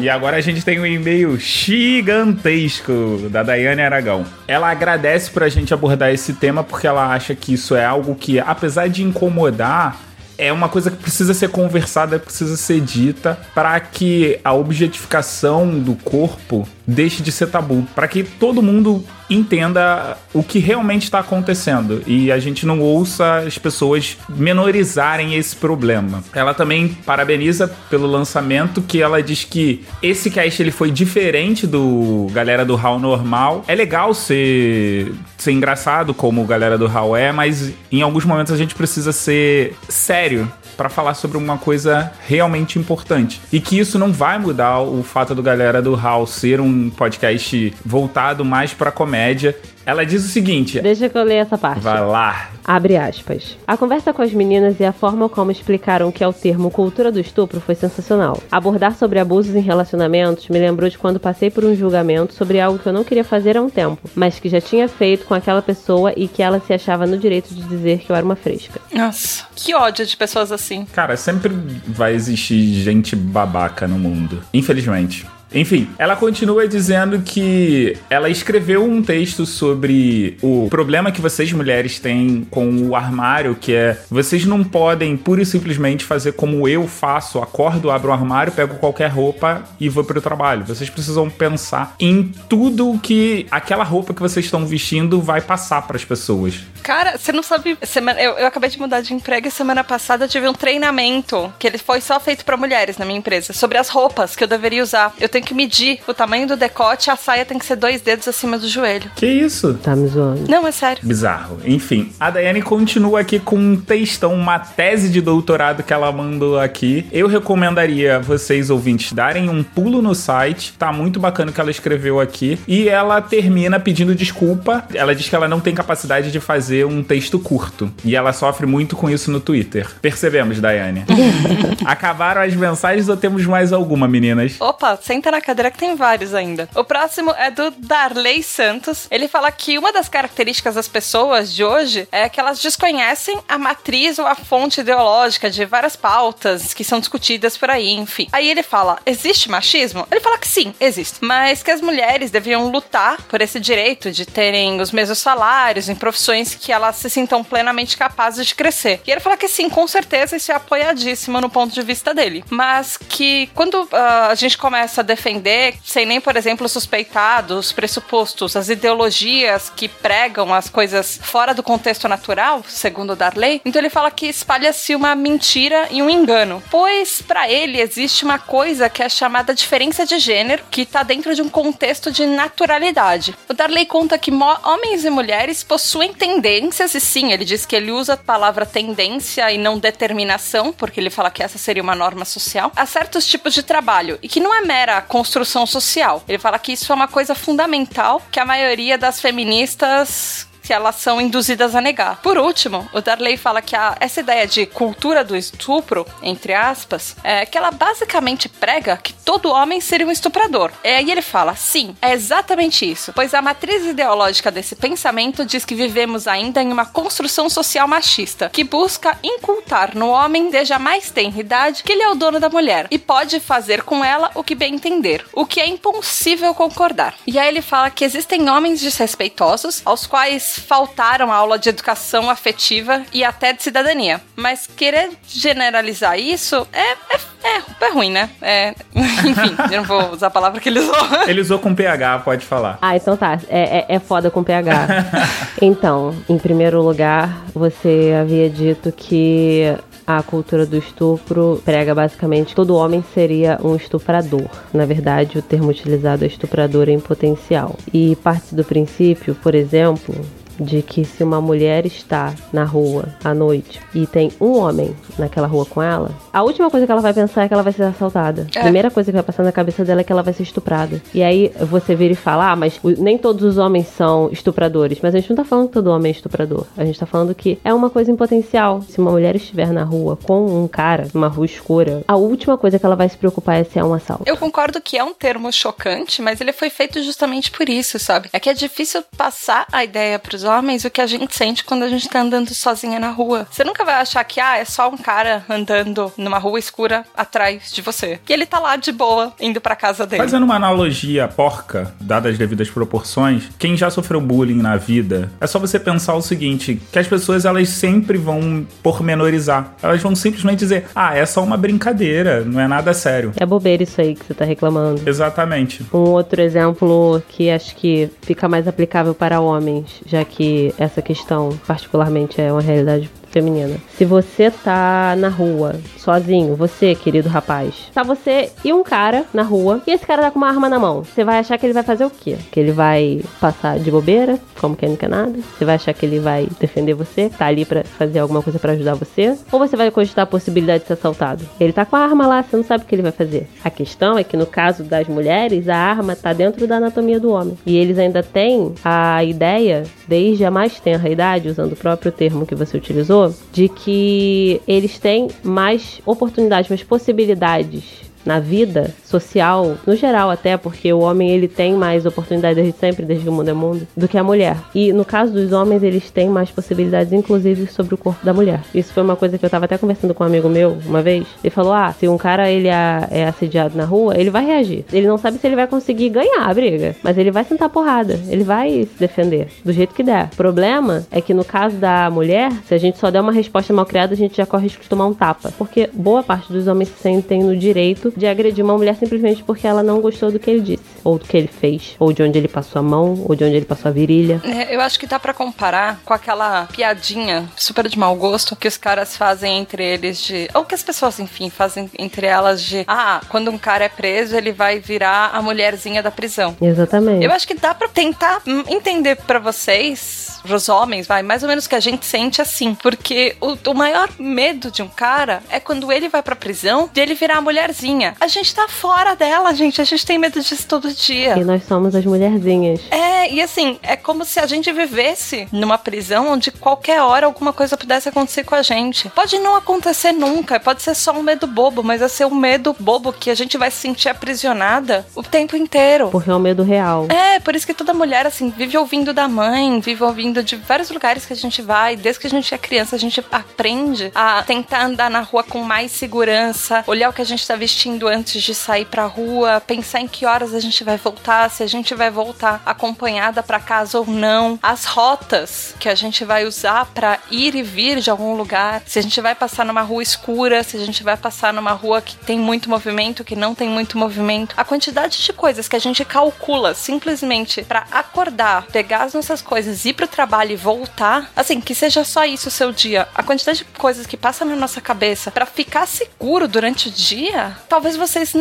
E 0.00 0.10
agora 0.10 0.36
a 0.36 0.40
gente 0.40 0.64
tem 0.64 0.78
um 0.80 0.86
e-mail 0.86 1.38
gigantesco 1.38 3.28
da 3.30 3.42
Daiane 3.42 3.82
Aragão. 3.82 4.24
Ela 4.46 4.70
agradece 4.70 5.30
por 5.30 5.42
a 5.42 5.48
gente 5.48 5.72
abordar 5.72 6.12
esse 6.12 6.34
tema 6.34 6.64
porque 6.64 6.86
ela 6.86 7.12
acha 7.12 7.34
que 7.34 7.54
isso 7.54 7.74
é 7.74 7.84
algo 7.84 8.14
que, 8.14 8.38
apesar 8.38 8.88
de 8.88 9.02
incomodar, 9.02 9.96
é 10.38 10.52
uma 10.52 10.68
coisa 10.68 10.90
que 10.90 10.96
precisa 10.96 11.34
ser 11.34 11.48
conversada, 11.48 12.18
precisa 12.18 12.56
ser 12.56 12.80
dita 12.80 13.38
para 13.54 13.78
que 13.80 14.38
a 14.44 14.52
objetificação 14.52 15.78
do 15.78 15.94
corpo 15.94 16.68
deixe 16.86 17.22
de 17.22 17.32
ser 17.32 17.48
tabu, 17.48 17.86
para 17.94 18.08
que 18.08 18.22
todo 18.22 18.62
mundo 18.62 19.04
entenda 19.28 20.16
o 20.32 20.42
que 20.42 20.58
realmente 20.58 21.04
está 21.04 21.18
acontecendo 21.18 22.02
e 22.06 22.30
a 22.30 22.38
gente 22.38 22.64
não 22.64 22.80
ouça 22.80 23.38
as 23.38 23.58
pessoas 23.58 24.16
menorizarem 24.28 25.34
esse 25.34 25.56
problema. 25.56 26.22
Ela 26.32 26.54
também 26.54 26.88
parabeniza 26.88 27.68
pelo 27.90 28.06
lançamento 28.06 28.80
que 28.82 29.02
ela 29.02 29.22
diz 29.22 29.44
que 29.44 29.84
esse 30.02 30.30
cast 30.30 30.62
ele 30.62 30.70
foi 30.70 30.90
diferente 30.90 31.66
do 31.66 32.28
galera 32.32 32.64
do 32.64 32.76
Hall 32.76 32.98
normal. 32.98 33.64
É 33.66 33.74
legal 33.74 34.14
ser 34.14 35.12
ser 35.36 35.52
engraçado 35.52 36.14
como 36.14 36.44
galera 36.44 36.78
do 36.78 36.86
Hall 36.86 37.16
é, 37.16 37.30
mas 37.30 37.72
em 37.90 38.02
alguns 38.02 38.24
momentos 38.24 38.52
a 38.52 38.56
gente 38.56 38.74
precisa 38.74 39.12
ser 39.12 39.76
sério 39.88 40.50
para 40.76 40.88
falar 40.88 41.14
sobre 41.14 41.36
uma 41.36 41.58
coisa 41.58 42.12
realmente 42.26 42.78
importante. 42.78 43.40
E 43.52 43.60
que 43.60 43.78
isso 43.78 43.98
não 43.98 44.12
vai 44.12 44.38
mudar 44.38 44.80
o 44.80 45.02
fato 45.02 45.34
do 45.34 45.42
galera 45.42 45.80
do 45.80 45.94
Hall 45.94 46.26
ser 46.26 46.60
um 46.60 46.90
podcast 46.90 47.74
voltado 47.84 48.44
mais 48.44 48.72
para 48.74 48.90
comédia. 48.90 49.56
Ela 49.84 50.04
diz 50.04 50.24
o 50.24 50.28
seguinte: 50.28 50.80
Deixa 50.80 51.08
que 51.08 51.16
eu 51.16 51.24
leia 51.24 51.40
essa 51.40 51.56
parte. 51.56 51.80
Vai 51.80 52.00
lá. 52.04 52.50
Abre 52.66 52.96
aspas. 52.96 53.56
A 53.64 53.76
conversa 53.76 54.12
com 54.12 54.22
as 54.22 54.32
meninas 54.32 54.80
e 54.80 54.84
a 54.84 54.92
forma 54.92 55.28
como 55.28 55.52
explicaram 55.52 56.08
o 56.08 56.12
que 56.12 56.24
é 56.24 56.28
o 56.28 56.32
termo 56.32 56.68
cultura 56.68 57.12
do 57.12 57.20
estupro 57.20 57.60
foi 57.60 57.76
sensacional. 57.76 58.42
Abordar 58.50 58.96
sobre 58.96 59.20
abusos 59.20 59.54
em 59.54 59.60
relacionamentos 59.60 60.48
me 60.48 60.58
lembrou 60.58 60.90
de 60.90 60.98
quando 60.98 61.20
passei 61.20 61.48
por 61.48 61.64
um 61.64 61.76
julgamento 61.76 62.34
sobre 62.34 62.60
algo 62.60 62.78
que 62.78 62.88
eu 62.88 62.92
não 62.92 63.04
queria 63.04 63.22
fazer 63.22 63.56
há 63.56 63.62
um 63.62 63.70
tempo, 63.70 64.10
mas 64.16 64.40
que 64.40 64.48
já 64.48 64.60
tinha 64.60 64.88
feito 64.88 65.26
com 65.26 65.34
aquela 65.34 65.62
pessoa 65.62 66.12
e 66.16 66.26
que 66.26 66.42
ela 66.42 66.58
se 66.58 66.72
achava 66.72 67.06
no 67.06 67.16
direito 67.16 67.54
de 67.54 67.62
dizer 67.62 68.00
que 68.00 68.10
eu 68.10 68.16
era 68.16 68.24
uma 68.24 68.36
fresca. 68.36 68.80
Nossa, 68.92 69.44
que 69.54 69.72
ódio 69.72 70.04
de 70.04 70.16
pessoas 70.16 70.50
assim. 70.50 70.84
Cara, 70.86 71.16
sempre 71.16 71.54
vai 71.86 72.14
existir 72.14 72.82
gente 72.82 73.14
babaca 73.14 73.86
no 73.86 73.98
mundo. 73.98 74.42
Infelizmente. 74.52 75.26
Enfim, 75.52 75.88
ela 75.98 76.16
continua 76.16 76.66
dizendo 76.66 77.20
que 77.20 77.96
ela 78.10 78.28
escreveu 78.28 78.84
um 78.84 79.02
texto 79.02 79.46
sobre 79.46 80.36
o 80.42 80.68
problema 80.68 81.12
que 81.12 81.20
vocês 81.20 81.52
mulheres 81.52 81.98
têm 81.98 82.46
com 82.50 82.88
o 82.88 82.96
armário, 82.96 83.54
que 83.54 83.72
é 83.72 83.98
vocês 84.10 84.44
não 84.44 84.64
podem 84.64 85.16
pura 85.16 85.42
e 85.42 85.46
simplesmente 85.46 86.04
fazer 86.04 86.32
como 86.32 86.68
eu 86.68 86.86
faço, 86.86 87.38
acordo, 87.38 87.90
abro 87.90 88.10
o 88.10 88.12
armário, 88.12 88.52
pego 88.52 88.76
qualquer 88.76 89.08
roupa 89.08 89.64
e 89.80 89.88
vou 89.88 90.04
pro 90.04 90.20
trabalho. 90.20 90.64
Vocês 90.64 90.90
precisam 90.90 91.30
pensar 91.30 91.94
em 91.98 92.32
tudo 92.48 92.98
que 93.02 93.46
aquela 93.50 93.84
roupa 93.84 94.12
que 94.12 94.20
vocês 94.20 94.44
estão 94.44 94.66
vestindo 94.66 95.20
vai 95.20 95.40
passar 95.40 95.82
para 95.86 95.96
as 95.96 96.04
pessoas. 96.04 96.60
Cara, 96.82 97.18
você 97.18 97.32
não 97.32 97.42
sabe. 97.42 97.76
Semana, 97.82 98.20
eu, 98.20 98.32
eu 98.32 98.46
acabei 98.46 98.70
de 98.70 98.78
mudar 98.78 99.00
de 99.00 99.12
emprego 99.12 99.48
e 99.48 99.50
semana 99.50 99.82
passada 99.82 100.24
eu 100.24 100.28
tive 100.28 100.48
um 100.48 100.52
treinamento 100.52 101.52
que 101.58 101.66
ele 101.66 101.78
foi 101.78 102.00
só 102.00 102.20
feito 102.20 102.44
pra 102.44 102.56
mulheres 102.56 102.96
na 102.96 103.04
minha 103.04 103.18
empresa 103.18 103.52
sobre 103.52 103.78
as 103.78 103.88
roupas 103.88 104.36
que 104.36 104.44
eu 104.44 104.48
deveria 104.48 104.82
usar. 104.82 105.12
Eu 105.20 105.28
tenho 105.36 105.44
que 105.44 105.54
medir 105.54 105.98
o 106.06 106.14
tamanho 106.14 106.46
do 106.46 106.56
decote, 106.56 107.10
a 107.10 107.16
saia 107.16 107.44
tem 107.44 107.58
que 107.58 107.66
ser 107.66 107.76
dois 107.76 108.00
dedos 108.00 108.26
acima 108.26 108.58
do 108.58 108.66
joelho. 108.66 109.10
Que 109.14 109.26
isso? 109.26 109.74
Tá 109.74 109.94
me 109.94 110.08
zoando. 110.08 110.48
Não, 110.48 110.66
é 110.66 110.72
sério. 110.72 111.02
Bizarro. 111.06 111.58
Enfim, 111.64 112.10
a 112.18 112.30
Daiane 112.30 112.62
continua 112.62 113.20
aqui 113.20 113.38
com 113.38 113.56
um 113.56 113.76
textão, 113.76 114.32
uma 114.32 114.58
tese 114.58 115.10
de 115.10 115.20
doutorado 115.20 115.82
que 115.82 115.92
ela 115.92 116.10
mandou 116.10 116.58
aqui. 116.58 117.06
Eu 117.12 117.26
recomendaria 117.26 118.18
vocês, 118.18 118.70
ouvintes, 118.70 119.12
darem 119.12 119.50
um 119.50 119.62
pulo 119.62 120.00
no 120.00 120.14
site. 120.14 120.72
Tá 120.78 120.90
muito 120.90 121.20
bacana 121.20 121.50
o 121.50 121.54
que 121.54 121.60
ela 121.60 121.70
escreveu 121.70 122.18
aqui. 122.18 122.58
E 122.66 122.88
ela 122.88 123.20
termina 123.20 123.78
pedindo 123.78 124.14
desculpa. 124.14 124.86
Ela 124.94 125.14
diz 125.14 125.28
que 125.28 125.34
ela 125.34 125.48
não 125.48 125.60
tem 125.60 125.74
capacidade 125.74 126.32
de 126.32 126.40
fazer 126.40 126.86
um 126.86 127.02
texto 127.02 127.38
curto. 127.38 127.92
E 128.04 128.16
ela 128.16 128.32
sofre 128.32 128.64
muito 128.64 128.96
com 128.96 129.10
isso 129.10 129.30
no 129.30 129.40
Twitter. 129.40 129.86
Percebemos, 130.00 130.60
Daiane. 130.60 131.04
Acabaram 131.84 132.40
as 132.40 132.54
mensagens 132.54 133.06
ou 133.08 133.18
temos 133.18 133.44
mais 133.44 133.70
alguma, 133.70 134.08
meninas? 134.08 134.58
Opa, 134.58 134.98
sem 135.02 135.20
senta 135.26 135.30
na 135.30 135.40
cadeira 135.40 135.70
que 135.70 135.78
tem 135.78 135.96
vários 135.96 136.34
ainda. 136.34 136.68
O 136.74 136.84
próximo 136.84 137.32
é 137.36 137.50
do 137.50 137.70
Darley 137.70 138.42
Santos. 138.42 139.06
Ele 139.10 139.26
fala 139.26 139.50
que 139.50 139.78
uma 139.78 139.92
das 139.92 140.08
características 140.08 140.76
das 140.76 140.88
pessoas 140.88 141.52
de 141.52 141.64
hoje 141.64 142.08
é 142.12 142.28
que 142.28 142.38
elas 142.38 142.60
desconhecem 142.60 143.40
a 143.48 143.58
matriz 143.58 144.18
ou 144.18 144.26
a 144.26 144.34
fonte 144.34 144.80
ideológica 144.80 145.50
de 145.50 145.64
várias 145.64 145.96
pautas 145.96 146.72
que 146.72 146.84
são 146.84 147.00
discutidas 147.00 147.56
por 147.56 147.70
aí, 147.70 147.90
enfim. 147.92 148.28
Aí 148.32 148.48
ele 148.48 148.62
fala: 148.62 148.98
existe 149.04 149.50
machismo? 149.50 150.06
Ele 150.10 150.20
fala 150.20 150.38
que 150.38 150.48
sim, 150.48 150.74
existe. 150.78 151.18
Mas 151.20 151.62
que 151.62 151.70
as 151.70 151.80
mulheres 151.80 152.30
deviam 152.30 152.70
lutar 152.70 153.22
por 153.22 153.40
esse 153.40 153.58
direito 153.58 154.12
de 154.12 154.26
terem 154.26 154.80
os 154.80 154.92
mesmos 154.92 155.18
salários 155.18 155.88
em 155.88 155.94
profissões 155.94 156.54
que 156.54 156.70
elas 156.70 156.96
se 156.96 157.10
sintam 157.10 157.42
plenamente 157.42 157.96
capazes 157.96 158.46
de 158.46 158.54
crescer. 158.54 159.00
E 159.06 159.10
ele 159.10 159.20
fala 159.20 159.36
que 159.36 159.48
sim, 159.48 159.68
com 159.68 159.86
certeza 159.88 160.36
isso 160.36 160.52
é 160.52 160.54
apoiadíssimo 160.54 161.40
no 161.40 161.50
ponto 161.50 161.74
de 161.74 161.82
vista 161.82 162.14
dele. 162.14 162.44
Mas 162.50 162.96
que 162.96 163.48
quando 163.54 163.82
uh, 163.84 164.28
a 164.30 164.34
gente 164.34 164.56
começa 164.56 165.00
a 165.00 165.15
defender, 165.16 165.74
sem 165.82 166.06
nem, 166.06 166.20
por 166.20 166.36
exemplo, 166.36 166.68
suspeitar 166.68 167.42
dos 167.42 167.72
pressupostos, 167.72 168.54
as 168.54 168.68
ideologias 168.68 169.72
que 169.74 169.88
pregam 169.88 170.54
as 170.54 170.68
coisas 170.68 171.18
fora 171.22 171.54
do 171.54 171.62
contexto 171.62 172.06
natural, 172.06 172.62
segundo 172.68 173.16
Darley, 173.16 173.60
então 173.64 173.80
ele 173.80 173.90
fala 173.90 174.10
que 174.10 174.26
espalha-se 174.26 174.94
uma 174.94 175.14
mentira 175.14 175.88
e 175.90 176.02
um 176.02 176.10
engano. 176.10 176.62
Pois 176.70 177.22
para 177.22 177.50
ele 177.50 177.80
existe 177.80 178.24
uma 178.24 178.38
coisa 178.38 178.88
que 178.88 179.02
é 179.02 179.08
chamada 179.08 179.54
diferença 179.54 180.04
de 180.04 180.18
gênero, 180.18 180.62
que 180.70 180.82
está 180.82 181.02
dentro 181.02 181.34
de 181.34 181.42
um 181.42 181.48
contexto 181.48 182.12
de 182.12 182.26
naturalidade. 182.26 183.34
O 183.48 183.54
Darley 183.54 183.86
conta 183.86 184.18
que 184.18 184.30
homens 184.64 185.04
e 185.04 185.10
mulheres 185.10 185.64
possuem 185.64 186.12
tendências, 186.12 186.94
e 186.94 187.00
sim, 187.00 187.32
ele 187.32 187.44
diz 187.44 187.64
que 187.64 187.74
ele 187.74 187.90
usa 187.90 188.12
a 188.14 188.16
palavra 188.18 188.66
tendência 188.66 189.50
e 189.50 189.56
não 189.56 189.78
determinação, 189.78 190.72
porque 190.72 191.00
ele 191.00 191.10
fala 191.10 191.30
que 191.30 191.42
essa 191.42 191.58
seria 191.58 191.82
uma 191.82 191.94
norma 191.94 192.24
social, 192.24 192.70
a 192.76 192.84
certos 192.84 193.26
tipos 193.26 193.54
de 193.54 193.62
trabalho, 193.62 194.18
e 194.22 194.28
que 194.28 194.40
não 194.40 194.54
é 194.54 194.60
mera 194.60 195.00
construção 195.06 195.66
social. 195.66 196.22
Ele 196.28 196.38
fala 196.38 196.58
que 196.58 196.72
isso 196.72 196.92
é 196.92 196.94
uma 196.94 197.08
coisa 197.08 197.34
fundamental 197.34 198.20
que 198.30 198.40
a 198.40 198.44
maioria 198.44 198.98
das 198.98 199.20
feministas 199.20 200.46
que 200.66 200.72
elas 200.72 200.96
são 200.96 201.20
induzidas 201.20 201.76
a 201.76 201.80
negar. 201.80 202.20
Por 202.20 202.36
último, 202.36 202.88
o 202.92 203.00
Darley 203.00 203.36
fala 203.36 203.62
que 203.62 203.76
a, 203.76 203.96
essa 204.00 204.20
ideia 204.20 204.46
de 204.48 204.66
cultura 204.66 205.22
do 205.22 205.36
estupro, 205.36 206.04
entre 206.20 206.52
aspas, 206.54 207.16
é 207.22 207.46
que 207.46 207.56
ela 207.56 207.70
basicamente 207.70 208.48
prega 208.48 208.96
que 208.96 209.12
todo 209.12 209.50
homem 209.50 209.80
seria 209.80 210.06
um 210.06 210.10
estuprador. 210.10 210.72
E 210.82 210.88
aí 210.88 211.10
ele 211.10 211.22
fala, 211.22 211.54
sim, 211.54 211.94
é 212.02 212.12
exatamente 212.12 212.90
isso, 212.90 213.12
pois 213.12 213.32
a 213.32 213.40
matriz 213.40 213.84
ideológica 213.84 214.50
desse 214.50 214.74
pensamento 214.74 215.44
diz 215.44 215.64
que 215.64 215.74
vivemos 215.74 216.26
ainda 216.26 216.60
em 216.60 216.72
uma 216.72 216.84
construção 216.86 217.48
social 217.48 217.86
machista, 217.86 218.50
que 218.52 218.64
busca 218.64 219.16
incultar 219.22 219.96
no 219.96 220.08
homem 220.08 220.50
desde 220.50 220.72
a 220.72 220.78
mais 220.78 221.10
tenra 221.10 221.38
idade 221.38 221.82
que 221.84 221.92
ele 221.92 222.02
é 222.02 222.08
o 222.08 222.14
dono 222.16 222.40
da 222.40 222.48
mulher 222.48 222.88
e 222.90 222.98
pode 222.98 223.38
fazer 223.38 223.82
com 223.82 224.04
ela 224.04 224.32
o 224.34 224.42
que 224.42 224.54
bem 224.54 224.74
entender, 224.74 225.24
o 225.32 225.46
que 225.46 225.60
é 225.60 225.66
impossível 225.66 226.52
concordar. 226.54 227.14
E 227.26 227.38
aí 227.38 227.48
ele 227.48 227.62
fala 227.62 227.90
que 227.90 228.04
existem 228.04 228.48
homens 228.50 228.80
desrespeitosos 228.80 229.82
aos 229.84 230.06
quais 230.06 230.55
faltaram 230.58 231.32
aula 231.32 231.58
de 231.58 231.68
educação 231.68 232.30
afetiva 232.30 233.02
e 233.12 233.24
até 233.24 233.52
de 233.52 233.62
cidadania. 233.62 234.20
Mas 234.34 234.66
querer 234.66 235.10
generalizar 235.26 236.18
isso 236.18 236.66
é, 236.72 236.92
é, 236.92 237.20
é, 237.44 237.62
é 237.80 237.90
ruim, 237.90 238.10
né? 238.10 238.30
É, 238.40 238.74
enfim, 238.94 239.56
eu 239.70 239.78
não 239.78 239.84
vou 239.84 240.12
usar 240.12 240.28
a 240.28 240.30
palavra 240.30 240.60
que 240.60 240.68
ele 240.68 240.80
usou. 240.80 240.96
Ele 241.26 241.40
usou 241.40 241.58
com 241.58 241.74
PH, 241.74 242.20
pode 242.20 242.44
falar. 242.44 242.78
Ah, 242.80 242.96
então 242.96 243.16
tá. 243.16 243.38
É, 243.48 243.78
é, 243.78 243.86
é 243.88 243.98
foda 243.98 244.30
com 244.30 244.42
PH. 244.42 244.86
então, 245.60 246.14
em 246.28 246.38
primeiro 246.38 246.82
lugar, 246.82 247.44
você 247.54 248.14
havia 248.20 248.48
dito 248.50 248.92
que 248.92 249.76
a 250.06 250.22
cultura 250.22 250.64
do 250.64 250.76
estupro 250.76 251.60
prega 251.64 251.94
basicamente 251.94 252.48
que 252.48 252.54
todo 252.54 252.76
homem 252.76 253.04
seria 253.12 253.58
um 253.62 253.74
estuprador. 253.74 254.48
Na 254.72 254.86
verdade, 254.86 255.38
o 255.38 255.42
termo 255.42 255.68
utilizado 255.68 256.24
é 256.24 256.28
estuprador 256.28 256.88
em 256.88 257.00
potencial. 257.00 257.74
E 257.92 258.14
parte 258.16 258.54
do 258.54 258.62
princípio, 258.62 259.34
por 259.34 259.54
exemplo, 259.54 260.14
de 260.58 260.82
que 260.82 261.04
se 261.04 261.22
uma 261.22 261.40
mulher 261.40 261.86
está 261.86 262.34
na 262.52 262.64
rua 262.64 263.06
à 263.22 263.34
noite 263.34 263.80
e 263.94 264.06
tem 264.06 264.32
um 264.40 264.58
homem 264.58 264.94
naquela 265.18 265.46
rua 265.46 265.64
com 265.66 265.82
ela, 265.82 266.10
a 266.32 266.42
última 266.42 266.70
coisa 266.70 266.86
que 266.86 266.92
ela 266.92 267.00
vai 267.00 267.14
pensar 267.14 267.44
é 267.44 267.48
que 267.48 267.54
ela 267.54 267.62
vai 267.62 267.72
ser 267.72 267.84
assaltada. 267.84 268.46
É. 268.54 268.60
A 268.60 268.62
primeira 268.62 268.90
coisa 268.90 269.10
que 269.10 269.16
vai 269.16 269.22
passar 269.22 269.42
na 269.42 269.52
cabeça 269.52 269.84
dela 269.84 270.00
é 270.00 270.04
que 270.04 270.12
ela 270.12 270.22
vai 270.22 270.34
ser 270.34 270.42
estuprada. 270.42 271.00
E 271.14 271.22
aí 271.22 271.52
você 271.60 271.94
vira 271.94 272.12
e 272.12 272.16
fala, 272.16 272.52
ah, 272.52 272.56
mas 272.56 272.80
nem 272.98 273.18
todos 273.18 273.44
os 273.44 273.58
homens 273.58 273.88
são 273.88 274.28
estupradores. 274.30 274.98
Mas 275.02 275.14
a 275.14 275.18
gente 275.18 275.30
não 275.30 275.36
tá 275.36 275.44
falando 275.44 275.68
que 275.68 275.74
todo 275.74 275.88
homem 275.88 276.10
é 276.10 276.14
estuprador. 276.14 276.66
A 276.76 276.84
gente 276.84 276.98
tá 276.98 277.06
falando 277.06 277.34
que 277.34 277.58
é 277.64 277.72
uma 277.72 277.90
coisa 277.90 278.10
em 278.10 278.16
potencial. 278.16 278.82
Se 278.82 278.98
uma 278.98 279.10
mulher 279.10 279.36
estiver 279.36 279.72
na 279.72 279.84
rua 279.84 280.16
com 280.16 280.64
um 280.64 280.68
cara, 280.68 281.08
numa 281.12 281.28
rua 281.28 281.46
escura, 281.46 282.02
a 282.06 282.16
última 282.16 282.56
coisa 282.56 282.78
que 282.78 282.86
ela 282.86 282.96
vai 282.96 283.08
se 283.08 283.16
preocupar 283.16 283.56
é 283.56 283.64
se 283.64 283.78
é 283.78 283.84
um 283.84 283.94
assalto. 283.94 284.24
Eu 284.26 284.36
concordo 284.36 284.80
que 284.80 284.96
é 284.96 285.04
um 285.04 285.12
termo 285.12 285.52
chocante, 285.52 286.22
mas 286.22 286.40
ele 286.40 286.52
foi 286.52 286.70
feito 286.70 287.02
justamente 287.02 287.50
por 287.50 287.68
isso, 287.68 287.98
sabe? 287.98 288.28
É 288.32 288.40
que 288.40 288.48
é 288.48 288.54
difícil 288.54 289.02
passar 289.16 289.66
a 289.72 289.84
ideia 289.84 290.18
pros 290.18 290.44
homens 290.46 290.84
o 290.84 290.90
que 290.90 291.00
a 291.00 291.06
gente 291.06 291.34
sente 291.34 291.64
quando 291.64 291.82
a 291.82 291.88
gente 291.88 292.08
tá 292.08 292.20
andando 292.20 292.54
sozinha 292.54 292.98
na 292.98 293.10
rua. 293.10 293.46
Você 293.50 293.64
nunca 293.64 293.84
vai 293.84 293.96
achar 293.96 294.22
que, 294.24 294.40
ah, 294.40 294.56
é 294.56 294.64
só 294.64 294.88
um 294.88 294.96
cara 294.96 295.44
andando 295.48 296.12
numa 296.16 296.38
rua 296.38 296.58
escura 296.58 297.04
atrás 297.16 297.72
de 297.72 297.82
você. 297.82 298.20
E 298.28 298.32
ele 298.32 298.46
tá 298.46 298.58
lá 298.58 298.76
de 298.76 298.92
boa, 298.92 299.32
indo 299.40 299.60
pra 299.60 299.76
casa 299.76 300.06
dele. 300.06 300.22
Fazendo 300.22 300.44
uma 300.44 300.56
analogia 300.56 301.28
porca, 301.28 301.94
dadas 302.00 302.32
as 302.32 302.38
devidas 302.38 302.68
proporções, 302.70 303.44
quem 303.58 303.76
já 303.76 303.90
sofreu 303.90 304.20
bullying 304.20 304.60
na 304.60 304.76
vida, 304.76 305.30
é 305.40 305.46
só 305.46 305.58
você 305.58 305.78
pensar 305.78 306.14
o 306.14 306.22
seguinte, 306.22 306.80
que 306.92 306.98
as 306.98 307.06
pessoas 307.06 307.44
elas 307.44 307.68
sempre 307.68 308.18
vão 308.18 308.66
pormenorizar. 308.82 309.74
Elas 309.82 310.02
vão 310.02 310.14
simplesmente 310.14 310.58
dizer, 310.58 310.86
ah, 310.94 311.16
é 311.16 311.24
só 311.24 311.42
uma 311.42 311.56
brincadeira, 311.56 312.44
não 312.44 312.60
é 312.60 312.68
nada 312.68 312.92
sério. 312.92 313.32
É 313.36 313.46
bobeira 313.46 313.82
isso 313.82 314.00
aí 314.00 314.14
que 314.14 314.26
você 314.26 314.34
tá 314.34 314.44
reclamando. 314.44 315.08
Exatamente. 315.08 315.84
Um 315.92 316.10
outro 316.10 316.40
exemplo 316.40 317.22
que 317.28 317.50
acho 317.50 317.74
que 317.76 318.10
fica 318.22 318.48
mais 318.48 318.68
aplicável 318.68 319.14
para 319.14 319.40
homens, 319.40 320.00
já 320.04 320.24
que 320.24 320.35
essa 320.78 321.00
questão 321.00 321.58
particularmente 321.66 322.40
é 322.40 322.52
uma 322.52 322.60
realidade 322.60 323.10
feminina. 323.36 323.76
Se 323.98 324.06
você 324.06 324.50
tá 324.50 325.14
na 325.18 325.28
rua, 325.28 325.74
sozinho, 325.98 326.56
você, 326.56 326.94
querido 326.94 327.28
rapaz, 327.28 327.90
tá 327.92 328.02
você 328.02 328.50
e 328.64 328.72
um 328.72 328.82
cara 328.82 329.24
na 329.34 329.42
rua, 329.42 329.82
e 329.86 329.90
esse 329.90 330.06
cara 330.06 330.22
tá 330.22 330.30
com 330.30 330.38
uma 330.38 330.48
arma 330.48 330.70
na 330.70 330.78
mão. 330.78 331.04
Você 331.04 331.22
vai 331.22 331.38
achar 331.38 331.58
que 331.58 331.66
ele 331.66 331.74
vai 331.74 331.82
fazer 331.82 332.06
o 332.06 332.10
quê? 332.10 332.38
Que 332.50 332.60
ele 332.60 332.72
vai 332.72 333.20
passar 333.38 333.78
de 333.78 333.90
bobeira, 333.90 334.38
como 334.58 334.74
quem 334.74 334.88
não 334.88 334.96
quer 334.96 335.10
nada? 335.10 335.38
Você 335.58 335.66
vai 335.66 335.74
achar 335.74 335.92
que 335.92 336.06
ele 336.06 336.18
vai 336.18 336.48
defender 336.58 336.94
você, 336.94 337.28
tá 337.28 337.44
ali 337.44 337.66
pra 337.66 337.84
fazer 337.84 338.20
alguma 338.20 338.40
coisa 338.42 338.58
pra 338.58 338.72
ajudar 338.72 338.94
você? 338.94 339.36
Ou 339.52 339.58
você 339.58 339.76
vai 339.76 339.90
cogitar 339.90 340.22
a 340.22 340.26
possibilidade 340.26 340.80
de 340.80 340.86
ser 340.86 340.94
assaltado? 340.94 341.44
Ele 341.60 341.74
tá 341.74 341.84
com 341.84 341.96
a 341.96 342.00
arma 342.00 342.26
lá, 342.26 342.42
você 342.42 342.56
não 342.56 342.64
sabe 342.64 342.84
o 342.84 342.86
que 342.86 342.94
ele 342.94 343.02
vai 343.02 343.12
fazer. 343.12 343.46
A 343.62 343.68
questão 343.68 344.16
é 344.16 344.24
que 344.24 344.36
no 344.36 344.46
caso 344.46 344.82
das 344.82 345.06
mulheres, 345.08 345.68
a 345.68 345.76
arma 345.76 346.16
tá 346.16 346.32
dentro 346.32 346.66
da 346.66 346.76
anatomia 346.76 347.20
do 347.20 347.32
homem. 347.32 347.58
E 347.66 347.76
eles 347.76 347.98
ainda 347.98 348.22
têm 348.22 348.72
a 348.82 349.22
ideia, 349.22 349.82
desde 350.08 350.42
a 350.44 350.50
mais 350.50 350.80
tenra 350.80 351.10
idade, 351.10 351.48
usando 351.48 351.72
o 351.72 351.76
próprio 351.76 352.10
termo 352.10 352.46
que 352.46 352.54
você 352.54 352.78
utilizou, 352.78 353.25
de 353.52 353.68
que 353.68 354.60
eles 354.66 354.98
têm 354.98 355.28
mais 355.42 356.00
oportunidades, 356.04 356.68
mais 356.68 356.82
possibilidades 356.82 358.06
na 358.26 358.40
vida 358.40 358.94
social, 359.04 359.76
no 359.86 359.96
geral 359.96 360.30
até, 360.30 360.56
porque 360.56 360.92
o 360.92 361.00
homem 361.00 361.30
ele 361.30 361.48
tem 361.48 361.74
mais 361.74 362.04
oportunidades 362.04 362.56
desde 362.56 362.78
sempre, 362.78 363.04
desde 363.04 363.24
que 363.24 363.30
o 363.30 363.32
mundo 363.32 363.48
é 363.48 363.52
mundo, 363.54 363.86
do 363.96 364.08
que 364.08 364.18
a 364.18 364.24
mulher. 364.24 364.56
E 364.74 364.92
no 364.92 365.04
caso 365.04 365.32
dos 365.32 365.52
homens, 365.52 365.82
eles 365.82 366.10
têm 366.10 366.28
mais 366.28 366.50
possibilidades, 366.50 367.12
inclusive, 367.12 367.66
sobre 367.68 367.94
o 367.94 367.98
corpo 367.98 368.24
da 368.24 368.34
mulher. 368.34 368.60
Isso 368.74 368.92
foi 368.92 369.02
uma 369.02 369.16
coisa 369.16 369.38
que 369.38 369.44
eu 369.44 369.50
tava 369.50 369.64
até 369.64 369.78
conversando 369.78 370.14
com 370.14 370.24
um 370.24 370.26
amigo 370.26 370.48
meu 370.48 370.76
uma 370.86 371.02
vez. 371.02 371.26
Ele 371.42 371.50
falou: 371.50 371.72
ah, 371.72 371.92
se 371.92 372.08
um 372.08 372.18
cara 372.18 372.50
ele 372.50 372.68
é, 372.68 373.08
é 373.10 373.24
assediado 373.26 373.76
na 373.76 373.84
rua, 373.84 374.18
ele 374.18 374.30
vai 374.30 374.44
reagir. 374.44 374.84
Ele 374.92 375.06
não 375.06 375.18
sabe 375.18 375.38
se 375.38 375.46
ele 375.46 375.56
vai 375.56 375.66
conseguir 375.66 376.10
ganhar 376.10 376.42
a 376.42 376.54
briga, 376.54 376.94
mas 377.02 377.16
ele 377.16 377.30
vai 377.30 377.44
sentar 377.44 377.68
porrada, 377.68 378.20
ele 378.28 378.44
vai 378.44 378.84
se 378.84 378.98
defender 378.98 379.48
do 379.64 379.72
jeito 379.72 379.94
que 379.94 380.02
der. 380.02 380.28
O 380.32 380.36
problema 380.36 381.06
é 381.10 381.20
que 381.20 381.32
no 381.32 381.44
caso 381.44 381.76
da 381.76 382.10
mulher, 382.10 382.52
se 382.66 382.74
a 382.74 382.78
gente 382.78 382.98
só 382.98 383.10
der 383.10 383.20
uma 383.20 383.32
resposta 383.32 383.72
mal 383.72 383.86
criada, 383.86 384.14
a 384.14 384.16
gente 384.16 384.36
já 384.36 384.46
corre 384.46 384.66
risco 384.66 384.82
de 384.82 384.88
tomar 384.88 385.06
um 385.06 385.14
tapa. 385.14 385.52
Porque 385.56 385.88
boa 385.92 386.22
parte 386.22 386.52
dos 386.52 386.66
homens 386.66 386.88
se 386.88 387.02
sentem 387.02 387.42
no 387.42 387.56
direito 387.56 388.12
de 388.16 388.26
agredir 388.26 388.64
uma 388.64 388.76
mulher 388.76 388.96
simplesmente 388.96 389.42
porque 389.42 389.66
ela 389.66 389.82
não 389.82 390.00
gostou 390.00 390.30
do 390.30 390.38
que 390.38 390.50
ele 390.50 390.60
disse, 390.60 390.82
ou 391.04 391.18
do 391.18 391.24
que 391.24 391.36
ele 391.36 391.48
fez, 391.48 391.94
ou 391.98 392.12
de 392.12 392.22
onde 392.22 392.38
ele 392.38 392.48
passou 392.48 392.80
a 392.80 392.82
mão, 392.82 393.24
ou 393.28 393.34
de 393.34 393.44
onde 393.44 393.56
ele 393.56 393.64
passou 393.64 393.88
a 393.88 393.92
virilha. 393.92 394.40
É, 394.44 394.74
eu 394.74 394.80
acho 394.80 394.98
que 394.98 395.06
dá 395.06 395.18
pra 395.18 395.34
comparar 395.34 396.00
com 396.04 396.14
aquela 396.14 396.66
piadinha 396.66 397.48
super 397.56 397.88
de 397.88 397.98
mau 397.98 398.14
gosto 398.16 398.56
que 398.56 398.68
os 398.68 398.76
caras 398.76 399.16
fazem 399.16 399.58
entre 399.58 399.84
eles 399.84 400.20
de. 400.22 400.48
Ou 400.54 400.64
que 400.64 400.74
as 400.74 400.82
pessoas, 400.82 401.18
enfim, 401.18 401.50
fazem 401.50 401.90
entre 401.98 402.26
elas 402.26 402.62
de. 402.62 402.84
Ah, 402.86 403.20
quando 403.28 403.50
um 403.50 403.58
cara 403.58 403.84
é 403.84 403.88
preso, 403.88 404.36
ele 404.36 404.52
vai 404.52 404.78
virar 404.78 405.30
a 405.32 405.42
mulherzinha 405.42 406.02
da 406.02 406.10
prisão. 406.10 406.56
Exatamente. 406.60 407.24
Eu 407.24 407.32
acho 407.32 407.46
que 407.46 407.54
dá 407.54 407.74
pra 407.74 407.88
tentar 407.88 408.42
entender 408.68 409.16
pra 409.16 409.38
vocês, 409.38 410.40
os 410.48 410.68
homens, 410.68 411.06
vai, 411.06 411.22
mais 411.22 411.42
ou 411.42 411.48
menos 411.48 411.66
que 411.66 411.74
a 411.74 411.80
gente 411.80 412.06
sente 412.06 412.40
assim. 412.40 412.74
Porque 412.74 413.36
o, 413.40 413.56
o 413.70 413.74
maior 413.74 414.08
medo 414.18 414.70
de 414.70 414.82
um 414.82 414.88
cara 414.88 415.42
é 415.50 415.58
quando 415.60 415.90
ele 415.90 416.08
vai 416.08 416.22
pra 416.22 416.36
prisão 416.36 416.88
de 416.92 417.00
ele 417.00 417.14
virar 417.14 417.38
a 417.38 417.40
mulherzinha. 417.40 418.05
Mulherzinha, 418.06 418.16
a 418.20 418.28
gente 418.28 418.54
tá 418.54 418.68
fora 418.68 419.16
dela, 419.16 419.52
gente. 419.54 419.80
A 419.80 419.84
gente 419.84 420.06
tem 420.06 420.18
medo 420.18 420.40
disso 420.40 420.66
todo 420.68 420.92
dia. 420.92 421.36
E 421.36 421.44
nós 421.44 421.64
somos 421.64 421.94
as 421.94 422.04
mulherzinhas. 422.04 422.80
É, 422.90 423.32
e 423.32 423.40
assim, 423.40 423.78
é 423.82 423.96
como 423.96 424.24
se 424.24 424.38
a 424.38 424.46
gente 424.46 424.70
vivesse 424.72 425.48
numa 425.50 425.78
prisão 425.78 426.30
onde 426.30 426.50
qualquer 426.50 427.00
hora 427.02 427.26
alguma 427.26 427.52
coisa 427.52 427.76
pudesse 427.76 428.08
acontecer 428.08 428.44
com 428.44 428.54
a 428.54 428.62
gente. 428.62 429.08
Pode 429.10 429.38
não 429.38 429.56
acontecer 429.56 430.12
nunca, 430.12 430.60
pode 430.60 430.82
ser 430.82 430.94
só 430.94 431.12
um 431.12 431.22
medo 431.22 431.46
bobo, 431.46 431.82
mas 431.82 432.00
vai 432.00 432.08
ser 432.08 432.26
um 432.26 432.34
medo 432.34 432.76
bobo 432.78 433.12
que 433.12 433.30
a 433.30 433.34
gente 433.34 433.56
vai 433.56 433.70
se 433.70 433.78
sentir 433.78 434.08
aprisionada 434.08 435.06
o 435.14 435.22
tempo 435.22 435.56
inteiro. 435.56 436.08
Porque 436.10 436.30
é 436.30 436.34
um 436.34 436.38
medo 436.38 436.62
real. 436.62 437.06
É, 437.08 437.40
por 437.40 437.54
isso 437.54 437.66
que 437.66 437.74
toda 437.74 437.94
mulher, 437.94 438.26
assim, 438.26 438.50
vive 438.50 438.76
ouvindo 438.76 439.12
da 439.12 439.28
mãe, 439.28 439.80
vive 439.80 440.02
ouvindo 440.02 440.42
de 440.42 440.56
vários 440.56 440.90
lugares 440.90 441.24
que 441.24 441.32
a 441.32 441.36
gente 441.36 441.62
vai. 441.62 441.96
Desde 441.96 442.20
que 442.20 442.26
a 442.26 442.30
gente 442.30 442.54
é 442.54 442.58
criança, 442.58 442.96
a 442.96 442.98
gente 442.98 443.24
aprende 443.32 444.10
a 444.14 444.42
tentar 444.42 444.84
andar 444.84 445.10
na 445.10 445.20
rua 445.20 445.42
com 445.42 445.60
mais 445.62 445.92
segurança, 445.92 446.84
olhar 446.86 447.08
o 447.08 447.12
que 447.12 447.22
a 447.22 447.24
gente 447.24 447.46
tá 447.46 447.56
vestindo 447.56 447.95
antes 448.04 448.42
de 448.42 448.54
sair 448.54 448.84
pra 448.84 449.06
rua, 449.06 449.62
pensar 449.64 450.00
em 450.00 450.08
que 450.08 450.26
horas 450.26 450.52
a 450.52 450.60
gente 450.60 450.82
vai 450.82 450.96
voltar, 450.96 451.48
se 451.50 451.62
a 451.62 451.66
gente 451.66 451.94
vai 451.94 452.10
voltar 452.10 452.60
acompanhada 452.66 453.42
para 453.42 453.60
casa 453.60 453.98
ou 453.98 454.06
não, 454.06 454.58
as 454.62 454.84
rotas 454.84 455.74
que 455.78 455.88
a 455.88 455.94
gente 455.94 456.24
vai 456.24 456.44
usar 456.44 456.86
para 456.86 457.18
ir 457.30 457.54
e 457.54 457.62
vir 457.62 458.00
de 458.00 458.10
algum 458.10 458.34
lugar, 458.34 458.82
se 458.86 458.98
a 458.98 459.02
gente 459.02 459.20
vai 459.20 459.34
passar 459.34 459.64
numa 459.64 459.82
rua 459.82 460.02
escura, 460.02 460.64
se 460.64 460.76
a 460.76 460.84
gente 460.84 461.02
vai 461.04 461.16
passar 461.16 461.52
numa 461.52 461.72
rua 461.72 462.02
que 462.02 462.16
tem 462.16 462.38
muito 462.38 462.68
movimento, 462.68 463.24
que 463.24 463.36
não 463.36 463.54
tem 463.54 463.68
muito 463.68 463.96
movimento, 463.96 464.54
a 464.56 464.64
quantidade 464.64 465.22
de 465.22 465.32
coisas 465.32 465.68
que 465.68 465.76
a 465.76 465.80
gente 465.80 466.04
calcula 466.04 466.74
simplesmente 466.74 467.62
para 467.62 467.86
acordar, 467.90 468.66
pegar 468.66 469.04
as 469.04 469.14
nossas 469.14 469.40
coisas, 469.40 469.84
ir 469.84 469.92
pro 469.92 470.08
trabalho 470.08 470.52
e 470.52 470.56
voltar, 470.56 471.30
assim, 471.36 471.60
que 471.60 471.74
seja 471.74 472.02
só 472.04 472.24
isso 472.24 472.48
o 472.48 472.50
seu 472.50 472.72
dia, 472.72 473.06
a 473.14 473.22
quantidade 473.22 473.58
de 473.58 473.64
coisas 473.64 474.06
que 474.06 474.16
passa 474.16 474.44
na 474.44 474.56
nossa 474.56 474.80
cabeça 474.80 475.30
para 475.30 475.46
ficar 475.46 475.86
seguro 475.86 476.48
durante 476.48 476.88
o 476.88 476.90
dia, 476.90 477.56
talvez 477.68 477.85
vocês 477.94 478.32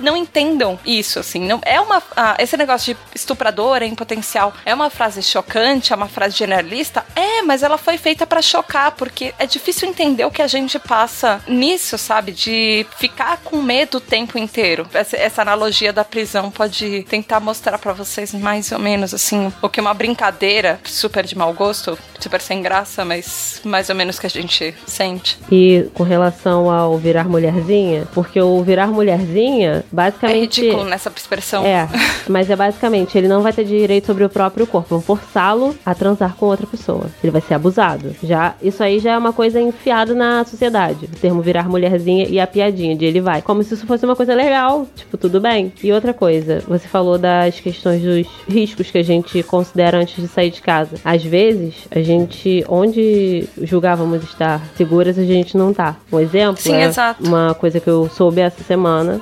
não 0.00 0.16
entendam 0.16 0.78
isso, 0.86 1.18
assim, 1.18 1.40
não 1.40 1.60
é 1.64 1.80
uma 1.80 2.02
ah, 2.16 2.36
esse 2.38 2.56
negócio 2.56 2.94
de 2.94 3.00
estuprador 3.14 3.82
em 3.82 3.94
potencial 3.94 4.54
é 4.64 4.74
uma 4.74 4.88
frase 4.88 5.22
chocante, 5.22 5.92
é 5.92 5.96
uma 5.96 6.08
frase 6.08 6.36
generalista, 6.36 7.04
é, 7.16 7.42
mas 7.42 7.62
ela 7.62 7.76
foi 7.76 7.98
feita 7.98 8.26
para 8.26 8.40
chocar 8.40 8.92
porque 8.92 9.34
é 9.38 9.46
difícil 9.46 9.88
entender 9.88 10.24
o 10.24 10.30
que 10.30 10.42
a 10.42 10.46
gente 10.46 10.78
passa 10.78 11.42
nisso, 11.46 11.98
sabe, 11.98 12.32
de 12.32 12.86
ficar 12.98 13.38
com 13.38 13.60
medo 13.60 13.98
o 13.98 14.00
tempo 14.00 14.38
inteiro. 14.38 14.86
Essa, 14.92 15.16
essa 15.16 15.42
analogia 15.42 15.92
da 15.92 16.04
prisão 16.04 16.50
pode 16.50 17.02
tentar 17.08 17.40
mostrar 17.40 17.78
para 17.78 17.92
vocês 17.92 18.32
mais 18.32 18.70
ou 18.72 18.78
menos 18.78 19.12
assim 19.12 19.52
o 19.60 19.68
que 19.68 19.80
uma 19.80 19.94
brincadeira 19.94 20.80
super 20.84 21.24
de 21.24 21.36
mau 21.36 21.52
gosto, 21.52 21.98
super 22.20 22.40
sem 22.40 22.62
graça, 22.62 23.04
mas 23.04 23.60
mais 23.64 23.88
ou 23.88 23.94
menos 23.94 24.18
que 24.18 24.26
a 24.26 24.30
gente 24.30 24.74
sente. 24.86 25.38
E 25.50 25.88
com 25.94 26.02
relação 26.02 26.70
ao 26.70 26.96
virar 26.98 27.28
mulherzinha, 27.28 28.06
porque 28.14 28.40
o 28.40 28.62
virar 28.62 28.83
mulherzinha, 28.92 29.84
basicamente. 29.90 30.60
É 30.60 30.64
ridículo 30.64 30.84
nessa 30.88 31.10
expressão. 31.14 31.64
É, 31.64 31.88
mas 32.28 32.50
é 32.50 32.56
basicamente, 32.56 33.16
ele 33.16 33.28
não 33.28 33.42
vai 33.42 33.52
ter 33.52 33.64
direito 33.64 34.06
sobre 34.06 34.24
o 34.24 34.28
próprio 34.28 34.66
corpo. 34.66 34.88
Vão 34.90 35.00
forçá-lo 35.00 35.74
a 35.84 35.94
transar 35.94 36.34
com 36.36 36.46
outra 36.46 36.66
pessoa. 36.66 37.06
Ele 37.22 37.30
vai 37.30 37.40
ser 37.40 37.54
abusado. 37.54 38.14
Já, 38.22 38.54
isso 38.62 38.82
aí 38.82 38.98
já 38.98 39.12
é 39.12 39.18
uma 39.18 39.32
coisa 39.32 39.60
enfiada 39.60 40.14
na 40.14 40.44
sociedade. 40.44 41.06
O 41.06 41.16
termo 41.16 41.42
virar 41.42 41.68
mulherzinha 41.68 42.26
e 42.28 42.38
a 42.38 42.46
piadinha 42.46 42.94
de 42.96 43.04
ele 43.04 43.20
vai. 43.20 43.42
Como 43.42 43.62
se 43.62 43.74
isso 43.74 43.86
fosse 43.86 44.04
uma 44.04 44.16
coisa 44.16 44.34
legal. 44.34 44.86
Tipo, 44.94 45.16
tudo 45.16 45.40
bem. 45.40 45.72
E 45.82 45.92
outra 45.92 46.12
coisa, 46.12 46.62
você 46.66 46.86
falou 46.86 47.18
das 47.18 47.60
questões 47.60 48.02
dos 48.02 48.26
riscos 48.48 48.90
que 48.90 48.98
a 48.98 49.02
gente 49.02 49.42
considera 49.42 49.98
antes 49.98 50.20
de 50.20 50.28
sair 50.28 50.50
de 50.50 50.60
casa. 50.60 50.96
Às 51.04 51.22
vezes, 51.24 51.86
a 51.90 52.00
gente, 52.00 52.64
onde 52.68 53.46
julgávamos 53.62 54.22
estar 54.24 54.60
seguras, 54.76 55.18
a 55.18 55.24
gente 55.24 55.56
não 55.56 55.72
tá. 55.72 55.96
Um 56.12 56.20
exemplo 56.20 56.60
Sim, 56.60 56.74
é 56.74 56.84
exato. 56.84 57.22
uma 57.24 57.54
coisa 57.54 57.80
que 57.80 57.88
eu 57.88 58.08
soube 58.08 58.40
essa 58.40 58.62
semana 58.62 58.73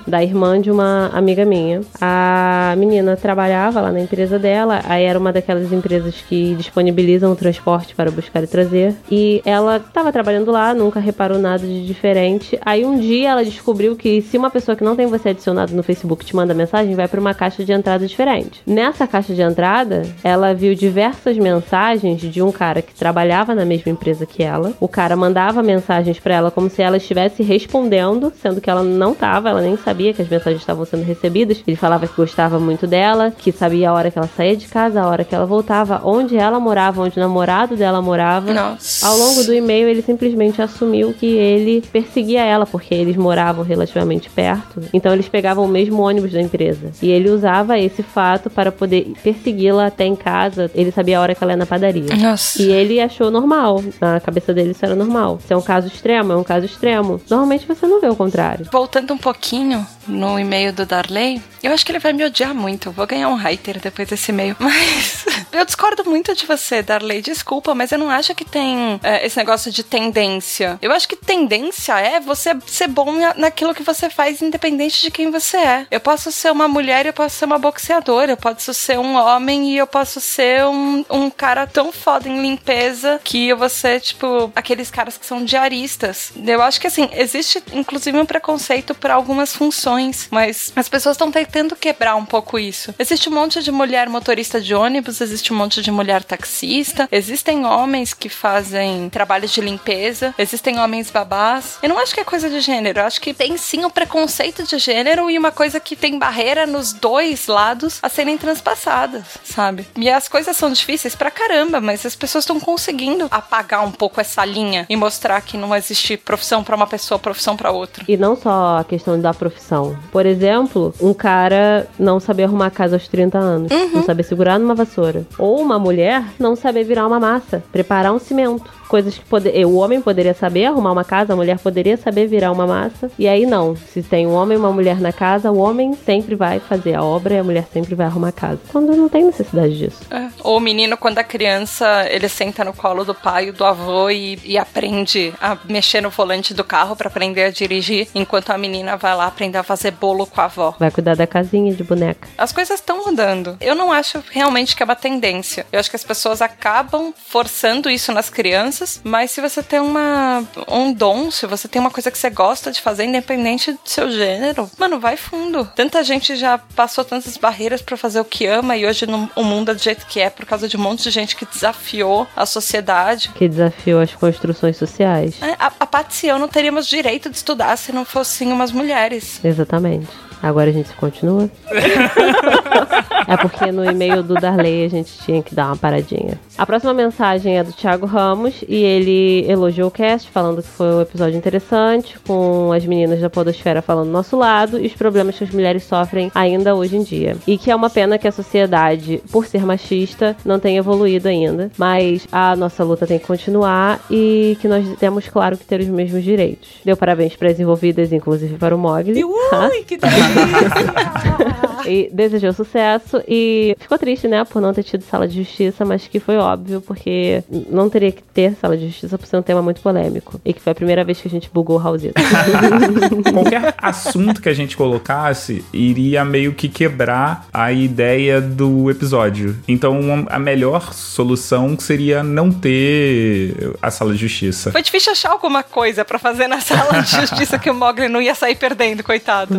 da 0.06 0.22
irmã 0.22 0.60
de 0.60 0.70
uma 0.70 1.10
amiga 1.12 1.44
minha. 1.44 1.80
A 2.00 2.74
menina 2.76 3.16
trabalhava 3.16 3.80
lá 3.80 3.92
na 3.92 4.00
empresa 4.00 4.38
dela, 4.38 4.80
aí 4.84 5.04
era 5.04 5.18
uma 5.18 5.32
daquelas 5.32 5.72
empresas 5.72 6.14
que 6.28 6.54
disponibilizam 6.54 7.32
o 7.32 7.36
transporte 7.36 7.94
para 7.94 8.10
buscar 8.10 8.42
e 8.42 8.46
trazer. 8.46 8.94
E 9.10 9.42
ela 9.44 9.76
estava 9.76 10.12
trabalhando 10.12 10.50
lá, 10.50 10.74
nunca 10.74 11.00
reparou 11.00 11.38
nada 11.38 11.66
de 11.66 11.86
diferente. 11.86 12.58
Aí 12.64 12.84
um 12.84 12.98
dia 12.98 13.30
ela 13.30 13.44
descobriu 13.44 13.96
que 13.96 14.22
se 14.22 14.38
uma 14.38 14.50
pessoa 14.50 14.76
que 14.76 14.84
não 14.84 14.96
tem 14.96 15.06
você 15.06 15.30
adicionado 15.30 15.74
no 15.74 15.82
Facebook 15.82 16.24
te 16.24 16.34
manda 16.34 16.54
mensagem, 16.54 16.94
vai 16.94 17.08
para 17.08 17.20
uma 17.20 17.34
caixa 17.34 17.64
de 17.64 17.72
entrada 17.72 18.06
diferente. 18.06 18.62
Nessa 18.66 19.06
caixa 19.06 19.34
de 19.34 19.42
entrada, 19.42 20.02
ela 20.22 20.54
viu 20.54 20.74
diversas 20.74 21.36
mensagens 21.36 22.20
de 22.20 22.42
um 22.42 22.52
cara 22.52 22.82
que 22.82 22.94
trabalhava 22.94 23.54
na 23.54 23.64
mesma 23.64 23.92
empresa 23.92 24.26
que 24.26 24.42
ela. 24.42 24.72
O 24.80 24.88
cara 24.88 25.16
mandava 25.16 25.62
mensagens 25.62 26.18
para 26.18 26.34
ela 26.34 26.50
como 26.50 26.70
se 26.70 26.82
ela 26.82 26.96
estivesse 26.96 27.42
respondendo, 27.42 28.32
sendo 28.40 28.60
que 28.60 28.70
ela 28.70 28.82
não 28.82 29.12
estava, 29.12 29.41
ela 29.48 29.60
nem 29.60 29.76
sabia 29.76 30.12
que 30.12 30.22
as 30.22 30.28
mensagens 30.28 30.60
estavam 30.62 30.84
sendo 30.84 31.04
recebidas. 31.04 31.62
Ele 31.66 31.76
falava 31.76 32.06
que 32.06 32.14
gostava 32.14 32.58
muito 32.58 32.86
dela, 32.86 33.32
que 33.36 33.52
sabia 33.52 33.90
a 33.90 33.92
hora 33.92 34.10
que 34.10 34.18
ela 34.18 34.28
saía 34.36 34.56
de 34.56 34.66
casa, 34.66 35.00
a 35.00 35.06
hora 35.06 35.24
que 35.24 35.34
ela 35.34 35.46
voltava, 35.46 36.00
onde 36.04 36.36
ela 36.36 36.58
morava, 36.58 37.02
onde 37.02 37.18
o 37.18 37.20
namorado 37.20 37.76
dela 37.76 38.00
morava. 38.00 38.52
Nossa. 38.52 39.06
Ao 39.06 39.16
longo 39.16 39.44
do 39.44 39.54
e-mail, 39.54 39.88
ele 39.88 40.02
simplesmente 40.02 40.60
assumiu 40.60 41.12
que 41.12 41.26
ele 41.26 41.82
perseguia 41.92 42.42
ela, 42.44 42.66
porque 42.66 42.94
eles 42.94 43.16
moravam 43.16 43.64
relativamente 43.64 44.28
perto. 44.30 44.80
Então 44.92 45.12
eles 45.12 45.28
pegavam 45.28 45.64
o 45.64 45.68
mesmo 45.68 46.02
ônibus 46.02 46.32
da 46.32 46.40
empresa. 46.40 46.90
E 47.00 47.10
ele 47.10 47.30
usava 47.30 47.78
esse 47.78 48.02
fato 48.02 48.50
para 48.50 48.70
poder 48.70 49.12
persegui-la 49.22 49.86
até 49.86 50.04
em 50.04 50.16
casa. 50.16 50.70
Ele 50.74 50.90
sabia 50.90 51.18
a 51.18 51.22
hora 51.22 51.34
que 51.34 51.42
ela 51.42 51.52
ia 51.52 51.56
na 51.56 51.66
padaria. 51.66 52.14
Nossa. 52.16 52.62
E 52.62 52.70
ele 52.70 53.00
achou 53.00 53.30
normal. 53.30 53.82
Na 54.00 54.20
cabeça 54.20 54.52
dele 54.52 54.70
isso 54.70 54.84
era 54.84 54.94
normal. 54.94 55.38
Se 55.46 55.52
é 55.52 55.56
um 55.56 55.62
caso 55.62 55.86
extremo, 55.86 56.32
é 56.32 56.36
um 56.36 56.44
caso 56.44 56.66
extremo. 56.66 57.20
Normalmente 57.28 57.66
você 57.66 57.86
não 57.86 58.00
vê 58.00 58.08
o 58.08 58.16
contrário. 58.16 58.66
Voltando 58.70 59.12
um 59.14 59.18
pouquinho 59.32 59.86
no 60.06 60.38
e-mail 60.38 60.72
do 60.72 60.84
Darley, 60.84 61.40
eu 61.62 61.72
acho 61.72 61.86
que 61.86 61.92
ele 61.92 61.98
vai 61.98 62.12
me 62.12 62.24
odiar 62.24 62.54
muito. 62.54 62.90
Vou 62.90 63.06
ganhar 63.06 63.28
um 63.28 63.36
hater 63.36 63.80
depois 63.80 64.08
desse 64.08 64.30
e-mail. 64.32 64.56
Mas 64.60 65.24
eu 65.52 65.64
discordo 65.64 66.04
muito 66.04 66.34
de 66.34 66.44
você, 66.44 66.82
Darley. 66.82 67.22
Desculpa, 67.22 67.74
mas 67.74 67.92
eu 67.92 67.98
não 67.98 68.10
acho 68.10 68.34
que 68.34 68.44
tem 68.44 68.98
é, 69.02 69.24
esse 69.24 69.36
negócio 69.36 69.70
de 69.70 69.82
tendência. 69.82 70.78
Eu 70.82 70.90
acho 70.92 71.06
que 71.06 71.14
tendência 71.14 71.98
é 72.00 72.18
você 72.18 72.50
ser 72.66 72.88
bom 72.88 73.12
naquilo 73.36 73.74
que 73.74 73.82
você 73.82 74.10
faz, 74.10 74.42
independente 74.42 75.02
de 75.02 75.10
quem 75.10 75.30
você 75.30 75.56
é. 75.56 75.86
Eu 75.90 76.00
posso 76.00 76.32
ser 76.32 76.50
uma 76.50 76.66
mulher, 76.66 77.06
eu 77.06 77.12
posso 77.12 77.36
ser 77.36 77.44
uma 77.44 77.58
boxeadora, 77.58 78.32
eu 78.32 78.36
posso 78.36 78.74
ser 78.74 78.98
um 78.98 79.14
homem 79.14 79.72
e 79.72 79.76
eu 79.76 79.86
posso 79.86 80.20
ser 80.20 80.64
um, 80.64 81.04
um 81.10 81.30
cara 81.30 81.66
tão 81.66 81.92
foda 81.92 82.28
em 82.28 82.42
limpeza 82.42 83.20
que 83.22 83.48
eu 83.48 83.56
vou 83.56 83.68
ser, 83.68 84.00
tipo, 84.00 84.50
aqueles 84.56 84.90
caras 84.90 85.16
que 85.16 85.26
são 85.26 85.44
diaristas. 85.44 86.32
Eu 86.44 86.62
acho 86.62 86.80
que, 86.80 86.86
assim, 86.86 87.08
existe 87.12 87.62
inclusive 87.72 88.18
um 88.18 88.26
preconceito 88.26 88.94
para 88.94 89.14
algumas 89.22 89.54
funções, 89.54 90.26
mas 90.30 90.72
as 90.74 90.88
pessoas 90.88 91.14
estão 91.14 91.30
tentando 91.30 91.76
quebrar 91.76 92.16
um 92.16 92.24
pouco 92.24 92.58
isso. 92.58 92.92
Existe 92.98 93.28
um 93.28 93.32
monte 93.32 93.62
de 93.62 93.70
mulher 93.70 94.08
motorista 94.08 94.60
de 94.60 94.74
ônibus, 94.74 95.20
existe 95.20 95.52
um 95.52 95.56
monte 95.56 95.80
de 95.80 95.92
mulher 95.92 96.24
taxista, 96.24 97.08
existem 97.10 97.64
homens 97.64 98.12
que 98.12 98.28
fazem 98.28 99.08
trabalhos 99.08 99.52
de 99.52 99.60
limpeza, 99.60 100.34
existem 100.36 100.80
homens 100.80 101.08
babás. 101.10 101.78
Eu 101.82 101.88
não 101.88 101.98
acho 101.98 102.12
que 102.12 102.20
é 102.20 102.24
coisa 102.24 102.50
de 102.50 102.60
gênero, 102.60 102.98
eu 102.98 103.06
acho 103.06 103.20
que 103.20 103.32
tem 103.32 103.56
sim 103.56 103.84
o 103.84 103.90
preconceito 103.90 104.64
de 104.64 104.76
gênero 104.78 105.30
e 105.30 105.38
uma 105.38 105.52
coisa 105.52 105.78
que 105.78 105.94
tem 105.94 106.18
barreira 106.18 106.66
nos 106.66 106.92
dois 106.92 107.46
lados 107.46 108.00
a 108.02 108.08
serem 108.08 108.36
transpassadas, 108.36 109.24
sabe? 109.44 109.86
E 109.96 110.10
as 110.10 110.28
coisas 110.28 110.56
são 110.56 110.72
difíceis 110.72 111.14
pra 111.14 111.30
caramba, 111.30 111.80
mas 111.80 112.04
as 112.04 112.16
pessoas 112.16 112.42
estão 112.42 112.58
conseguindo 112.58 113.28
apagar 113.30 113.84
um 113.86 113.92
pouco 113.92 114.20
essa 114.20 114.44
linha 114.44 114.84
e 114.88 114.96
mostrar 114.96 115.40
que 115.42 115.56
não 115.56 115.74
existe 115.74 116.16
profissão 116.16 116.64
pra 116.64 116.74
uma 116.74 116.88
pessoa, 116.88 117.20
profissão 117.20 117.56
pra 117.56 117.70
outra. 117.70 118.04
E 118.08 118.16
não 118.16 118.34
só 118.34 118.78
a 118.78 118.84
questão 118.84 119.11
da 119.18 119.32
profissão. 119.34 119.96
Por 120.10 120.26
exemplo, 120.26 120.94
um 121.00 121.12
cara 121.12 121.86
não 121.98 122.20
saber 122.20 122.44
arrumar 122.44 122.66
a 122.66 122.70
casa 122.70 122.96
aos 122.96 123.08
30 123.08 123.38
anos, 123.38 123.72
não 123.92 124.02
saber 124.02 124.22
segurar 124.22 124.58
numa 124.58 124.74
vassoura. 124.74 125.26
Ou 125.38 125.60
uma 125.60 125.78
mulher 125.78 126.24
não 126.38 126.56
saber 126.56 126.84
virar 126.84 127.06
uma 127.06 127.20
massa, 127.20 127.62
preparar 127.72 128.12
um 128.12 128.18
cimento. 128.18 128.64
Coisas 128.92 129.16
que 129.16 129.24
pode... 129.24 129.48
o 129.64 129.76
homem 129.76 130.02
poderia 130.02 130.34
saber 130.34 130.66
arrumar 130.66 130.92
uma 130.92 131.02
casa, 131.02 131.32
a 131.32 131.36
mulher 131.36 131.58
poderia 131.58 131.96
saber 131.96 132.26
virar 132.26 132.52
uma 132.52 132.66
massa. 132.66 133.10
E 133.18 133.26
aí 133.26 133.46
não. 133.46 133.74
Se 133.74 134.02
tem 134.02 134.26
um 134.26 134.34
homem 134.34 134.58
e 134.58 134.60
uma 134.60 134.70
mulher 134.70 135.00
na 135.00 135.14
casa, 135.14 135.50
o 135.50 135.56
homem 135.56 135.94
sempre 136.04 136.34
vai 136.34 136.60
fazer 136.60 136.92
a 136.92 137.02
obra 137.02 137.32
e 137.32 137.38
a 137.38 137.42
mulher 137.42 137.66
sempre 137.72 137.94
vai 137.94 138.04
arrumar 138.04 138.28
a 138.28 138.32
casa. 138.32 138.60
Quando 138.70 138.94
não 138.94 139.08
tem 139.08 139.24
necessidade 139.24 139.78
disso. 139.78 140.02
É. 140.10 140.28
Ou 140.44 140.58
o 140.58 140.60
menino, 140.60 140.98
quando 140.98 141.16
é 141.16 141.24
criança, 141.24 142.06
ele 142.10 142.28
senta 142.28 142.62
no 142.66 142.74
colo 142.74 143.02
do 143.02 143.14
pai 143.14 143.46
ou 143.46 143.54
do 143.54 143.64
avô 143.64 144.10
e, 144.10 144.38
e 144.44 144.58
aprende 144.58 145.32
a 145.40 145.56
mexer 145.64 146.02
no 146.02 146.10
volante 146.10 146.52
do 146.52 146.62
carro 146.62 146.94
para 146.94 147.08
aprender 147.08 147.44
a 147.44 147.50
dirigir, 147.50 148.08
enquanto 148.14 148.50
a 148.50 148.58
menina 148.58 148.98
vai 148.98 149.16
lá 149.16 149.26
aprender 149.26 149.56
a 149.56 149.62
fazer 149.62 149.92
bolo 149.92 150.26
com 150.26 150.38
a 150.38 150.44
avó. 150.44 150.74
Vai 150.78 150.90
cuidar 150.90 151.16
da 151.16 151.26
casinha 151.26 151.72
de 151.72 151.82
boneca. 151.82 152.28
As 152.36 152.52
coisas 152.52 152.78
estão 152.78 153.06
mudando. 153.06 153.56
Eu 153.58 153.74
não 153.74 153.90
acho 153.90 154.22
realmente 154.30 154.76
que 154.76 154.82
é 154.82 154.84
uma 154.84 154.94
tendência. 154.94 155.64
Eu 155.72 155.80
acho 155.80 155.88
que 155.88 155.96
as 155.96 156.04
pessoas 156.04 156.42
acabam 156.42 157.14
forçando 157.16 157.88
isso 157.88 158.12
nas 158.12 158.28
crianças 158.28 158.81
coisas, 158.82 159.00
mas 159.04 159.30
se 159.30 159.40
você 159.40 159.62
tem 159.62 159.80
uma, 159.80 160.44
um 160.68 160.92
dom, 160.92 161.30
se 161.30 161.46
você 161.46 161.68
tem 161.68 161.80
uma 161.80 161.90
coisa 161.90 162.10
que 162.10 162.18
você 162.18 162.28
gosta 162.28 162.70
de 162.70 162.80
fazer, 162.80 163.04
independente 163.04 163.72
do 163.72 163.78
seu 163.84 164.10
gênero, 164.10 164.70
mano, 164.78 164.98
vai 164.98 165.16
fundo. 165.16 165.68
Tanta 165.74 166.02
gente 166.02 166.36
já 166.36 166.58
passou 166.58 167.04
tantas 167.04 167.36
barreiras 167.36 167.80
pra 167.80 167.96
fazer 167.96 168.20
o 168.20 168.24
que 168.24 168.46
ama 168.46 168.76
e 168.76 168.86
hoje 168.86 169.06
no, 169.06 169.30
o 169.36 169.44
mundo 169.44 169.70
é 169.70 169.74
do 169.74 169.82
jeito 169.82 170.06
que 170.06 170.20
é 170.20 170.28
por 170.28 170.44
causa 170.44 170.68
de 170.68 170.76
um 170.76 170.80
monte 170.80 171.02
de 171.04 171.10
gente 171.10 171.36
que 171.36 171.46
desafiou 171.46 172.26
a 172.36 172.44
sociedade. 172.44 173.30
Que 173.34 173.48
desafiou 173.48 174.00
as 174.00 174.14
construções 174.14 174.76
sociais. 174.76 175.34
É, 175.40 175.52
A, 175.58 175.72
a 175.80 175.86
Patsy 175.86 176.26
e 176.26 176.28
eu 176.30 176.38
não 176.38 176.48
teríamos 176.48 176.86
direito 176.86 177.30
de 177.30 177.36
estudar 177.36 177.76
se 177.76 177.92
não 177.92 178.04
fossem 178.04 178.52
umas 178.52 178.72
mulheres. 178.72 179.40
Exatamente. 179.44 180.08
Agora 180.42 180.70
a 180.70 180.72
gente 180.72 180.92
continua. 180.94 181.48
é 183.28 183.36
porque 183.36 183.70
no 183.70 183.84
e-mail 183.84 184.22
do 184.22 184.34
Darley 184.34 184.84
a 184.84 184.88
gente 184.88 185.16
tinha 185.18 185.42
que 185.42 185.54
dar 185.54 185.66
uma 185.66 185.76
paradinha. 185.76 186.38
A 186.58 186.66
próxima 186.66 186.92
mensagem 186.92 187.58
é 187.58 187.64
do 187.64 187.72
Thiago 187.72 188.06
Ramos 188.06 188.64
e 188.68 188.76
ele 188.76 189.46
elogiou 189.48 189.88
o 189.88 189.90
cast, 189.90 190.28
falando 190.30 190.62
que 190.62 190.68
foi 190.68 190.86
um 190.86 191.00
episódio 191.00 191.36
interessante, 191.36 192.18
com 192.26 192.72
as 192.72 192.84
meninas 192.84 193.20
da 193.20 193.30
Podosfera 193.30 193.80
falando 193.80 194.06
do 194.06 194.12
nosso 194.12 194.36
lado 194.36 194.78
e 194.78 194.86
os 194.86 194.94
problemas 194.94 195.38
que 195.38 195.44
as 195.44 195.50
mulheres 195.50 195.84
sofrem 195.84 196.30
ainda 196.34 196.74
hoje 196.74 196.96
em 196.96 197.02
dia. 197.02 197.36
E 197.46 197.56
que 197.56 197.70
é 197.70 197.76
uma 197.76 197.88
pena 197.88 198.18
que 198.18 198.26
a 198.26 198.32
sociedade, 198.32 199.22
por 199.30 199.46
ser 199.46 199.64
machista, 199.64 200.36
não 200.44 200.58
tenha 200.58 200.78
evoluído 200.78 201.28
ainda. 201.28 201.70
Mas 201.78 202.26
a 202.32 202.56
nossa 202.56 202.82
luta 202.82 203.06
tem 203.06 203.18
que 203.18 203.26
continuar 203.26 204.00
e 204.10 204.56
que 204.60 204.66
nós 204.68 204.84
temos, 204.98 205.28
claro, 205.28 205.56
que 205.56 205.64
ter 205.64 205.80
os 205.80 205.86
mesmos 205.86 206.24
direitos. 206.24 206.68
Deu 206.84 206.96
parabéns 206.96 207.36
para 207.36 207.50
as 207.50 207.60
envolvidas, 207.60 208.12
inclusive 208.12 208.56
para 208.56 208.74
o 208.74 208.78
Mogli. 208.78 209.22
Ui, 209.24 209.84
que 209.84 209.98
e 211.86 212.08
desejou 212.12 212.52
sucesso 212.52 213.22
e 213.26 213.76
ficou 213.78 213.98
triste, 213.98 214.28
né, 214.28 214.44
por 214.44 214.60
não 214.60 214.72
ter 214.72 214.82
tido 214.82 215.02
sala 215.02 215.26
de 215.26 215.42
justiça, 215.42 215.84
mas 215.84 216.06
que 216.06 216.20
foi 216.20 216.36
óbvio, 216.36 216.80
porque 216.80 217.42
não 217.70 217.88
teria 217.88 218.12
que 218.12 218.22
ter 218.22 218.54
sala 218.60 218.76
de 218.76 218.86
justiça 218.86 219.18
por 219.18 219.26
ser 219.26 219.36
um 219.36 219.42
tema 219.42 219.62
muito 219.62 219.80
polêmico. 219.80 220.40
E 220.44 220.52
que 220.52 220.60
foi 220.60 220.72
a 220.72 220.74
primeira 220.74 221.04
vez 221.04 221.20
que 221.20 221.28
a 221.28 221.30
gente 221.30 221.50
bugou 221.52 221.76
o 221.76 221.78
Raulzito. 221.78 222.14
Qualquer 223.32 223.74
assunto 223.78 224.40
que 224.40 224.48
a 224.48 224.54
gente 224.54 224.76
colocasse 224.76 225.64
iria 225.72 226.24
meio 226.24 226.54
que 226.54 226.68
quebrar 226.68 227.46
a 227.52 227.72
ideia 227.72 228.40
do 228.40 228.90
episódio. 228.90 229.56
Então 229.66 230.26
a 230.28 230.38
melhor 230.38 230.92
solução 230.92 231.78
seria 231.78 232.22
não 232.22 232.50
ter 232.50 233.74
a 233.80 233.90
sala 233.90 234.12
de 234.12 234.18
justiça. 234.18 234.72
Foi 234.72 234.82
difícil 234.82 235.12
achar 235.12 235.30
alguma 235.30 235.62
coisa 235.62 236.04
pra 236.04 236.18
fazer 236.18 236.46
na 236.46 236.60
sala 236.60 237.02
de 237.02 237.10
justiça 237.10 237.58
que 237.58 237.70
o 237.70 237.74
Mogli 237.74 238.08
não 238.08 238.20
ia 238.20 238.34
sair 238.34 238.54
perdendo, 238.54 239.02
coitado. 239.02 239.54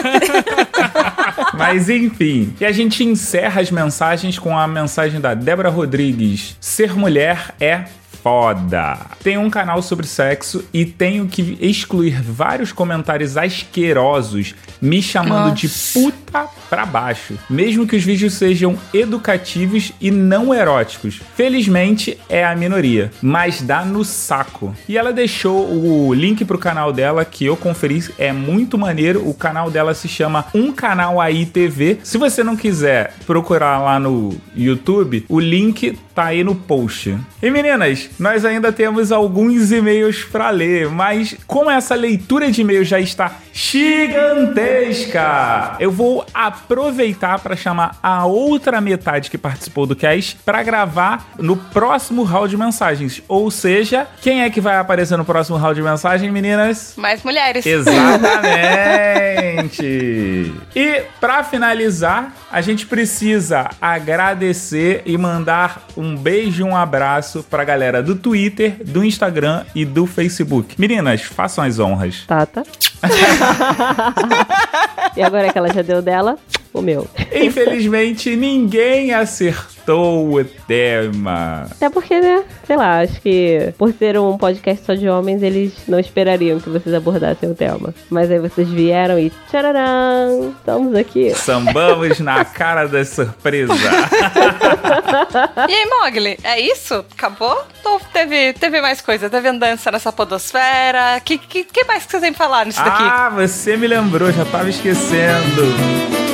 Mas 1.54 1.88
enfim. 1.88 2.54
E 2.60 2.64
a 2.64 2.72
gente 2.72 3.04
encerra 3.04 3.60
as 3.60 3.70
mensagens 3.70 4.38
com 4.38 4.58
a 4.58 4.66
mensagem 4.66 5.20
da 5.20 5.34
Débora 5.34 5.68
Rodrigues: 5.68 6.56
Ser 6.60 6.96
mulher 6.96 7.54
é 7.60 7.84
foda. 8.22 8.98
Tem 9.22 9.38
um 9.38 9.50
canal 9.50 9.82
sobre 9.82 10.06
sexo 10.06 10.64
e 10.72 10.84
tenho 10.84 11.26
que 11.26 11.58
excluir 11.60 12.20
vários 12.22 12.72
comentários 12.72 13.36
asquerosos 13.36 14.54
me 14.80 15.02
chamando 15.02 15.54
de 15.54 15.68
puta 15.92 16.46
pra 16.68 16.86
baixo, 16.86 17.38
mesmo 17.48 17.86
que 17.86 17.96
os 17.96 18.04
vídeos 18.04 18.34
sejam 18.34 18.78
educativos 18.94 19.92
e 20.00 20.10
não 20.10 20.54
eróticos. 20.54 21.20
Felizmente 21.36 22.18
é 22.28 22.44
a 22.44 22.56
minoria, 22.56 23.10
mas 23.20 23.60
dá 23.60 23.84
no 23.84 24.04
saco. 24.04 24.74
E 24.88 24.96
ela 24.96 25.12
deixou 25.12 25.68
o 25.68 26.14
link 26.14 26.44
pro 26.44 26.58
canal 26.58 26.92
dela 26.92 27.24
que 27.24 27.44
eu 27.44 27.56
conferi, 27.56 27.90
é 28.18 28.32
muito 28.32 28.78
maneiro. 28.78 29.28
O 29.28 29.34
canal 29.34 29.70
dela 29.70 29.94
se 29.94 30.08
chama 30.08 30.46
Um 30.54 30.72
Canal 30.72 31.20
Aí 31.20 31.44
TV. 31.44 31.98
Se 32.02 32.16
você 32.16 32.42
não 32.42 32.56
quiser 32.56 33.14
procurar 33.26 33.78
lá 33.78 33.98
no 33.98 34.34
YouTube, 34.56 35.24
o 35.28 35.40
link 35.40 35.98
tá 36.14 36.26
aí 36.26 36.44
no 36.44 36.54
post. 36.54 37.16
E 37.42 37.50
meninas, 37.50 38.09
nós 38.18 38.44
ainda 38.44 38.72
temos 38.72 39.12
alguns 39.12 39.72
e-mails 39.72 40.24
para 40.24 40.50
ler, 40.50 40.88
mas 40.88 41.36
como 41.46 41.70
essa 41.70 41.94
leitura 41.94 42.50
de 42.50 42.60
e-mails 42.60 42.88
já 42.88 42.98
está 43.00 43.36
gigantesca, 43.52 45.20
eu 45.78 45.90
vou 45.90 46.24
aproveitar 46.32 47.38
para 47.40 47.56
chamar 47.56 47.98
a 48.02 48.24
outra 48.26 48.80
metade 48.80 49.30
que 49.30 49.38
participou 49.38 49.86
do 49.86 49.94
cast 49.96 50.36
para 50.44 50.62
gravar 50.62 51.30
no 51.38 51.56
próximo 51.56 52.22
round 52.22 52.50
de 52.50 52.56
mensagens. 52.56 53.22
Ou 53.28 53.50
seja, 53.50 54.06
quem 54.20 54.42
é 54.42 54.50
que 54.50 54.60
vai 54.60 54.76
aparecer 54.76 55.16
no 55.16 55.24
próximo 55.24 55.56
round 55.56 55.74
de 55.74 55.82
mensagem, 55.82 56.30
meninas? 56.30 56.94
Mais 56.96 57.22
mulheres. 57.22 57.64
Exatamente. 57.66 59.10
e 60.74 61.02
para 61.20 61.42
finalizar, 61.44 62.34
a 62.50 62.60
gente 62.60 62.86
precisa 62.86 63.70
agradecer 63.80 65.02
e 65.06 65.16
mandar 65.16 65.86
um 65.96 66.16
beijo 66.16 66.62
e 66.62 66.64
um 66.64 66.76
abraço 66.76 67.44
pra 67.48 67.64
galera 67.64 67.99
do 68.00 68.14
Twitter, 68.14 68.76
do 68.84 69.04
Instagram 69.04 69.64
e 69.74 69.84
do 69.84 70.06
Facebook. 70.06 70.80
Meninas, 70.80 71.22
façam 71.22 71.64
as 71.64 71.78
honras. 71.78 72.24
Tata. 72.26 72.62
e 75.16 75.22
agora 75.22 75.52
que 75.52 75.58
ela 75.58 75.72
já 75.72 75.82
deu 75.82 76.02
dela, 76.02 76.38
o 76.72 76.80
meu. 76.80 77.06
Infelizmente, 77.32 78.34
ninguém 78.36 79.12
acertou 79.12 80.34
o 80.34 80.44
tema. 80.44 81.66
Até 81.70 81.90
porque, 81.90 82.20
né? 82.20 82.44
Sei 82.66 82.76
lá, 82.76 83.00
acho 83.00 83.20
que 83.20 83.72
por 83.76 83.92
ser 83.92 84.18
um 84.18 84.38
podcast 84.38 84.84
só 84.84 84.94
de 84.94 85.08
homens, 85.08 85.42
eles 85.42 85.72
não 85.88 85.98
esperariam 85.98 86.60
que 86.60 86.68
vocês 86.68 86.94
abordassem 86.94 87.50
o 87.50 87.54
tema. 87.54 87.92
Mas 88.08 88.30
aí 88.30 88.38
vocês 88.38 88.68
vieram 88.68 89.18
e 89.18 89.32
tchararam! 89.50 90.54
Estamos 90.58 90.94
aqui. 90.94 91.34
Sambamos 91.34 92.20
na 92.20 92.44
cara 92.46 92.86
da 92.86 93.04
surpresa. 93.04 93.72
E 95.68 95.74
aí, 95.74 95.86
Mogli, 95.88 96.38
é 96.44 96.60
isso? 96.60 97.04
Acabou? 97.12 97.64
Ou 97.84 98.00
teve, 98.12 98.52
teve 98.54 98.80
mais 98.80 99.00
coisa? 99.00 99.28
Teve 99.28 99.48
andança 99.48 99.90
nessa 99.90 100.12
podosfera? 100.12 101.16
O 101.18 101.20
que, 101.22 101.38
que, 101.38 101.64
que 101.64 101.84
mais 101.84 102.06
que 102.06 102.12
você 102.12 102.20
tem 102.20 102.32
que 102.32 102.38
falar 102.38 102.66
nisso 102.66 102.82
daqui? 102.82 103.02
Ah, 103.02 103.30
você 103.30 103.76
me 103.76 103.86
lembrou, 103.86 104.30
já 104.30 104.44
tava 104.44 104.68
esquecendo. 104.68 106.29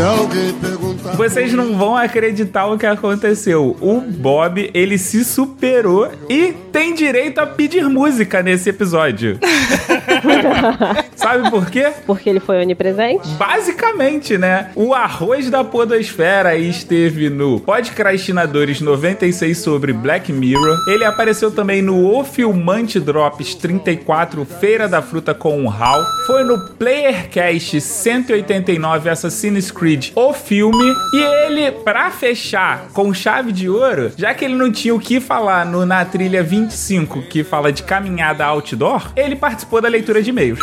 Se 0.00 0.04
alguém 0.04 0.54
perguntar. 0.54 1.14
Vocês 1.14 1.52
não 1.52 1.76
vão 1.76 1.94
acreditar 1.94 2.64
o 2.68 2.78
que 2.78 2.86
aconteceu. 2.86 3.76
O 3.82 4.00
Bob, 4.00 4.70
ele 4.72 4.96
se 4.96 5.22
superou 5.22 6.10
e 6.26 6.54
tem 6.72 6.94
direito 6.94 7.38
a 7.38 7.46
pedir 7.46 7.86
música 7.86 8.42
nesse 8.42 8.70
episódio. 8.70 9.38
Sabe 11.14 11.50
por 11.50 11.70
quê? 11.70 11.92
Porque 12.06 12.28
ele 12.28 12.40
foi 12.40 12.60
onipresente? 12.62 13.28
Basicamente, 13.30 14.38
né? 14.38 14.70
O 14.74 14.94
arroz 14.94 15.50
da 15.50 15.62
podosfera 15.62 16.56
esteve 16.56 17.28
no 17.28 17.60
Podcrastinadores 17.60 18.80
96 18.80 19.58
sobre 19.58 19.92
Black 19.92 20.32
Mirror. 20.32 20.78
Ele 20.88 21.04
apareceu 21.04 21.50
também 21.50 21.82
no 21.82 22.18
O 22.18 22.24
Filmante 22.24 22.98
Drops 22.98 23.54
34 23.54 24.44
Feira 24.44 24.88
da 24.88 25.02
Fruta 25.02 25.34
com 25.34 25.64
o 25.64 25.70
Hal. 25.70 26.02
Foi 26.26 26.42
no 26.42 26.58
Playercast 26.70 27.80
189 27.80 29.10
Assassin's 29.10 29.70
Creed 29.70 30.10
O 30.14 30.32
Filme. 30.32 30.94
E 31.12 31.22
ele, 31.46 31.70
pra 31.70 32.10
fechar 32.10 32.88
com 32.92 33.12
chave 33.12 33.52
de 33.52 33.68
ouro, 33.68 34.12
já 34.16 34.32
que 34.34 34.44
ele 34.44 34.54
não 34.54 34.72
tinha 34.72 34.94
o 34.94 35.00
que 35.00 35.20
falar 35.20 35.66
no, 35.66 35.84
na 35.84 36.04
trilha 36.04 36.42
25, 36.42 37.22
que 37.22 37.44
fala 37.44 37.72
de 37.72 37.82
caminhada 37.82 38.44
outdoor, 38.46 39.12
ele 39.14 39.36
participou 39.36 39.80
da 39.80 39.88
leitura 39.88 40.09
de 40.18 40.30
e-mails. 40.30 40.58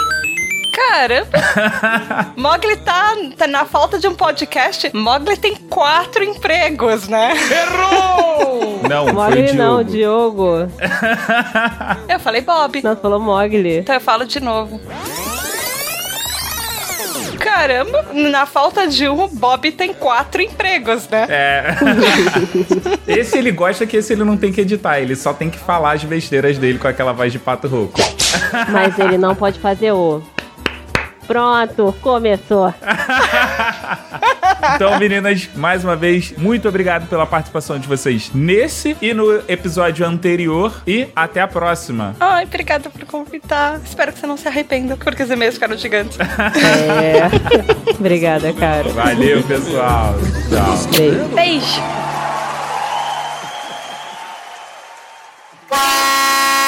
Caramba! 0.74 2.34
Mogli 2.38 2.78
tá, 2.78 3.16
tá 3.36 3.48
na 3.48 3.66
falta 3.66 3.98
de 3.98 4.08
um 4.08 4.14
podcast. 4.14 4.92
Mogli 4.96 5.36
tem 5.38 5.56
quatro 5.56 6.24
empregos, 6.24 7.08
né? 7.08 7.34
Errou! 7.52 8.82
Não, 8.88 9.06
foi 9.06 9.14
Mogli 9.14 9.54
não, 9.54 9.84
Diogo. 9.84 10.68
Diogo. 10.68 10.72
Eu 12.08 12.20
falei 12.20 12.42
Bob. 12.42 12.82
Não, 12.84 12.96
falou 12.96 13.20
Mogli. 13.20 13.80
Então 13.80 13.96
eu 13.96 14.02
falo 14.02 14.26
de 14.26 14.40
novo. 14.40 14.80
Caramba, 17.48 18.06
na 18.14 18.46
falta 18.46 18.88
de 18.88 19.08
um, 19.08 19.24
o 19.24 19.28
Bob 19.28 19.72
tem 19.72 19.94
quatro 19.94 20.42
empregos, 20.42 21.08
né? 21.08 21.26
É. 21.30 21.76
esse 23.08 23.38
ele 23.38 23.52
gosta 23.52 23.86
que 23.88 23.98
esse 23.98 24.14
ele 24.14 24.24
não 24.24 24.36
tem 24.36 24.52
que 24.52 24.62
editar, 24.62 25.00
ele 25.00 25.16
só 25.16 25.34
tem 25.34 25.50
que 25.50 25.58
falar 25.58 25.94
as 25.94 26.04
besteiras 26.04 26.58
dele 26.58 26.78
com 26.78 26.88
aquela 26.88 27.14
voz 27.14 27.32
de 27.32 27.40
pato 27.40 27.68
rouco. 27.68 28.00
Mas 28.70 29.00
ele 29.00 29.18
não 29.18 29.34
pode 29.34 29.60
fazer 29.60 29.92
o. 29.94 30.22
Pronto, 31.26 31.96
começou. 32.02 32.74
Então, 34.76 34.98
meninas, 35.00 35.50
mais 35.56 35.84
uma 35.84 35.96
vez, 35.96 36.34
muito 36.38 36.68
obrigado 36.68 37.08
pela 37.08 37.26
participação 37.26 37.78
de 37.80 37.88
vocês 37.88 38.32
nesse 38.34 38.98
e 39.02 39.14
no 39.14 39.42
episódio 39.48 40.06
anterior. 40.06 40.82
E 40.86 41.08
até 41.16 41.42
a 41.42 41.48
próxima. 41.48 42.16
Ai, 42.20 42.46
obrigada 42.46 42.90
por 42.90 43.06
convidar. 43.06 43.80
Espero 43.84 44.12
que 44.12 44.20
você 44.20 44.28
não 44.28 44.38
se 44.38 44.48
arrependa, 44.48 44.98
porque 44.98 45.24
os 45.24 45.30
e-mails 45.30 45.56
ficaram 45.56 45.78
gigantes. 45.78 46.18
É. 46.20 47.92
Obrigada, 47.98 48.54
cara. 48.54 48.90
Valeu, 48.90 49.44
pessoal. 49.44 50.16
Tchau. 50.50 50.92
Beijo. 50.98 51.26
Beijo. 51.36 51.82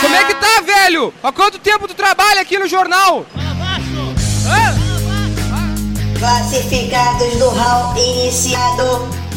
Como 0.02 0.16
é 0.16 0.24
que 0.24 0.34
tá, 0.36 0.62
velho? 0.62 1.14
Há 1.22 1.32
quanto 1.32 1.60
tempo 1.60 1.88
tu 1.88 1.94
trabalha 1.94 2.42
aqui 2.42 2.58
no 2.58 2.68
jornal? 2.68 3.26
Classificados 6.20 7.38
do 7.38 7.50
hall 7.50 7.98
iniciado. 7.98 9.29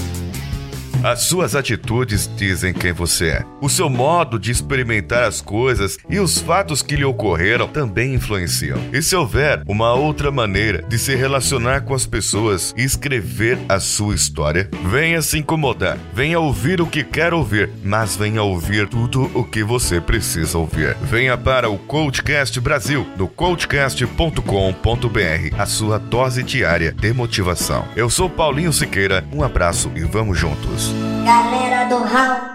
As 1.02 1.22
suas 1.22 1.56
atitudes 1.56 2.30
dizem 2.36 2.72
quem 2.72 2.92
você 2.92 3.30
é. 3.30 3.44
O 3.60 3.68
seu 3.68 3.90
modo 3.90 4.38
de 4.38 4.52
experimentar 4.52 5.24
as 5.24 5.40
coisas 5.40 5.98
e 6.08 6.20
os 6.20 6.38
fatos 6.38 6.80
que 6.80 6.94
lhe 6.94 7.04
ocorreram 7.04 7.66
também 7.66 8.14
influenciam. 8.14 8.78
E 8.92 9.02
se 9.02 9.16
houver 9.16 9.64
uma 9.66 9.94
outra 9.94 10.30
maneira 10.30 10.82
de 10.82 10.96
se 10.96 11.16
relacionar 11.16 11.80
com 11.80 11.92
as 11.92 12.06
pessoas 12.06 12.72
e 12.76 12.84
escrever 12.84 13.58
a 13.68 13.80
sua 13.80 14.14
história, 14.14 14.70
venha 14.88 15.20
se 15.22 15.38
incomodar, 15.38 15.98
venha 16.14 16.38
ouvir 16.38 16.80
o 16.80 16.86
que 16.86 17.02
quer 17.02 17.34
ouvir, 17.34 17.68
mas 17.82 18.14
venha 18.14 18.42
ouvir 18.42 18.88
tudo 18.88 19.28
o 19.34 19.42
que 19.42 19.64
você 19.64 20.00
precisa 20.00 20.56
ouvir. 20.56 20.96
Venha 21.02 21.36
para 21.36 21.68
o 21.68 21.78
Coachcast 21.78 22.60
Brasil, 22.60 23.04
no 23.16 23.26
coachcast.com.br, 23.26 25.56
a 25.58 25.66
sua 25.66 25.98
dose 25.98 26.44
diária 26.44 26.92
de 26.92 27.12
motivação. 27.12 27.88
Eu 27.96 28.08
sou 28.08 28.30
Paulinho 28.30 28.72
Siqueira, 28.72 29.24
um 29.32 29.42
abraço 29.42 29.90
e 29.96 30.02
vamos 30.02 30.38
juntos. 30.38 30.91
Galera 31.24 31.88
do 31.88 31.98
Hall. 31.98 32.52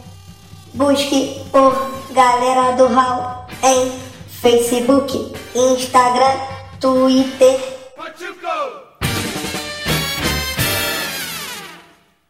Busque 0.74 1.46
por 1.52 1.74
Galera 2.12 2.76
do 2.76 2.88
Hall 2.88 3.46
em 3.64 3.92
Facebook, 4.28 5.34
Instagram, 5.56 6.38
Twitter 6.80 7.74